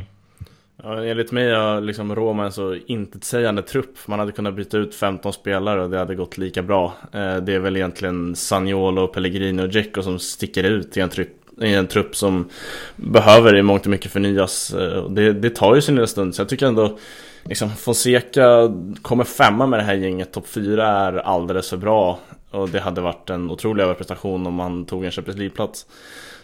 Ja, 0.83 1.05
enligt 1.05 1.33
mig 1.33 1.51
är 1.51 1.81
liksom 1.81 2.15
Roma 2.15 2.45
en 2.45 2.53
så 2.53 2.77
intetsägande 2.87 3.63
trupp. 3.63 3.99
Man 4.07 4.19
hade 4.19 4.33
kunnat 4.33 4.55
byta 4.55 4.79
ut 4.79 4.95
15 4.95 5.33
spelare 5.33 5.83
och 5.83 5.91
det 5.91 5.99
hade 5.99 6.15
gått 6.15 6.39
lika 6.39 6.63
bra. 6.63 6.95
Eh, 7.13 7.37
det 7.37 7.55
är 7.55 7.59
väl 7.59 7.77
egentligen 7.77 8.37
Sagnolo, 8.37 9.07
Pellegrini 9.07 9.63
och 9.63 9.69
Dzeko 9.69 10.03
som 10.03 10.19
sticker 10.19 10.65
ut 10.65 10.97
i 10.97 11.01
en 11.01 11.09
trupp, 11.09 11.29
i 11.61 11.75
en 11.75 11.87
trupp 11.87 12.17
som 12.17 12.49
behöver 12.97 13.57
i 13.57 13.63
mångt 13.63 13.85
och 13.85 13.91
mycket 13.91 14.13
förnyas. 14.13 14.75
Eh, 14.75 15.11
det, 15.11 15.33
det 15.33 15.51
tar 15.51 15.75
ju 15.75 15.81
sin 15.81 15.95
lilla 15.95 16.07
stund, 16.07 16.35
så 16.35 16.43
jag 16.43 16.49
tycker 16.49 16.67
ändå 16.67 16.99
liksom 17.45 17.71
Fonseca 17.71 18.75
kommer 19.03 19.25
femma 19.25 19.67
med 19.67 19.79
det 19.79 19.85
här 19.85 19.95
gänget, 19.95 20.33
topp 20.33 20.49
fyra 20.49 20.89
är 20.89 21.13
alldeles 21.13 21.71
för 21.71 21.77
bra. 21.77 22.19
Och 22.51 22.69
det 22.69 22.81
hade 22.81 23.01
varit 23.01 23.31
en 23.31 23.51
otrolig 23.51 23.85
överprestation 23.85 24.47
om 24.47 24.55
man 24.55 24.85
tog 24.85 25.05
en 25.05 25.11
Champions 25.11 25.39
League-plats. 25.39 25.87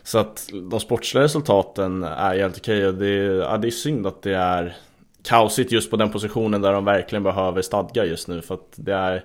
Så 0.02 0.18
att 0.18 0.48
de 0.70 0.80
sportsliga 0.80 1.24
resultaten 1.24 2.02
är 2.02 2.38
helt 2.38 2.58
okej 2.58 2.86
och 2.86 2.94
det, 2.94 3.14
ja, 3.22 3.56
det 3.56 3.68
är 3.68 3.70
synd 3.70 4.06
att 4.06 4.22
det 4.22 4.34
är 4.34 4.76
kaosigt 5.22 5.72
just 5.72 5.90
på 5.90 5.96
den 5.96 6.10
positionen 6.10 6.62
där 6.62 6.72
de 6.72 6.84
verkligen 6.84 7.22
behöver 7.22 7.62
stadga 7.62 8.04
just 8.04 8.28
nu 8.28 8.42
för 8.42 8.54
att 8.54 8.72
det 8.76 8.94
är, 8.94 9.24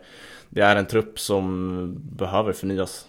det 0.49 0.61
är 0.61 0.75
en 0.75 0.85
trupp 0.85 1.19
som 1.19 1.95
behöver 2.01 2.53
förnyas. 2.53 3.07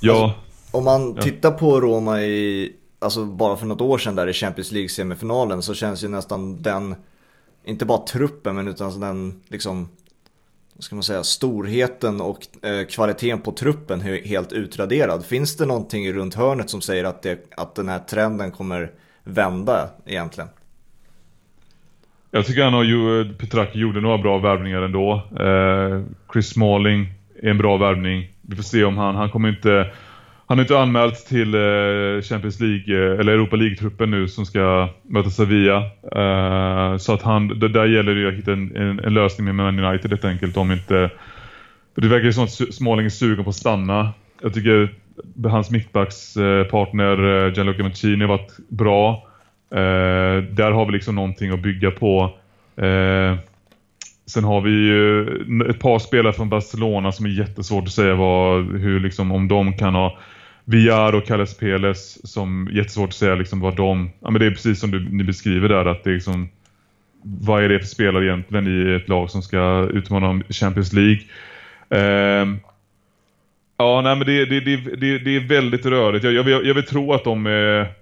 Ja. 0.00 0.24
Alltså, 0.24 0.38
om 0.78 0.84
man 0.84 1.14
ja. 1.16 1.22
tittar 1.22 1.50
på 1.50 1.80
Roma 1.80 2.22
i, 2.22 2.72
alltså 2.98 3.24
bara 3.24 3.56
för 3.56 3.66
något 3.66 3.80
år 3.80 3.98
sedan 3.98 4.14
där 4.14 4.26
i 4.26 4.32
Champions 4.32 4.72
League 4.72 4.88
semifinalen 4.88 5.62
så 5.62 5.74
känns 5.74 6.04
ju 6.04 6.08
nästan 6.08 6.62
den, 6.62 6.94
inte 7.64 7.84
bara 7.86 7.98
truppen 7.98 8.56
men 8.56 8.68
utan 8.68 9.00
den 9.00 9.42
liksom 9.48 9.88
ska 10.78 10.96
man 10.96 11.02
säga, 11.02 11.24
storheten 11.24 12.20
och 12.20 12.46
eh, 12.62 12.86
kvaliteten 12.86 13.40
på 13.40 13.52
truppen 13.52 14.00
helt 14.00 14.52
utraderad. 14.52 15.24
Finns 15.24 15.56
det 15.56 15.66
någonting 15.66 16.12
runt 16.12 16.34
hörnet 16.34 16.70
som 16.70 16.80
säger 16.80 17.04
att, 17.04 17.22
det, 17.22 17.38
att 17.56 17.74
den 17.74 17.88
här 17.88 17.98
trenden 17.98 18.50
kommer 18.50 18.90
vända 19.24 19.88
egentligen? 20.06 20.50
Jag 22.30 22.46
tycker 22.46 22.64
han 22.64 22.74
och 22.74 22.84
eh, 22.84 23.32
Petraki 23.32 23.78
gjorde 23.78 24.00
några 24.00 24.18
bra 24.18 24.38
värvningar 24.38 24.82
ändå. 24.82 25.22
Eh, 25.40 26.02
Chris 26.32 26.48
Smalling 26.48 27.06
är 27.42 27.50
en 27.50 27.58
bra 27.58 27.76
värvning. 27.76 28.28
Vi 28.42 28.56
får 28.56 28.62
se 28.62 28.84
om 28.84 28.98
han, 28.98 29.14
han 29.14 29.30
kommer 29.30 29.48
inte 29.48 29.90
han 30.48 30.58
är 30.58 30.62
inte 30.62 30.78
anmält 30.78 31.26
till 31.26 31.54
eh, 31.54 32.22
Champions 32.22 32.60
League 32.60 32.96
eh, 32.96 33.20
eller 33.20 33.32
Europa 33.32 33.56
League-truppen 33.56 34.10
nu 34.10 34.28
som 34.28 34.46
ska 34.46 34.88
möta 35.02 35.30
Sevilla. 35.30 35.76
Eh, 36.16 36.96
så 36.96 37.12
att 37.12 37.22
han, 37.22 37.58
det 37.58 37.68
där 37.68 37.86
gäller 37.86 38.14
det 38.14 38.28
att 38.28 38.34
hitta 38.34 38.52
en, 38.52 38.76
en, 38.76 39.00
en, 39.00 39.14
lösning 39.14 39.44
med 39.44 39.54
Man 39.54 39.78
United 39.78 40.10
helt 40.10 40.24
enkelt. 40.24 40.56
Om 40.56 40.72
inte, 40.72 41.10
det 41.94 42.08
verkar 42.08 42.24
ju 42.24 42.32
som 42.32 42.44
att 42.44 42.74
Småling 42.74 43.06
är 43.06 43.10
sugen 43.10 43.44
på 43.44 43.50
att 43.50 43.56
stanna. 43.56 44.12
Jag 44.42 44.54
tycker 44.54 44.88
hans 45.48 45.70
mittbackspartner 45.70 47.50
Gianluca 47.50 47.82
Mancini 47.82 48.24
har 48.24 48.28
varit 48.28 48.56
bra. 48.68 49.28
Där 50.50 50.70
har 50.70 50.86
vi 50.86 50.92
liksom 50.92 51.14
någonting 51.14 51.50
att 51.50 51.62
bygga 51.62 51.90
på. 51.90 52.36
Sen 54.26 54.44
har 54.44 54.60
vi 54.60 54.70
ju 54.70 55.22
ett 55.70 55.80
par 55.80 55.98
spelare 55.98 56.32
från 56.32 56.48
Barcelona 56.48 57.12
som 57.12 57.26
är 57.26 57.30
jättesvårt 57.30 57.84
att 57.84 57.92
säga 57.92 58.14
vad, 58.14 58.64
hur 58.64 59.00
liksom, 59.00 59.32
om 59.32 59.48
de 59.48 59.72
kan 59.72 59.94
ha 59.94 60.18
Villar 60.70 61.14
och 61.14 61.26
Kalles 61.26 61.56
Peles 61.56 62.32
som 62.32 62.68
jättesvårt 62.72 63.08
att 63.08 63.14
säga 63.14 63.34
liksom 63.34 63.60
vad 63.60 63.76
de... 63.76 64.10
Ja 64.20 64.30
men 64.30 64.40
det 64.40 64.46
är 64.46 64.50
precis 64.50 64.80
som 64.80 64.90
du, 64.90 65.08
ni 65.10 65.24
beskriver 65.24 65.68
där 65.68 65.84
att 65.84 66.04
det 66.04 66.10
är 66.10 66.14
liksom... 66.14 66.48
Vad 67.22 67.64
är 67.64 67.68
det 67.68 67.78
för 67.78 67.86
spelare 67.86 68.24
egentligen 68.24 68.66
i 68.66 68.94
ett 68.94 69.08
lag 69.08 69.30
som 69.30 69.42
ska 69.42 69.88
utmana 69.92 70.28
om 70.28 70.42
Champions 70.48 70.92
League? 70.92 71.20
Eh, 71.90 72.48
ja 73.76 74.00
nej 74.00 74.16
men 74.16 74.26
det, 74.26 74.44
det, 74.44 74.60
det, 74.60 75.18
det, 75.18 75.36
är 75.36 75.48
väldigt 75.48 75.86
rörigt. 75.86 76.24
Jag, 76.24 76.34
jag, 76.34 76.66
jag 76.66 76.74
vill 76.74 76.86
tro 76.86 77.12
att 77.12 77.24
de 77.24 77.46
är... 77.46 77.92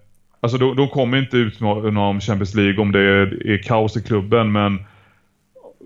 Alltså 0.41 0.59
de, 0.59 0.77
de 0.77 0.89
kommer 0.89 1.19
inte 1.19 1.37
utmana 1.37 2.01
om 2.01 2.21
Champions 2.21 2.55
League 2.55 2.79
om 2.83 2.93
det 2.93 3.01
är, 3.01 3.47
är 3.47 3.59
kaos 3.63 3.97
i 3.97 4.03
klubben 4.03 4.53
men 4.53 4.85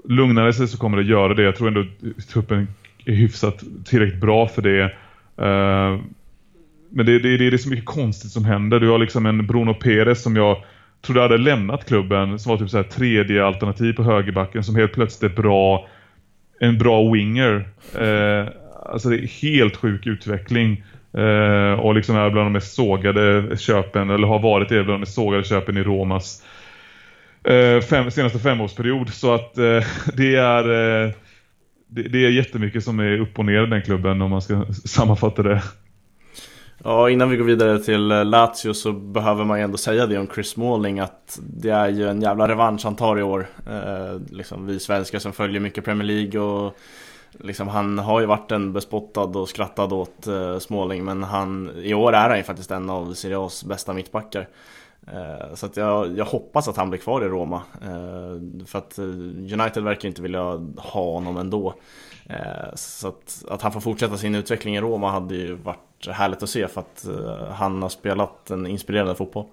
lugnar 0.08 0.46
det 0.46 0.52
sig 0.52 0.68
så 0.68 0.78
kommer 0.78 0.96
det 0.96 1.02
göra 1.02 1.34
det. 1.34 1.42
Jag 1.42 1.56
tror 1.56 1.68
ändå 1.68 1.84
truppen 2.32 2.68
är 3.04 3.12
hyfsat 3.12 3.62
tillräckligt 3.84 4.20
bra 4.20 4.48
för 4.48 4.62
det. 4.62 4.92
Uh, 5.42 6.00
men 6.90 7.06
det, 7.06 7.18
det, 7.18 7.36
det, 7.36 7.46
är 7.46 7.56
så 7.56 7.68
mycket 7.68 7.84
konstigt 7.84 8.30
som 8.30 8.44
händer. 8.44 8.80
Du 8.80 8.88
har 8.88 8.98
liksom 8.98 9.26
en 9.26 9.46
Bruno 9.46 9.74
Perez 9.74 10.22
som 10.22 10.36
jag 10.36 10.56
trodde 11.02 11.20
hade 11.20 11.38
lämnat 11.38 11.86
klubben 11.86 12.38
som 12.38 12.50
var 12.50 12.58
typ 12.58 12.70
så 12.70 12.76
här 12.76 12.84
tredje 12.84 13.44
alternativ 13.44 13.92
på 13.92 14.02
högerbacken 14.02 14.64
som 14.64 14.76
helt 14.76 14.92
plötsligt 14.92 15.32
är 15.32 15.42
bra 15.42 15.88
en 16.60 16.78
bra 16.78 17.12
winger. 17.12 17.68
Eh, 17.98 18.48
alltså 18.86 19.08
det 19.08 19.16
är 19.16 19.42
helt 19.42 19.76
sjuk 19.76 20.06
utveckling. 20.06 20.84
Eh, 21.12 21.80
och 21.80 21.94
liksom 21.94 22.16
är 22.16 22.30
bland 22.30 22.46
de 22.46 22.52
mest 22.52 22.74
sågade 22.74 23.56
köpen 23.56 24.10
eller 24.10 24.26
har 24.26 24.38
varit 24.38 24.68
det 24.68 24.84
bland 24.84 24.94
de 24.94 25.00
mest 25.00 25.14
sågade 25.14 25.44
köpen 25.44 25.76
i 25.76 25.82
Romas 25.82 26.42
eh, 27.44 27.80
fem, 27.80 28.10
senaste 28.10 28.38
femårsperiod. 28.38 29.08
Så 29.08 29.34
att 29.34 29.58
eh, 29.58 29.84
det 30.14 30.36
är 30.36 30.64
eh, 30.64 31.12
det, 31.88 32.02
det, 32.02 32.26
är 32.26 32.30
jättemycket 32.30 32.84
som 32.84 33.00
är 33.00 33.20
upp 33.20 33.38
och 33.38 33.44
ner 33.44 33.62
i 33.62 33.66
den 33.66 33.82
klubben 33.82 34.22
om 34.22 34.30
man 34.30 34.42
ska 34.42 34.66
sammanfatta 34.84 35.42
det. 35.42 35.62
Ja, 36.84 37.10
innan 37.10 37.30
vi 37.30 37.36
går 37.36 37.44
vidare 37.44 37.78
till 37.78 38.10
eh, 38.10 38.24
Lazio 38.24 38.72
så 38.72 38.92
behöver 38.92 39.44
man 39.44 39.58
ju 39.58 39.64
ändå 39.64 39.76
säga 39.76 40.06
det 40.06 40.18
om 40.18 40.26
Chris 40.34 40.48
Smalling 40.48 41.00
att 41.00 41.38
det 41.42 41.70
är 41.70 41.88
ju 41.88 42.08
en 42.08 42.22
jävla 42.22 42.48
revansch 42.48 42.84
han 42.84 42.96
tar 42.96 43.18
i 43.18 43.22
år. 43.22 43.46
Eh, 43.70 44.20
liksom 44.30 44.66
vi 44.66 44.80
svenskar 44.80 45.18
som 45.18 45.32
följer 45.32 45.60
mycket 45.60 45.84
Premier 45.84 46.06
League 46.06 46.40
och 46.40 46.76
liksom 47.32 47.68
han 47.68 47.98
har 47.98 48.20
ju 48.20 48.26
varit 48.26 48.52
en 48.52 48.72
bespottad 48.72 49.20
och 49.20 49.48
skrattad 49.48 49.92
åt 49.92 50.26
eh, 50.26 50.58
Smalling 50.58 51.04
men 51.04 51.22
han, 51.22 51.70
i 51.82 51.94
år 51.94 52.12
är 52.12 52.28
han 52.28 52.38
ju 52.38 52.44
faktiskt 52.44 52.70
en 52.70 52.90
av 52.90 53.14
Serie 53.14 53.36
A's 53.36 53.66
bästa 53.66 53.92
mittbackar. 53.92 54.48
Eh, 55.06 55.54
så 55.54 55.66
att 55.66 55.76
jag, 55.76 56.18
jag, 56.18 56.24
hoppas 56.24 56.68
att 56.68 56.76
han 56.76 56.90
blir 56.90 57.00
kvar 57.00 57.24
i 57.24 57.28
Roma. 57.28 57.62
Eh, 57.82 58.66
för 58.66 58.78
att 58.78 58.98
eh, 58.98 59.04
United 59.04 59.82
verkar 59.82 60.08
inte 60.08 60.22
vilja 60.22 60.42
ha 60.76 61.12
honom 61.12 61.36
ändå. 61.36 61.74
Så 62.74 63.08
att, 63.08 63.44
att 63.48 63.62
han 63.62 63.72
får 63.72 63.80
fortsätta 63.80 64.16
sin 64.16 64.34
utveckling 64.34 64.76
i 64.76 64.80
Roma 64.80 65.10
hade 65.10 65.34
ju 65.34 65.54
varit 65.54 66.06
härligt 66.08 66.42
att 66.42 66.50
se 66.50 66.68
för 66.68 66.80
att 66.80 67.06
han 67.52 67.82
har 67.82 67.88
spelat 67.88 68.50
en 68.50 68.66
inspirerande 68.66 69.14
fotboll. 69.14 69.46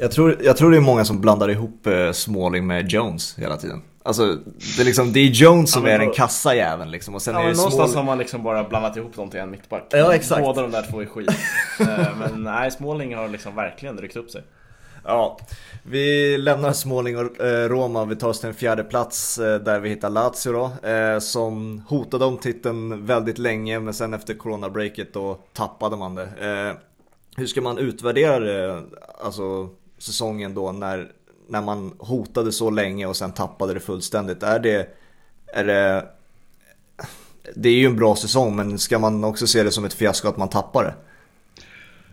Jag 0.00 0.12
tror, 0.12 0.36
jag 0.42 0.56
tror 0.56 0.70
det 0.70 0.76
är 0.76 0.80
många 0.80 1.04
som 1.04 1.20
blandar 1.20 1.50
ihop 1.50 1.86
Smalling 2.12 2.66
med 2.66 2.88
Jones 2.88 3.38
hela 3.38 3.56
tiden. 3.56 3.82
Alltså, 4.02 4.34
det 4.76 4.82
är, 4.82 4.84
liksom, 4.84 5.12
det 5.12 5.20
är 5.20 5.24
Jones 5.24 5.72
som 5.72 5.86
ja, 5.86 5.90
är 5.90 5.98
den 5.98 6.12
kassa 6.12 6.54
jäveln 6.54 6.90
liksom. 6.90 7.14
Och 7.14 7.22
sen 7.22 7.34
ja, 7.34 7.40
är 7.40 7.48
det 7.48 7.56
någonstans 7.56 7.94
har 7.94 8.02
man 8.02 8.18
liksom 8.18 8.42
bara 8.42 8.64
blandat 8.64 8.96
ihop 8.96 9.16
dem 9.16 9.30
till 9.30 9.40
en 9.40 9.50
mittback. 9.50 9.86
Ja, 9.90 10.14
exakt. 10.14 10.42
Båda 10.42 10.62
de 10.62 10.70
där 10.70 10.82
två 10.90 11.00
är 11.02 11.06
skit. 11.06 11.30
Eh, 11.80 12.16
men 12.18 12.44
nej, 12.44 12.70
Småling 12.70 13.16
har 13.16 13.28
liksom 13.28 13.54
verkligen 13.54 13.98
ryckt 13.98 14.16
upp 14.16 14.30
sig. 14.30 14.42
Ja, 15.04 15.38
vi 15.82 16.38
lämnar 16.38 16.72
Småling 16.72 17.18
och 17.18 17.40
eh, 17.40 17.68
Roma. 17.68 18.04
Vi 18.04 18.16
tar 18.16 18.28
oss 18.28 18.40
till 18.40 18.48
en 18.48 18.54
fjärde 18.54 18.84
plats 18.84 19.38
eh, 19.38 19.60
där 19.60 19.80
vi 19.80 19.88
hittar 19.88 20.10
Lazio 20.10 20.52
då. 20.52 20.88
Eh, 20.88 21.18
som 21.18 21.82
hotade 21.88 22.24
om 22.24 22.38
titeln 22.38 23.06
väldigt 23.06 23.38
länge 23.38 23.80
men 23.80 23.94
sen 23.94 24.14
efter 24.14 24.34
coronabreaket 24.34 25.12
då 25.12 25.38
tappade 25.52 25.96
man 25.96 26.14
det. 26.14 26.28
Hur 27.36 27.46
ska 27.46 27.60
man 27.60 27.78
utvärdera 27.78 28.38
det, 28.38 28.82
alltså 29.24 29.68
säsongen 29.98 30.54
då 30.54 30.72
när 30.72 31.12
när 31.48 31.62
man 31.62 31.92
hotade 31.98 32.52
så 32.52 32.70
länge 32.70 33.06
och 33.06 33.16
sen 33.16 33.32
tappade 33.32 33.74
det 33.74 33.80
fullständigt. 33.80 34.42
Är 34.42 34.58
det, 34.58 34.88
är 35.46 35.64
det, 35.64 36.06
det 37.54 37.68
är 37.68 37.74
ju 37.74 37.86
en 37.86 37.96
bra 37.96 38.16
säsong 38.16 38.56
men 38.56 38.78
ska 38.78 38.98
man 38.98 39.24
också 39.24 39.46
se 39.46 39.62
det 39.62 39.70
som 39.70 39.84
ett 39.84 39.94
fiasko 39.94 40.28
att 40.28 40.36
man 40.36 40.48
tappar 40.48 40.84
det? 40.84 40.94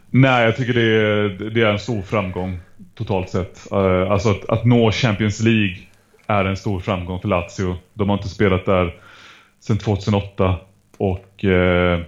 Nej, 0.10 0.46
jag 0.46 0.56
tycker 0.56 0.74
det 0.74 0.82
är, 0.82 1.50
det 1.50 1.62
är 1.62 1.66
en 1.66 1.80
stor 1.80 2.02
framgång 2.02 2.60
totalt 2.96 3.30
sett. 3.30 3.68
Uh, 3.72 4.12
alltså 4.12 4.30
att, 4.30 4.50
att, 4.50 4.66
nå 4.66 4.92
Champions 4.92 5.40
League 5.40 5.78
är 6.28 6.46
en 6.46 6.58
stor 6.58 6.80
framgång 6.80 7.20
för 7.20 7.28
Lazio. 7.28 7.76
De 7.94 8.10
har 8.10 8.18
inte 8.18 8.30
spelat 8.30 8.66
där 8.66 8.96
sedan 9.60 9.78
2008 9.78 10.56
och 10.98 11.44
uh, 11.44 12.00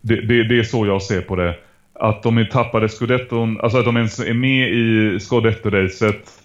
det, 0.00 0.20
det, 0.20 0.44
det, 0.44 0.58
är 0.58 0.62
så 0.62 0.86
jag 0.86 1.02
ser 1.02 1.20
på 1.20 1.36
det. 1.36 1.56
Att 1.92 2.22
de 2.22 2.46
tappade 2.52 2.88
scudetton, 2.88 3.60
alltså 3.60 3.78
att 3.78 3.84
de 3.84 3.96
ens 3.96 4.20
är 4.20 4.34
med 4.34 4.68
i 4.68 5.18
scudetto-racet 5.18 6.40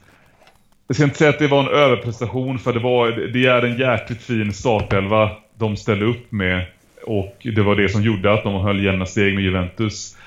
jag 0.87 0.95
ska 0.95 1.03
inte 1.03 1.17
säga 1.17 1.29
att 1.29 1.39
det 1.39 1.47
var 1.47 1.59
en 1.59 1.67
överprestation 1.67 2.59
för 2.59 2.73
det, 2.73 2.79
var, 2.79 3.11
det 3.11 3.45
är 3.45 3.61
en 3.61 3.77
jäkligt 3.77 4.21
fin 4.21 4.53
startelva 4.53 5.31
de 5.57 5.77
ställde 5.77 6.05
upp 6.05 6.31
med. 6.31 6.65
Och 7.03 7.37
det 7.55 7.61
var 7.61 7.75
det 7.75 7.89
som 7.89 8.01
gjorde 8.01 8.33
att 8.33 8.43
de 8.43 8.53
höll 8.53 8.83
jämna 8.83 9.05
steg 9.05 9.35
med 9.35 9.43
Juventus 9.43 10.17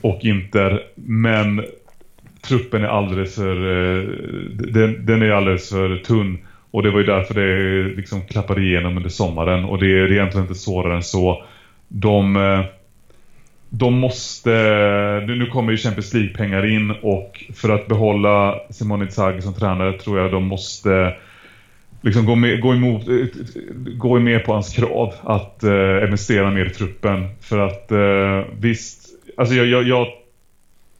och 0.00 0.24
Inter. 0.24 0.82
Men 0.94 1.64
truppen 2.42 2.84
är 2.84 2.88
alldeles 2.88 3.34
för, 3.34 3.56
eh, 3.56 4.08
den, 4.50 5.06
den 5.06 5.22
är 5.22 5.30
alldeles 5.30 5.70
för 5.70 5.96
tunn. 5.96 6.38
Och 6.70 6.82
det 6.82 6.90
var 6.90 6.98
ju 6.98 7.06
därför 7.06 7.34
det 7.34 7.96
liksom 7.96 8.26
klappade 8.26 8.62
igenom 8.62 8.96
under 8.96 9.10
sommaren. 9.10 9.64
Och 9.64 9.78
det 9.78 9.86
är 9.86 10.12
egentligen 10.12 10.46
inte 10.46 10.60
svårare 10.60 10.96
än 10.96 11.02
så. 11.02 11.44
De 11.88 12.36
eh, 12.36 12.64
de 13.72 13.94
måste, 13.94 14.50
nu 15.26 15.46
kommer 15.52 15.72
ju 15.72 15.78
Champions 15.78 16.14
League-pengar 16.14 16.66
in 16.66 16.90
och 16.90 17.44
för 17.54 17.68
att 17.68 17.86
behålla 17.86 18.60
Simone 18.70 19.04
Inzaghi 19.04 19.42
som 19.42 19.54
tränare 19.54 19.92
tror 19.92 20.18
jag 20.18 20.32
de 20.32 20.44
måste 20.44 21.14
liksom 22.00 22.26
gå, 22.26 22.34
med, 22.34 22.60
gå, 22.60 22.74
emot, 22.74 23.08
eh, 23.08 23.26
gå 23.96 24.18
med 24.18 24.44
på 24.44 24.52
hans 24.52 24.76
krav 24.76 25.14
att 25.22 25.62
eh, 25.62 26.04
investera 26.04 26.50
mer 26.50 26.66
i 26.66 26.70
truppen. 26.70 27.28
För 27.40 27.58
att 27.58 27.92
eh, 27.92 28.52
visst, 28.60 29.08
alltså 29.36 29.54
jag, 29.54 29.66
jag, 29.66 29.88
jag, 29.88 30.06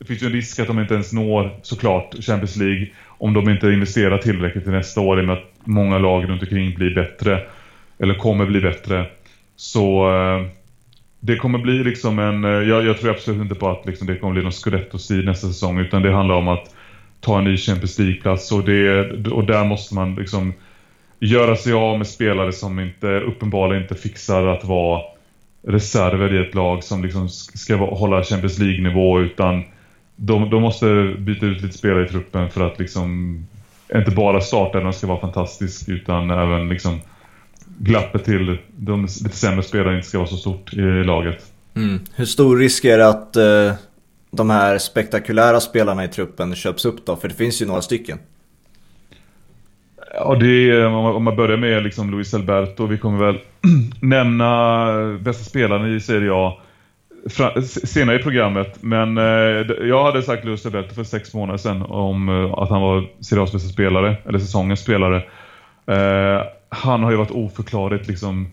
det 0.00 0.06
finns 0.06 0.22
ju 0.22 0.26
en 0.26 0.32
risk 0.32 0.58
att 0.58 0.66
de 0.66 0.78
inte 0.80 0.94
ens 0.94 1.12
når 1.12 1.50
såklart 1.62 2.14
Champions 2.24 2.56
League 2.56 2.86
om 3.06 3.34
de 3.34 3.48
inte 3.50 3.66
investerar 3.66 4.18
tillräckligt 4.18 4.64
till 4.64 4.72
nästa 4.72 5.00
år 5.00 5.18
i 5.18 5.22
och 5.22 5.26
med 5.26 5.36
att 5.36 5.50
många 5.64 5.98
lag 5.98 6.28
runt 6.28 6.42
omkring 6.42 6.74
blir 6.74 6.94
bättre 6.94 7.42
eller 7.98 8.14
kommer 8.14 8.46
bli 8.46 8.60
bättre. 8.60 9.06
Så 9.56 10.10
eh, 10.10 10.46
det 11.20 11.36
kommer 11.36 11.58
bli 11.58 11.84
liksom 11.84 12.18
en... 12.18 12.44
eh, 12.44 12.50
Jag, 12.50 12.86
jag 12.86 12.98
tror 13.00 13.10
absolut 13.10 13.42
inte 13.42 13.54
på 13.54 13.68
att 13.68 13.86
liksom 13.86 14.06
det 14.06 14.16
kommer 14.16 14.32
bli 14.32 14.42
någon 14.42 14.52
scudetto-stil 14.52 15.24
nästa 15.24 15.46
säsong. 15.46 15.78
Utan 15.78 16.02
det 16.02 16.12
handlar 16.12 16.34
om 16.34 16.48
att 16.48 16.74
ta 17.20 17.38
en 17.38 17.44
ny 17.44 17.56
Champions 17.56 17.98
League-plats. 17.98 18.52
Och, 18.52 18.64
det- 18.64 19.28
och 19.30 19.44
där 19.44 19.64
måste 19.64 19.94
man 19.94 20.14
liksom 20.14 20.52
göra 21.18 21.56
sig 21.56 21.72
av 21.72 21.98
med 21.98 22.06
spelare 22.06 22.52
som 22.52 22.80
inte, 22.80 23.06
uppenbarligen 23.06 23.82
inte 23.82 23.94
fixar 23.94 24.46
att 24.46 24.64
vara 24.64 25.02
reserver 25.66 26.34
i 26.34 26.48
ett 26.48 26.54
lag 26.54 26.84
som 26.84 27.02
liksom 27.02 27.28
ska 27.28 27.76
hålla 27.76 28.22
Champions 28.24 28.58
League-nivå. 28.58 29.20
Utan 29.20 29.64
de, 30.22 30.50
de 30.50 30.62
måste 30.62 31.14
byta 31.18 31.46
ut 31.46 31.62
lite 31.62 31.78
spelare 31.78 32.04
i 32.04 32.08
truppen 32.08 32.50
för 32.50 32.66
att 32.66 32.78
liksom 32.78 33.38
inte 33.94 34.10
bara 34.10 34.40
startelvan 34.40 34.92
ska 34.92 35.06
vara 35.06 35.20
fantastisk 35.20 35.88
utan 35.88 36.30
även 36.30 36.68
liksom 36.68 37.00
glappet 37.78 38.24
till 38.24 38.58
de 38.76 39.02
lite 39.02 39.36
sämre 39.36 39.62
spelarna 39.62 39.96
inte 39.96 40.08
ska 40.08 40.18
vara 40.18 40.28
så 40.28 40.36
stort 40.36 40.72
i 40.72 40.80
laget. 41.04 41.44
Mm. 41.76 42.00
Hur 42.14 42.24
stor 42.24 42.56
risk 42.58 42.84
är 42.84 42.98
det 42.98 43.08
att 43.08 43.36
eh, 43.36 43.72
de 44.30 44.50
här 44.50 44.78
spektakulära 44.78 45.60
spelarna 45.60 46.04
i 46.04 46.08
truppen 46.08 46.54
köps 46.54 46.84
upp 46.84 47.06
då? 47.06 47.16
För 47.16 47.28
det 47.28 47.34
finns 47.34 47.62
ju 47.62 47.66
några 47.66 47.82
stycken. 47.82 48.18
Ja, 50.14 50.34
det 50.34 50.70
är, 50.70 50.86
om 50.86 50.92
man- 50.92 51.14
om 51.14 51.24
man 51.24 51.36
börjar 51.36 51.56
med 51.56 51.82
liksom 51.82 52.10
Luis 52.10 52.34
Alberto, 52.34 52.86
vi 52.86 52.98
kommer 52.98 53.26
väl 53.26 53.38
nämna 54.00 55.18
bästa 55.20 55.44
spelaren 55.44 55.96
i 55.96 56.00
Serie 56.00 56.30
A 56.34 56.52
senare 57.64 58.16
i 58.16 58.22
programmet. 58.22 58.82
Men 58.82 59.18
eh, 59.18 59.24
jag 59.88 60.04
hade 60.04 60.22
sagt 60.22 60.44
Luis 60.44 60.66
Alberto 60.66 60.94
för 60.94 61.04
sex 61.04 61.34
månader 61.34 61.58
sedan 61.58 61.82
om 61.82 62.28
eh, 62.28 62.52
att 62.58 62.70
han 62.70 62.82
var 62.82 63.04
Serie 63.20 63.42
A 63.42 63.46
spelare, 63.46 64.16
eller 64.28 64.38
säsongens 64.38 64.80
spelare. 64.80 65.16
Eh, 65.86 66.42
han 66.68 67.02
har 67.02 67.10
ju 67.10 67.16
varit 67.16 67.30
oförklarligt 67.30 68.08
liksom 68.08 68.50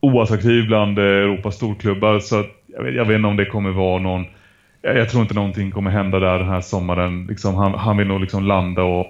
oattraktiv 0.00 0.66
bland 0.66 0.98
eh, 0.98 1.04
Europas 1.04 1.56
storklubbar. 1.56 2.20
Så 2.20 2.40
att, 2.40 2.46
jag, 2.66 2.82
vet, 2.82 2.94
jag 2.94 3.04
vet 3.04 3.16
inte 3.16 3.28
om 3.28 3.36
det 3.36 3.46
kommer 3.46 3.70
vara 3.70 3.98
någon... 3.98 4.24
Jag, 4.82 4.96
jag 4.96 5.08
tror 5.08 5.22
inte 5.22 5.34
någonting 5.34 5.70
kommer 5.70 5.90
hända 5.90 6.18
där 6.18 6.38
den 6.38 6.48
här 6.48 6.60
sommaren. 6.60 7.26
Liksom, 7.26 7.54
han, 7.54 7.74
han 7.74 7.96
vill 7.96 8.06
nog 8.06 8.20
liksom 8.20 8.44
landa 8.44 8.82
och 8.82 9.06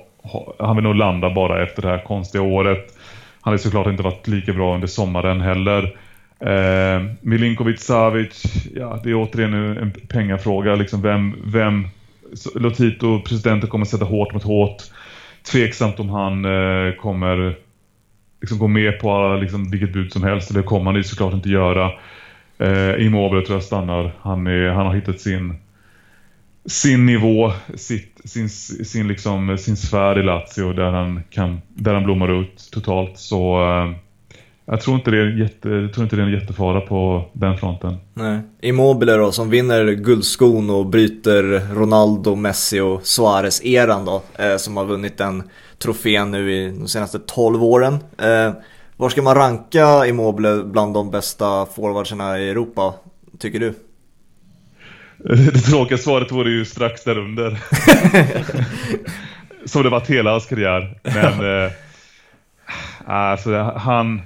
han 0.59 0.77
vill 0.77 0.85
nog 0.85 0.95
landa 0.95 1.31
bara 1.35 1.63
efter 1.63 1.83
det 1.83 1.89
här 1.89 2.05
konstiga 2.05 2.43
året. 2.43 2.97
Han 3.41 3.53
har 3.53 3.59
såklart 3.59 3.87
inte 3.87 4.03
varit 4.03 4.29
lika 4.29 4.53
bra 4.53 4.75
under 4.75 4.87
sommaren 4.87 5.41
heller. 5.41 5.97
Eh, 6.41 7.03
Milinkovic 7.21 7.81
Savic, 7.81 8.45
ja 8.75 9.01
det 9.05 9.11
är 9.11 9.15
återigen 9.15 9.55
en, 9.55 9.93
pengafråga. 10.09 10.75
Liksom 10.75 11.03
vem, 11.03 11.37
vem 11.45 11.87
Lotito, 12.55 13.23
presidenten 13.23 13.71
kommer 13.71 13.85
sätta 13.85 14.05
hårt 14.05 14.33
mot 14.33 14.43
hårt. 14.43 14.83
Tveksamt 15.53 16.01
om 16.01 16.09
han 16.09 16.45
eh, 16.45 16.95
kommer 16.95 17.57
liksom 18.41 18.59
gå 18.59 18.69
med 18.69 19.01
på 19.01 19.13
alla, 19.13 19.37
liksom, 19.37 19.71
vilket 19.71 19.93
bud 19.93 20.13
som 20.13 20.23
helst. 20.23 20.55
Det 20.55 20.63
kommer 20.63 20.85
han 20.85 20.97
ju 20.97 21.05
såklart 21.05 21.35
inte 21.35 21.49
göra. 21.49 21.93
Eh, 22.59 23.07
Immobile 23.07 23.47
tror 23.47 23.57
jag 23.57 23.65
stannar. 23.65 24.13
Han, 24.21 24.47
är, 24.47 24.69
han 24.69 24.87
har 24.87 24.95
hittat 24.95 25.21
sin 25.21 25.55
sin 26.65 27.07
nivå, 27.07 27.53
sitt, 27.75 28.21
sin, 28.25 28.49
sin, 28.49 29.09
liksom, 29.09 29.59
sin 29.59 29.77
sfär 29.77 30.19
i 30.19 30.23
Lazio 30.23 30.73
där 30.73 30.91
han, 30.91 31.23
kan, 31.31 31.61
där 31.69 31.95
han 31.95 32.05
blommar 32.05 32.41
ut 32.41 32.69
totalt. 32.73 33.19
Så 33.19 33.63
eh, 33.63 33.93
jag 34.71 34.81
tror 34.81 34.97
inte 34.97 35.11
det 35.11 35.19
är 35.19 35.27
en 35.27 35.39
jätte, 35.39 35.69
jag 35.69 35.93
tror 35.95 36.05
inte 36.05 36.17
det 36.17 36.23
är 36.23 36.27
en 36.27 36.33
jättefara 36.33 36.81
på 36.81 37.25
den 37.33 37.57
fronten. 37.57 37.97
Nej. 38.15 38.41
Immobile 38.61 39.13
då, 39.13 39.33
som 39.33 39.51
vinner 39.51 39.93
guldskon 39.93 40.71
och 40.71 40.87
bryter 40.87 41.75
Ronaldo, 41.75 42.35
Messi 42.35 42.81
och 42.81 43.01
Suarez-eran 43.03 44.05
då. 44.05 44.23
Eh, 44.45 44.57
som 44.57 44.77
har 44.77 44.85
vunnit 44.85 45.19
den 45.19 45.43
trofén 45.79 46.31
nu 46.31 46.53
i 46.53 46.71
de 46.71 46.89
senaste 46.89 47.19
12 47.19 47.65
åren. 47.65 47.95
Eh, 48.19 48.53
var 48.97 49.09
ska 49.09 49.23
man 49.23 49.35
ranka 49.35 50.07
Immobile 50.07 50.63
bland 50.65 50.95
de 50.95 51.11
bästa 51.11 51.67
forwardsarna 51.67 52.39
i 52.39 52.51
Europa, 52.51 52.95
tycker 53.39 53.61
du? 53.61 53.75
Det 55.53 55.61
tråkiga 55.61 55.99
svaret 55.99 56.33
vore 56.33 56.51
ju 56.51 56.65
strax 56.65 57.05
därunder. 57.05 57.59
Som 59.65 59.83
det 59.83 59.89
varit 59.89 60.11
hela 60.11 60.31
hans 60.31 60.47
karriär. 60.47 60.99
Men 61.03 61.65
eh, 61.65 61.71
alltså, 63.07 63.63
han, 63.77 64.23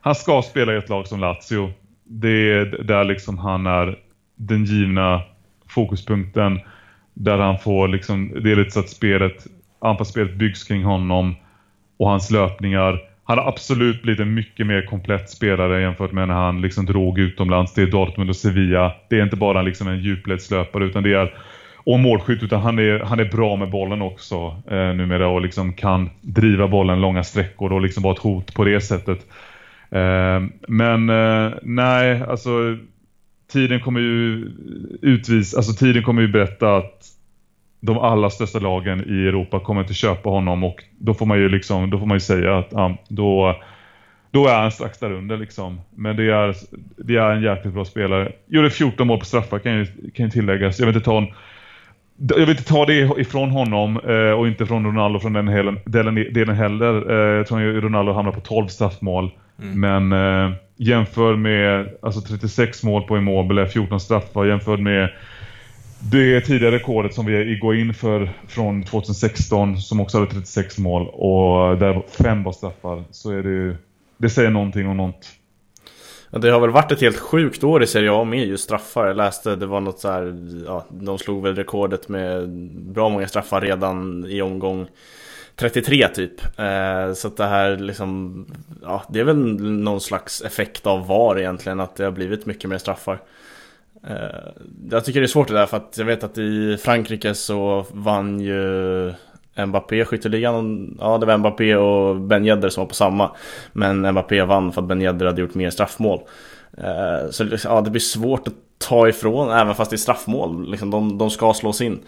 han 0.00 0.14
ska 0.14 0.42
spela 0.42 0.74
i 0.74 0.76
ett 0.76 0.88
lag 0.88 1.06
som 1.06 1.20
Lazio. 1.20 1.72
Det 2.04 2.52
är 2.52 2.82
där 2.84 3.04
liksom 3.04 3.38
han 3.38 3.66
är 3.66 3.98
den 4.36 4.64
givna 4.64 5.22
fokuspunkten. 5.68 6.60
Där 7.14 7.38
han 7.38 7.58
får 7.58 7.88
liksom, 7.88 8.42
det 8.42 8.52
är 8.52 8.56
lite 8.56 8.70
så 8.70 8.80
att 8.80 8.88
spelet, 8.88 9.46
anfallsspelet 9.80 10.34
byggs 10.34 10.64
kring 10.64 10.84
honom 10.84 11.34
och 11.96 12.08
hans 12.08 12.30
löpningar. 12.30 13.00
Han 13.24 13.38
har 13.38 13.48
absolut 13.48 14.02
blivit 14.02 14.20
en 14.20 14.34
mycket 14.34 14.66
mer 14.66 14.86
komplett 14.86 15.30
spelare 15.30 15.80
jämfört 15.82 16.12
med 16.12 16.28
när 16.28 16.34
han 16.34 16.60
liksom 16.60 16.86
drog 16.86 17.18
utomlands 17.18 17.74
till 17.74 17.90
Dortmund 17.90 18.30
och 18.30 18.36
Sevilla. 18.36 18.92
Det 19.08 19.18
är 19.18 19.22
inte 19.22 19.36
bara 19.36 19.62
liksom 19.62 19.88
en 19.88 20.00
djupledslöpare 20.00 20.84
utan 20.84 21.02
det 21.02 21.14
är 21.14 21.34
och 21.84 22.00
målskytt 22.00 22.42
utan 22.42 22.60
han 22.60 22.78
är, 22.78 22.98
han 22.98 23.20
är 23.20 23.24
bra 23.24 23.56
med 23.56 23.70
bollen 23.70 24.02
också 24.02 24.62
eh, 24.70 24.94
numera 24.94 25.28
och 25.28 25.40
liksom 25.40 25.72
kan 25.72 26.10
driva 26.20 26.68
bollen 26.68 27.00
långa 27.00 27.24
sträckor 27.24 27.72
och 27.72 27.80
liksom 27.80 28.02
vara 28.02 28.14
ett 28.14 28.20
hot 28.20 28.54
på 28.54 28.64
det 28.64 28.80
sättet. 28.80 29.26
Ehm, 29.90 30.52
men 30.68 31.10
eh, 31.10 31.52
nej, 31.62 32.22
alltså 32.22 32.76
tiden 33.52 33.80
kommer 33.80 34.00
ju 34.00 34.50
utvisa, 35.02 35.56
alltså 35.56 35.72
tiden 35.72 36.02
kommer 36.02 36.22
ju 36.22 36.28
berätta 36.28 36.76
att 36.76 37.06
de 37.80 37.98
allra 37.98 38.30
största 38.30 38.58
lagen 38.58 39.00
i 39.00 39.26
Europa 39.28 39.60
kommer 39.60 39.80
inte 39.80 39.94
köpa 39.94 40.30
honom 40.30 40.64
och 40.64 40.84
då 40.98 41.14
får 41.14 41.26
man 41.26 41.38
ju 41.38 41.48
liksom, 41.48 41.90
då 41.90 41.98
får 41.98 42.06
man 42.06 42.16
ju 42.16 42.20
säga 42.20 42.58
att 42.58 42.68
ja, 42.70 42.96
då, 43.08 43.56
då 44.30 44.46
är 44.46 44.60
han 44.60 44.72
strax 44.72 44.98
där 44.98 45.12
under 45.12 45.36
liksom. 45.36 45.80
Men 45.94 46.16
det 46.16 46.30
är, 46.30 46.56
det 46.96 47.16
är 47.16 47.30
en 47.30 47.42
jäkligt 47.42 47.74
bra 47.74 47.84
spelare. 47.84 48.32
Gjorde 48.46 48.70
14 48.70 49.06
mål 49.06 49.18
på 49.18 49.24
straffar 49.24 49.58
kan 49.58 49.72
ju, 49.72 49.86
kan 49.86 50.24
ju 50.24 50.30
tilläggas. 50.30 50.78
Jag 50.78 50.86
vill 50.86 50.94
inte 50.96 51.04
ta 51.04 51.18
en, 51.18 51.26
jag 52.16 52.36
vill 52.36 52.50
inte 52.50 52.64
ta 52.64 52.86
det 52.86 53.20
ifrån 53.20 53.50
honom 53.50 54.00
eh, 54.08 54.38
och 54.38 54.48
inte 54.48 54.66
från 54.66 54.86
Ronaldo 54.86 55.18
från 55.18 55.32
den 55.32 55.46
delen, 55.84 56.14
delen 56.32 56.56
heller. 56.56 57.10
Eh, 57.10 57.36
jag 57.36 57.46
tror 57.46 57.76
att 57.76 57.84
Ronaldo 57.84 58.12
hamnar 58.12 58.32
på 58.32 58.40
12 58.40 58.66
straffmål. 58.66 59.30
Men 59.60 60.12
eh, 60.12 60.56
jämför 60.76 61.36
med 61.36 61.88
alltså 62.02 62.20
36 62.20 62.82
mål 62.82 63.02
på 63.02 63.16
Immobile, 63.16 63.68
14 63.68 64.00
straffar 64.00 64.44
jämfört 64.44 64.80
med 64.80 65.10
det 66.02 66.40
tidigare 66.40 66.74
rekordet 66.74 67.14
som 67.14 67.26
vi 67.26 67.58
går 67.62 67.76
in 67.76 67.94
för 67.94 68.30
från 68.48 68.82
2016 68.82 69.76
som 69.80 70.00
också 70.00 70.18
hade 70.18 70.30
36 70.30 70.78
mål 70.78 71.08
och 71.08 71.78
där 71.78 72.02
fem 72.22 72.42
var 72.42 72.52
straffar 72.52 73.04
så 73.10 73.30
är 73.30 73.42
det 73.42 73.48
ju, 73.48 73.76
det 74.16 74.30
säger 74.30 74.50
någonting 74.50 74.88
om 74.88 74.96
något. 74.96 75.26
Ja, 76.30 76.38
det 76.38 76.50
har 76.50 76.60
väl 76.60 76.70
varit 76.70 76.92
ett 76.92 77.00
helt 77.00 77.18
sjukt 77.18 77.64
år 77.64 77.82
i 77.82 77.86
Serie 77.86 78.12
A 78.12 78.24
med 78.24 78.48
just 78.48 78.64
straffar. 78.64 79.06
Jag 79.06 79.16
läste 79.16 79.56
det 79.56 79.66
var 79.66 79.80
något 79.80 79.98
så 79.98 80.10
här, 80.10 80.34
ja, 80.66 80.86
de 80.90 81.18
slog 81.18 81.42
väl 81.42 81.56
rekordet 81.56 82.08
med 82.08 82.48
bra 82.72 83.08
många 83.08 83.28
straffar 83.28 83.60
redan 83.60 84.26
i 84.28 84.42
omgång 84.42 84.86
33 85.56 86.08
typ. 86.08 86.58
Eh, 86.58 87.12
så 87.12 87.28
att 87.28 87.36
det 87.36 87.46
här 87.46 87.76
liksom, 87.76 88.46
ja 88.82 89.02
det 89.08 89.20
är 89.20 89.24
väl 89.24 89.36
någon 89.60 90.00
slags 90.00 90.42
effekt 90.42 90.86
av 90.86 91.06
VAR 91.06 91.38
egentligen 91.38 91.80
att 91.80 91.96
det 91.96 92.04
har 92.04 92.10
blivit 92.10 92.46
mycket 92.46 92.70
mer 92.70 92.78
straffar. 92.78 93.20
Eh, 94.06 94.16
jag 94.90 95.04
tycker 95.04 95.20
det 95.20 95.26
är 95.26 95.28
svårt 95.28 95.48
det 95.48 95.54
där 95.54 95.66
för 95.66 95.76
att 95.76 95.94
jag 95.98 96.04
vet 96.04 96.24
att 96.24 96.38
i 96.38 96.76
Frankrike 96.76 97.34
så 97.34 97.86
vann 97.92 98.40
ju 98.40 99.14
Mbappé 99.66 100.04
skytteligan, 100.04 100.96
ja 101.00 101.18
det 101.18 101.26
var 101.26 101.38
Mbappé 101.38 101.76
och 101.76 102.16
Ben 102.20 102.46
Yedder 102.46 102.68
som 102.68 102.80
var 102.80 102.88
på 102.88 102.94
samma. 102.94 103.30
Men 103.72 104.12
Mbappé 104.12 104.42
vann 104.42 104.72
för 104.72 104.82
att 104.82 104.88
Ben 104.88 105.02
Yedder 105.02 105.26
hade 105.26 105.40
gjort 105.40 105.54
mer 105.54 105.70
straffmål. 105.70 106.20
Eh, 106.78 107.30
så 107.30 107.46
ja, 107.64 107.80
det 107.80 107.90
blir 107.90 108.00
svårt 108.00 108.48
att 108.48 108.54
ta 108.78 109.08
ifrån 109.08 109.50
även 109.50 109.74
fast 109.74 109.90
det 109.90 109.94
är 109.94 109.98
straffmål. 109.98 110.70
Liksom, 110.70 110.90
de, 110.90 111.18
de 111.18 111.30
ska 111.30 111.54
slås 111.54 111.80
in. 111.80 111.98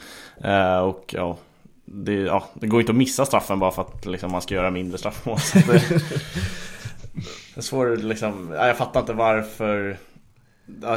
Och 0.82 1.14
ja 1.16 1.36
det, 1.84 2.14
ja, 2.14 2.44
det 2.54 2.66
går 2.66 2.80
inte 2.80 2.92
att 2.92 2.98
missa 2.98 3.26
straffen 3.26 3.58
bara 3.58 3.70
för 3.70 3.82
att 3.82 4.06
liksom, 4.06 4.32
man 4.32 4.42
ska 4.42 4.54
göra 4.54 4.70
mindre 4.70 4.98
straffmål. 4.98 5.38
Det, 7.54 7.56
är 7.56 7.60
svårt 7.60 7.98
liksom, 7.98 8.52
ja, 8.56 8.66
jag 8.66 8.76
fattar 8.76 9.00
inte 9.00 9.12
varför 9.12 9.98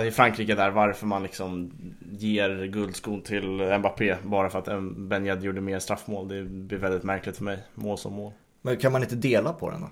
i 0.08 0.12
Frankrike 0.12 0.56
där 0.56 0.70
varför 0.70 1.06
man 1.06 1.24
liksom 1.24 1.72
ger 2.12 2.66
guldskon 2.66 3.22
till 3.22 3.78
Mbappé 3.80 4.16
bara 4.24 4.50
för 4.50 4.60
att 4.60 4.84
Ben 4.98 5.26
Yedder 5.26 5.46
gjorde 5.46 5.62
mer 5.62 5.80
straffmål. 5.80 6.28
Det 6.28 6.44
blir 6.44 6.78
väldigt 6.78 7.04
märkligt 7.04 7.38
för 7.38 7.44
mig, 7.44 7.58
mål 7.76 7.98
som 7.98 8.14
mål. 8.14 8.34
Men 8.62 8.78
kan 8.78 8.92
man 8.92 9.04
inte 9.04 9.16
dela 9.16 9.54
på 9.54 9.70
den 9.70 9.82
då? 9.82 9.88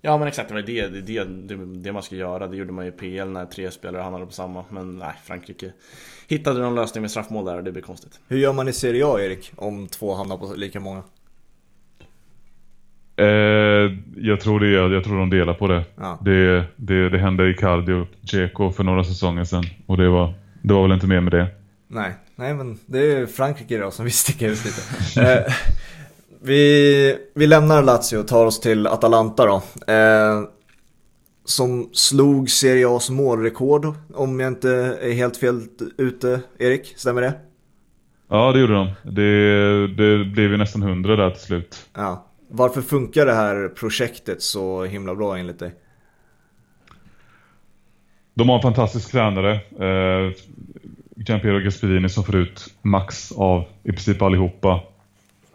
Ja 0.00 0.18
men 0.18 0.28
exakt, 0.28 0.48
det 0.48 0.54
var 0.54 0.62
det, 0.62 0.86
det, 0.88 1.24
det, 1.24 1.56
det, 1.82 1.92
man 1.92 2.02
skulle 2.02 2.20
göra. 2.20 2.46
Det 2.46 2.56
gjorde 2.56 2.72
man 2.72 2.84
ju 2.84 2.90
i 2.90 2.94
PL 2.94 3.28
när 3.28 3.46
tre 3.46 3.70
spelare 3.70 4.02
hamnade 4.02 4.26
på 4.26 4.32
samma. 4.32 4.64
Men 4.70 4.98
nej, 4.98 5.12
Frankrike 5.24 5.72
hittade 6.28 6.60
någon 6.60 6.74
lösning 6.74 7.02
med 7.02 7.10
straffmål 7.10 7.44
där 7.44 7.56
och 7.56 7.64
det 7.64 7.72
blir 7.72 7.82
konstigt. 7.82 8.20
Hur 8.28 8.38
gör 8.38 8.52
man 8.52 8.68
i 8.68 8.72
Serie 8.72 9.06
A 9.06 9.20
Erik? 9.20 9.52
Om 9.56 9.86
två 9.86 10.14
hamnar 10.14 10.36
på 10.36 10.54
lika 10.56 10.80
många? 10.80 11.02
Eh, 13.16 13.26
jag, 14.16 14.40
tror 14.40 14.60
det, 14.60 14.94
jag 14.94 15.04
tror 15.04 15.18
de 15.18 15.30
delar 15.30 15.54
på 15.54 15.66
det. 15.66 15.84
Ja. 15.96 16.18
Det, 16.24 16.64
det, 16.76 17.08
det 17.08 17.18
hände 17.18 17.50
i 17.50 17.54
Cardio 17.54 17.94
och 17.94 18.08
Dzeko 18.20 18.70
för 18.70 18.84
några 18.84 19.04
säsonger 19.04 19.44
sedan 19.44 19.64
och 19.86 19.96
det 19.96 20.08
var, 20.08 20.34
det 20.62 20.74
var 20.74 20.82
väl 20.82 20.92
inte 20.92 21.06
mer 21.06 21.20
med 21.20 21.32
det. 21.32 21.46
Nej, 21.88 22.12
nej 22.36 22.54
men 22.54 22.78
det 22.86 22.98
är 22.98 23.26
Frankrike 23.26 23.78
då 23.78 23.90
som 23.90 24.04
vi 24.04 24.10
sticker 24.10 24.48
ut 24.48 24.64
lite. 24.64 25.22
eh, 25.46 25.52
vi, 26.42 27.18
vi 27.34 27.46
lämnar 27.46 27.82
Lazio 27.82 28.18
och 28.18 28.28
tar 28.28 28.46
oss 28.46 28.60
till 28.60 28.86
Atalanta 28.86 29.46
då. 29.46 29.62
Eh, 29.92 30.42
som 31.44 31.90
slog 31.92 32.50
Serie 32.50 32.86
A's 32.86 33.12
målrekord 33.12 33.94
om 34.14 34.40
jag 34.40 34.48
inte 34.48 34.70
är 35.02 35.12
helt 35.12 35.36
fel 35.36 35.62
ute. 35.98 36.40
Erik, 36.58 36.94
stämmer 36.96 37.22
det? 37.22 37.34
Ja, 38.28 38.52
det 38.52 38.60
gjorde 38.60 38.74
de. 38.74 38.90
Det, 39.02 39.86
det 39.86 40.24
blev 40.24 40.50
ju 40.50 40.56
nästan 40.56 40.82
hundra 40.82 41.16
där 41.16 41.30
till 41.30 41.40
slut. 41.40 41.88
Ja. 41.94 42.24
Varför 42.50 42.82
funkar 42.82 43.26
det 43.26 43.34
här 43.34 43.68
projektet 43.68 44.42
så 44.42 44.84
himla 44.84 45.14
bra 45.14 45.38
enligt 45.38 45.58
dig? 45.58 45.74
De 48.34 48.48
har 48.48 48.56
en 48.56 48.62
fantastisk 48.62 49.10
tränare. 49.10 49.52
Eh, 49.54 50.32
Gianpiero 51.16 51.58
Gasperini 51.58 52.08
som 52.08 52.24
får 52.24 52.36
ut 52.36 52.74
max 52.82 53.32
av 53.32 53.64
i 53.82 53.92
princip 53.92 54.22
allihopa. 54.22 54.80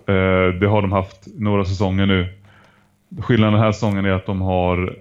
Eh, 0.08 0.60
det 0.60 0.68
har 0.68 0.82
de 0.82 0.92
haft 0.92 1.28
några 1.38 1.66
säsonger 1.66 2.06
nu. 2.06 2.28
Skillnaden 3.22 3.54
den 3.54 3.64
här 3.64 3.72
säsongen 3.72 4.06
är 4.06 4.12
att 4.12 4.26
de 4.26 4.42
har 4.42 4.96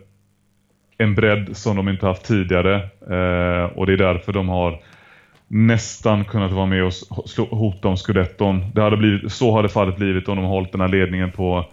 en 0.98 1.14
bredd 1.14 1.56
som 1.56 1.76
de 1.76 1.88
inte 1.88 2.06
haft 2.06 2.24
tidigare. 2.24 2.74
Eh, 3.10 3.64
och 3.64 3.86
det 3.86 3.92
är 3.92 3.96
därför 3.96 4.32
de 4.32 4.48
har 4.48 4.80
nästan 5.48 6.24
kunnat 6.24 6.52
vara 6.52 6.66
med 6.66 6.84
och 6.84 6.92
hota 7.50 7.88
om 7.88 7.96
scudetton. 7.96 8.64
Det 8.74 8.82
hade 8.82 8.96
blivit, 8.96 9.32
så 9.32 9.56
hade 9.56 9.68
fallet 9.68 9.96
blivit 9.96 10.28
om 10.28 10.36
de 10.36 10.44
hållit 10.44 10.72
den 10.72 10.80
här 10.80 10.88
ledningen 10.88 11.30
på 11.30 11.66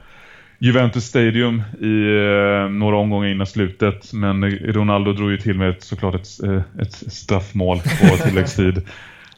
Juventus 0.59 1.05
Stadium 1.05 1.61
i 1.79 2.03
eh, 2.17 2.69
några 2.69 2.97
omgångar 2.97 3.27
innan 3.27 3.47
slutet. 3.47 4.13
Men 4.13 4.51
Ronaldo 4.51 5.13
drog 5.13 5.31
ju 5.31 5.37
till 5.37 5.57
med 5.57 5.69
ett, 5.69 5.83
såklart 5.83 6.15
ett, 6.15 6.43
ett 6.81 6.93
straffmål 6.93 7.77
på 7.77 8.17
tilläggstid 8.23 8.81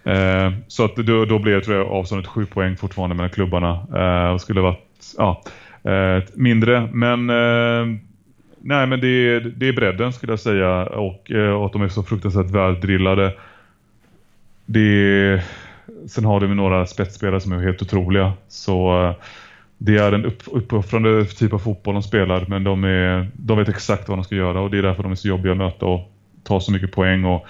eh, 0.03 0.51
så 0.67 0.85
att 0.85 0.95
då, 0.95 1.25
då 1.25 1.39
blev 1.39 1.61
tror 1.61 1.77
jag 1.77 1.87
avståndet 1.87 2.27
sju 2.27 2.45
poäng 2.45 2.77
fortfarande 2.77 3.15
mellan 3.15 3.29
klubbarna. 3.29 3.79
Eh, 3.95 4.33
och 4.33 4.41
skulle 4.41 4.61
varit 4.61 5.13
ja, 5.17 5.43
eh, 5.83 6.23
mindre. 6.33 6.89
Men 6.93 7.29
eh, 7.29 7.97
nej 8.59 8.87
men 8.87 9.01
det, 9.01 9.39
det 9.39 9.67
är 9.67 9.73
bredden 9.73 10.13
skulle 10.13 10.31
jag 10.31 10.39
säga. 10.39 10.85
Och, 10.85 11.31
och 11.31 11.65
att 11.65 11.73
de 11.73 11.81
är 11.81 11.89
så 11.89 12.03
fruktansvärt 12.03 12.51
väldrillade. 12.51 13.33
Det, 14.65 15.43
sen 16.07 16.25
har 16.25 16.39
de 16.39 16.55
några 16.55 16.85
spetsspelare 16.85 17.41
som 17.41 17.51
är 17.51 17.63
helt 17.63 17.81
otroliga. 17.81 18.33
Så 18.47 19.03
eh, 19.03 19.15
det 19.83 19.97
är 19.97 20.11
en 20.11 20.25
upp, 20.25 20.43
uppoffrande 20.45 21.25
typ 21.25 21.53
av 21.53 21.59
fotboll 21.59 21.93
de 21.93 22.03
spelar 22.03 22.45
men 22.47 22.63
de, 22.63 22.83
är, 22.83 23.27
de 23.33 23.57
vet 23.57 23.69
exakt 23.69 24.09
vad 24.09 24.17
de 24.17 24.23
ska 24.23 24.35
göra 24.35 24.61
och 24.61 24.71
det 24.71 24.77
är 24.77 24.81
därför 24.81 25.03
de 25.03 25.11
är 25.11 25.15
så 25.15 25.27
jobbiga 25.27 25.51
att 25.51 25.57
möta 25.57 25.85
och 25.85 26.11
ta 26.43 26.59
så 26.59 26.71
mycket 26.71 26.91
poäng 26.91 27.25
och 27.25 27.45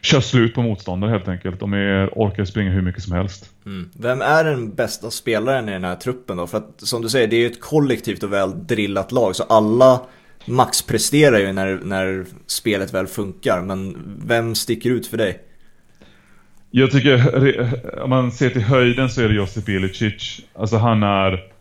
kör 0.00 0.20
slut 0.20 0.54
på 0.54 0.62
motståndare 0.62 1.10
helt 1.10 1.28
enkelt. 1.28 1.60
De 1.60 1.72
är, 1.72 2.08
orkar 2.12 2.44
springa 2.44 2.70
hur 2.70 2.82
mycket 2.82 3.02
som 3.02 3.12
helst. 3.12 3.50
Mm. 3.66 3.90
Vem 3.98 4.22
är 4.22 4.44
den 4.44 4.74
bästa 4.74 5.10
spelaren 5.10 5.68
i 5.68 5.72
den 5.72 5.84
här 5.84 5.96
truppen 5.96 6.36
då? 6.36 6.46
För 6.46 6.58
att 6.58 6.72
som 6.76 7.02
du 7.02 7.08
säger, 7.08 7.28
det 7.28 7.36
är 7.36 7.40
ju 7.40 7.46
ett 7.46 7.60
kollektivt 7.60 8.22
och 8.22 8.32
väl 8.32 8.66
drillat 8.66 9.12
lag 9.12 9.36
så 9.36 9.42
alla 9.42 10.00
maxpresterar 10.44 11.38
ju 11.38 11.52
när, 11.52 11.80
när 11.84 12.24
spelet 12.46 12.94
väl 12.94 13.06
funkar. 13.06 13.62
Men 13.62 13.96
vem 14.26 14.54
sticker 14.54 14.90
ut 14.90 15.06
för 15.06 15.16
dig? 15.16 15.40
Jag 16.70 16.90
tycker, 16.90 18.02
om 18.02 18.10
man 18.10 18.32
ser 18.32 18.50
till 18.50 18.62
höjden 18.62 19.10
så 19.10 19.22
är 19.22 19.28
det 19.28 19.34
Josip 19.34 19.68
Ilicic. 19.68 20.40
Alltså 20.54 20.76
han 20.76 21.02
är 21.02 21.56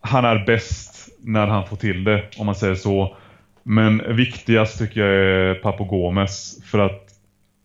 han 0.00 0.24
är 0.24 0.44
bäst 0.46 1.08
när 1.20 1.46
han 1.46 1.66
får 1.66 1.76
till 1.76 2.04
det, 2.04 2.24
om 2.36 2.46
man 2.46 2.54
säger 2.54 2.74
så. 2.74 3.16
Men 3.62 4.16
viktigast 4.16 4.78
tycker 4.78 5.00
jag 5.00 5.10
är 5.10 5.54
Papo 5.54 5.84
Gomes. 5.84 6.58
För 6.64 6.78
att 6.78 7.09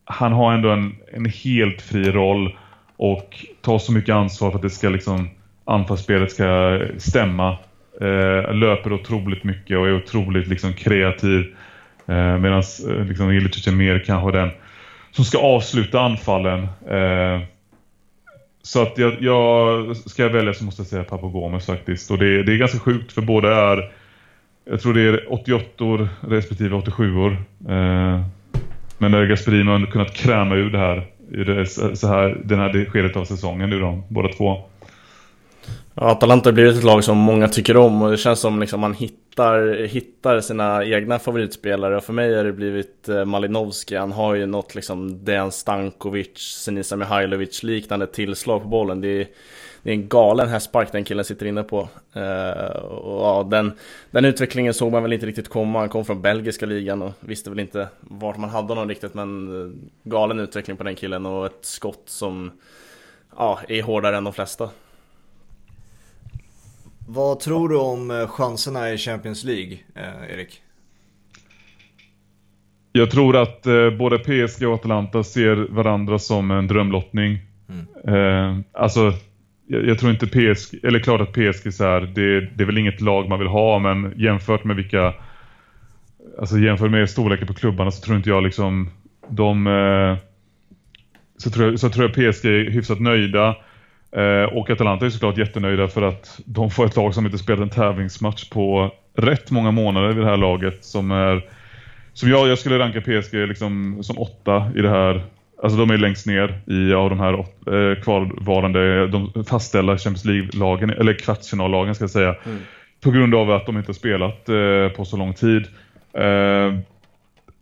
han 0.06 0.34
har 0.34 0.54
ändå 0.54 0.70
en, 0.70 0.96
en 1.14 1.26
helt 1.26 1.82
fri 1.82 2.12
roll 2.12 2.58
och 2.98 3.46
tar 3.62 3.80
så 3.80 3.92
mycket 3.92 4.16
ansvar 4.16 4.52
för 4.52 4.58
att 4.58 4.62
det 4.62 4.70
ska 4.70 4.90
liksom 4.90 5.30
anfallsspelet 5.66 6.32
ska 6.32 6.80
stämma. 6.98 7.58
Eh, 8.02 8.54
löper 8.54 8.94
otroligt 8.94 9.44
mycket 9.44 9.78
och 9.78 9.88
är 9.88 9.96
otroligt 9.96 10.48
liksom 10.48 10.74
kreativ. 10.74 11.56
Eh, 12.08 12.38
Medan 12.38 12.64
eh, 12.90 13.06
liksom, 13.06 13.32
Ilicic 13.32 13.68
är 13.68 13.72
mer 13.72 14.04
kanske 14.06 14.32
den 14.32 14.50
som 15.12 15.26
ska 15.26 15.38
avsluta 15.38 16.02
anfallen. 16.02 16.64
Eh, 16.90 17.42
så 18.62 18.82
att 18.82 18.98
jag, 18.98 19.16
jag, 19.20 19.98
ska 19.98 20.24
jag 20.24 20.30
välja 20.30 20.54
så 20.54 20.64
måste 20.64 20.82
jag 20.82 20.88
säga 20.88 21.04
Papo 21.04 21.30
Gomes 21.30 21.66
faktiskt. 21.66 22.12
Och 22.12 22.18
det, 22.18 22.44
det 22.44 22.54
är 22.54 22.58
ganska 22.58 22.80
sjukt 22.80 23.12
för 23.12 23.22
båda 23.22 23.72
är, 23.72 23.92
jag 24.66 24.82
tror 24.82 24.94
det 24.94 25.02
är 25.02 25.34
88 25.34 26.10
respektive 26.22 26.76
87 26.76 27.18
år. 27.18 27.38
Eh, 27.70 28.22
men 28.98 29.12
där 29.12 29.26
Gasperini 29.26 29.72
har 29.72 29.86
kunnat 29.86 30.14
kräma 30.14 30.56
ur 30.56 30.70
det 30.70 30.78
här, 30.78 31.08
i 31.32 31.44
det, 31.44 31.66
så 31.96 32.08
här, 32.08 32.42
den 32.44 32.60
här 32.60 32.86
skedet 32.86 33.16
av 33.16 33.26
säsongen 33.26 33.70
nu 33.70 33.80
då, 33.80 34.04
båda 34.10 34.30
två. 34.30 34.62
Ja, 35.98 36.12
Atalanta 36.12 36.50
har 36.50 36.54
blivit 36.54 36.78
ett 36.78 36.84
lag 36.84 37.04
som 37.04 37.18
många 37.18 37.48
tycker 37.48 37.78
om 37.78 38.02
och 38.02 38.12
det 38.12 38.18
känns 38.18 38.40
som 38.40 38.60
liksom 38.60 38.80
man 38.80 38.94
hittar, 38.94 39.86
hittar 39.88 40.40
sina 40.40 40.86
egna 40.86 41.20
favoritspelare 41.20 41.98
och 41.98 42.04
för 42.04 42.14
mig 42.14 42.36
har 42.36 42.44
det 42.44 42.54
blivit 42.54 43.10
eh, 43.10 43.26
Malinovski. 43.26 43.96
Han 43.96 44.12
har 44.12 44.36
ju 44.36 44.46
något 44.46 44.76
liksom 44.76 45.26
Dejan 45.26 45.52
Stankovic, 45.52 46.38
Senisa 46.38 46.96
Mihailovic 46.96 47.64
liknande 47.64 48.08
tillslag 48.08 48.62
på 48.62 48.68
bollen. 48.68 49.02
Det 49.02 49.22
är, 49.22 49.28
det 49.86 49.92
är 49.92 49.96
en 49.96 50.08
galen 50.08 50.50
hästspark 50.50 50.92
den 50.92 51.04
killen 51.04 51.26
sitter 51.26 51.46
inne 51.46 51.64
på. 51.64 51.90
Uh, 52.16 52.76
och 52.80 53.26
ja, 53.26 53.48
den, 53.52 53.74
den 54.12 54.26
utvecklingen 54.26 54.74
såg 54.74 54.92
man 54.92 55.04
väl 55.04 55.14
inte 55.14 55.26
riktigt 55.26 55.50
komma. 55.50 55.80
Han 55.80 55.90
kom 55.90 56.06
från 56.06 56.22
belgiska 56.22 56.66
ligan 56.66 57.02
och 57.02 57.12
visste 57.20 57.50
väl 57.50 57.60
inte 57.60 57.88
vart 58.00 58.38
man 58.38 58.50
hade 58.50 58.68
honom 58.68 58.90
riktigt. 58.90 59.14
Men 59.14 59.62
eh, 59.62 59.72
galen 60.04 60.40
utveckling 60.40 60.78
på 60.78 60.84
den 60.84 60.96
killen 60.96 61.26
och 61.26 61.46
ett 61.46 61.60
skott 61.62 62.04
som 62.06 62.52
ja, 63.38 63.60
är 63.68 63.84
hårdare 63.84 64.18
än 64.18 64.24
de 64.24 64.34
flesta. 64.34 64.70
Vad 67.08 67.40
tror 67.40 67.70
du 67.70 67.78
om 67.78 68.12
eh, 68.12 68.28
chanserna 68.28 68.92
i 68.92 68.98
Champions 68.98 69.44
League, 69.44 69.78
eh, 69.96 70.34
Erik? 70.34 70.62
Jag 72.92 73.12
tror 73.12 73.36
att 73.36 73.66
eh, 73.66 73.90
både 73.90 74.20
PSG 74.20 74.68
och 74.68 74.74
Atalanta 74.74 75.24
ser 75.24 75.68
varandra 75.70 76.20
som 76.20 76.52
en 76.52 76.68
drömlottning. 76.68 77.40
Mm. 77.70 78.16
Eh, 78.16 78.66
alltså, 78.72 79.14
jag, 79.68 79.88
jag, 79.88 80.00
tror 80.00 80.12
inte 80.12 80.28
PSG, 80.28 80.80
eller 80.84 81.00
klart 81.00 81.22
att 81.22 81.34
PSG 81.34 81.74
så 81.74 81.84
här, 81.84 82.02
det, 82.02 82.42
det 82.42 82.64
är 82.64 82.66
väl 82.66 82.78
inget 82.78 83.02
lag 83.02 83.30
man 83.30 83.40
vill 83.40 83.48
ha, 83.48 83.80
men 83.80 84.14
jämfört 84.16 84.64
med 84.64 84.76
vilka, 84.76 85.14
alltså 86.40 86.58
jämfört 86.58 86.92
med 86.92 87.10
storleken 87.10 87.48
på 87.48 87.54
klubbarna 87.54 87.92
så 87.92 88.02
tror 88.02 88.18
inte 88.18 88.30
jag 88.30 88.44
liksom, 88.44 88.90
de, 89.30 89.68
eh, 89.68 90.18
så, 91.38 91.50
tror 91.50 91.70
jag, 91.70 91.80
så 91.80 91.90
tror 91.90 92.06
jag 92.06 92.34
PSG 92.34 92.46
är 92.46 92.72
hyfsat 92.72 93.00
nöjda. 93.00 93.56
Eh, 94.12 94.44
och 94.44 94.70
Atalanta 94.70 95.06
är 95.06 95.10
såklart 95.10 95.38
jättenöjda 95.38 95.88
för 95.88 96.02
att 96.02 96.40
de 96.46 96.72
får 96.72 96.86
ett 96.86 96.96
lag 96.96 97.14
som 97.14 97.26
inte 97.26 97.38
spelat 97.38 97.62
en 97.62 97.70
tävlingsmatch 97.70 98.50
på 98.50 98.92
rätt 99.18 99.52
många 99.52 99.72
månader 99.72 100.08
vid 100.08 100.18
det 100.18 100.30
här 100.30 100.38
laget 100.38 100.86
som 100.86 101.12
är 101.12 101.46
som 102.14 102.30
jag, 102.30 102.48
jag 102.48 102.60
skulle 102.60 102.80
ranka 102.80 103.02
PSG 103.02 103.34
liksom 103.34 104.04
som 104.04 104.18
åtta 104.18 104.72
i 104.76 104.82
det 104.82 104.90
här 104.90 105.24
Alltså 105.64 105.78
de 105.80 105.90
är 105.90 105.98
längst 105.98 106.28
ner 106.28 106.60
i 106.66 106.94
av 106.94 107.10
de 107.10 107.20
här 107.20 107.34
eh, 107.34 108.02
kvarvarande, 108.02 109.08
de 109.08 109.44
fastställda 109.44 109.98
Champions 109.98 110.26
League-lagen, 110.26 110.90
eller 110.90 111.14
kvartsfinallagen 111.14 111.96
ska 111.96 112.04
jag 112.04 112.12
säga. 112.12 112.36
Mm. 112.46 112.58
På 113.02 113.12
grund 113.12 113.36
av 113.36 113.52
att 113.52 113.66
de 113.66 113.78
inte 113.78 113.90
har 113.90 113.94
spelat 113.94 114.50
eh, 114.50 114.98
på 114.98 115.06
så 115.06 115.18
lång 115.18 115.34
tid. 115.34 115.68
Eh, 116.14 116.80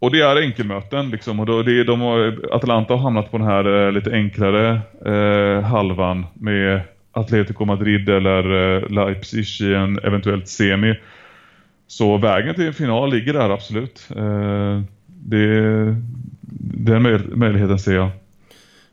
och 0.04 0.12
det 0.12 0.22
är 0.22 0.36
enkelmöten 0.36 1.10
liksom. 1.10 1.40
Och 1.40 1.46
då, 1.46 1.64
det, 1.64 1.84
de 1.84 2.02
har, 2.02 2.40
Atalanta 2.52 2.94
har 2.94 3.02
hamnat 3.02 3.32
på 3.32 3.38
den 3.38 3.48
här 3.48 3.86
eh, 3.86 3.92
lite 3.92 4.12
enklare 4.12 4.82
eh, 5.06 5.64
halvan 5.64 6.26
med 6.34 6.82
Atletico 7.12 7.66
Madrid 7.66 8.10
eller 8.10 8.76
eh, 8.76 8.90
Leipzig 8.90 9.68
i 9.68 9.74
en 9.74 10.00
eventuellt 10.00 10.48
semi. 10.48 10.96
Så 11.88 12.18
vägen 12.18 12.56
till 12.56 12.74
final 12.74 13.12
ligger 13.12 13.34
där 13.34 13.50
absolut. 13.50 14.08
Det, 15.08 15.96
den 16.64 17.02
möjligheten 17.40 17.80
ser 17.80 17.94
jag. 17.94 18.10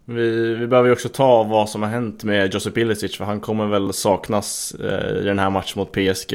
Vi, 0.04 0.54
vi 0.54 0.66
behöver 0.66 0.88
ju 0.88 0.92
också 0.92 1.08
ta 1.08 1.42
vad 1.42 1.68
som 1.68 1.82
har 1.82 1.90
hänt 1.90 2.24
med 2.24 2.54
Josip 2.54 2.78
Ilicic 2.78 3.16
för 3.16 3.24
han 3.24 3.40
kommer 3.40 3.66
väl 3.66 3.92
saknas 3.92 4.74
eh, 4.74 5.20
i 5.20 5.24
den 5.24 5.38
här 5.38 5.50
matchen 5.50 5.78
mot 5.78 5.92
PSG. 5.92 6.34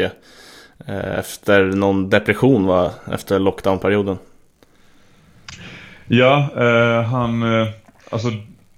Eh, 0.88 1.20
efter 1.20 1.64
någon 1.64 2.10
depression 2.10 2.66
va? 2.66 2.92
Efter 3.14 3.40
lockdownperioden. 3.40 4.18
Ja, 6.08 6.50
eh, 6.58 7.04
han... 7.04 7.44
Eh, 7.44 7.68
alltså, 8.10 8.28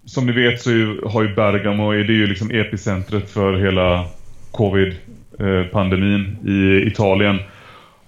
som 0.06 0.26
ni 0.26 0.32
vet 0.32 0.62
så 0.62 0.70
har 1.06 1.24
ju 1.24 1.36
Bergamo, 1.36 1.92
det 1.92 1.98
är 1.98 2.04
ju 2.04 2.28
liksom 2.28 2.52
epicentret 2.52 3.30
för 3.30 3.58
hela 3.58 4.06
covid-pandemin 4.52 6.38
i 6.48 6.88
Italien. 6.88 7.40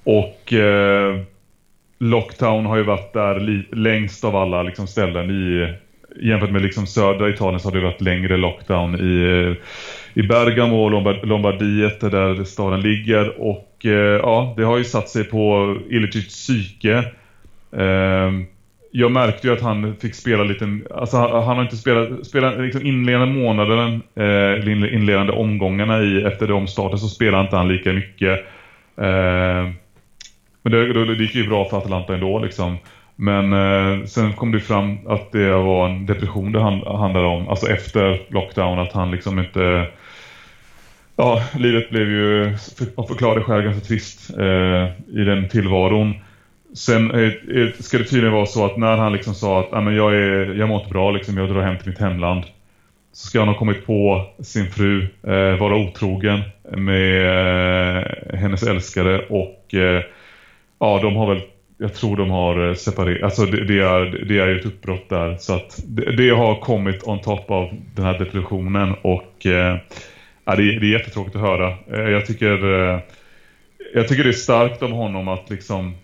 Och 0.04 0.54
eh, 0.54 1.20
Lockdown 2.00 2.66
har 2.66 2.78
ju 2.78 2.84
varit 2.84 3.14
där 3.14 3.66
längst 3.76 4.24
av 4.24 4.36
alla 4.36 4.64
liksom, 4.64 4.88
ställen 4.88 5.30
i 5.30 5.74
jämfört 6.22 6.52
med 6.52 6.62
liksom 6.62 6.88
södra 6.88 7.30
Italien 7.30 7.60
så 7.60 7.70
har 7.70 7.76
det 7.76 7.84
varit 7.84 8.02
längre 8.02 8.38
lockdown 8.38 8.96
i, 8.96 9.56
i 10.14 10.24
Bergamo 10.24 10.84
och 10.84 10.92
Lombard, 10.92 11.26
Lombardiet 11.26 12.00
där 12.00 12.44
staden 12.44 12.82
ligger 12.82 13.42
och 13.42 13.86
eh, 13.86 14.20
ja, 14.22 14.54
det 14.58 14.64
har 14.64 14.78
ju 14.78 14.84
satt 14.84 15.10
sig 15.10 15.24
på 15.24 15.76
Ilicic 15.90 16.28
psyke. 16.28 17.04
Eh, 17.72 18.32
jag 18.92 19.12
märkte 19.12 19.48
ju 19.48 19.54
att 19.54 19.62
han 19.62 19.96
fick 19.96 20.16
spela 20.16 20.44
lite, 20.44 20.80
alltså 20.96 21.18
han 21.18 21.56
har 21.58 21.62
inte 21.62 21.78
spelat, 21.78 22.28
spelat 22.28 22.60
liksom 22.60 22.86
inledande 22.86 23.40
månaden, 23.40 24.02
eh, 24.16 24.94
inledande 24.94 25.34
omgångarna 25.34 26.02
i, 26.02 26.24
efter 26.24 26.48
de 26.48 26.68
starten 26.68 27.00
så 27.00 27.08
spelar 27.08 27.42
inte 27.42 27.56
han 27.56 27.68
lika 27.68 27.94
mycket. 27.94 28.40
Eh, 28.98 29.70
men 30.62 30.72
det, 30.72 31.16
det 31.16 31.24
gick 31.24 31.36
ju 31.36 31.48
bra 31.48 31.66
för 31.66 31.78
Atalanta 31.78 32.14
ändå 32.14 32.40
liksom. 32.40 32.78
Men 33.16 33.54
eh, 33.54 34.06
sen 34.06 34.34
kom 34.34 34.52
det 34.52 34.60
fram 34.60 35.08
att 35.08 35.32
det 35.32 35.52
var 35.52 35.90
en 35.90 36.06
depression 36.06 36.52
det 36.52 36.62
hand, 36.62 36.84
handlade 36.84 37.28
om. 37.28 37.50
Alltså 37.50 37.68
efter 37.68 38.22
lockdown 38.30 38.80
att 38.80 38.94
han 38.94 39.12
liksom 39.12 39.40
inte... 39.40 39.88
Ja, 41.16 41.44
livet 41.58 41.90
blev 41.90 42.10
ju, 42.10 42.58
man 42.98 43.08
förklarade 43.08 43.44
själv, 43.44 43.64
ganska 43.64 43.88
trist 43.88 44.38
eh, 44.38 45.18
i 45.20 45.24
den 45.26 45.50
tillvaron. 45.50 46.14
Sen 46.74 47.12
eh, 47.12 47.32
eh, 47.58 47.70
ska 47.80 47.98
det 47.98 48.04
tydligen 48.04 48.34
vara 48.34 48.46
så 48.46 48.66
att 48.66 48.78
när 48.78 48.98
han 48.98 49.14
liksom 49.14 49.34
sa 49.34 49.60
att 49.60 49.74
ah, 49.74 49.92
jag, 49.92 50.16
är, 50.16 50.56
jag 50.56 50.70
mår 50.70 50.80
inte 50.80 50.94
bra, 50.94 51.12
liksom, 51.12 51.38
jag 51.38 51.50
drar 51.50 51.62
hem 51.62 51.78
till 51.78 51.90
mitt 51.90 52.00
hemland. 52.00 52.44
Så 53.14 53.28
ska 53.28 53.40
han 53.40 53.48
ha 53.48 53.56
kommit 53.56 53.86
på 53.86 54.26
sin 54.40 54.72
fru 54.72 55.08
eh, 55.24 55.60
vara 55.60 55.76
otrogen 55.76 56.42
med 56.72 57.26
eh, 57.98 58.40
hennes 58.40 58.64
älskare 58.64 59.20
och 59.20 59.74
eh, 59.74 60.04
ja, 60.80 61.00
de 61.02 61.16
har 61.16 61.34
väl 61.34 61.42
jag 61.82 61.94
tror 61.94 62.18
de 62.18 62.30
har 62.30 62.68
eh, 62.68 62.76
separerat, 62.76 63.24
alltså 63.24 63.46
det, 63.46 63.66
det, 63.66 63.80
är, 63.80 64.26
det 64.28 64.40
är 64.40 64.56
ett 64.56 64.66
uppbrott 64.66 65.10
där. 65.10 65.38
Så 65.40 65.54
att 65.54 65.80
det, 65.88 66.16
det, 66.16 66.30
har 66.30 66.56
kommit 66.56 67.04
on 67.04 67.22
top 67.22 67.52
av 67.52 67.70
den 67.96 68.06
här 68.06 68.20
depressionen 68.20 68.96
och 69.02 69.46
eh, 69.46 69.78
ja, 70.46 70.56
det, 70.56 70.80
det 70.80 70.86
är 70.86 71.00
jättetråkigt 71.00 71.36
att 71.36 71.42
höra. 71.42 71.74
Eh, 71.92 72.10
jag 72.10 72.26
tycker, 72.26 72.84
eh, 72.94 73.00
jag 73.94 74.08
tycker 74.08 74.24
det 74.24 74.30
är 74.30 74.34
starkt 74.34 74.84
av 74.84 74.92
honom 74.92 75.28
att 75.28 75.50
liksom, 75.50 75.96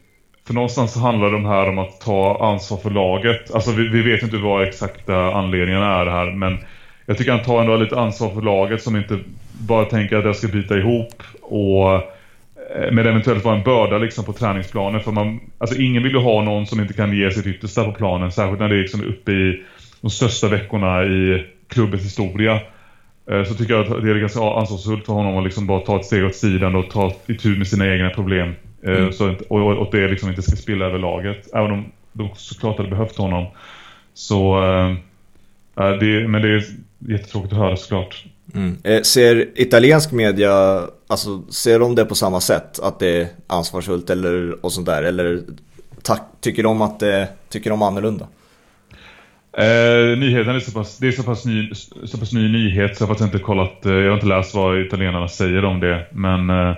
för 0.47 0.53
någonstans 0.53 0.93
så 0.93 0.99
handlar 0.99 1.31
det 1.31 1.47
här 1.47 1.69
om 1.69 1.79
att 1.79 2.01
ta 2.01 2.49
ansvar 2.51 2.77
för 2.77 2.89
laget. 2.89 3.53
Alltså 3.53 3.71
vi, 3.71 3.87
vi 3.87 4.01
vet 4.01 4.23
inte 4.23 4.37
vad 4.37 4.67
exakta 4.67 5.33
anledningarna 5.33 6.01
är 6.01 6.05
här, 6.05 6.31
men 6.31 6.57
jag 7.05 7.17
tycker 7.17 7.31
han 7.31 7.43
tar 7.43 7.61
ändå 7.61 7.75
lite 7.75 7.99
ansvar 7.99 8.29
för 8.29 8.41
laget 8.41 8.83
som 8.83 8.95
inte 8.95 9.19
bara 9.59 9.85
tänker 9.85 10.15
att 10.15 10.25
jag 10.25 10.35
ska 10.35 10.47
byta 10.47 10.77
ihop 10.77 11.23
och 11.41 12.14
med 12.91 13.07
eventuellt 13.07 13.43
vara 13.43 13.55
en 13.55 13.63
börda 13.63 13.97
liksom 13.97 14.25
på 14.25 14.33
träningsplanen. 14.33 15.01
För 15.01 15.11
man, 15.11 15.39
alltså 15.57 15.81
ingen 15.81 16.03
vill 16.03 16.11
ju 16.11 16.19
ha 16.19 16.43
någon 16.43 16.67
som 16.67 16.79
inte 16.79 16.93
kan 16.93 17.17
ge 17.17 17.31
sitt 17.31 17.47
yttersta 17.47 17.83
på 17.83 17.91
planen. 17.91 18.31
Särskilt 18.31 18.59
när 18.59 18.69
det 18.69 18.75
är 18.75 18.81
liksom 18.81 19.03
uppe 19.03 19.31
i 19.31 19.63
de 20.01 20.09
största 20.09 20.47
veckorna 20.47 21.03
i 21.03 21.45
klubbens 21.67 22.03
historia. 22.03 22.59
Eh, 23.31 23.43
så 23.43 23.53
tycker 23.53 23.73
jag 23.73 23.81
att 23.81 24.03
det 24.03 24.11
är 24.11 24.15
ganska 24.15 24.39
ansvarsfullt 24.39 25.05
för 25.05 25.13
honom 25.13 25.37
att 25.37 25.43
liksom 25.43 25.67
bara 25.67 25.79
ta 25.79 25.99
ett 25.99 26.05
steg 26.05 26.25
åt 26.25 26.35
sidan 26.35 26.75
och 26.75 26.89
ta 26.89 27.13
itu 27.27 27.57
med 27.57 27.67
sina 27.67 27.93
egna 27.93 28.09
problem. 28.09 28.55
Eh, 28.83 28.97
mm. 28.97 29.11
Så, 29.11 29.35
och, 29.49 29.77
och 29.77 29.87
det 29.91 30.07
liksom 30.07 30.29
inte 30.29 30.41
ska 30.41 30.55
spilla 30.55 30.85
över 30.85 30.99
laget. 30.99 31.53
Även 31.53 31.71
om 31.71 31.91
de 32.13 32.29
såklart 32.35 32.77
hade 32.77 32.89
behövt 32.89 33.17
honom. 33.17 33.45
Så, 34.13 34.63
äh, 35.77 35.89
det, 35.99 36.27
men 36.27 36.41
det 36.41 36.49
är 36.49 36.63
jättetråkigt 36.99 37.53
att 37.53 37.59
höra 37.59 37.75
såklart. 37.75 38.25
Mm. 38.53 38.77
Eh, 38.83 39.01
ser 39.01 39.49
italiensk 39.55 40.11
media, 40.11 40.81
alltså 41.07 41.43
ser 41.49 41.79
de 41.79 41.95
det 41.95 42.05
på 42.05 42.15
samma 42.15 42.41
sätt? 42.41 42.79
Att 42.79 42.99
det 42.99 43.21
är 43.21 43.27
ansvarsfullt 43.47 44.09
eller 44.09 44.65
och 44.65 44.71
sånt 44.73 44.85
där? 44.85 45.03
Eller 45.03 45.41
tycker 46.41 46.63
de 46.63 46.81
att 46.81 46.99
det, 46.99 47.27
tycker 47.49 47.69
de 47.69 47.81
annorlunda? 47.81 48.27
Eh, 49.57 50.17
nyheten 50.17 50.55
är 50.55 50.59
så 50.59 50.71
pass, 50.71 50.97
det 50.97 51.07
är 51.07 51.11
så 51.11 51.23
pass, 51.23 51.45
ny, 51.45 51.73
så 52.03 52.17
pass 52.17 52.33
ny 52.33 52.51
nyhet 52.51 52.97
så 52.97 53.03
jag 53.03 53.07
har 53.07 53.15
faktiskt 53.15 53.33
inte 53.33 53.45
kollat, 53.45 53.85
eh, 53.85 53.93
jag 53.93 54.09
har 54.09 54.15
inte 54.15 54.27
läst 54.27 54.55
vad 54.55 54.81
italienarna 54.81 55.27
säger 55.27 55.65
om 55.65 55.79
det. 55.79 56.07
Men 56.11 56.49
eh, 56.49 56.75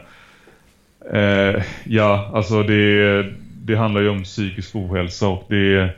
eh, 1.13 1.63
ja, 1.83 2.31
alltså 2.33 2.63
det, 2.63 3.23
det 3.63 3.75
handlar 3.75 4.01
ju 4.01 4.09
om 4.09 4.23
psykisk 4.23 4.75
ohälsa 4.75 5.27
och 5.27 5.45
det 5.49 5.89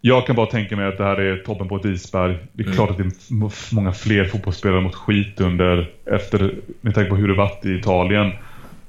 jag 0.00 0.26
kan 0.26 0.36
bara 0.36 0.46
tänka 0.46 0.76
mig 0.76 0.88
att 0.88 0.98
det 0.98 1.04
här 1.04 1.20
är 1.20 1.36
toppen 1.36 1.68
på 1.68 1.76
ett 1.76 1.84
isberg. 1.84 2.38
Det 2.52 2.62
är 2.62 2.66
mm. 2.66 2.76
klart 2.76 2.90
att 2.90 2.96
det 2.96 3.02
är 3.02 3.74
många 3.74 3.92
fler 3.92 4.24
fotbollsspelare 4.24 4.80
mot 4.80 4.94
skit 4.94 5.40
under 5.40 5.90
efter, 6.04 6.54
med 6.80 6.94
tanke 6.94 7.10
på 7.10 7.16
hur 7.16 7.28
det 7.28 7.34
varit 7.34 7.66
i 7.66 7.74
Italien. 7.74 8.32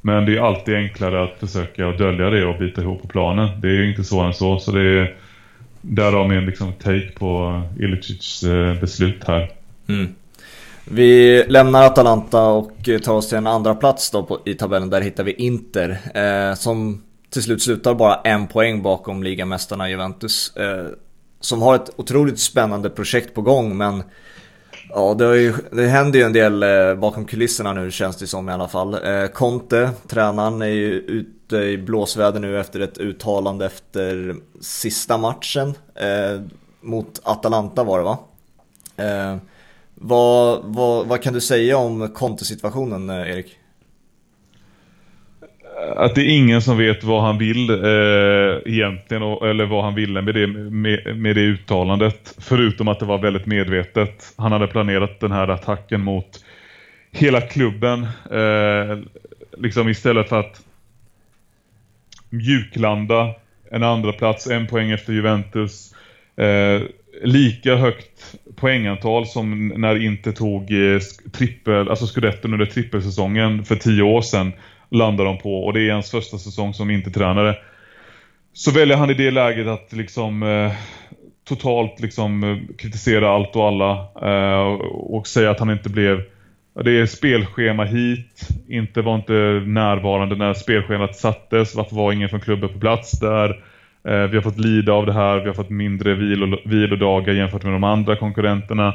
Men 0.01 0.25
det 0.25 0.37
är 0.37 0.41
alltid 0.41 0.75
enklare 0.75 1.23
att 1.23 1.39
försöka 1.39 1.91
dölja 1.91 2.29
det 2.29 2.45
och 2.45 2.59
bita 2.59 2.81
ihop 2.81 3.01
på 3.01 3.07
planen. 3.07 3.61
Det 3.61 3.67
är 3.67 3.71
ju 3.73 3.89
inte 3.89 4.03
så 4.03 4.21
än 4.21 4.33
så. 4.33 4.59
Så 4.59 4.71
det 4.71 4.81
är 4.81 5.15
därav 5.81 6.29
min 6.29 6.45
liksom 6.45 6.73
take 6.73 7.11
på 7.17 7.61
Ilicic 7.79 8.43
eh, 8.43 8.79
beslut 8.79 9.23
här. 9.27 9.51
Mm. 9.87 10.15
Vi 10.85 11.43
lämnar 11.47 11.83
Atalanta 11.83 12.45
och 12.45 12.89
tar 13.03 13.13
oss 13.13 13.29
till 13.29 13.37
en 13.37 13.47
andra 13.47 13.75
plats 13.75 14.11
då 14.11 14.23
på, 14.23 14.39
i 14.45 14.53
tabellen. 14.53 14.89
Där 14.89 15.01
hittar 15.01 15.23
vi 15.23 15.31
Inter. 15.31 15.97
Eh, 16.15 16.55
som 16.55 17.01
till 17.31 17.43
slut 17.43 17.61
slutar 17.61 17.93
bara 17.93 18.15
en 18.15 18.47
poäng 18.47 18.81
bakom 18.81 19.23
ligamästarna 19.23 19.89
Juventus. 19.89 20.55
Eh, 20.55 20.85
som 21.39 21.61
har 21.61 21.75
ett 21.75 21.89
otroligt 21.95 22.39
spännande 22.39 22.89
projekt 22.89 23.33
på 23.33 23.41
gång 23.41 23.77
men 23.77 24.03
Ja, 24.93 25.13
det, 25.13 25.37
ju, 25.37 25.53
det 25.71 25.87
händer 25.87 26.19
ju 26.19 26.25
en 26.25 26.33
del 26.33 26.63
eh, 26.63 26.95
bakom 26.95 27.25
kulisserna 27.25 27.73
nu 27.73 27.91
känns 27.91 28.17
det 28.17 28.27
som 28.27 28.49
i 28.49 28.51
alla 28.51 28.67
fall. 28.67 28.93
Eh, 28.93 29.27
Conte, 29.27 29.89
tränaren, 30.07 30.61
är 30.61 30.65
ju 30.65 30.93
ute 30.93 31.57
i 31.57 31.77
blåsväder 31.77 32.39
nu 32.39 32.59
efter 32.59 32.79
ett 32.79 32.97
uttalande 32.97 33.65
efter 33.65 34.35
sista 34.61 35.17
matchen. 35.17 35.73
Eh, 35.95 36.41
mot 36.81 37.21
Atalanta 37.23 37.83
var 37.83 37.97
det 37.97 38.03
va? 38.03 38.17
Eh, 38.97 39.37
vad, 39.95 40.61
vad, 40.63 41.07
vad 41.07 41.21
kan 41.21 41.33
du 41.33 41.41
säga 41.41 41.77
om 41.77 42.09
Conte-situationen 42.09 43.09
eh, 43.09 43.31
Erik? 43.31 43.57
Att 45.95 46.15
det 46.15 46.21
är 46.21 46.37
ingen 46.37 46.61
som 46.61 46.77
vet 46.77 47.03
vad 47.03 47.21
han 47.21 47.37
vill 47.37 47.69
eh, 47.69 48.73
egentligen 48.73 49.23
eller 49.23 49.65
vad 49.65 49.83
han 49.83 49.95
ville 49.95 50.21
med 50.21 50.33
det, 50.33 50.47
med, 50.47 51.17
med, 51.17 51.35
det 51.35 51.41
uttalandet. 51.41 52.35
Förutom 52.37 52.87
att 52.87 52.99
det 52.99 53.05
var 53.05 53.17
väldigt 53.17 53.45
medvetet. 53.45 54.33
Han 54.37 54.51
hade 54.51 54.67
planerat 54.67 55.19
den 55.19 55.31
här 55.31 55.47
attacken 55.47 56.03
mot 56.03 56.45
hela 57.11 57.41
klubben. 57.41 58.07
Eh, 58.31 58.99
liksom 59.57 59.89
istället 59.89 60.29
för 60.29 60.39
att 60.39 60.61
mjuklanda 62.29 63.33
en 63.71 63.83
andra 63.83 64.13
plats, 64.13 64.47
en 64.47 64.67
poäng 64.67 64.91
efter 64.91 65.13
Juventus. 65.13 65.95
Eh, 66.35 66.81
lika 67.23 67.75
högt 67.75 68.35
poängantal 68.55 69.27
som 69.27 69.67
när 69.67 70.05
Inter 70.05 70.31
tog 70.31 70.71
eh, 70.71 70.99
trippel, 71.31 71.89
alltså 71.89 72.07
skudetten 72.07 72.53
under 72.53 72.65
trippelsäsongen 72.65 73.65
för 73.65 73.75
tio 73.75 74.03
år 74.03 74.21
sedan 74.21 74.53
landar 74.91 75.25
de 75.25 75.37
på 75.37 75.65
och 75.65 75.73
det 75.73 75.89
är 75.89 75.93
hans 75.93 76.11
första 76.11 76.37
säsong 76.37 76.73
som 76.73 76.89
inte 76.89 77.11
tränare. 77.11 77.55
Så 78.53 78.71
väljer 78.71 78.97
han 78.97 79.09
i 79.09 79.13
det 79.13 79.31
läget 79.31 79.67
att 79.67 79.93
liksom 79.93 80.43
eh, 80.43 80.71
totalt 81.47 81.99
liksom 81.99 82.43
eh, 82.43 82.75
kritisera 82.77 83.29
allt 83.29 83.55
och 83.55 83.67
alla 83.67 83.91
eh, 84.21 84.61
och 84.89 85.27
säga 85.27 85.51
att 85.51 85.59
han 85.59 85.69
inte 85.69 85.89
blev 85.89 86.23
det 86.73 86.91
är 86.91 87.05
spelschema 87.05 87.83
hit, 87.83 88.47
inte 88.67 89.01
var 89.01 89.15
inte 89.15 89.63
närvarande 89.65 90.35
när 90.35 90.53
spelschemat 90.53 91.15
sattes, 91.15 91.75
varför 91.75 91.95
var 91.95 92.11
ingen 92.11 92.29
från 92.29 92.39
klubben 92.39 92.69
på 92.69 92.79
plats 92.79 93.19
där? 93.19 93.49
Eh, 94.03 94.27
vi 94.27 94.35
har 94.35 94.41
fått 94.41 94.59
lida 94.59 94.93
av 94.93 95.05
det 95.05 95.13
här, 95.13 95.39
vi 95.39 95.47
har 95.47 95.53
fått 95.53 95.69
mindre 95.69 96.13
vilo, 96.13 96.57
vilodagar 96.65 97.33
jämfört 97.33 97.63
med 97.63 97.73
de 97.73 97.83
andra 97.83 98.15
konkurrenterna. 98.15 98.87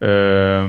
Eh, 0.00 0.68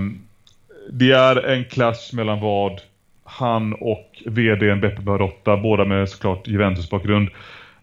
det 0.92 1.12
är 1.12 1.46
en 1.46 1.66
clash 1.66 2.14
mellan 2.14 2.40
vad 2.40 2.82
han 3.28 3.74
och 3.74 4.24
vdn 4.26 4.80
Beppe 4.80 5.02
Barotta, 5.02 5.58
båda 5.58 5.86
med 5.86 6.10
såklart 6.10 6.48
Juventus-bakgrund, 6.48 7.30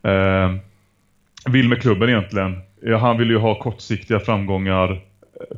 eh, 0.03 0.55
vill 1.47 1.69
med 1.69 1.83
klubben 1.83 2.09
egentligen. 2.09 2.57
Ja, 2.83 2.99
han 2.99 3.19
ville 3.19 3.33
ju 3.33 3.39
ha 3.39 3.59
kortsiktiga 3.59 4.21
framgångar. 4.21 5.01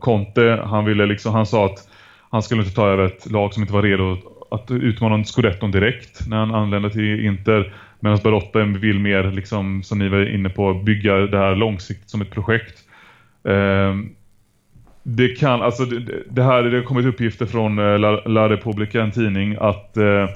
Conte, 0.00 0.62
han 0.64 0.84
ville 0.84 1.06
liksom, 1.06 1.32
han 1.32 1.46
sa 1.46 1.66
att 1.66 1.88
han 2.30 2.42
skulle 2.42 2.62
inte 2.62 2.74
ta 2.74 2.88
över 2.88 3.04
ett 3.04 3.30
lag 3.30 3.54
som 3.54 3.62
inte 3.62 3.72
var 3.72 3.82
redo 3.82 4.16
att 4.50 4.70
utmana 4.70 5.24
Scudetton 5.24 5.70
direkt 5.70 6.28
när 6.28 6.36
han 6.36 6.54
anlände 6.54 6.90
till 6.90 7.24
Inter. 7.24 7.74
Medan 8.00 8.18
Barotta 8.24 8.62
vill 8.62 8.98
mer, 8.98 9.30
liksom, 9.30 9.82
som 9.82 9.98
ni 9.98 10.08
var 10.08 10.34
inne 10.34 10.48
på, 10.48 10.74
bygga 10.74 11.14
det 11.14 11.38
här 11.38 11.54
långsiktigt 11.54 12.10
som 12.10 12.20
ett 12.20 12.30
projekt. 12.30 12.78
Eh, 13.44 13.94
det 15.08 15.28
kan, 15.28 15.62
alltså 15.62 15.84
det, 15.84 16.22
det 16.30 16.42
här, 16.42 16.62
det 16.62 16.76
har 16.76 16.84
kommit 16.84 17.06
uppgifter 17.06 17.46
från 17.46 17.78
eh, 17.78 17.98
La, 17.98 18.10
La 18.26 18.48
Repubblica, 18.48 19.02
en 19.02 19.10
tidning, 19.10 19.56
att 19.60 19.96
eh, 19.96 20.28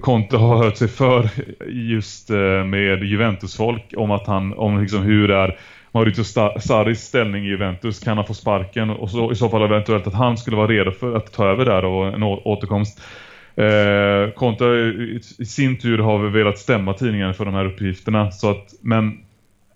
Conte 0.00 0.36
har 0.36 0.56
hört 0.64 0.76
sig 0.76 0.88
för 0.88 1.28
just 1.68 2.30
eh, 2.30 2.64
med 2.64 3.04
Juventus-folk 3.04 3.94
om 3.96 4.10
att 4.10 4.26
han, 4.26 4.54
om 4.54 4.80
liksom 4.80 5.02
hur 5.02 5.28
det 5.28 5.34
är 5.34 5.58
Maurizio 5.92 6.24
Sarris 6.60 7.00
ställning 7.00 7.44
i 7.44 7.48
Juventus, 7.48 8.00
kan 8.00 8.16
han 8.16 8.26
få 8.26 8.34
sparken? 8.34 8.90
Och 8.90 9.10
så, 9.10 9.32
i 9.32 9.34
så 9.34 9.48
fall 9.48 9.62
eventuellt 9.62 10.06
att 10.06 10.14
han 10.14 10.36
skulle 10.36 10.56
vara 10.56 10.68
redo 10.68 10.90
för 10.90 11.16
att 11.16 11.32
ta 11.32 11.46
över 11.46 11.64
där 11.64 11.84
och 11.84 12.06
en 12.14 12.22
återkomst. 12.22 13.02
Eh, 13.56 14.30
Conte 14.34 14.64
i, 14.64 15.20
i 15.38 15.44
sin 15.44 15.78
tur 15.78 15.98
har 15.98 16.18
velat 16.18 16.58
stämma 16.58 16.94
tidningen 16.94 17.34
för 17.34 17.44
de 17.44 17.54
här 17.54 17.64
uppgifterna. 17.64 18.30
Så 18.30 18.50
att, 18.50 18.74
men 18.82 19.18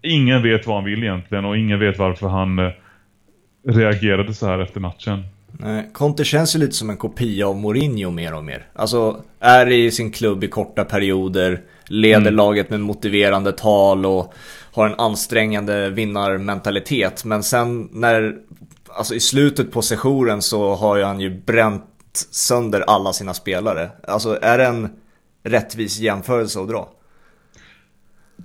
ingen 0.03 0.43
vet 0.43 0.67
vad 0.67 0.77
han 0.77 0.85
vill 0.85 1.03
egentligen 1.03 1.45
och 1.45 1.59
ingen 1.59 1.79
vet 1.79 1.99
varför 1.99 2.29
han 2.29 2.59
eh, 2.59 2.71
reagerade 3.67 4.35
så 4.35 4.47
här 4.47 4.59
efter 4.59 4.81
matchen. 4.81 5.23
Nej, 5.59 5.91
Conte 5.93 6.25
känns 6.25 6.55
ju 6.55 6.59
lite 6.59 6.73
som 6.73 6.91
en 6.91 6.97
kopia 6.97 7.49
av 7.49 7.57
Mourinho 7.57 8.11
mer 8.11 8.35
och 8.35 8.45
mer. 8.45 8.67
Alltså, 8.73 9.25
är 9.41 9.71
i 9.71 9.91
sin 9.91 10.13
klubb 10.13 10.45
i 10.45 10.49
korta 10.49 10.85
perioder, 10.85 11.63
leder 11.87 12.21
mm. 12.21 12.35
laget 12.35 12.71
med 12.71 12.81
motiverande 12.81 13.53
tal 13.53 14.07
och 14.07 14.35
har 14.73 14.89
en 14.89 14.95
ansträngande 14.95 15.91
vinnarmentalitet. 15.91 17.25
Men 17.25 17.43
sen 17.43 17.89
när, 17.93 18.37
alltså 18.89 19.15
i 19.15 19.21
slutet 19.21 19.73
på 19.73 19.83
sessionen 19.83 20.43
så 20.43 20.75
har 20.75 20.97
ju 20.97 21.05
han 21.05 21.21
ju 21.21 21.41
bränt 21.41 21.85
sönder 22.31 22.81
alla 22.81 23.13
sina 23.13 23.35
spelare. 23.35 23.91
Alltså, 24.09 24.39
är 24.43 24.59
det 24.59 24.67
en 24.67 24.89
rättvis 25.43 25.99
jämförelse 25.99 26.61
att 26.61 26.69
dra? 26.69 26.89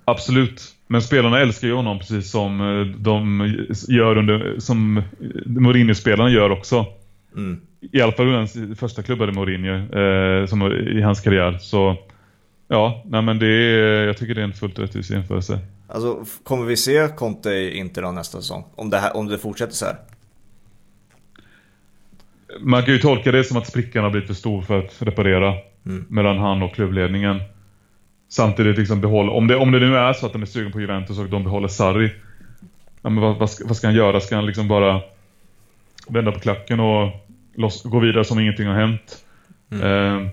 Absolut. 0.06 0.76
Men 0.92 1.02
spelarna 1.02 1.40
älskar 1.40 1.68
ju 1.68 1.74
honom 1.74 2.00
precis 2.00 2.32
som 2.32 2.62
eh, 2.62 2.86
de 2.98 3.42
gör 3.88 4.18
under, 4.18 4.60
som 4.60 5.04
Mourinho-spelarna 5.46 6.30
gör 6.30 6.50
också. 6.50 6.86
Mm. 7.36 7.62
I 7.92 8.02
alla 8.02 8.12
fall 8.12 8.28
i 8.28 8.32
hans 8.32 8.58
första 8.80 9.04
klubbade 9.04 9.32
Mourinho 9.32 10.00
eh, 10.00 10.46
som 10.46 10.72
i 10.72 11.02
hans 11.02 11.22
karriär. 11.22 11.58
Så 11.62 11.98
ja, 12.68 13.04
nej 13.06 13.22
men 13.22 13.40
det 13.40 13.48
är, 13.48 14.08
jag 14.08 14.18
tycker 14.18 14.36
det 14.36 14.42
är 14.42 14.46
en 14.46 14.54
fullt 14.54 14.80
rättvis 14.80 15.12
jämförelse. 15.12 15.60
Alltså, 15.88 16.26
kommer 16.44 16.66
vi 16.66 16.78
se 16.78 17.08
Conte 17.08 17.50
i 17.50 17.78
Inter 17.78 18.02
då 18.02 18.12
nästa 18.12 18.42
säsong? 18.42 18.64
Om 18.76 18.90
det, 18.90 18.98
här, 18.98 19.16
om 19.16 19.28
det 19.28 19.38
fortsätter 19.38 19.74
så 19.74 19.86
här? 19.86 19.96
Man 22.60 22.84
kan 22.84 22.94
ju 22.94 23.00
tolka 23.00 23.32
det 23.32 23.44
som 23.44 23.58
att 23.58 23.68
sprickan 23.68 24.04
har 24.04 24.12
blivit 24.12 24.28
för 24.28 24.34
stor 24.34 24.62
för 24.62 24.80
att 24.80 25.02
reparera 25.02 25.54
mm. 25.86 26.06
mellan 26.10 26.38
han 26.38 26.64
och 26.64 26.76
klubbledningen. 26.76 27.42
Samtidigt 28.30 28.78
liksom 28.78 29.02
behålla, 29.02 29.32
om 29.32 29.48
det, 29.48 29.56
om 29.56 29.72
det 29.72 29.80
nu 29.80 29.98
är 29.98 30.14
så 30.14 30.26
att 30.26 30.34
de 30.34 30.42
är 30.42 30.46
sugen 30.46 30.72
på 30.72 30.82
Juventus 30.82 31.20
och 31.20 31.30
de 31.30 31.44
behåller 31.44 31.68
Sarri. 31.68 32.12
Ja, 33.02 33.10
men 33.10 33.24
vad, 33.24 33.38
vad, 33.38 33.50
ska, 33.50 33.68
vad 33.68 33.78
ska 33.78 33.88
han 33.88 33.96
göra? 33.96 34.20
Ska 34.20 34.36
han 34.36 34.46
liksom 34.46 34.68
bara 34.68 35.02
vända 36.08 36.32
på 36.32 36.40
klacken 36.40 36.80
och 36.80 37.10
loss, 37.56 37.84
gå 37.84 38.00
vidare 38.00 38.26
som 38.26 38.40
ingenting 38.40 38.68
har 38.68 38.76
hänt? 38.76 39.26
Mm. 39.72 39.84
Eh, 39.84 40.28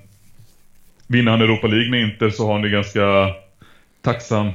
vinner 1.07 1.31
han 1.31 1.41
Europa 1.41 1.67
League 1.67 1.91
med 1.91 2.03
Inter 2.03 2.31
så 2.31 2.47
har 2.47 2.53
han 2.53 2.65
en 2.65 2.73
ganska 2.73 3.35
tacksam 4.03 4.51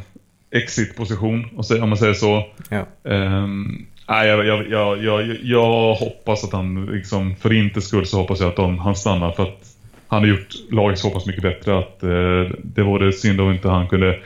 exit-position, 0.52 1.50
om 1.82 1.90
man 1.90 1.98
säger 1.98 2.14
så. 2.14 2.48
Ja. 2.70 2.86
Um, 3.04 3.86
nej, 4.08 4.28
jag, 4.28 4.46
jag, 4.46 4.70
jag, 4.70 5.04
jag, 5.04 5.38
jag 5.44 5.94
hoppas 5.94 6.44
att 6.44 6.54
han, 6.54 6.86
liksom, 6.86 7.36
för 7.36 7.54
inte 7.54 7.82
skull 7.82 8.06
så 8.06 8.18
hoppas 8.18 8.40
jag 8.40 8.50
att 8.50 8.56
de, 8.56 8.80
han 8.80 8.96
stannar 8.96 9.32
för 9.32 9.44
att 9.44 9.71
han 10.12 10.20
har 10.20 10.28
gjort 10.28 10.56
laget 10.72 11.00
så 11.00 11.10
pass 11.10 11.26
mycket 11.26 11.44
bättre 11.44 11.80
att 11.80 12.04
eh, 12.04 12.58
det 12.64 12.84
vore 12.84 13.14
synd 13.14 13.42
om 13.42 13.52
inte 13.52 13.68
han 13.70 13.88
kunde 13.88 14.20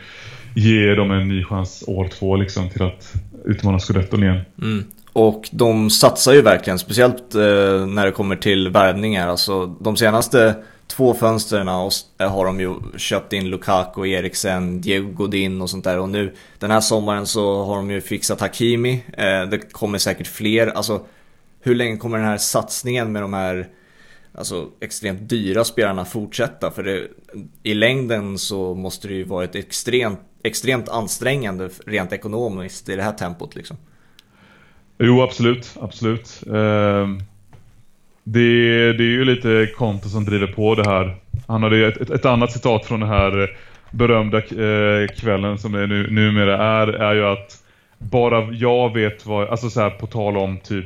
ge 0.56 0.96
dem 0.96 1.12
en 1.12 1.28
ny 1.28 1.44
chans 1.44 1.84
år 1.88 2.08
två 2.08 2.36
liksom 2.36 2.70
till 2.70 2.84
att 2.84 3.14
utmana 3.46 3.80
scudetton 3.80 4.24
igen. 4.24 4.42
Mm. 4.62 4.84
Och 5.14 5.50
de 5.52 5.90
satsar 5.90 6.34
ju 6.34 6.42
verkligen, 6.42 6.80
speciellt 6.80 7.36
eh, 7.36 7.42
när 7.88 8.06
det 8.06 8.12
kommer 8.12 8.36
till 8.36 8.70
värvningar. 8.70 9.28
Alltså 9.28 9.66
de 9.66 9.98
senaste 9.98 10.56
två 10.88 11.14
fönstren 11.14 11.68
har 11.68 12.46
de 12.46 12.60
ju 12.60 12.76
köpt 12.98 13.34
in 13.34 13.50
Lukaku, 13.50 14.08
Eriksen, 14.08 14.82
Diego 14.82 15.12
Godin 15.12 15.62
och 15.62 15.70
sånt 15.70 15.84
där. 15.84 16.00
Och 16.00 16.10
nu 16.10 16.34
den 16.60 16.72
här 16.72 16.82
sommaren 16.82 17.26
så 17.26 17.64
har 17.64 17.76
de 17.76 17.92
ju 17.92 18.02
fixat 18.02 18.42
Hakimi. 18.42 19.04
Eh, 19.14 19.50
det 19.50 19.72
kommer 19.72 19.98
säkert 19.98 20.28
fler. 20.28 20.68
Alltså 20.68 21.02
hur 21.62 21.76
länge 21.76 21.98
kommer 21.98 22.18
den 22.18 22.28
här 22.28 22.38
satsningen 22.38 23.12
med 23.12 23.22
de 23.22 23.34
här 23.34 23.68
alltså, 24.38 24.68
extremt 24.82 25.30
dyra 25.30 25.64
spelarna 25.64 26.06
fortsätta? 26.06 26.72
För 26.72 26.84
det, 26.84 27.08
i 27.64 27.74
längden 27.74 28.38
så 28.38 28.74
måste 28.74 29.08
det 29.08 29.14
ju 29.14 29.24
vara 29.24 29.44
ett 29.44 29.56
extremt, 29.56 30.20
extremt 30.44 30.90
ansträngande 30.90 31.70
rent 31.86 32.14
ekonomiskt 32.14 32.90
i 32.90 32.96
det 32.96 33.04
här 33.04 33.12
tempot 33.12 33.56
liksom. 33.56 33.78
Jo, 34.98 35.22
absolut. 35.22 35.76
Absolut. 35.82 36.44
Eh, 36.48 37.08
Det, 38.28 38.94
det 38.94 39.04
är 39.04 39.16
ju 39.18 39.26
lite 39.26 39.70
Conte 39.78 40.10
som 40.10 40.26
driver 40.26 40.48
på 40.48 40.76
det 40.76 40.90
här. 40.90 41.16
Han 41.48 41.64
hade 41.64 41.88
ett, 41.88 41.98
ett, 41.98 42.10
ett 42.10 42.26
annat 42.26 42.52
citat 42.52 42.86
från 42.86 43.00
den 43.00 43.10
här 43.10 43.58
berömda 43.92 44.38
eh, 44.38 45.08
kvällen 45.08 45.58
som 45.58 45.72
det 45.72 45.88
nu, 45.88 46.12
numera 46.12 46.82
är, 46.82 46.88
är 46.88 47.16
ju 47.16 47.26
att 47.26 47.64
bara 47.98 48.52
jag 48.52 48.94
vet 48.94 49.26
vad, 49.26 49.50
alltså 49.50 49.70
så 49.70 49.82
här 49.82 49.90
på 49.90 50.08
tal 50.08 50.38
om 50.38 50.60
typ, 50.60 50.86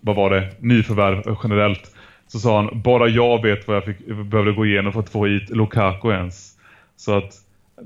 vad 0.00 0.16
var 0.16 0.30
det, 0.30 0.48
nyförvärv 0.60 1.36
generellt. 1.42 1.89
Så 2.32 2.38
sa 2.38 2.56
han, 2.56 2.82
bara 2.82 3.08
jag 3.08 3.42
vet 3.42 3.68
vad 3.68 3.76
jag 3.76 3.84
fick, 3.84 4.06
behövde 4.06 4.52
gå 4.52 4.66
igenom 4.66 4.92
för 4.92 5.00
att 5.00 5.10
få 5.10 5.26
hit 5.26 5.50
Lukaku 5.50 6.10
ens. 6.10 6.56
Så 6.96 7.16
att 7.16 7.32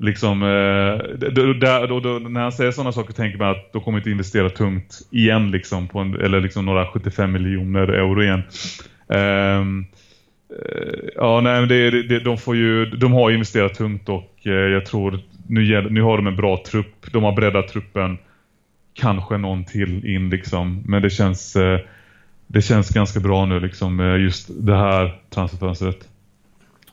liksom, 0.01 0.43
eh, 0.43 1.29
då, 1.31 1.53
då, 1.87 2.01
då, 2.01 2.29
när 2.29 2.41
han 2.41 2.53
säger 2.53 2.73
sådana 2.73 2.93
saker 2.93 3.13
tänker 3.13 3.39
man 3.39 3.51
att 3.51 3.73
då 3.73 3.81
kommer 3.81 3.99
inte 3.99 4.11
investera 4.11 4.51
tungt 4.51 5.01
igen 5.11 5.51
liksom, 5.51 5.89
på 5.89 5.99
en, 5.99 6.21
eller 6.21 6.41
liksom 6.41 6.67
några 6.67 6.87
75 6.87 7.33
miljoner 7.33 7.89
euro 7.89 8.23
igen. 8.23 8.43
Um, 9.07 9.87
ja, 11.17 11.41
nej, 11.41 11.67
det, 11.67 12.03
det, 12.03 12.21
de, 12.21 12.39
får 12.39 12.57
ju, 12.57 12.87
de 12.87 13.13
har 13.13 13.31
investerat 13.31 13.75
tungt 13.75 14.09
och 14.09 14.33
eh, 14.45 14.53
jag 14.53 14.87
tror 14.87 15.21
nu, 15.49 15.89
nu 15.91 16.03
har 16.03 16.17
de 16.17 16.27
en 16.27 16.37
bra 16.37 16.63
trupp. 16.67 17.13
De 17.13 17.23
har 17.23 17.33
breddat 17.33 17.69
truppen. 17.69 18.19
Kanske 18.95 19.37
någon 19.37 19.65
till 19.65 20.07
in 20.07 20.31
liksom. 20.31 20.83
Men 20.87 21.03
det 21.03 21.11
känns, 21.11 21.57
eh, 21.57 21.81
det 22.47 22.63
känns 22.63 22.91
ganska 22.91 23.21
bra 23.21 23.47
nu 23.47 23.61
liksom, 23.61 24.01
eh, 24.01 24.17
just 24.17 24.49
det 24.49 24.77
här 24.77 25.21
transferfönstret. 25.31 26.09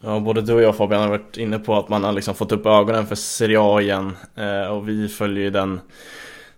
Ja, 0.02 0.20
både 0.20 0.42
du 0.42 0.54
och 0.54 0.62
jag 0.62 0.78
Fabian 0.78 1.02
har 1.02 1.10
varit 1.10 1.38
inne 1.38 1.60
på 1.60 1.80
att 1.80 1.90
man 1.90 2.04
har 2.04 2.12
liksom 2.12 2.36
fått 2.36 2.52
upp 2.52 2.66
ögonen 2.66 3.08
för 3.08 3.16
Serie 3.16 3.58
A 3.62 3.82
igen. 3.82 4.12
Eh, 4.36 4.72
och 4.72 4.90
vi 4.90 5.08
följer 5.08 5.44
ju 5.44 5.50
den 5.50 5.80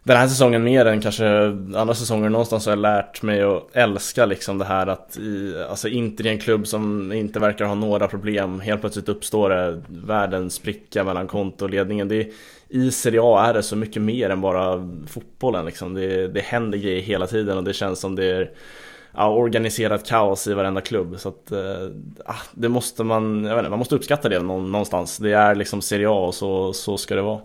den 0.05 0.17
här 0.17 0.27
säsongen 0.27 0.63
mer 0.63 0.85
än 0.85 1.01
kanske 1.01 1.45
andra 1.75 1.93
säsonger 1.93 2.29
någonstans 2.29 2.65
har 2.65 2.71
jag 2.71 2.79
lärt 2.79 3.21
mig 3.21 3.41
att 3.41 3.69
älska 3.73 4.25
liksom 4.25 4.57
det 4.57 4.65
här 4.65 4.87
att 4.87 5.17
i, 5.17 5.63
alltså 5.69 5.87
Inter 5.87 6.25
i 6.25 6.29
en 6.29 6.39
klubb 6.39 6.67
som 6.67 7.11
inte 7.11 7.39
verkar 7.39 7.65
ha 7.65 7.75
några 7.75 8.07
problem 8.07 8.59
helt 8.59 8.81
plötsligt 8.81 9.09
uppstår 9.09 9.49
det 9.49 9.81
världens 9.87 10.53
spricka 10.53 11.03
mellan 11.03 11.27
konto 11.27 11.65
och 11.65 11.71
ledningen. 11.71 12.07
Det, 12.07 12.31
I 12.69 12.91
Serie 12.91 13.19
A 13.23 13.45
är 13.45 13.53
det 13.53 13.63
så 13.63 13.75
mycket 13.75 14.01
mer 14.01 14.29
än 14.29 14.41
bara 14.41 14.89
fotbollen 15.07 15.65
liksom. 15.65 15.93
Det, 15.93 16.27
det 16.27 16.41
händer 16.41 16.77
grejer 16.77 17.01
hela 17.01 17.27
tiden 17.27 17.57
och 17.57 17.63
det 17.63 17.73
känns 17.73 17.99
som 17.99 18.15
det 18.15 18.25
är 18.25 18.51
ja, 19.15 19.29
organiserat 19.29 20.07
kaos 20.07 20.47
i 20.47 20.53
varenda 20.53 20.81
klubb. 20.81 21.19
Så 21.19 21.29
att, 21.29 21.51
eh, 21.51 21.89
ah, 22.25 22.41
det 22.53 22.69
måste 22.69 23.03
man, 23.03 23.43
jag 23.43 23.55
vet 23.55 23.59
inte, 23.59 23.69
man 23.69 23.79
måste 23.79 23.95
uppskatta 23.95 24.29
det 24.29 24.39
någonstans. 24.39 25.17
Det 25.17 25.31
är 25.31 25.55
liksom 25.55 25.81
Serie 25.81 26.09
A 26.09 26.27
och 26.27 26.35
så, 26.35 26.73
så 26.73 26.97
ska 26.97 27.15
det 27.15 27.21
vara. 27.21 27.39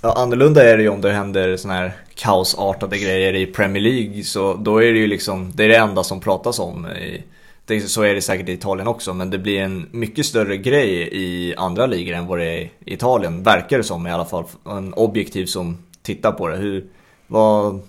Ja, 0.00 0.12
annorlunda 0.16 0.70
är 0.70 0.76
det 0.76 0.82
ju 0.82 0.88
om 0.88 1.00
det 1.00 1.12
händer 1.12 1.56
sådana 1.56 1.80
här 1.80 1.92
kaosartade 2.14 2.98
grejer 2.98 3.34
i 3.34 3.46
Premier 3.46 3.82
League. 3.82 4.22
Så 4.24 4.54
då 4.54 4.82
är 4.82 4.92
det 4.92 4.98
ju 4.98 5.06
liksom, 5.06 5.52
det 5.54 5.64
är 5.64 5.68
det 5.68 5.76
enda 5.76 6.04
som 6.04 6.20
pratas 6.20 6.58
om. 6.58 6.86
I, 6.86 7.24
det, 7.66 7.80
så 7.80 8.02
är 8.02 8.14
det 8.14 8.22
säkert 8.22 8.48
i 8.48 8.52
Italien 8.52 8.88
också, 8.88 9.14
men 9.14 9.30
det 9.30 9.38
blir 9.38 9.60
en 9.60 9.88
mycket 9.90 10.26
större 10.26 10.56
grej 10.56 11.08
i 11.12 11.54
andra 11.56 11.86
ligor 11.86 12.14
än 12.14 12.26
vad 12.26 12.38
det 12.38 12.44
är 12.44 12.60
i 12.60 12.70
Italien. 12.84 13.42
Verkar 13.42 13.78
det 13.78 13.84
som 13.84 14.06
i 14.06 14.10
alla 14.10 14.24
fall. 14.24 14.44
En 14.66 14.94
objektiv 14.94 15.46
som 15.46 15.78
tittar 16.02 16.32
på 16.32 16.48
det. 16.48 16.56
Hur, 16.56 16.84
vad, 17.26 17.80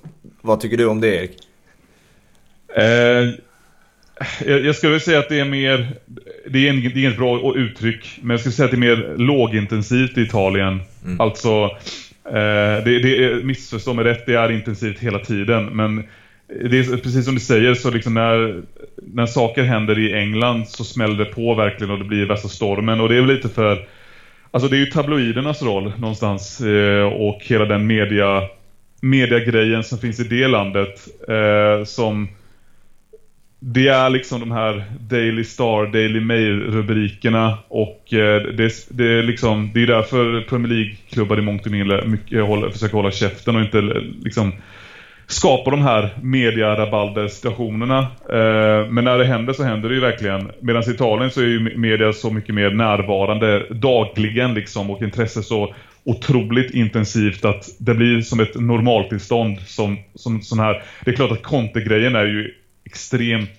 vad 0.41 0.59
tycker 0.59 0.77
du 0.77 0.85
om 0.85 1.01
det 1.01 1.15
Erik? 1.15 1.44
Eh, 2.77 3.29
jag, 4.45 4.75
skulle 4.75 4.99
säga 4.99 5.19
att 5.19 5.29
det 5.29 5.39
är 5.39 5.45
mer, 5.45 5.87
det 6.49 6.67
är, 6.67 6.69
en, 6.69 6.81
det 6.81 6.87
är 6.87 6.97
inget 6.97 7.17
bra 7.17 7.55
uttryck, 7.55 8.19
men 8.21 8.29
jag 8.29 8.39
skulle 8.39 8.53
säga 8.53 8.65
att 8.65 8.71
det 8.71 8.77
är 8.77 8.95
mer 8.95 9.15
lågintensivt 9.17 10.17
i 10.17 10.21
Italien. 10.21 10.81
Mm. 11.05 11.21
Alltså, 11.21 11.49
eh, 12.25 12.83
det, 12.85 12.99
det 12.99 13.25
är, 13.25 13.43
missförstå 13.43 13.93
mig 13.93 14.05
rätt, 14.05 14.25
det 14.25 14.35
är 14.35 14.51
intensivt 14.51 14.99
hela 14.99 15.19
tiden, 15.19 15.65
men 15.65 16.03
det 16.47 16.79
är 16.79 16.97
precis 16.97 17.25
som 17.25 17.33
du 17.33 17.39
säger, 17.39 17.73
så 17.73 17.91
liksom 17.91 18.13
när, 18.13 18.61
när 18.97 19.25
saker 19.25 19.63
händer 19.63 19.99
i 19.99 20.13
England 20.13 20.67
så 20.67 20.83
smäller 20.83 21.17
det 21.17 21.25
på 21.25 21.53
verkligen 21.53 21.91
och 21.91 21.99
det 21.99 22.05
blir 22.05 22.25
värsta 22.25 22.47
stormen. 22.47 23.01
Och 23.01 23.09
det 23.09 23.15
är 23.15 23.21
väl 23.21 23.35
lite 23.35 23.49
för... 23.49 23.87
Alltså 24.51 24.69
det 24.69 24.77
är 24.77 24.79
ju 24.79 24.85
tabloidernas 24.85 25.61
roll 25.61 25.93
någonstans 25.97 26.61
eh, 26.61 27.03
och 27.03 27.41
hela 27.41 27.65
den 27.65 27.87
media, 27.87 28.41
mediagrejen 29.01 29.83
som 29.83 29.97
finns 29.97 30.19
i 30.19 30.23
det 30.23 30.47
landet 30.47 31.07
eh, 31.27 31.85
som 31.85 32.27
det 33.59 33.87
är 33.87 34.09
liksom 34.09 34.39
de 34.39 34.51
här 34.51 34.83
Daily 34.99 35.43
Star, 35.43 35.91
Daily 35.91 36.19
Mail-rubrikerna 36.19 37.57
och 37.67 38.13
eh, 38.13 38.41
det, 38.41 38.73
det, 38.89 39.07
är 39.07 39.23
liksom, 39.23 39.71
det 39.73 39.83
är 39.83 39.87
därför 39.87 40.41
Premier 40.41 40.73
League-klubbar 40.73 41.39
i 41.39 41.41
mångt 41.41 41.65
och 41.65 41.71
mycket 42.07 42.45
håller, 42.45 42.69
försöker 42.69 42.93
hålla 42.93 43.11
käften 43.11 43.55
och 43.55 43.61
inte 43.61 43.77
eh, 43.77 44.01
liksom 44.23 44.51
skapa 45.27 45.71
de 45.71 45.81
här 45.81 46.09
media-rabalder-situationerna. 46.21 47.99
Eh, 48.29 48.89
men 48.89 49.03
när 49.03 49.17
det 49.17 49.25
händer 49.25 49.53
så 49.53 49.63
händer 49.63 49.89
det 49.89 49.95
ju 49.95 50.01
verkligen. 50.01 50.51
Medan 50.59 50.83
i 50.83 50.91
Italien 50.91 51.31
så 51.31 51.41
är 51.41 51.45
ju 51.45 51.77
media 51.77 52.13
så 52.13 52.31
mycket 52.31 52.55
mer 52.55 52.69
närvarande 52.69 53.65
dagligen 53.69 54.53
liksom 54.53 54.89
och 54.89 55.01
intresse 55.01 55.43
så 55.43 55.75
otroligt 56.03 56.73
intensivt 56.73 57.45
att 57.45 57.65
det 57.79 57.93
blir 57.93 58.21
som 58.21 58.39
ett 58.39 58.55
normaltillstånd 58.55 59.59
som, 59.59 59.97
som 60.15 60.41
sån 60.41 60.59
här. 60.59 60.83
Det 61.05 61.11
är 61.11 61.15
klart 61.15 61.31
att 61.31 61.43
Conte-grejen 61.43 62.15
är 62.15 62.25
ju 62.25 62.51
extremt 62.85 63.49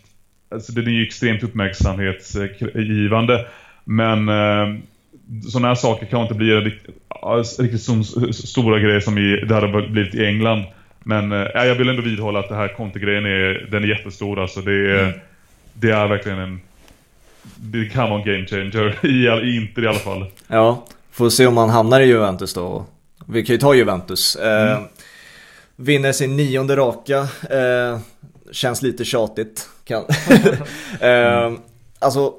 alltså 0.50 0.72
den 0.72 0.86
är 0.86 0.90
ju 0.90 1.06
extremt 1.06 1.42
uppmärksamhetsgivande 1.42 3.46
men 3.84 4.28
eh, 4.28 4.74
sådana 5.48 5.68
här 5.68 5.74
saker 5.74 6.06
kan 6.06 6.22
inte 6.22 6.34
bli 6.34 6.54
riktigt, 6.54 7.82
så 7.82 8.04
stora 8.32 8.78
grejer 8.78 9.00
som 9.00 9.18
i, 9.18 9.44
det 9.48 9.54
hade 9.54 9.82
blivit 9.82 10.14
i 10.14 10.26
England 10.26 10.64
men 10.98 11.32
eh, 11.32 11.46
jag 11.54 11.74
vill 11.74 11.88
ändå 11.88 12.02
vidhålla 12.02 12.38
att 12.38 12.48
det 12.48 12.54
här 12.54 12.68
kontegrejen 12.68 13.26
är, 13.26 13.68
den 13.70 13.84
är 13.84 13.88
jättestor 13.88 14.40
alltså 14.40 14.60
det 14.60 14.72
är, 14.72 15.02
mm. 15.02 15.12
det 15.72 15.90
är 15.90 16.06
verkligen 16.06 16.38
en 16.38 16.60
det 17.56 17.84
kan 17.84 18.10
vara 18.10 18.20
en 18.20 18.26
game 18.26 18.46
changer 18.46 18.98
i, 19.06 19.48
i 19.48 19.56
Inter 19.56 19.84
i 19.84 19.86
alla 19.86 19.98
fall. 19.98 20.26
Ja, 20.48 20.84
får 21.10 21.30
se 21.30 21.46
om 21.46 21.56
han 21.56 21.70
hamnar 21.70 22.00
i 22.00 22.04
Juventus 22.04 22.54
då. 22.54 22.86
Vi 23.26 23.44
kan 23.44 23.54
ju 23.54 23.58
ta 23.58 23.74
Juventus. 23.74 24.36
Eh, 24.36 24.72
mm. 24.72 24.82
vinner 25.76 26.12
sin 26.12 26.36
nionde 26.36 26.76
raka. 26.76 27.18
Eh, 27.50 27.98
känns 28.52 28.82
lite 28.82 29.04
tjatigt. 29.04 29.68
Kan. 29.84 30.04
eh, 31.00 31.52
alltså, 31.98 32.34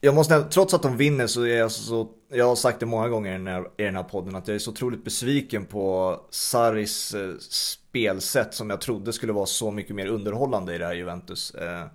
jag 0.00 0.14
måste, 0.14 0.42
trots 0.42 0.74
att 0.74 0.82
de 0.82 0.96
vinner 0.96 1.26
så 1.26 1.42
är 1.42 1.56
jag 1.56 1.70
så, 1.70 2.08
jag 2.28 2.44
har 2.44 2.56
sagt 2.56 2.80
det 2.80 2.86
många 2.86 3.08
gånger 3.08 3.30
i 3.30 3.32
den 3.32 3.46
här, 3.46 3.64
i 3.76 3.82
den 3.82 3.96
här 3.96 4.02
podden 4.02 4.34
att 4.36 4.48
jag 4.48 4.54
är 4.54 4.58
så 4.58 4.70
otroligt 4.70 5.04
besviken 5.04 5.64
på 5.64 6.16
Saris 6.30 7.14
eh, 7.14 7.34
spelsätt 7.38 8.54
som 8.54 8.70
jag 8.70 8.80
trodde 8.80 9.12
skulle 9.12 9.32
vara 9.32 9.46
så 9.46 9.70
mycket 9.70 9.96
mer 9.96 10.06
underhållande 10.06 10.74
i 10.74 10.78
det 10.78 10.86
här 10.86 10.94
Juventus. 10.94 11.54
Eh, 11.54 11.86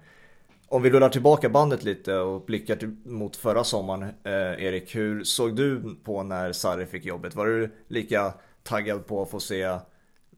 om 0.68 0.82
vi 0.82 0.90
rullar 0.90 1.10
tillbaka 1.10 1.50
bandet 1.50 1.84
lite 1.84 2.16
och 2.16 2.46
blickar 2.46 2.76
till, 2.76 2.96
mot 3.06 3.36
förra 3.36 3.64
sommaren, 3.64 4.04
eh, 4.04 4.64
Erik, 4.66 4.96
hur 4.96 5.24
såg 5.24 5.56
du 5.56 5.96
på 6.04 6.24
när 6.24 6.54
Sarri 6.54 6.86
fick 6.86 7.06
jobbet? 7.06 7.36
Var 7.36 7.46
du 7.46 7.72
lika 7.88 8.34
taggad 8.64 9.08
på 9.08 9.22
att 9.22 9.30
få 9.30 9.40
se 9.40 9.78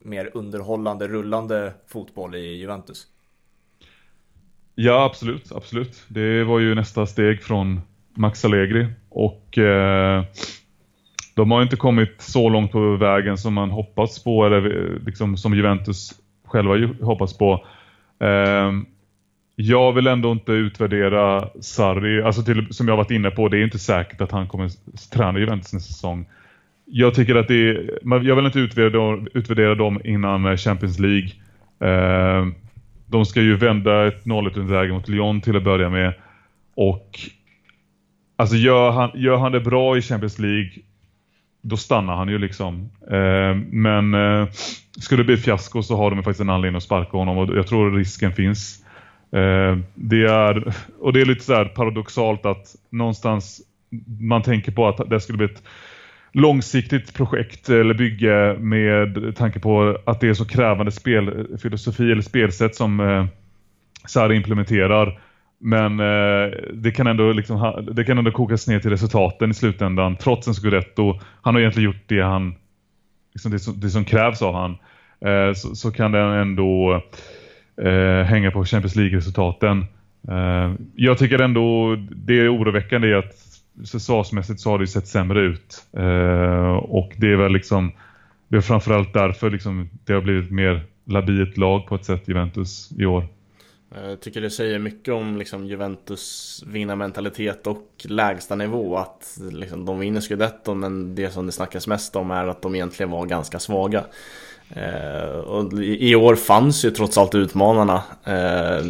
mer 0.04 0.30
underhållande, 0.34 1.08
rullande 1.08 1.74
fotboll 1.88 2.36
i 2.36 2.56
Juventus? 2.56 3.08
Ja, 4.76 5.06
absolut, 5.06 5.52
absolut. 5.52 6.04
Det 6.08 6.44
var 6.44 6.60
ju 6.60 6.76
nästa 6.76 7.06
steg 7.06 7.44
från 7.44 7.82
Max 8.14 8.46
Allegri 8.46 8.88
och 9.10 9.58
eh, 9.58 10.24
de 11.36 11.52
har 11.52 11.64
inte 11.64 11.76
kommit 11.76 12.22
så 12.22 12.50
långt 12.50 12.72
på 12.72 12.96
vägen 12.96 13.38
som 13.38 13.54
man 13.54 13.72
hoppats 13.72 14.24
på 14.24 14.46
eller 14.46 14.66
eh, 14.66 15.06
liksom 15.06 15.38
som 15.38 15.54
Juventus 15.54 16.14
själva 16.46 16.94
hoppats 17.02 17.38
på. 17.38 17.66
Eh, 18.20 18.72
jag 19.56 19.94
vill 19.94 20.08
ändå 20.08 20.32
inte 20.32 20.52
utvärdera 20.52 21.50
Sarri, 21.62 22.22
alltså 22.24 22.44
till, 22.44 22.74
som 22.74 22.88
jag 22.88 22.98
varit 22.98 23.12
inne 23.12 23.32
på, 23.32 23.48
det 23.50 23.58
är 23.58 23.64
inte 23.64 23.80
säkert 23.80 24.22
att 24.22 24.32
han 24.32 24.48
kommer 24.48 24.70
träna 25.12 25.40
Juventus 25.40 25.74
nästa 25.74 25.94
säsong. 25.94 26.26
Jag 26.86 27.16
tycker 27.16 27.36
att 27.36 27.48
det 27.48 27.70
är, 27.70 28.00
jag 28.24 28.36
vill 28.36 28.46
inte 28.46 28.60
utvärdera, 28.60 29.26
utvärdera 29.34 29.76
dem 29.76 30.02
innan 30.04 30.46
eh, 30.46 30.58
Champions 30.58 31.00
League. 31.00 31.30
Eh, 31.80 32.48
de 33.08 33.26
ska 33.26 33.42
ju 33.42 33.56
vända 33.56 34.08
ett 34.08 34.26
0-1 34.26 34.72
läge 34.72 34.94
mot 34.94 35.08
Lyon 35.08 35.42
till 35.42 35.58
att 35.58 35.64
börja 35.64 35.90
med. 35.90 36.14
Och 36.76 37.20
alltså 38.36 38.56
gör 38.56 38.92
han, 38.92 39.12
gör 39.14 39.38
han 39.38 39.52
det 39.52 39.60
bra 39.60 39.98
i 39.98 40.02
Champions 40.02 40.40
League 40.40 40.72
då 41.64 41.78
stannar 41.78 42.16
han 42.16 42.30
ju 42.30 42.38
liksom. 42.38 42.90
Eh, 43.12 43.56
men 43.72 44.14
eh, 44.14 44.48
skulle 45.00 45.24
det 45.24 45.28
bli 45.28 45.38
fiasko 45.38 45.84
så 45.84 45.98
har 45.98 46.10
de 46.10 46.24
faktiskt 46.24 46.42
en 46.42 46.50
anledning 46.50 46.78
att 46.78 46.84
sparka 46.84 47.18
honom 47.18 47.38
och 47.38 47.58
jag 47.58 47.68
tror 47.68 47.92
risken 47.92 48.34
finns. 48.34 48.86
Eh, 49.32 49.78
det 49.96 50.24
är, 50.26 50.74
och 51.00 51.14
det 51.14 51.22
är 51.22 51.26
lite 51.26 51.44
så 51.44 51.66
paradoxalt 51.66 52.46
att 52.46 52.76
någonstans 52.90 53.62
man 54.20 54.42
tänker 54.42 54.72
på 54.72 54.88
att 54.88 55.10
det 55.10 55.20
skulle 55.20 55.38
bli 55.38 55.46
ett 55.46 55.64
långsiktigt 56.34 57.14
projekt 57.14 57.70
eller 57.70 57.94
bygge 57.94 58.56
med 58.60 59.36
tanke 59.38 59.60
på 59.60 59.98
att 60.06 60.20
det 60.20 60.30
är 60.30 60.34
så 60.34 60.46
krävande 60.46 60.92
spelfilosofi 60.92 62.12
eller 62.12 62.22
spelsätt 62.22 62.76
som 62.76 63.00
eh, 63.00 63.26
Sarri 64.08 64.36
implementerar. 64.36 65.20
Men 65.60 66.00
eh, 66.00 66.52
det, 66.74 66.92
kan 66.92 67.08
ändå 67.08 67.32
liksom, 67.32 67.88
det 67.92 68.04
kan 68.04 68.18
ändå 68.18 68.32
kokas 68.32 68.68
ner 68.68 68.80
till 68.80 68.90
resultaten 68.90 69.52
i 69.52 69.54
slutändan 69.54 70.16
trots 70.16 70.48
en 70.48 70.54
scudetto. 70.54 71.20
Han 71.42 71.54
har 71.54 71.62
egentligen 71.62 71.90
gjort 71.90 72.04
det, 72.08 72.22
han, 72.22 72.56
liksom 73.34 73.52
det, 73.52 73.60
som, 73.60 73.80
det 73.80 73.90
som 73.90 74.06
krävs 74.06 74.42
av 74.42 74.54
han. 74.54 74.78
Eh, 75.26 75.54
så, 75.54 75.76
så, 75.76 75.92
kan 75.92 76.12
den 76.12 76.32
ändå 76.32 77.02
eh, 77.82 78.26
hänga 78.26 78.52
på 78.52 78.66
Champions 78.66 78.96
League-resultaten. 78.96 79.86
Eh, 80.30 80.74
jag 80.96 81.18
tycker 81.18 81.40
ändå 81.40 81.96
det 82.12 82.40
är 82.40 82.56
oroväckande 82.56 83.14
att 83.14 83.53
säsongsmässigt 83.86 84.60
så 84.60 84.70
har 84.70 84.78
det 84.78 84.84
ju 84.84 84.88
sett 84.88 85.08
sämre 85.08 85.42
ut. 85.42 85.86
Eh, 85.94 86.76
och 86.76 87.14
det 87.18 87.32
är 87.32 87.36
väl 87.36 87.52
liksom 87.52 87.92
det 88.48 88.58
är 88.58 88.62
framförallt 88.62 89.14
därför 89.14 89.50
liksom 89.50 89.90
det 90.06 90.14
har 90.14 90.22
blivit 90.22 90.52
mer 90.52 90.86
labilt 91.06 91.58
lag 91.58 91.88
på 91.88 91.96
ett 91.96 92.06
sätt 92.06 92.28
Juventus 92.28 92.92
i 92.98 93.06
år. 93.06 93.28
Eh, 93.96 94.10
jag 94.10 94.22
tycker 94.22 94.42
det 94.42 94.50
säger 94.50 94.80
mycket 94.80 95.14
om 95.14 95.38
liksom, 95.38 95.66
Juventus 95.66 96.64
vinnarmentalitet 96.68 97.68
och 97.68 97.88
lägsta 98.04 98.56
nivå. 98.56 98.98
Att 98.98 99.40
liksom, 99.52 99.86
de 99.86 100.00
vinner 100.00 100.22
scudetton 100.22 100.80
men 100.80 101.16
det 101.16 101.30
som 101.30 101.46
det 101.46 101.52
snackas 101.52 101.88
mest 101.88 102.16
om 102.16 102.32
är 102.32 102.48
att 102.48 102.62
de 102.62 102.76
egentligen 102.76 103.12
var 103.12 103.26
ganska 103.26 103.60
svaga. 103.60 104.04
Eh, 104.76 105.38
och 105.40 105.74
I 105.84 106.16
år 106.16 106.36
fanns 106.36 106.86
ju 106.86 106.92
trots 106.92 107.18
allt 107.18 107.36
utmanarna. 107.36 108.04
Eh, 108.24 108.86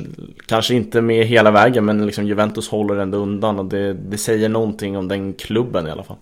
kanske 0.45 0.73
inte 0.73 1.01
med 1.01 1.25
hela 1.25 1.51
vägen 1.51 1.85
men 1.85 2.05
liksom 2.05 2.25
Juventus 2.25 2.69
håller 2.69 2.95
ändå 2.95 3.17
undan 3.17 3.59
och 3.59 3.65
det, 3.65 3.93
det 3.93 4.17
säger 4.17 4.49
någonting 4.49 4.97
om 4.97 5.07
den 5.07 5.33
klubben 5.33 5.87
i 5.87 5.91
alla 5.91 6.03
fall. 6.03 6.17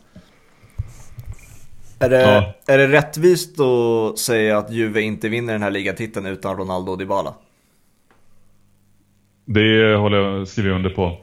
Är 1.99 2.09
det, 2.09 2.21
ja. 2.21 2.53
är 2.73 2.77
det 2.77 2.87
rättvist 2.87 3.59
att 3.59 4.19
säga 4.19 4.57
att 4.57 4.71
Juve 4.71 5.01
inte 5.01 5.29
vinner 5.29 5.53
den 5.53 5.63
här 5.63 5.71
ligatiteln 5.71 6.25
utan 6.25 6.57
Ronaldo 6.57 6.91
och 6.91 6.97
Dybala? 6.97 7.33
Det 9.45 9.95
håller 9.95 10.17
jag, 10.17 10.47
skriver 10.47 10.69
jag 10.69 10.75
under 10.75 10.89
på. 10.89 11.17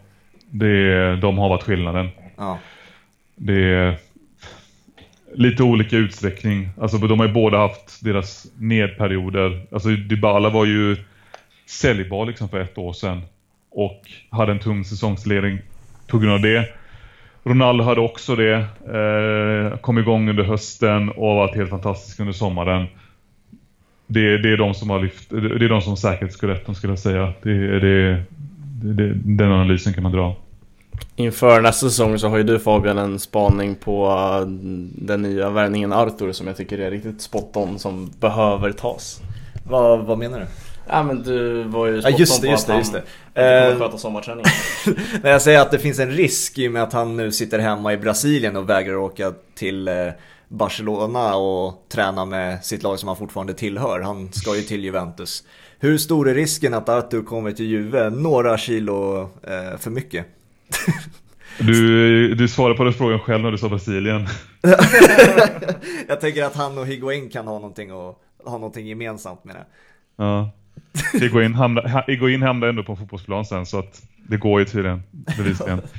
Det, 0.50 1.16
de 1.16 1.38
har 1.38 1.48
varit 1.48 1.62
skillnaden. 1.62 2.08
Ja. 2.36 2.58
Det 3.36 3.96
lite 5.34 5.62
olika 5.62 5.96
utsträckning. 5.96 6.68
Alltså 6.80 6.98
de 6.98 7.18
har 7.18 7.26
ju 7.26 7.32
båda 7.32 7.58
haft 7.58 8.04
deras 8.04 8.46
nedperioder. 8.58 9.66
Alltså 9.72 9.88
Dybala 9.88 10.50
var 10.50 10.64
ju 10.64 10.96
säljbar 11.66 12.26
liksom 12.26 12.48
för 12.48 12.60
ett 12.60 12.78
år 12.78 12.92
sedan. 12.92 13.22
Och 13.70 14.00
hade 14.30 14.52
en 14.52 14.58
tung 14.58 14.84
säsongsledning 14.84 15.58
på 16.06 16.18
grund 16.18 16.34
av 16.34 16.40
det. 16.40 16.68
Ronaldo 17.44 17.84
hade 17.84 18.00
också 18.00 18.36
det. 18.36 18.54
Eh, 18.54 19.78
kom 19.78 19.98
igång 19.98 20.28
under 20.28 20.44
hösten 20.44 21.08
och 21.08 21.34
varit 21.34 21.56
helt 21.56 21.70
fantastisk 21.70 22.20
under 22.20 22.32
sommaren. 22.32 22.86
Det, 24.06 24.38
det 24.38 24.52
är 24.52 24.56
de 24.56 24.74
som 24.74 24.90
har 24.90 25.00
lyft, 25.00 25.30
det 25.30 25.64
är 25.64 25.68
de 25.68 25.82
som 25.82 25.96
säkert 25.96 26.32
skulle 26.32 26.54
rätt, 26.54 26.76
skulle 26.76 26.90
jag 26.90 26.98
säga. 26.98 27.32
Det, 27.42 27.80
det, 27.80 28.22
det, 28.82 29.12
den 29.14 29.52
analysen 29.52 29.92
kan 29.94 30.02
man 30.02 30.12
dra. 30.12 30.36
Inför 31.20 31.60
nästa 31.60 31.88
säsong 31.88 32.18
så 32.18 32.28
har 32.28 32.36
ju 32.36 32.42
du 32.42 32.58
Fabian 32.58 32.98
en 32.98 33.18
spaning 33.18 33.74
på 33.74 34.08
uh, 34.08 34.48
den 34.94 35.22
nya 35.22 35.50
värvningen 35.50 35.92
Arthur 35.92 36.32
som 36.32 36.46
jag 36.46 36.56
tycker 36.56 36.78
är 36.78 36.90
riktigt 36.90 37.22
spot 37.22 37.56
on 37.56 37.78
som 37.78 38.10
behöver 38.20 38.72
tas. 38.72 39.20
Vad, 39.68 40.04
vad 40.04 40.18
menar 40.18 40.40
du? 40.40 40.46
Ja 40.88 41.02
men 41.02 41.22
du 41.22 41.62
var 41.62 41.86
ju 41.86 42.00
spot 42.00 42.12
ja, 42.12 42.18
just 42.18 42.42
det, 42.42 42.48
just 42.48 42.66
det, 42.66 42.76
just 42.76 42.92
det. 42.92 43.02
kommer 43.34 43.72
uh, 43.72 43.78
sköta 43.78 43.98
sommarträningen. 43.98 44.50
När 45.22 45.30
jag 45.30 45.42
säger 45.42 45.60
att 45.60 45.70
det 45.70 45.78
finns 45.78 45.98
en 45.98 46.10
risk 46.10 46.58
i 46.58 46.68
och 46.68 46.72
med 46.72 46.82
att 46.82 46.92
han 46.92 47.16
nu 47.16 47.32
sitter 47.32 47.58
hemma 47.58 47.92
i 47.92 47.96
Brasilien 47.96 48.56
och 48.56 48.70
vägrar 48.70 48.96
åka 48.96 49.32
till 49.54 49.88
uh, 49.88 50.12
Barcelona 50.48 51.36
och 51.36 51.86
träna 51.88 52.24
med 52.24 52.64
sitt 52.64 52.82
lag 52.82 52.98
som 52.98 53.08
han 53.08 53.16
fortfarande 53.16 53.54
tillhör. 53.54 54.00
Han 54.00 54.32
ska 54.32 54.56
ju 54.56 54.62
till 54.62 54.84
Juventus. 54.84 55.44
Hur 55.78 55.98
stor 55.98 56.28
är 56.28 56.34
risken 56.34 56.74
att 56.74 56.88
Arthur 56.88 57.22
kommer 57.22 57.52
till 57.52 57.66
Juve 57.66 58.10
några 58.10 58.58
kilo 58.58 59.30
för 59.78 59.90
mycket? 59.90 60.26
Du, 61.58 62.34
du 62.34 62.48
svarar 62.48 62.74
på 62.74 62.84
den 62.84 62.92
frågan 62.92 63.18
själv 63.18 63.42
när 63.42 63.50
du 63.50 63.58
sa 63.58 63.68
Brasilien. 63.68 64.26
jag 66.08 66.20
tänker 66.20 66.44
att 66.44 66.56
han 66.56 66.78
och 66.78 66.86
Higuain 66.86 67.30
kan 67.30 67.46
ha 67.46 67.54
någonting, 67.54 67.92
och, 67.92 68.22
ha 68.44 68.52
någonting 68.52 68.86
gemensamt 68.86 69.44
med 69.44 69.56
det. 69.56 69.64
Ja. 70.16 70.50
Higuain 71.12 71.54
hamnar, 71.54 72.04
Higuain 72.06 72.42
hamnar 72.42 72.68
ändå 72.68 72.84
på 72.84 72.96
fotbollsplan 72.96 73.44
sen 73.44 73.66
så 73.66 73.78
att 73.78 74.02
det 74.28 74.36
går 74.36 74.60
ju 74.60 74.66
tydligen 74.66 75.02
bevisligen. 75.36 75.80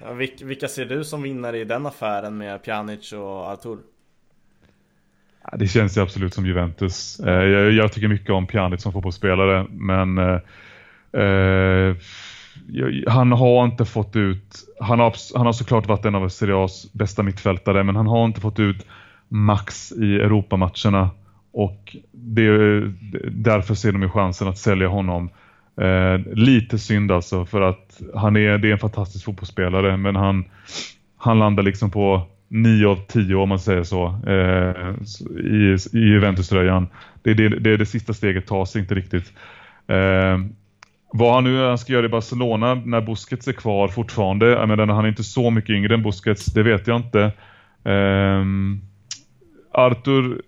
Ja, 0.00 0.12
vilka 0.42 0.68
ser 0.68 0.84
du 0.84 1.04
som 1.04 1.22
vinnare 1.22 1.58
i 1.58 1.64
den 1.64 1.86
affären 1.86 2.38
med 2.38 2.62
Pjanic 2.62 3.12
och 3.12 3.50
Artur? 3.50 3.78
Det 5.52 5.68
känns 5.68 5.96
ju 5.96 6.00
absolut 6.00 6.34
som 6.34 6.46
Juventus. 6.46 7.20
Eh, 7.20 7.44
jag, 7.44 7.72
jag 7.72 7.92
tycker 7.92 8.08
mycket 8.08 8.30
om 8.30 8.46
Pjanic 8.46 8.82
som 8.82 8.92
fotbollsspelare 8.92 9.66
men 9.70 10.18
eh, 10.18 10.40
eh 11.22 11.96
han 13.06 13.32
har 13.32 13.64
inte 13.64 13.84
fått 13.84 14.16
ut, 14.16 14.54
han 14.80 14.98
har, 14.98 15.14
han 15.36 15.46
har 15.46 15.52
såklart 15.52 15.86
varit 15.86 16.04
en 16.04 16.14
av 16.14 16.28
Serie 16.28 16.54
A's 16.54 16.88
bästa 16.92 17.22
mittfältare 17.22 17.82
men 17.82 17.96
han 17.96 18.06
har 18.06 18.24
inte 18.24 18.40
fått 18.40 18.58
ut 18.58 18.86
max 19.28 19.92
i 19.92 20.14
Europamatcherna 20.14 21.10
och 21.52 21.96
det, 22.12 22.80
därför 23.30 23.74
ser 23.74 23.92
de 23.92 24.02
ju 24.02 24.08
chansen 24.08 24.48
att 24.48 24.58
sälja 24.58 24.88
honom. 24.88 25.30
Eh, 25.80 26.34
lite 26.34 26.78
synd 26.78 27.12
alltså 27.12 27.44
för 27.44 27.60
att 27.60 28.00
han 28.14 28.36
är, 28.36 28.58
det 28.58 28.68
är 28.68 28.72
en 28.72 28.78
fantastisk 28.78 29.24
fotbollsspelare 29.24 29.96
men 29.96 30.16
han, 30.16 30.44
han 31.16 31.38
landar 31.38 31.62
liksom 31.62 31.90
på 31.90 32.26
9 32.48 32.86
av 32.86 32.96
10 32.96 33.34
om 33.34 33.48
man 33.48 33.58
säger 33.58 33.82
så 33.82 34.06
eh, 34.26 34.94
i, 35.44 35.76
i 35.92 35.98
Juventus-tröjan. 35.98 36.88
Det, 37.22 37.34
det, 37.34 37.48
det, 37.48 37.76
det 37.76 37.86
sista 37.86 38.12
steget 38.14 38.46
tas 38.46 38.76
inte 38.76 38.94
riktigt. 38.94 39.32
Eh, 39.86 40.38
vad 41.12 41.34
han 41.34 41.44
nu 41.44 41.64
han 41.64 41.78
ska 41.78 41.92
göra 41.92 42.06
i 42.06 42.08
Barcelona 42.08 42.74
när 42.74 43.00
Busquets 43.00 43.48
är 43.48 43.52
kvar 43.52 43.88
fortfarande. 43.88 44.46
Jag 44.46 44.68
menar, 44.68 44.86
han 44.86 45.04
är 45.04 45.08
inte 45.08 45.24
så 45.24 45.50
mycket 45.50 45.70
yngre 45.70 45.94
än 45.94 46.02
Busquets, 46.02 46.46
det 46.46 46.62
vet 46.62 46.86
jag 46.86 46.96
inte. 46.96 47.32
Ehm, 47.84 48.40
um, 48.40 48.80
Arthur 49.72 50.42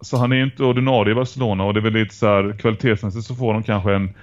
så 0.00 0.16
han 0.16 0.32
är 0.32 0.42
inte 0.42 0.64
ordinarie 0.64 1.12
i 1.12 1.14
Barcelona 1.14 1.64
och 1.64 1.74
det 1.74 1.80
är 1.80 1.82
väl 1.82 1.92
lite 1.92 2.14
så 2.14 2.26
här 2.26 2.56
kvalitetsmässigt 2.58 3.26
så 3.26 3.34
får 3.34 3.52
de 3.52 3.62
kanske 3.62 3.94
en 3.94 4.14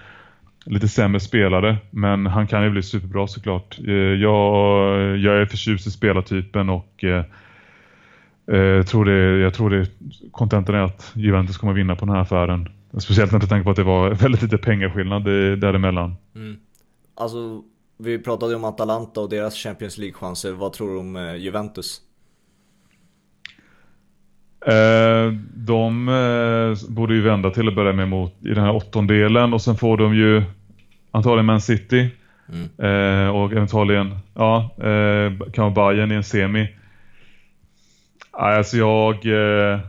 lite 0.65 0.87
sämre 0.87 1.19
spelare 1.19 1.77
men 1.89 2.25
han 2.25 2.47
kan 2.47 2.63
ju 2.63 2.69
bli 2.69 2.83
superbra 2.83 3.27
såklart. 3.27 3.79
Eh, 3.87 3.93
jag, 3.93 5.17
jag 5.17 5.41
är 5.41 5.45
förtjust 5.45 5.87
i 5.87 5.91
spelartypen 5.91 6.69
och 6.69 7.03
eh, 7.03 7.23
eh, 8.57 8.83
tror 8.83 9.05
det, 9.05 9.39
jag 9.39 9.53
tror 9.53 9.69
det 9.69 9.87
kontentan 10.31 10.75
är 10.75 10.83
att 10.83 11.11
Juventus 11.15 11.57
kommer 11.57 11.73
vinna 11.73 11.95
på 11.95 12.05
den 12.05 12.15
här 12.15 12.21
affären. 12.21 12.69
Speciellt 12.99 13.31
när 13.31 13.39
du 13.39 13.47
tänker 13.47 13.63
på 13.63 13.69
att 13.69 13.75
det 13.75 13.83
var 13.83 14.09
väldigt 14.13 14.41
lite 14.41 14.57
pengaskillnad 14.57 15.23
däremellan. 15.59 16.15
Mm. 16.35 16.57
Alltså, 17.15 17.63
vi 17.97 18.19
pratade 18.19 18.55
om 18.55 18.63
Atalanta 18.63 19.21
och 19.21 19.29
deras 19.29 19.55
Champions 19.55 19.97
League-chanser. 19.97 20.51
Vad 20.51 20.73
tror 20.73 20.93
du 20.93 20.99
om 20.99 21.15
eh, 21.15 21.35
Juventus? 21.35 22.01
Eh, 24.65 25.31
de 25.53 26.09
eh, 26.09 26.89
borde 26.89 27.13
ju 27.13 27.21
vända 27.21 27.49
till 27.51 27.67
att 27.67 27.75
börja 27.75 27.93
med 27.93 28.09
mot, 28.09 28.33
i 28.41 28.53
den 28.53 28.63
här 28.63 28.75
åttondelen 28.75 29.53
och 29.53 29.61
sen 29.61 29.75
får 29.75 29.97
de 29.97 30.15
ju 30.15 30.43
antagligen 31.11 31.45
Man 31.45 31.61
City 31.61 32.09
mm. 32.49 32.69
eh, 32.77 33.35
och 33.35 33.51
eventualigen 33.51 34.17
ja, 34.33 34.75
eh, 34.77 35.49
kan 35.53 35.73
vara 35.73 35.93
Bayern 35.93 36.11
i 36.11 36.15
en 36.15 36.23
semi. 36.23 36.75
Alltså 38.31 38.77
jag 38.77 39.25
eh, 39.25 39.79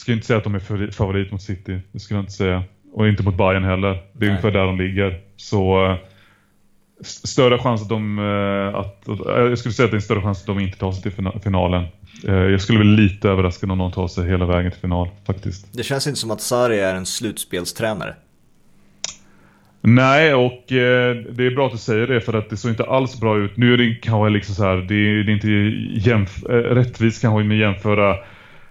ska 0.00 0.12
inte 0.12 0.26
säga 0.26 0.36
att 0.36 0.44
de 0.44 0.54
är 0.54 0.90
favorit 0.90 1.32
mot 1.32 1.42
City, 1.42 1.80
det 1.92 1.98
skulle 1.98 2.18
jag 2.18 2.22
inte 2.22 2.32
säga. 2.32 2.62
Och 2.92 3.08
inte 3.08 3.22
mot 3.22 3.36
Bayern 3.36 3.64
heller. 3.64 3.88
Det 3.88 3.94
är 3.94 4.02
Nej. 4.18 4.28
ungefär 4.28 4.50
där 4.50 4.66
de 4.66 4.78
ligger. 4.78 5.20
Så 5.36 5.86
eh, 5.86 5.96
större 7.04 7.58
chans 7.58 7.82
att 7.82 7.88
de... 7.88 8.18
Eh, 8.18 8.78
att, 8.78 9.08
att, 9.08 9.18
jag 9.26 9.58
skulle 9.58 9.74
säga 9.74 9.84
att 9.84 9.90
det 9.90 9.94
är 9.94 9.98
en 9.98 10.02
större 10.02 10.22
chans 10.22 10.40
att 10.40 10.46
de 10.46 10.60
inte 10.60 10.78
tar 10.78 10.92
sig 10.92 11.02
till 11.02 11.40
finalen. 11.42 11.84
Eh, 12.26 12.34
jag 12.34 12.60
skulle 12.60 12.78
bli 12.78 12.88
lite 12.88 13.28
överraskad 13.28 13.70
om 13.70 13.78
någon 13.78 13.92
tar 13.92 14.08
sig 14.08 14.28
hela 14.28 14.46
vägen 14.46 14.70
till 14.70 14.80
final 14.80 15.08
faktiskt. 15.26 15.72
Det 15.72 15.82
känns 15.82 16.06
inte 16.06 16.20
som 16.20 16.30
att 16.30 16.40
Sarri 16.40 16.78
är 16.80 16.94
en 16.94 17.06
slutspelstränare. 17.06 18.14
Nej, 19.82 20.34
och 20.34 20.72
eh, 20.72 21.16
det 21.16 21.46
är 21.46 21.54
bra 21.54 21.66
att 21.66 21.72
du 21.72 21.78
säger 21.78 22.06
det 22.06 22.20
för 22.20 22.32
att 22.32 22.50
det 22.50 22.56
såg 22.56 22.70
inte 22.70 22.84
alls 22.84 23.20
bra 23.20 23.38
ut. 23.38 23.56
Nu 23.56 23.74
är 23.74 23.78
det 23.78 23.94
kanske 23.94 24.30
liksom 24.30 24.54
så 24.54 24.64
här, 24.64 24.76
det 24.76 24.94
är, 24.94 25.24
det 25.24 25.32
är 25.32 25.34
inte 25.34 26.08
jämf 26.08 26.42
rättvist 26.48 27.22
kanske 27.22 27.44
med 27.44 27.58
jämföra 27.58 28.16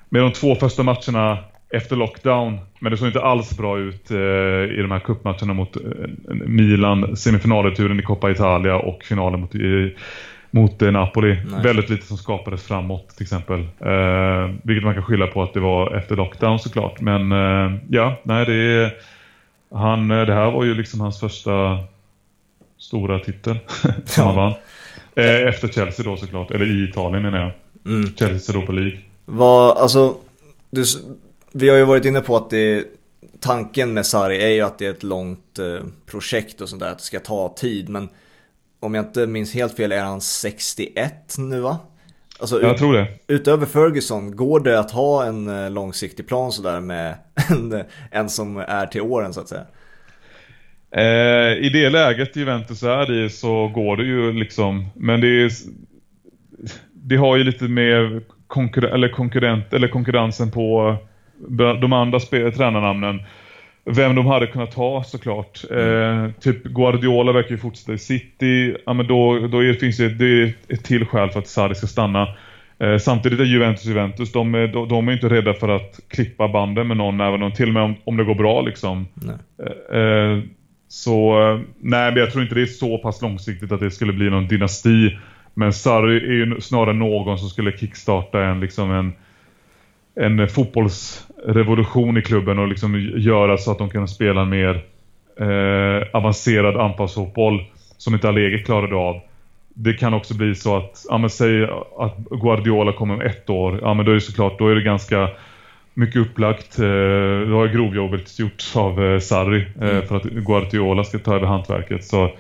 med 0.10 0.22
de 0.22 0.32
två 0.32 0.56
första 0.56 0.84
matcherna 0.84 1.38
efter 1.70 1.96
lockdown. 1.96 2.60
Men 2.80 2.92
det 2.92 2.98
såg 2.98 3.08
inte 3.08 3.22
alls 3.22 3.58
bra 3.58 3.80
ut 3.80 4.12
eh, 4.12 4.18
i 4.78 4.82
de 4.82 4.92
här 4.92 5.00
cupmatcherna 5.00 5.54
mot 5.54 5.76
eh, 5.76 5.82
Milan, 6.46 7.18
semifinalet 7.18 7.80
i 7.80 8.02
Coppa 8.02 8.32
Italia 8.32 8.76
och 8.76 9.04
finalen 9.04 9.40
mot, 9.40 9.56
i, 9.56 9.96
mot 10.52 10.82
eh, 10.82 10.92
Napoli. 10.92 11.38
Nej. 11.46 11.64
Väldigt 11.64 11.90
lite 11.90 12.06
som 12.06 12.18
skapades 12.18 12.68
framåt 12.68 13.10
till 13.10 13.24
exempel. 13.24 13.60
Eh, 13.60 14.56
vilket 14.64 14.84
man 14.84 14.94
kan 14.94 15.04
skylla 15.04 15.28
på 15.28 15.44
att 15.44 15.54
det 15.54 15.60
var 15.60 15.96
efter 15.96 16.16
lockdown 16.16 16.60
såklart. 16.60 17.02
Men 17.02 17.32
eh, 17.32 17.80
ja, 17.90 18.16
nej 18.24 18.46
det 18.46 18.54
är 18.54 18.94
han, 19.72 20.12
eh, 20.12 20.26
det 20.26 20.34
här 20.34 20.52
var 20.52 20.64
ju 20.64 20.76
liksom 20.76 21.02
hans 21.02 21.20
första 21.20 21.80
stora 22.78 23.20
titel 23.20 23.60
som 24.06 24.26
han 24.26 24.36
vann. 24.36 24.54
Efter 25.16 25.68
Chelsea 25.68 26.06
då 26.06 26.18
såklart, 26.18 26.52
eller 26.52 26.66
i 26.66 26.84
Italien 26.84 27.24
menar 27.24 27.40
jag. 27.40 27.52
Mm. 27.94 28.16
Chelsea 28.16 28.56
Europa 28.56 28.72
League. 28.72 28.98
Vad, 29.32 29.78
alltså, 29.78 30.18
du, 30.70 30.84
vi 31.52 31.70
har 31.70 31.78
ju 31.78 31.86
varit 31.86 32.06
inne 32.06 32.22
på 32.22 32.38
att 32.38 32.50
det, 32.50 32.86
tanken 33.40 33.94
med 33.94 34.06
Sarri 34.06 34.44
är 34.44 34.50
ju 34.50 34.62
att 34.62 34.78
det 34.78 34.86
är 34.86 34.90
ett 34.90 35.04
långt 35.04 35.60
eh, 35.60 35.86
projekt 36.06 36.62
och 36.62 36.70
sånt 36.70 36.82
där, 36.82 36.92
att 36.92 36.98
det 36.98 37.04
ska 37.04 37.20
ta 37.20 37.54
tid. 37.58 37.90
Men 37.90 38.10
om 38.80 38.96
jag 38.96 39.06
inte 39.06 39.28
minns 39.28 39.54
helt 39.54 39.76
fel 39.76 39.92
är 39.92 40.04
han 40.04 40.22
61 40.22 41.36
nu 41.38 41.60
va? 41.60 41.78
Alltså, 42.40 42.62
jag 42.62 42.78
tror 42.78 42.94
det. 42.94 43.08
Utöver 43.28 43.66
Ferguson, 43.66 44.36
går 44.36 44.60
det 44.60 44.80
att 44.80 44.92
ha 44.92 45.26
en 45.26 45.48
eh, 45.48 45.72
långsiktig 45.72 46.28
plan 46.28 46.52
sådär 46.52 46.80
med 46.80 47.16
en, 47.50 47.84
en 48.12 48.30
som 48.30 48.58
är 48.58 48.86
till 48.86 49.02
åren 49.02 49.34
så 49.34 49.42
att 49.42 49.50
säga? 49.50 49.66
Eh, 50.92 51.66
I 51.66 51.70
det 51.74 51.90
läget 51.90 52.36
Juventus 52.36 52.84
är 52.84 53.26
i 53.26 53.30
så 53.30 53.68
går 53.68 53.98
det 53.98 54.04
ju 54.04 54.34
liksom, 54.34 54.90
men 54.96 55.22
det 55.22 55.28
är 55.28 55.52
det 56.94 57.16
har 57.16 57.38
ju 57.38 57.44
lite 57.44 57.64
mer 57.64 58.22
konkur 58.50 58.86
eller 58.86 59.10
konkurrent 59.10 59.74
eller 59.74 59.88
konkurrensen 59.88 60.52
på 60.52 60.98
de 61.82 61.94
andra 61.94 62.20
tränarnamnen 62.20 63.20
vem 63.86 64.16
de 64.16 64.26
hade 64.26 64.48
kunnat 64.48 64.72
ta 64.72 65.04
såklart. 65.04 65.64
Mm. 65.72 66.26
Eh, 66.26 66.32
typ 66.32 66.64
Guardiola 66.64 67.32
verkar 67.32 67.52
ju 67.52 67.58
fortsätta 67.58 67.94
i 67.94 67.98
City. 67.98 68.76
Ja, 68.86 68.94
men 68.94 69.08
då, 69.08 69.48
då 69.48 69.64
är, 69.64 69.74
finns 69.74 69.98
det, 69.98 70.10
det 70.10 70.54
ett 70.68 70.84
till 70.84 71.06
skäl 71.06 71.30
för 71.30 71.40
att 71.40 71.48
Sarri 71.48 71.76
ska 71.76 71.88
stanna. 71.88 72.28
Eh, 72.80 72.98
samtidigt 72.98 73.40
är 73.40 73.44
Juventus 73.44 73.86
Juventus. 73.86 74.32
De 74.32 74.56
är, 74.56 74.68
de, 74.68 74.88
de 74.90 75.08
är 75.08 75.12
inte 75.14 75.30
rädda 75.30 75.54
för 75.54 75.70
att 75.70 76.00
klippa 76.08 76.48
banden 76.48 76.88
med 76.88 76.98
någon, 76.98 77.22
även 77.22 77.44
om, 77.44 77.52
till 77.52 77.68
och 77.68 77.74
med 77.74 77.84
om, 77.84 77.96
om 78.04 78.18
det 78.18 78.24
går 78.24 78.36
bra. 78.36 78.62
liksom. 78.62 79.08
Eh, 79.94 80.00
eh, 80.00 80.40
så 80.88 81.40
nej, 81.80 82.12
men 82.12 82.16
jag 82.16 82.32
tror 82.32 82.44
inte 82.44 82.56
det 82.56 82.62
är 82.62 82.66
så 82.66 82.98
pass 82.98 83.22
långsiktigt 83.22 83.72
att 83.72 83.80
det 83.80 83.92
skulle 83.92 84.14
bli 84.14 84.30
någon 84.30 84.48
dynasti. 84.48 85.18
Men 85.60 85.74
Sarri 85.74 86.18
är 86.18 86.34
ju 86.34 86.62
snarare 86.62 86.94
någon 86.94 87.40
som 87.40 87.50
skulle 87.50 87.78
kickstarta 87.78 88.44
en, 88.44 88.60
liksom 88.60 88.92
en 88.92 89.14
en 90.16 90.48
fotbollsrevolution 90.48 92.18
i 92.18 92.22
klubben 92.22 92.60
och 92.60 92.68
liksom 92.68 93.12
göra 93.16 93.58
så 93.58 93.72
att 93.72 93.78
de 93.78 93.90
kan 93.90 94.08
spela 94.08 94.46
mer 94.46 94.84
eh, 95.40 96.08
avancerad 96.14 96.78
anfallsfotboll 96.78 97.66
som 97.98 98.14
inte 98.14 98.28
Allegri 98.28 98.64
klarade 98.64 98.96
av. 98.96 99.22
Det 99.74 99.94
kan 99.94 100.14
också 100.14 100.38
bli 100.38 100.56
så 100.56 100.78
att, 100.78 101.06
ja 101.10 101.18
men 101.18 101.30
säg 101.30 101.64
att 101.98 102.18
Guardiola 102.18 102.94
kommer 102.94 103.14
om 103.14 103.22
ett 103.22 103.50
år, 103.50 103.80
ja 103.82 103.94
men 103.94 104.06
då 104.06 104.12
är 104.12 104.16
det 104.16 104.22
såklart, 104.22 104.60
då 104.60 104.68
är 104.68 104.76
det 104.76 104.82
ganska 104.82 105.30
mycket 105.94 106.22
upplagt. 106.22 106.80
Eh, 106.80 106.86
då 107.50 107.56
har 107.56 107.74
grovjobbet 107.74 108.40
gjorts 108.40 108.76
av 108.76 109.04
eh, 109.04 109.20
Sarri 109.20 109.66
eh, 109.82 109.90
mm. 109.90 110.08
för 110.08 110.16
att 110.16 110.24
Guardiola 110.24 111.04
ska 111.04 111.20
ta 111.20 111.36
över 111.36 111.48
hantverket. 111.48 112.04
Så 112.04 112.32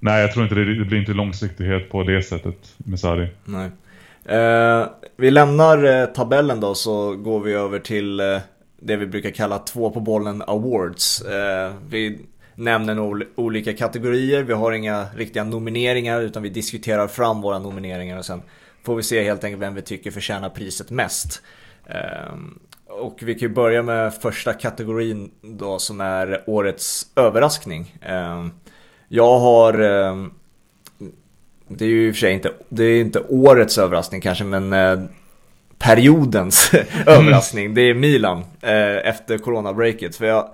nej, 0.00 0.20
jag 0.20 0.32
tror 0.32 0.42
inte 0.42 0.54
det, 0.54 0.78
det 0.78 0.84
blir 0.84 0.98
inte 0.98 1.12
långsiktighet 1.12 1.90
på 1.90 2.02
det 2.02 2.22
sättet 2.22 2.74
med 2.76 3.00
Sarri. 3.00 3.28
Nej. 3.44 3.70
Eh, 4.24 4.86
vi 5.16 5.30
lämnar 5.30 5.84
eh, 5.84 6.06
tabellen 6.06 6.60
då 6.60 6.74
så 6.74 7.16
går 7.16 7.40
vi 7.40 7.52
över 7.52 7.78
till 7.78 8.20
eh, 8.20 8.38
det 8.80 8.96
vi 8.96 9.06
brukar 9.06 9.30
kalla 9.30 9.58
två 9.58 9.90
på 9.90 10.00
bollen 10.00 10.42
awards. 10.46 11.22
Eh, 11.22 11.72
vi 11.88 12.18
nämner 12.54 12.98
ol 12.98 13.24
olika 13.34 13.72
kategorier, 13.72 14.42
vi 14.42 14.52
har 14.52 14.72
inga 14.72 15.06
riktiga 15.16 15.44
nomineringar 15.44 16.20
utan 16.20 16.42
vi 16.42 16.48
diskuterar 16.48 17.08
fram 17.08 17.40
våra 17.40 17.58
nomineringar 17.58 18.18
och 18.18 18.24
sen 18.24 18.42
får 18.82 18.96
vi 18.96 19.02
se 19.02 19.22
helt 19.22 19.44
enkelt 19.44 19.62
vem 19.62 19.74
vi 19.74 19.82
tycker 19.82 20.10
förtjänar 20.10 20.48
priset 20.48 20.90
mest. 20.90 21.42
Eh, 21.86 22.34
och 22.86 23.18
vi 23.22 23.34
kan 23.34 23.48
ju 23.48 23.54
börja 23.54 23.82
med 23.82 24.14
första 24.14 24.52
kategorin 24.52 25.30
då 25.42 25.78
som 25.78 26.00
är 26.00 26.44
årets 26.46 27.06
överraskning. 27.16 27.96
Eh, 28.02 28.46
jag 29.12 29.38
har 29.38 29.72
eh, 29.80 30.26
det 31.68 31.84
är 31.84 31.88
ju 31.88 32.08
i 32.08 32.10
och 32.10 32.14
för 32.14 32.20
sig 32.20 32.32
inte, 32.32 32.52
det 32.68 32.84
är 32.84 33.00
inte 33.00 33.20
årets 33.20 33.78
överraskning 33.78 34.20
kanske, 34.20 34.44
men 34.44 34.72
eh, 34.72 35.04
periodens 35.78 36.70
överraskning. 37.06 37.74
Det 37.74 37.82
är 37.82 37.94
Milan 37.94 38.38
eh, 38.60 39.08
efter 39.08 39.38
coronabreaket. 39.38 40.16
För 40.16 40.26
jag, 40.26 40.48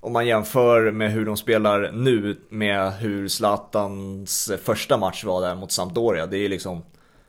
om 0.00 0.12
man 0.12 0.26
jämför 0.26 0.90
med 0.90 1.12
hur 1.12 1.26
de 1.26 1.36
spelar 1.36 1.90
nu 1.92 2.40
med 2.48 2.92
hur 2.92 3.28
Zlatans 3.28 4.52
första 4.64 4.96
match 4.96 5.24
var 5.24 5.40
där 5.40 5.54
mot 5.54 5.72
Sampdoria. 5.72 6.26
Det 6.26 6.38
är 6.38 6.48
liksom 6.48 6.82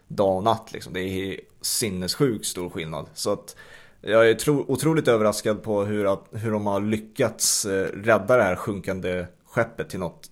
dag 0.07 0.35
och 0.37 0.43
natt 0.43 0.69
liksom. 0.73 0.93
Det 0.93 1.01
är 1.01 1.39
sinnessjukt 1.61 2.45
stor 2.45 2.69
skillnad. 2.69 3.05
Så 3.13 3.33
att 3.33 3.55
jag 4.01 4.29
är 4.29 4.33
tro, 4.33 4.65
otroligt 4.67 5.07
överraskad 5.07 5.63
på 5.63 5.83
hur, 5.83 6.13
att, 6.13 6.23
hur 6.31 6.51
de 6.51 6.65
har 6.65 6.81
lyckats 6.81 7.65
rädda 7.93 8.37
det 8.37 8.43
här 8.43 8.55
sjunkande 8.55 9.25
skeppet 9.45 9.89
till 9.89 9.99
något 9.99 10.30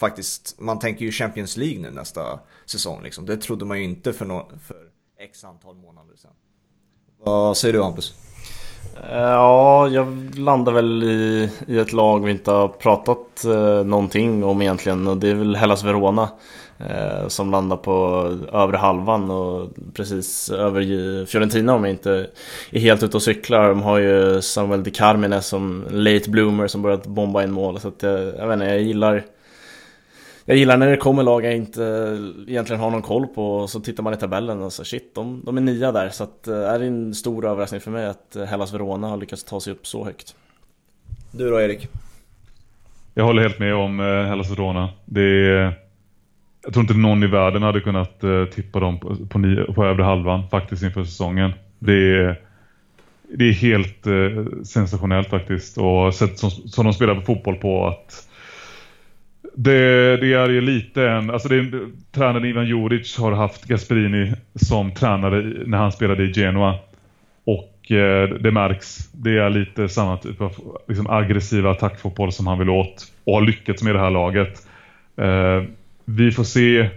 faktiskt, 0.00 0.60
man 0.60 0.78
tänker 0.78 1.04
ju 1.04 1.12
Champions 1.12 1.56
League 1.56 1.82
nu 1.82 1.90
nästa 1.90 2.40
säsong 2.66 3.02
liksom. 3.02 3.26
Det 3.26 3.36
trodde 3.36 3.64
man 3.64 3.78
ju 3.78 3.84
inte 3.84 4.12
för, 4.12 4.24
no 4.24 4.48
för 4.66 4.76
x 5.18 5.44
antal 5.44 5.76
månader 5.76 6.16
sedan. 6.16 6.30
Vad 7.24 7.56
säger 7.56 7.72
du 7.72 7.82
Hampus? 7.82 8.14
Eh, 9.10 9.18
ja, 9.18 9.88
jag 9.88 10.38
landar 10.38 10.72
väl 10.72 11.02
i, 11.02 11.50
i 11.66 11.78
ett 11.78 11.92
lag 11.92 12.24
vi 12.24 12.30
inte 12.30 12.50
har 12.50 12.68
pratat 12.68 13.44
eh, 13.44 13.84
någonting 13.84 14.44
om 14.44 14.62
egentligen 14.62 15.08
och 15.08 15.16
det 15.16 15.28
är 15.28 15.34
väl 15.34 15.56
Hellas 15.56 15.84
Verona 15.84 16.28
eh, 16.78 17.28
som 17.28 17.50
landar 17.50 17.76
på 17.76 18.24
övre 18.52 18.76
halvan 18.76 19.30
och 19.30 19.68
precis 19.94 20.50
över 20.50 21.26
Fiorentina 21.26 21.74
om 21.74 21.84
jag 21.84 21.92
inte 21.92 22.30
är 22.70 22.80
helt 22.80 23.02
ute 23.02 23.16
och 23.16 23.22
cyklar. 23.22 23.68
De 23.68 23.82
har 23.82 23.98
ju 23.98 24.42
Samuel 24.42 24.82
Di 24.82 24.90
Carmine 24.90 25.42
som 25.42 25.84
late 25.90 26.30
bloomer 26.30 26.66
som 26.66 26.82
börjat 26.82 27.06
bomba 27.06 27.42
in 27.42 27.52
mål 27.52 27.80
så 27.80 27.88
att 27.88 28.02
jag, 28.02 28.20
jag 28.20 28.46
vet 28.46 28.54
inte, 28.54 28.66
jag 28.66 28.82
gillar 28.82 29.24
jag 30.44 30.56
gillar 30.56 30.76
när 30.76 30.90
det 30.90 30.96
kommer 30.96 31.22
lag 31.22 31.44
jag 31.44 31.56
inte 31.56 31.82
egentligen 32.46 32.80
har 32.80 32.90
någon 32.90 33.02
koll 33.02 33.26
på 33.26 33.56
och 33.56 33.70
så 33.70 33.80
tittar 33.80 34.02
man 34.02 34.14
i 34.14 34.16
tabellen 34.16 34.62
och 34.62 34.72
så 34.72 34.84
shit, 34.84 35.14
de, 35.14 35.42
de 35.44 35.56
är 35.56 35.60
nia 35.60 35.92
där. 35.92 36.08
Så 36.08 36.24
att, 36.24 36.48
eh, 36.48 36.54
är 36.54 36.78
det 36.78 36.86
en 36.86 37.14
stor 37.14 37.46
överraskning 37.46 37.80
för 37.80 37.90
mig 37.90 38.06
att 38.06 38.36
eh, 38.36 38.44
Hellas 38.44 38.74
Verona 38.74 39.08
har 39.08 39.16
lyckats 39.16 39.44
ta 39.44 39.60
sig 39.60 39.72
upp 39.72 39.86
så 39.86 40.04
högt. 40.04 40.34
Du 41.30 41.50
då 41.50 41.60
Erik? 41.60 41.88
Jag 43.14 43.24
håller 43.24 43.42
helt 43.42 43.58
med 43.58 43.74
om 43.74 44.00
eh, 44.00 44.06
Hellas 44.06 44.50
Verona. 44.50 44.88
Det 45.04 45.22
är, 45.22 45.72
jag 46.62 46.72
tror 46.72 46.82
inte 46.82 46.94
någon 46.94 47.22
i 47.22 47.26
världen 47.26 47.62
hade 47.62 47.80
kunnat 47.80 48.20
tippa 48.54 48.80
dem 48.80 49.00
på, 49.00 49.16
på, 49.30 49.38
nio, 49.38 49.72
på 49.72 49.84
övre 49.84 50.02
halvan 50.02 50.48
faktiskt 50.48 50.82
inför 50.82 51.04
säsongen. 51.04 51.52
Det 51.78 51.92
är, 51.92 52.40
det 53.34 53.44
är 53.44 53.52
helt 53.52 54.06
eh, 54.06 54.62
sensationellt 54.64 55.28
faktiskt. 55.28 55.78
Och 55.78 56.14
sätt 56.14 56.38
som, 56.38 56.50
som 56.50 56.84
de 56.84 56.92
spelar 56.92 57.14
på 57.14 57.20
fotboll 57.20 57.56
på 57.56 57.86
att 57.86 58.28
det, 59.54 60.16
det, 60.16 60.32
är 60.32 60.48
ju 60.48 60.60
lite 60.60 61.08
en... 61.08 61.30
Alltså 61.30 61.48
det, 61.48 61.70
tränaren 62.12 62.44
Ivan 62.44 62.66
Juric 62.66 63.18
har 63.18 63.32
haft 63.32 63.64
Gasperini 63.64 64.32
som 64.54 64.94
tränare 64.94 65.42
när 65.66 65.78
han 65.78 65.92
spelade 65.92 66.22
i 66.22 66.32
Genoa. 66.32 66.74
Och 67.44 67.92
eh, 67.92 68.28
det 68.28 68.50
märks. 68.50 69.08
Det 69.12 69.38
är 69.38 69.50
lite 69.50 69.88
samma 69.88 70.16
typ 70.16 70.40
av 70.40 70.78
liksom, 70.88 71.10
aggressiva 71.10 71.70
attackfotboll 71.70 72.32
som 72.32 72.46
han 72.46 72.58
vill 72.58 72.70
åt. 72.70 73.12
Och 73.24 73.34
har 73.34 73.42
lyckats 73.42 73.82
med 73.82 73.94
det 73.94 74.00
här 74.00 74.10
laget. 74.10 74.66
Eh, 75.16 75.62
vi 76.04 76.32
får 76.32 76.44
se. 76.44 76.88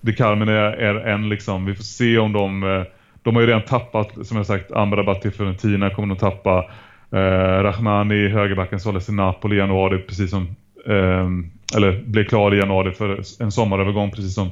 Det 0.00 0.12
Carmen 0.12 0.48
är, 0.48 0.72
är 0.72 0.94
en 0.94 1.28
liksom. 1.28 1.66
Vi 1.66 1.74
får 1.74 1.84
se 1.84 2.18
om 2.18 2.32
de... 2.32 2.62
Eh, 2.62 2.82
de 3.22 3.34
har 3.34 3.42
ju 3.42 3.48
redan 3.48 3.62
tappat, 3.62 4.26
som 4.26 4.36
jag 4.36 4.46
sagt, 4.46 4.72
Amrabat 4.72 5.22
till 5.22 5.30
Fiorentina 5.30 5.90
kommer 5.90 6.14
de 6.14 6.20
tappa. 6.20 6.70
Eh, 7.10 7.62
Rahmani, 7.62 8.28
högerbacken, 8.28 8.80
såldes 8.80 9.04
till 9.04 9.14
Napoli 9.14 9.56
i 9.56 9.58
januari, 9.58 9.98
precis 9.98 10.30
som... 10.30 10.56
Eh, 10.86 11.28
eller 11.74 12.02
blev 12.06 12.24
klar 12.24 12.54
i 12.54 12.58
januari 12.58 12.92
för 12.92 13.22
en 13.40 13.52
sommarövergång, 13.52 14.10
precis 14.10 14.34
som 14.34 14.50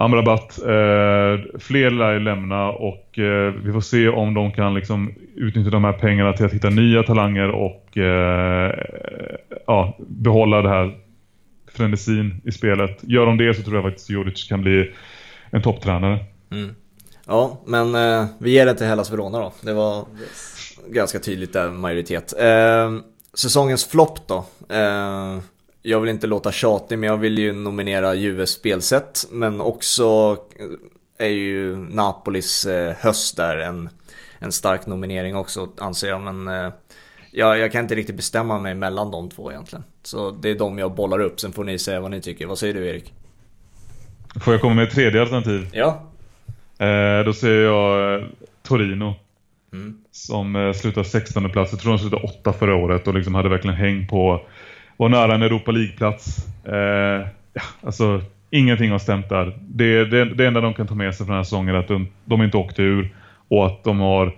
Amrabat. 0.00 0.58
Eh, 0.58 1.58
fler 1.58 1.90
lär 1.90 2.20
lämna 2.20 2.68
och 2.70 3.18
eh, 3.18 3.54
vi 3.64 3.72
får 3.72 3.80
se 3.80 4.08
om 4.08 4.34
de 4.34 4.52
kan 4.52 4.74
liksom 4.74 5.14
utnyttja 5.36 5.70
de 5.70 5.84
här 5.84 5.92
pengarna 5.92 6.32
till 6.32 6.46
att 6.46 6.52
hitta 6.52 6.70
nya 6.70 7.02
talanger 7.02 7.50
och 7.50 7.98
eh, 7.98 8.74
ja, 9.66 9.96
behålla 9.98 10.62
det 10.62 10.68
här 10.68 10.98
frenesin 11.72 12.40
i 12.44 12.52
spelet. 12.52 12.98
Gör 13.02 13.26
de 13.26 13.38
det 13.38 13.54
så 13.54 13.62
tror 13.62 13.74
jag 13.74 13.84
faktiskt 13.84 14.10
Juric 14.10 14.48
kan 14.48 14.60
bli 14.62 14.92
en 15.50 15.62
topptränare. 15.62 16.18
Mm. 16.50 16.74
Ja, 17.26 17.60
men 17.66 17.94
eh, 17.94 18.26
vi 18.38 18.50
ger 18.50 18.66
det 18.66 18.74
till 18.74 18.86
Hellas 18.86 19.12
Verona 19.12 19.38
då. 19.38 19.52
Det 19.60 19.72
var 19.72 20.06
yes. 20.20 20.78
ganska 20.88 21.18
tydligt 21.18 21.52
där 21.52 21.70
majoritet. 21.70 22.34
Eh, 22.38 22.92
säsongens 23.34 23.84
flopp 23.84 24.28
då. 24.28 24.44
Eh, 25.82 25.90
jag 25.90 26.00
vill 26.00 26.10
inte 26.10 26.26
låta 26.26 26.52
tjatig 26.52 26.98
men 26.98 27.08
jag 27.08 27.16
vill 27.16 27.38
ju 27.38 27.52
nominera 27.52 28.14
Juves 28.14 28.50
spelsätt. 28.50 29.26
Men 29.30 29.60
också 29.60 30.36
är 31.18 31.28
ju 31.28 31.76
Napolis 31.76 32.66
eh, 32.66 32.94
höst 33.00 33.36
där 33.36 33.56
en, 33.56 33.88
en 34.38 34.52
stark 34.52 34.86
nominering 34.86 35.36
också 35.36 35.68
anser 35.78 36.08
jag. 36.08 36.20
Men 36.20 36.48
eh, 36.48 36.72
jag, 37.32 37.58
jag 37.58 37.72
kan 37.72 37.82
inte 37.82 37.94
riktigt 37.94 38.16
bestämma 38.16 38.58
mig 38.58 38.74
mellan 38.74 39.10
de 39.10 39.30
två 39.30 39.50
egentligen. 39.50 39.84
Så 40.02 40.30
det 40.30 40.50
är 40.50 40.54
de 40.54 40.78
jag 40.78 40.94
bollar 40.94 41.20
upp, 41.20 41.40
sen 41.40 41.52
får 41.52 41.64
ni 41.64 41.78
säga 41.78 42.00
vad 42.00 42.10
ni 42.10 42.20
tycker. 42.20 42.46
Vad 42.46 42.58
säger 42.58 42.74
du 42.74 42.86
Erik? 42.86 43.12
Får 44.44 44.54
jag 44.54 44.60
komma 44.60 44.74
med 44.74 44.84
ett 44.84 44.94
tredje 44.94 45.20
alternativ? 45.20 45.68
Ja. 45.72 46.02
Eh, 46.78 47.24
då 47.24 47.32
säger 47.32 47.64
jag 47.64 48.14
eh, 48.14 48.26
Torino. 48.62 49.14
Mm. 49.72 49.96
Som 50.10 50.56
eh, 50.56 50.72
slutar 50.72 51.02
16 51.02 51.50
plats. 51.50 51.72
Jag 51.72 51.80
tror 51.80 51.92
de 51.92 51.98
slutade 51.98 52.22
8 52.22 52.52
förra 52.52 52.74
året 52.74 53.08
och 53.08 53.14
liksom 53.14 53.34
hade 53.34 53.48
verkligen 53.48 53.76
häng 53.76 54.06
på 54.06 54.46
var 55.00 55.08
nära 55.08 55.34
en 55.34 55.42
Europa 55.42 55.70
League-plats. 55.70 56.46
Eh, 56.64 57.26
ja, 57.52 57.62
alltså, 57.82 58.22
ingenting 58.50 58.90
har 58.90 58.98
stämt 58.98 59.28
där. 59.28 59.58
Det, 59.60 60.04
det, 60.04 60.24
det 60.24 60.46
enda 60.46 60.60
de 60.60 60.74
kan 60.74 60.86
ta 60.86 60.94
med 60.94 61.14
sig 61.14 61.26
från 61.26 61.32
den 61.32 61.36
här 61.36 61.44
säsongen 61.44 61.74
är 61.74 61.78
att 61.78 61.88
de, 61.88 62.08
de 62.24 62.42
inte 62.42 62.56
åkte 62.56 62.82
ur 62.82 63.14
och 63.48 63.66
att 63.66 63.84
de 63.84 64.00
har 64.00 64.36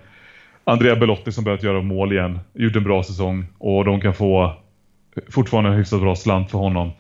Andrea 0.64 0.96
Belotti 0.96 1.32
som 1.32 1.44
börjat 1.44 1.62
göra 1.62 1.82
mål 1.82 2.12
igen. 2.12 2.38
Gjort 2.54 2.76
en 2.76 2.84
bra 2.84 3.02
säsong 3.02 3.46
och 3.58 3.84
de 3.84 4.00
kan 4.00 4.14
få 4.14 4.54
fortfarande 5.30 5.70
en 5.70 5.76
hyfsat 5.76 6.00
bra 6.00 6.16
slant 6.16 6.50
för 6.50 6.58
honom. 6.58 6.90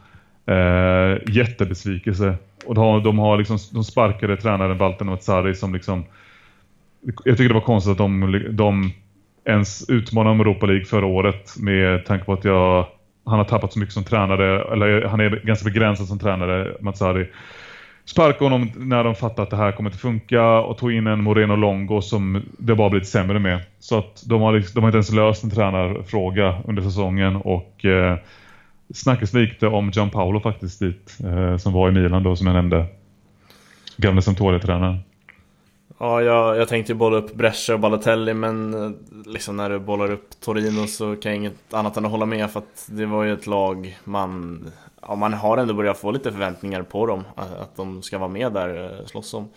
Eh, 0.46 1.34
jättebesvikelse. 1.34 2.34
Och 2.66 2.74
de 2.74 2.84
har, 2.84 3.00
de 3.00 3.18
har 3.18 3.38
liksom, 3.38 3.58
de 3.72 3.84
sparkade 3.84 4.36
tränaren 4.36 4.78
Valten 4.78 5.06
Matsari 5.06 5.54
som 5.54 5.74
liksom 5.74 6.04
jag 7.24 7.36
tycker 7.36 7.48
det 7.48 7.54
var 7.54 7.60
konstigt 7.60 7.90
att 7.90 7.98
de, 7.98 8.46
de 8.50 8.92
ens 9.44 9.90
utmanade 9.90 10.32
om 10.32 10.40
Europa 10.40 10.66
League 10.66 10.84
förra 10.84 11.06
året 11.06 11.54
med 11.58 12.04
tanke 12.04 12.24
på 12.24 12.32
att 12.32 12.44
jag 12.44 12.86
han 13.24 13.38
har 13.38 13.44
tappat 13.44 13.72
så 13.72 13.78
mycket 13.78 13.94
som 13.94 14.04
tränare, 14.04 14.72
eller 14.72 15.04
han 15.04 15.20
är 15.20 15.30
ganska 15.44 15.64
begränsad 15.64 16.06
som 16.06 16.18
tränare, 16.18 16.76
Matsari. 16.80 17.28
Sparkade 18.04 18.44
honom 18.44 18.70
när 18.76 19.04
de 19.04 19.14
fattade 19.14 19.42
att 19.42 19.50
det 19.50 19.56
här 19.56 19.72
kommer 19.72 19.90
inte 19.90 19.98
funka 19.98 20.60
och 20.60 20.78
tog 20.78 20.92
in 20.92 21.06
en 21.06 21.22
Moreno 21.22 21.56
Longo 21.56 22.00
som 22.00 22.42
det 22.58 22.74
bara 22.74 22.90
blivit 22.90 23.08
sämre 23.08 23.38
med. 23.38 23.60
Så 23.78 23.98
att 23.98 24.22
de 24.26 24.42
har, 24.42 24.52
liksom, 24.52 24.74
de 24.74 24.80
har 24.80 24.88
inte 24.88 24.96
ens 24.96 25.12
löst 25.12 25.44
en 25.44 25.50
tränarfråga 25.50 26.62
under 26.64 26.82
säsongen 26.82 27.36
och 27.36 27.84
eh, 27.84 28.16
snackas 28.94 29.32
lite 29.32 29.66
om 29.66 29.90
Gianpaolo 29.90 30.40
faktiskt 30.40 30.80
dit, 30.80 31.18
eh, 31.24 31.56
som 31.56 31.72
var 31.72 31.88
i 31.88 31.92
Milan 31.92 32.22
då 32.22 32.36
som 32.36 32.46
jag 32.46 32.54
nämnde. 32.54 32.86
Gamle 33.96 34.22
Sampdoria-tränaren. 34.22 34.98
Ja, 36.02 36.22
jag, 36.22 36.56
jag 36.56 36.68
tänkte 36.68 36.92
ju 36.92 36.98
bolla 36.98 37.16
upp 37.16 37.34
Brescia 37.34 37.74
och 37.74 37.80
Balotelli 37.80 38.34
men 38.34 38.74
eh, 38.74 38.90
liksom 39.26 39.56
när 39.56 39.70
du 39.70 39.78
bollar 39.78 40.12
upp 40.12 40.40
Torino 40.40 40.86
så 40.86 41.16
kan 41.16 41.32
jag 41.32 41.36
inget 41.36 41.74
annat 41.74 41.96
än 41.96 42.04
att 42.04 42.10
hålla 42.10 42.26
med 42.26 42.50
för 42.50 42.60
att 42.60 42.86
det 42.86 43.06
var 43.06 43.24
ju 43.24 43.32
ett 43.32 43.46
lag 43.46 43.98
man 44.04 44.64
Ja, 45.08 45.14
man 45.14 45.32
har 45.32 45.58
ändå 45.58 45.74
börjat 45.74 45.98
få 45.98 46.10
lite 46.10 46.32
förväntningar 46.32 46.82
på 46.82 47.06
dem 47.06 47.24
eh, 47.36 47.62
att 47.62 47.76
de 47.76 48.02
ska 48.02 48.18
vara 48.18 48.28
med 48.28 48.52
där 48.52 48.84
eh, 48.84 49.06
slåss 49.06 49.34
om 49.34 49.48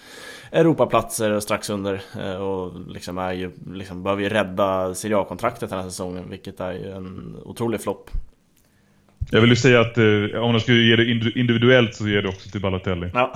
Europaplatser 0.52 1.40
strax 1.40 1.70
under 1.70 2.02
och 2.42 2.72
liksom 2.90 3.18
är 3.18 3.34
ju, 3.34 3.52
liksom 3.72 4.04
behöver 4.04 4.24
ju 4.24 4.30
rädda 4.30 4.96
Serie 4.96 5.18
A-kontraktet 5.18 5.70
den 5.70 5.80
här 5.80 5.90
säsongen 5.90 6.30
vilket 6.30 6.60
är 6.60 6.72
ju 6.72 6.92
en 6.92 7.36
otrolig 7.46 7.82
flopp. 7.82 8.10
Jag 9.32 9.42
vill 9.42 9.50
ju 9.50 9.56
säga 9.56 9.82
att 9.82 9.98
eh, 9.98 10.44
om 10.44 10.54
de 10.54 10.60
skulle 10.60 10.78
ge 10.78 10.96
det 10.96 11.32
individuellt 11.40 11.96
så 11.96 12.08
ger 12.08 12.22
det 12.22 12.28
också 12.28 12.50
till 12.50 12.62
Balotelli. 12.62 13.10
Ja, 13.14 13.34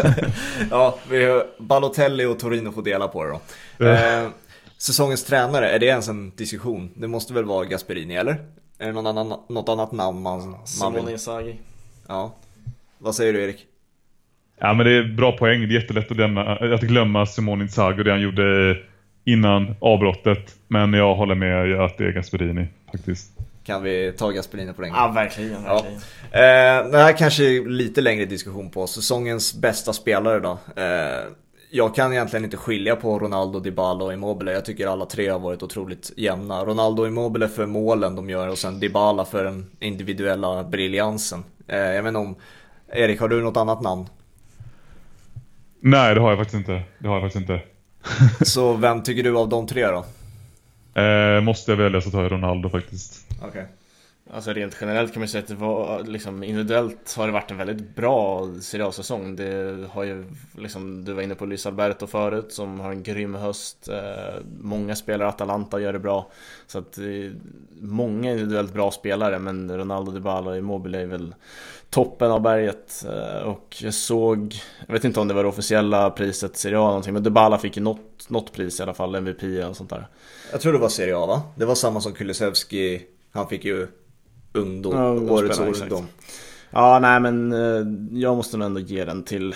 ja 0.70 0.98
vi 1.10 1.24
har 1.24 1.46
Balotelli 1.58 2.24
och 2.24 2.38
Torino 2.38 2.72
får 2.72 2.82
dela 2.82 3.08
på 3.08 3.24
det 3.24 3.38
då. 3.78 3.86
Eh, 3.86 4.28
säsongens 4.78 5.24
tränare, 5.24 5.68
är 5.68 5.78
det 5.78 5.86
ens 5.86 6.08
en 6.08 6.32
diskussion? 6.36 6.90
Det 6.94 7.08
måste 7.08 7.34
väl 7.34 7.44
vara 7.44 7.64
Gasperini, 7.64 8.16
eller? 8.16 8.36
Är 8.78 8.86
det 8.86 8.92
någon 8.92 9.06
annan, 9.06 9.40
något 9.48 9.68
annat 9.68 9.92
namn 9.92 10.22
man, 10.22 10.56
man 10.80 10.94
vill? 10.94 11.08
Inzaghi. 11.08 11.54
Ja. 12.08 12.34
Vad 12.98 13.14
säger 13.14 13.32
du 13.32 13.42
Erik? 13.42 13.66
Ja 14.60 14.74
men 14.74 14.86
det 14.86 14.92
är 14.92 15.02
bra 15.02 15.32
poäng. 15.32 15.60
Det 15.60 15.74
är 15.74 15.80
jättelätt 15.80 16.10
att, 16.10 16.16
lämna, 16.16 16.56
att 16.56 16.80
glömma 16.80 17.26
Simone 17.26 17.62
Inzaghi 17.62 18.00
och 18.00 18.04
det 18.04 18.10
han 18.10 18.20
gjorde 18.20 18.76
innan 19.24 19.74
avbrottet. 19.80 20.56
Men 20.68 20.92
jag 20.92 21.14
håller 21.14 21.34
med 21.34 21.80
att 21.80 21.98
det 21.98 22.06
är 22.06 22.12
Gasperini 22.12 22.66
faktiskt 22.92 23.39
kan 23.70 23.82
vi 23.82 24.12
ta 24.18 24.30
Gasperini 24.30 24.72
på 24.72 24.82
den 24.82 24.90
Ja, 24.90 25.12
verkligen. 25.14 25.64
verkligen. 25.64 26.00
Ja. 26.32 26.38
Eh, 26.38 26.90
det 26.90 26.98
här 26.98 27.16
kanske 27.16 27.44
är 27.44 27.68
lite 27.68 28.00
längre 28.00 28.24
diskussion 28.24 28.70
på. 28.70 28.86
Säsongens 28.86 29.54
bästa 29.54 29.92
spelare 29.92 30.40
då. 30.40 30.58
Eh, 30.76 31.24
jag 31.70 31.94
kan 31.94 32.12
egentligen 32.12 32.44
inte 32.44 32.56
skilja 32.56 32.96
på 32.96 33.18
Ronaldo, 33.18 33.60
Dybala 33.60 34.04
och 34.04 34.12
Immobile. 34.12 34.52
Jag 34.52 34.64
tycker 34.64 34.86
alla 34.86 35.06
tre 35.06 35.28
har 35.28 35.38
varit 35.38 35.62
otroligt 35.62 36.12
jämna. 36.16 36.64
Ronaldo 36.64 37.02
och 37.02 37.08
Immobile 37.08 37.48
för 37.48 37.66
målen 37.66 38.16
de 38.16 38.30
gör 38.30 38.48
och 38.48 38.58
sen 38.58 38.80
Dybala 38.80 39.24
för 39.24 39.44
den 39.44 39.70
individuella 39.80 40.64
briljansen. 40.64 41.44
Eh, 41.68 41.78
jag 41.78 42.02
vet 42.02 42.16
om... 42.16 42.34
Erik, 42.92 43.20
har 43.20 43.28
du 43.28 43.42
något 43.42 43.56
annat 43.56 43.80
namn? 43.82 44.06
Nej, 45.80 46.14
det 46.14 46.20
har 46.20 46.30
jag 46.30 46.38
faktiskt 46.38 46.58
inte. 46.58 46.82
Det 46.98 47.08
har 47.08 47.14
jag 47.14 47.22
faktiskt 47.22 47.40
inte. 47.50 47.60
Så 48.44 48.72
vem 48.72 49.02
tycker 49.02 49.22
du 49.22 49.36
av 49.38 49.48
de 49.48 49.66
tre 49.66 49.86
då? 49.86 50.04
Eh, 51.00 51.40
måste 51.40 51.72
jag 51.72 51.76
välja 51.76 52.00
så 52.00 52.10
tar 52.10 52.22
jag 52.22 52.32
Ronaldo 52.32 52.68
faktiskt. 52.70 53.26
Okej. 53.38 53.48
Okay. 53.48 53.64
Alltså 54.32 54.52
rent 54.52 54.76
generellt 54.80 55.12
kan 55.12 55.20
man 55.20 55.28
säga 55.28 55.42
att 55.42 55.48
det 55.48 55.54
var 55.54 56.04
liksom 56.04 56.42
individuellt 56.42 57.14
har 57.16 57.26
det 57.26 57.32
varit 57.32 57.50
en 57.50 57.56
väldigt 57.56 57.96
bra 57.96 58.48
Serie 58.60 58.86
A-säsong. 58.86 59.36
Det 59.36 59.76
har 59.90 60.04
ju 60.04 60.24
liksom, 60.58 61.04
du 61.04 61.12
var 61.12 61.22
inne 61.22 61.34
på 61.34 61.46
Luis 61.46 61.66
Alberto 61.66 62.06
förut 62.06 62.52
som 62.52 62.80
har 62.80 62.90
en 62.90 63.02
grym 63.02 63.34
höst. 63.34 63.88
Eh, 63.88 64.40
många 64.60 64.96
spelare, 64.96 65.28
Atalanta 65.28 65.80
gör 65.80 65.92
det 65.92 65.98
bra. 65.98 66.30
Så 66.66 66.78
att 66.78 66.98
eh, 66.98 67.04
många 67.80 68.30
individuellt 68.30 68.72
bra 68.72 68.90
spelare 68.90 69.38
men 69.38 69.78
Ronaldo, 69.78 70.12
Dybala 70.12 70.50
och 70.50 70.56
Immobile 70.56 71.00
är 71.00 71.06
väl 71.06 71.34
toppen 71.90 72.30
av 72.30 72.40
berget. 72.40 73.04
Eh, 73.08 73.42
och 73.42 73.76
jag 73.80 73.94
såg, 73.94 74.54
jag 74.86 74.92
vet 74.92 75.04
inte 75.04 75.20
om 75.20 75.28
det 75.28 75.34
var 75.34 75.42
det 75.42 75.48
officiella 75.48 76.10
priset 76.10 76.56
Serie 76.56 76.78
A 76.78 76.86
någonting 76.86 77.14
men 77.14 77.22
Dybala 77.22 77.58
fick 77.58 77.76
ju 77.76 77.82
något, 77.82 78.30
något 78.30 78.52
pris 78.52 78.80
i 78.80 78.82
alla 78.82 78.94
fall, 78.94 79.14
MVP 79.14 79.42
och 79.68 79.76
sånt 79.76 79.90
där. 79.90 80.08
Jag 80.52 80.60
tror 80.60 80.72
det 80.72 80.78
var 80.78 80.88
Serie 80.88 81.16
A 81.16 81.26
va? 81.26 81.42
Det 81.56 81.64
var 81.64 81.74
samma 81.74 82.00
som 82.00 82.12
Kulusevski, 82.12 83.02
han 83.32 83.48
fick 83.48 83.64
ju 83.64 83.86
ungdom, 84.52 84.94
ja, 84.94 85.32
årets 85.32 85.58
ungdom. 85.58 86.06
Ja, 86.70 86.98
nej 86.98 87.20
men 87.20 87.52
eh, 87.52 88.18
jag 88.20 88.36
måste 88.36 88.56
nog 88.56 88.66
ändå 88.66 88.80
ge 88.80 89.04
den 89.04 89.22
till 89.22 89.54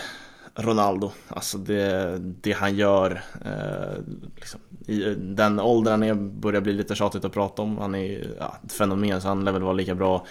Ronaldo. 0.55 1.12
Alltså 1.29 1.59
det, 1.59 2.19
det 2.19 2.53
han 2.53 2.77
gör 2.77 3.23
eh, 3.45 4.03
liksom, 4.37 4.61
i 4.87 5.15
den 5.15 5.61
åldern 5.61 6.03
är 6.03 6.15
börjar 6.15 6.61
bli 6.61 6.73
lite 6.73 6.95
tjatigt 6.95 7.25
att 7.25 7.33
prata 7.33 7.62
om. 7.62 7.79
Han 7.79 7.95
är 7.95 8.35
ja, 8.39 8.57
ett 8.65 8.73
fenomen 8.73 9.21
så 9.21 9.29
han 9.29 9.45
lär 9.45 9.53
väl 9.53 9.62
vara 9.62 9.73
lika 9.73 9.95
bra 9.95 10.27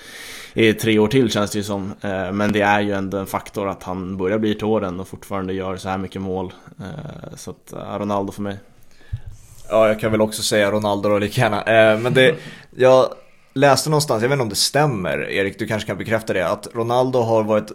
i 0.53 0.73
tre 0.73 0.99
år 0.99 1.07
till 1.07 1.31
känns 1.31 1.52
det 1.52 1.57
ju 1.57 1.64
som. 1.64 1.94
Eh, 2.02 2.31
men 2.31 2.52
det 2.52 2.61
är 2.61 2.81
ju 2.81 2.91
ändå 2.91 3.18
en 3.18 3.26
faktor 3.26 3.68
att 3.68 3.84
han 3.84 4.18
börjar 4.18 4.38
bli 4.38 4.56
till 4.56 4.65
åren 4.65 4.99
och 4.99 5.07
fortfarande 5.07 5.53
gör 5.53 5.77
så 5.77 5.90
här 5.90 5.98
mycket 5.98 6.22
mål. 6.22 6.53
Eh, 6.80 7.35
så 7.35 7.52
att 7.52 7.73
eh, 7.73 7.99
Ronaldo 7.99 8.31
för 8.31 8.41
mig. 8.41 8.57
Ja, 9.69 9.88
jag 9.88 9.99
kan 9.99 10.11
väl 10.11 10.22
också 10.22 10.41
säga 10.41 10.72
Ronaldo 10.72 11.10
då 11.10 11.19
lika 11.19 11.41
gärna. 11.41 11.61
Eh, 11.64 11.99
men 11.99 12.14
det, 12.14 12.35
jag 12.76 13.10
läste 13.53 13.89
någonstans, 13.89 14.21
jag 14.21 14.30
vet 14.30 14.35
inte 14.35 14.43
om 14.43 14.49
det 14.49 14.55
stämmer, 14.55 15.30
Erik, 15.30 15.59
du 15.59 15.67
kanske 15.67 15.88
kan 15.88 15.97
bekräfta 15.97 16.34
det, 16.34 16.49
att 16.49 16.67
Ronaldo 16.73 17.19
har 17.19 17.43
varit 17.43 17.71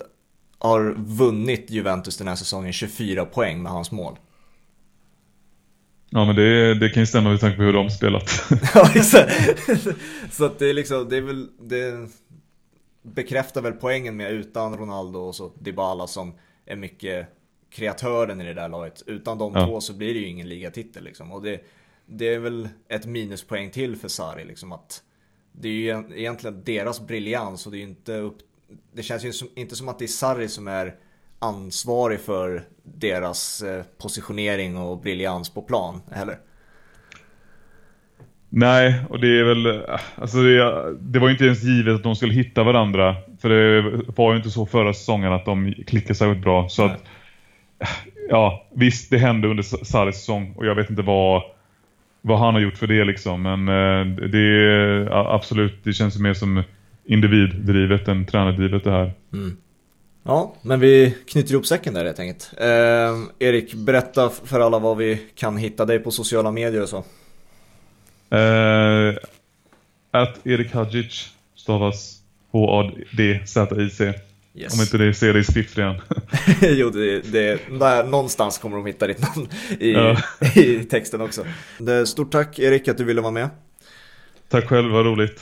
har 0.59 0.95
vunnit 0.99 1.71
Juventus 1.71 2.17
den 2.17 2.29
här 2.29 2.35
säsongen 2.35 2.73
24 2.73 3.25
poäng 3.25 3.63
med 3.63 3.73
hans 3.73 3.91
mål. 3.91 4.19
Ja 6.11 6.25
men 6.25 6.37
det, 6.37 6.75
det 6.75 6.89
kan 6.89 7.03
ju 7.03 7.07
stämma 7.07 7.31
med 7.31 7.41
tanke 7.41 7.57
på 7.57 7.63
hur 7.63 7.73
de 7.73 7.91
spelat. 7.91 8.45
ja 8.75 8.91
exakt. 8.95 9.33
Så 10.31 10.45
att 10.45 10.59
det 10.59 10.67
är 10.67 10.75
liksom, 10.75 11.09
det 11.09 11.17
är 11.17 11.21
väl, 11.21 11.49
det 11.61 12.09
bekräftar 13.03 13.61
väl 13.61 13.73
poängen 13.73 14.17
med 14.17 14.33
utan 14.33 14.77
Ronaldo 14.77 15.19
och 15.19 15.35
så 15.35 15.53
Dybala 15.59 16.07
som 16.07 16.35
är 16.67 16.77
mycket 16.77 17.27
kreatören 17.71 18.41
i 18.41 18.45
det 18.45 18.55
där 18.55 18.69
laget. 18.69 19.03
Utan 19.07 19.39
de 19.39 19.53
ja. 19.55 19.67
två 19.67 19.81
så 19.81 19.93
blir 19.93 20.15
det 20.15 20.21
ju 20.21 20.27
ingen 20.27 20.49
ligatitel 20.49 21.05
liksom. 21.05 21.33
Och 21.33 21.43
det, 21.43 21.65
det 22.07 22.35
är 22.35 22.39
väl 22.39 22.69
ett 22.89 23.07
minuspoäng 23.07 23.71
till 23.71 23.97
för 23.97 24.09
Sari 24.09 24.45
liksom 24.45 24.73
att 24.73 25.03
det 25.61 25.69
är 25.69 25.73
ju 25.73 26.05
egentligen 26.17 26.63
deras 26.65 27.07
briljans 27.07 27.67
och 27.67 27.73
det 27.73 27.79
är 27.79 27.81
ju 27.81 27.89
inte 27.89 28.15
upp 28.17 28.39
det 28.93 29.03
känns 29.03 29.25
ju 29.25 29.33
som, 29.33 29.49
inte 29.57 29.77
som 29.77 29.89
att 29.89 29.99
det 29.99 30.05
är 30.05 30.07
Sarri 30.07 30.49
som 30.49 30.69
är 30.69 30.95
ansvarig 31.39 32.21
för 32.21 32.63
deras 32.83 33.63
eh, 33.63 33.83
positionering 34.03 34.77
och 34.77 35.01
briljans 35.01 35.55
på 35.55 35.63
plan 35.63 36.01
heller. 36.13 36.39
Nej, 38.49 39.01
och 39.09 39.21
det 39.21 39.41
är 39.41 39.45
väl... 39.45 39.83
Alltså 40.15 40.43
det, 40.43 40.95
det 41.01 41.19
var 41.19 41.29
ju 41.29 41.33
inte 41.33 41.45
ens 41.45 41.63
givet 41.63 41.95
att 41.95 42.03
de 42.03 42.17
skulle 42.17 42.35
hitta 42.35 42.63
varandra. 42.63 43.17
För 43.41 43.49
det 43.49 44.03
var 44.17 44.33
ju 44.33 44.37
inte 44.37 44.51
så 44.51 44.67
förra 44.67 44.95
säsongen 44.95 45.33
att 45.33 45.45
de 45.45 45.75
klickade 45.87 46.15
särskilt 46.15 46.45
bra. 46.45 46.69
Så 46.69 46.87
Nej. 46.87 46.95
att... 46.95 47.05
Ja, 48.29 48.67
visst 48.75 49.11
det 49.11 49.19
hände 49.19 49.49
under 49.49 49.63
Sarris 49.63 50.17
säsong. 50.17 50.55
Och 50.57 50.67
jag 50.67 50.75
vet 50.75 50.91
inte 50.91 51.03
vad, 51.03 51.43
vad 52.23 52.39
han 52.39 52.55
har 52.55 52.61
gjort 52.61 52.79
för 52.79 52.87
det 52.87 53.05
liksom. 53.05 53.43
Men 53.43 53.69
eh, 53.69 54.29
det 54.29 54.39
är 54.39 55.35
absolut, 55.35 55.85
det 55.85 55.93
känns 55.93 56.19
mer 56.19 56.35
som 56.35 56.63
individdrivet 57.05 58.09
än 58.09 58.27
tränardrivet 58.27 58.85
det 58.85 58.91
här. 58.91 59.13
Ja, 60.23 60.55
men 60.63 60.81
vi 60.81 61.15
knyter 61.27 61.53
ihop 61.53 61.67
säcken 61.67 61.95
där 61.95 62.05
helt 62.05 62.21
enkelt. 62.21 62.51
Eh, 62.57 63.47
Erik, 63.49 63.75
berätta 63.75 64.31
för 64.45 64.61
alla 64.61 64.79
vad 64.79 64.97
vi 64.97 65.23
kan 65.35 65.57
hitta 65.57 65.85
dig 65.85 65.99
på 65.99 66.11
sociala 66.11 66.51
medier 66.51 66.83
och 66.83 66.89
så. 66.89 67.05
Eh, 68.37 69.15
att 70.11 70.47
Erik 70.47 70.75
Hadjic 70.75 71.33
stavas 71.57 72.19
H-A-D-Z-I-C. 72.51 74.15
Yes. 74.59 74.75
Om 74.75 74.81
inte 74.81 74.99
det 74.99 75.15
ser 75.15 75.33
det 75.33 75.39
i 75.39 75.45
skrift 75.45 75.79
igen. 75.79 75.95
jo, 76.61 76.91
det, 76.91 77.21
det, 77.21 77.61
där, 77.79 78.05
någonstans 78.05 78.59
kommer 78.59 78.77
de 78.77 78.87
hitta 78.87 79.07
ditt 79.07 79.21
namn 79.21 79.49
i, 79.81 79.93
Ja. 79.93 80.17
i 80.55 80.85
texten 80.85 81.21
också. 81.21 81.45
Det, 81.79 82.07
stort 82.07 82.33
tack 82.33 82.59
Erik 82.59 82.89
att 82.89 82.99
du 82.99 83.05
ville 83.05 83.21
vara 83.21 83.33
med. 83.33 83.49
Tack 84.49 84.69
själv, 84.69 84.93
vad 84.93 85.07
roligt. 85.07 85.41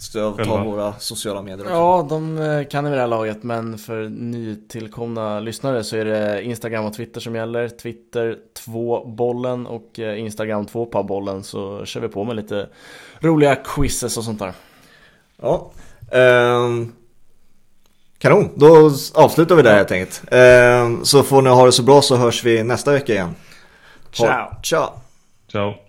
Ska 0.00 0.18
jag 0.18 0.36
ta 0.36 0.44
Själva. 0.44 0.64
våra 0.64 0.94
sociala 0.98 1.42
medier 1.42 1.60
också? 1.60 1.72
Ja, 1.72 2.06
de 2.08 2.38
eh, 2.38 2.64
kan 2.64 2.86
i 2.86 2.90
det 2.90 3.00
här 3.00 3.06
laget, 3.06 3.42
men 3.42 3.78
för 3.78 4.08
nytillkomna 4.08 5.40
lyssnare 5.40 5.84
så 5.84 5.96
är 5.96 6.04
det 6.04 6.42
Instagram 6.42 6.84
och 6.84 6.94
Twitter 6.94 7.20
som 7.20 7.34
gäller. 7.34 7.68
Twitter 7.68 8.38
2 8.64 9.04
bollen 9.04 9.66
och 9.66 9.98
eh, 9.98 10.20
Instagram 10.20 10.66
2 10.66 10.86
på 10.86 11.02
bollen 11.02 11.42
så 11.42 11.84
kör 11.84 12.00
vi 12.00 12.08
på 12.08 12.24
med 12.24 12.36
lite 12.36 12.68
roliga 13.20 13.56
quizzes 13.56 14.16
och 14.16 14.24
sånt 14.24 14.38
där. 14.38 14.52
Ja. 15.36 15.72
Ehm, 16.10 16.92
kanon, 18.24 18.50
då 18.54 18.90
avslutar 19.14 19.54
vi 19.54 19.62
där 19.62 19.76
helt 19.76 19.92
enkelt. 19.92 20.22
Ehm, 20.30 21.04
så 21.04 21.22
får 21.22 21.42
ni 21.42 21.50
ha 21.50 21.66
det 21.66 21.72
så 21.72 21.82
bra 21.82 22.02
så 22.02 22.16
hörs 22.16 22.44
vi 22.44 22.62
nästa 22.62 22.92
vecka 22.92 23.12
igen. 23.12 23.34
Ciao! 24.12 24.48
Ciao! 24.62 24.90
Ciao. 25.52 25.83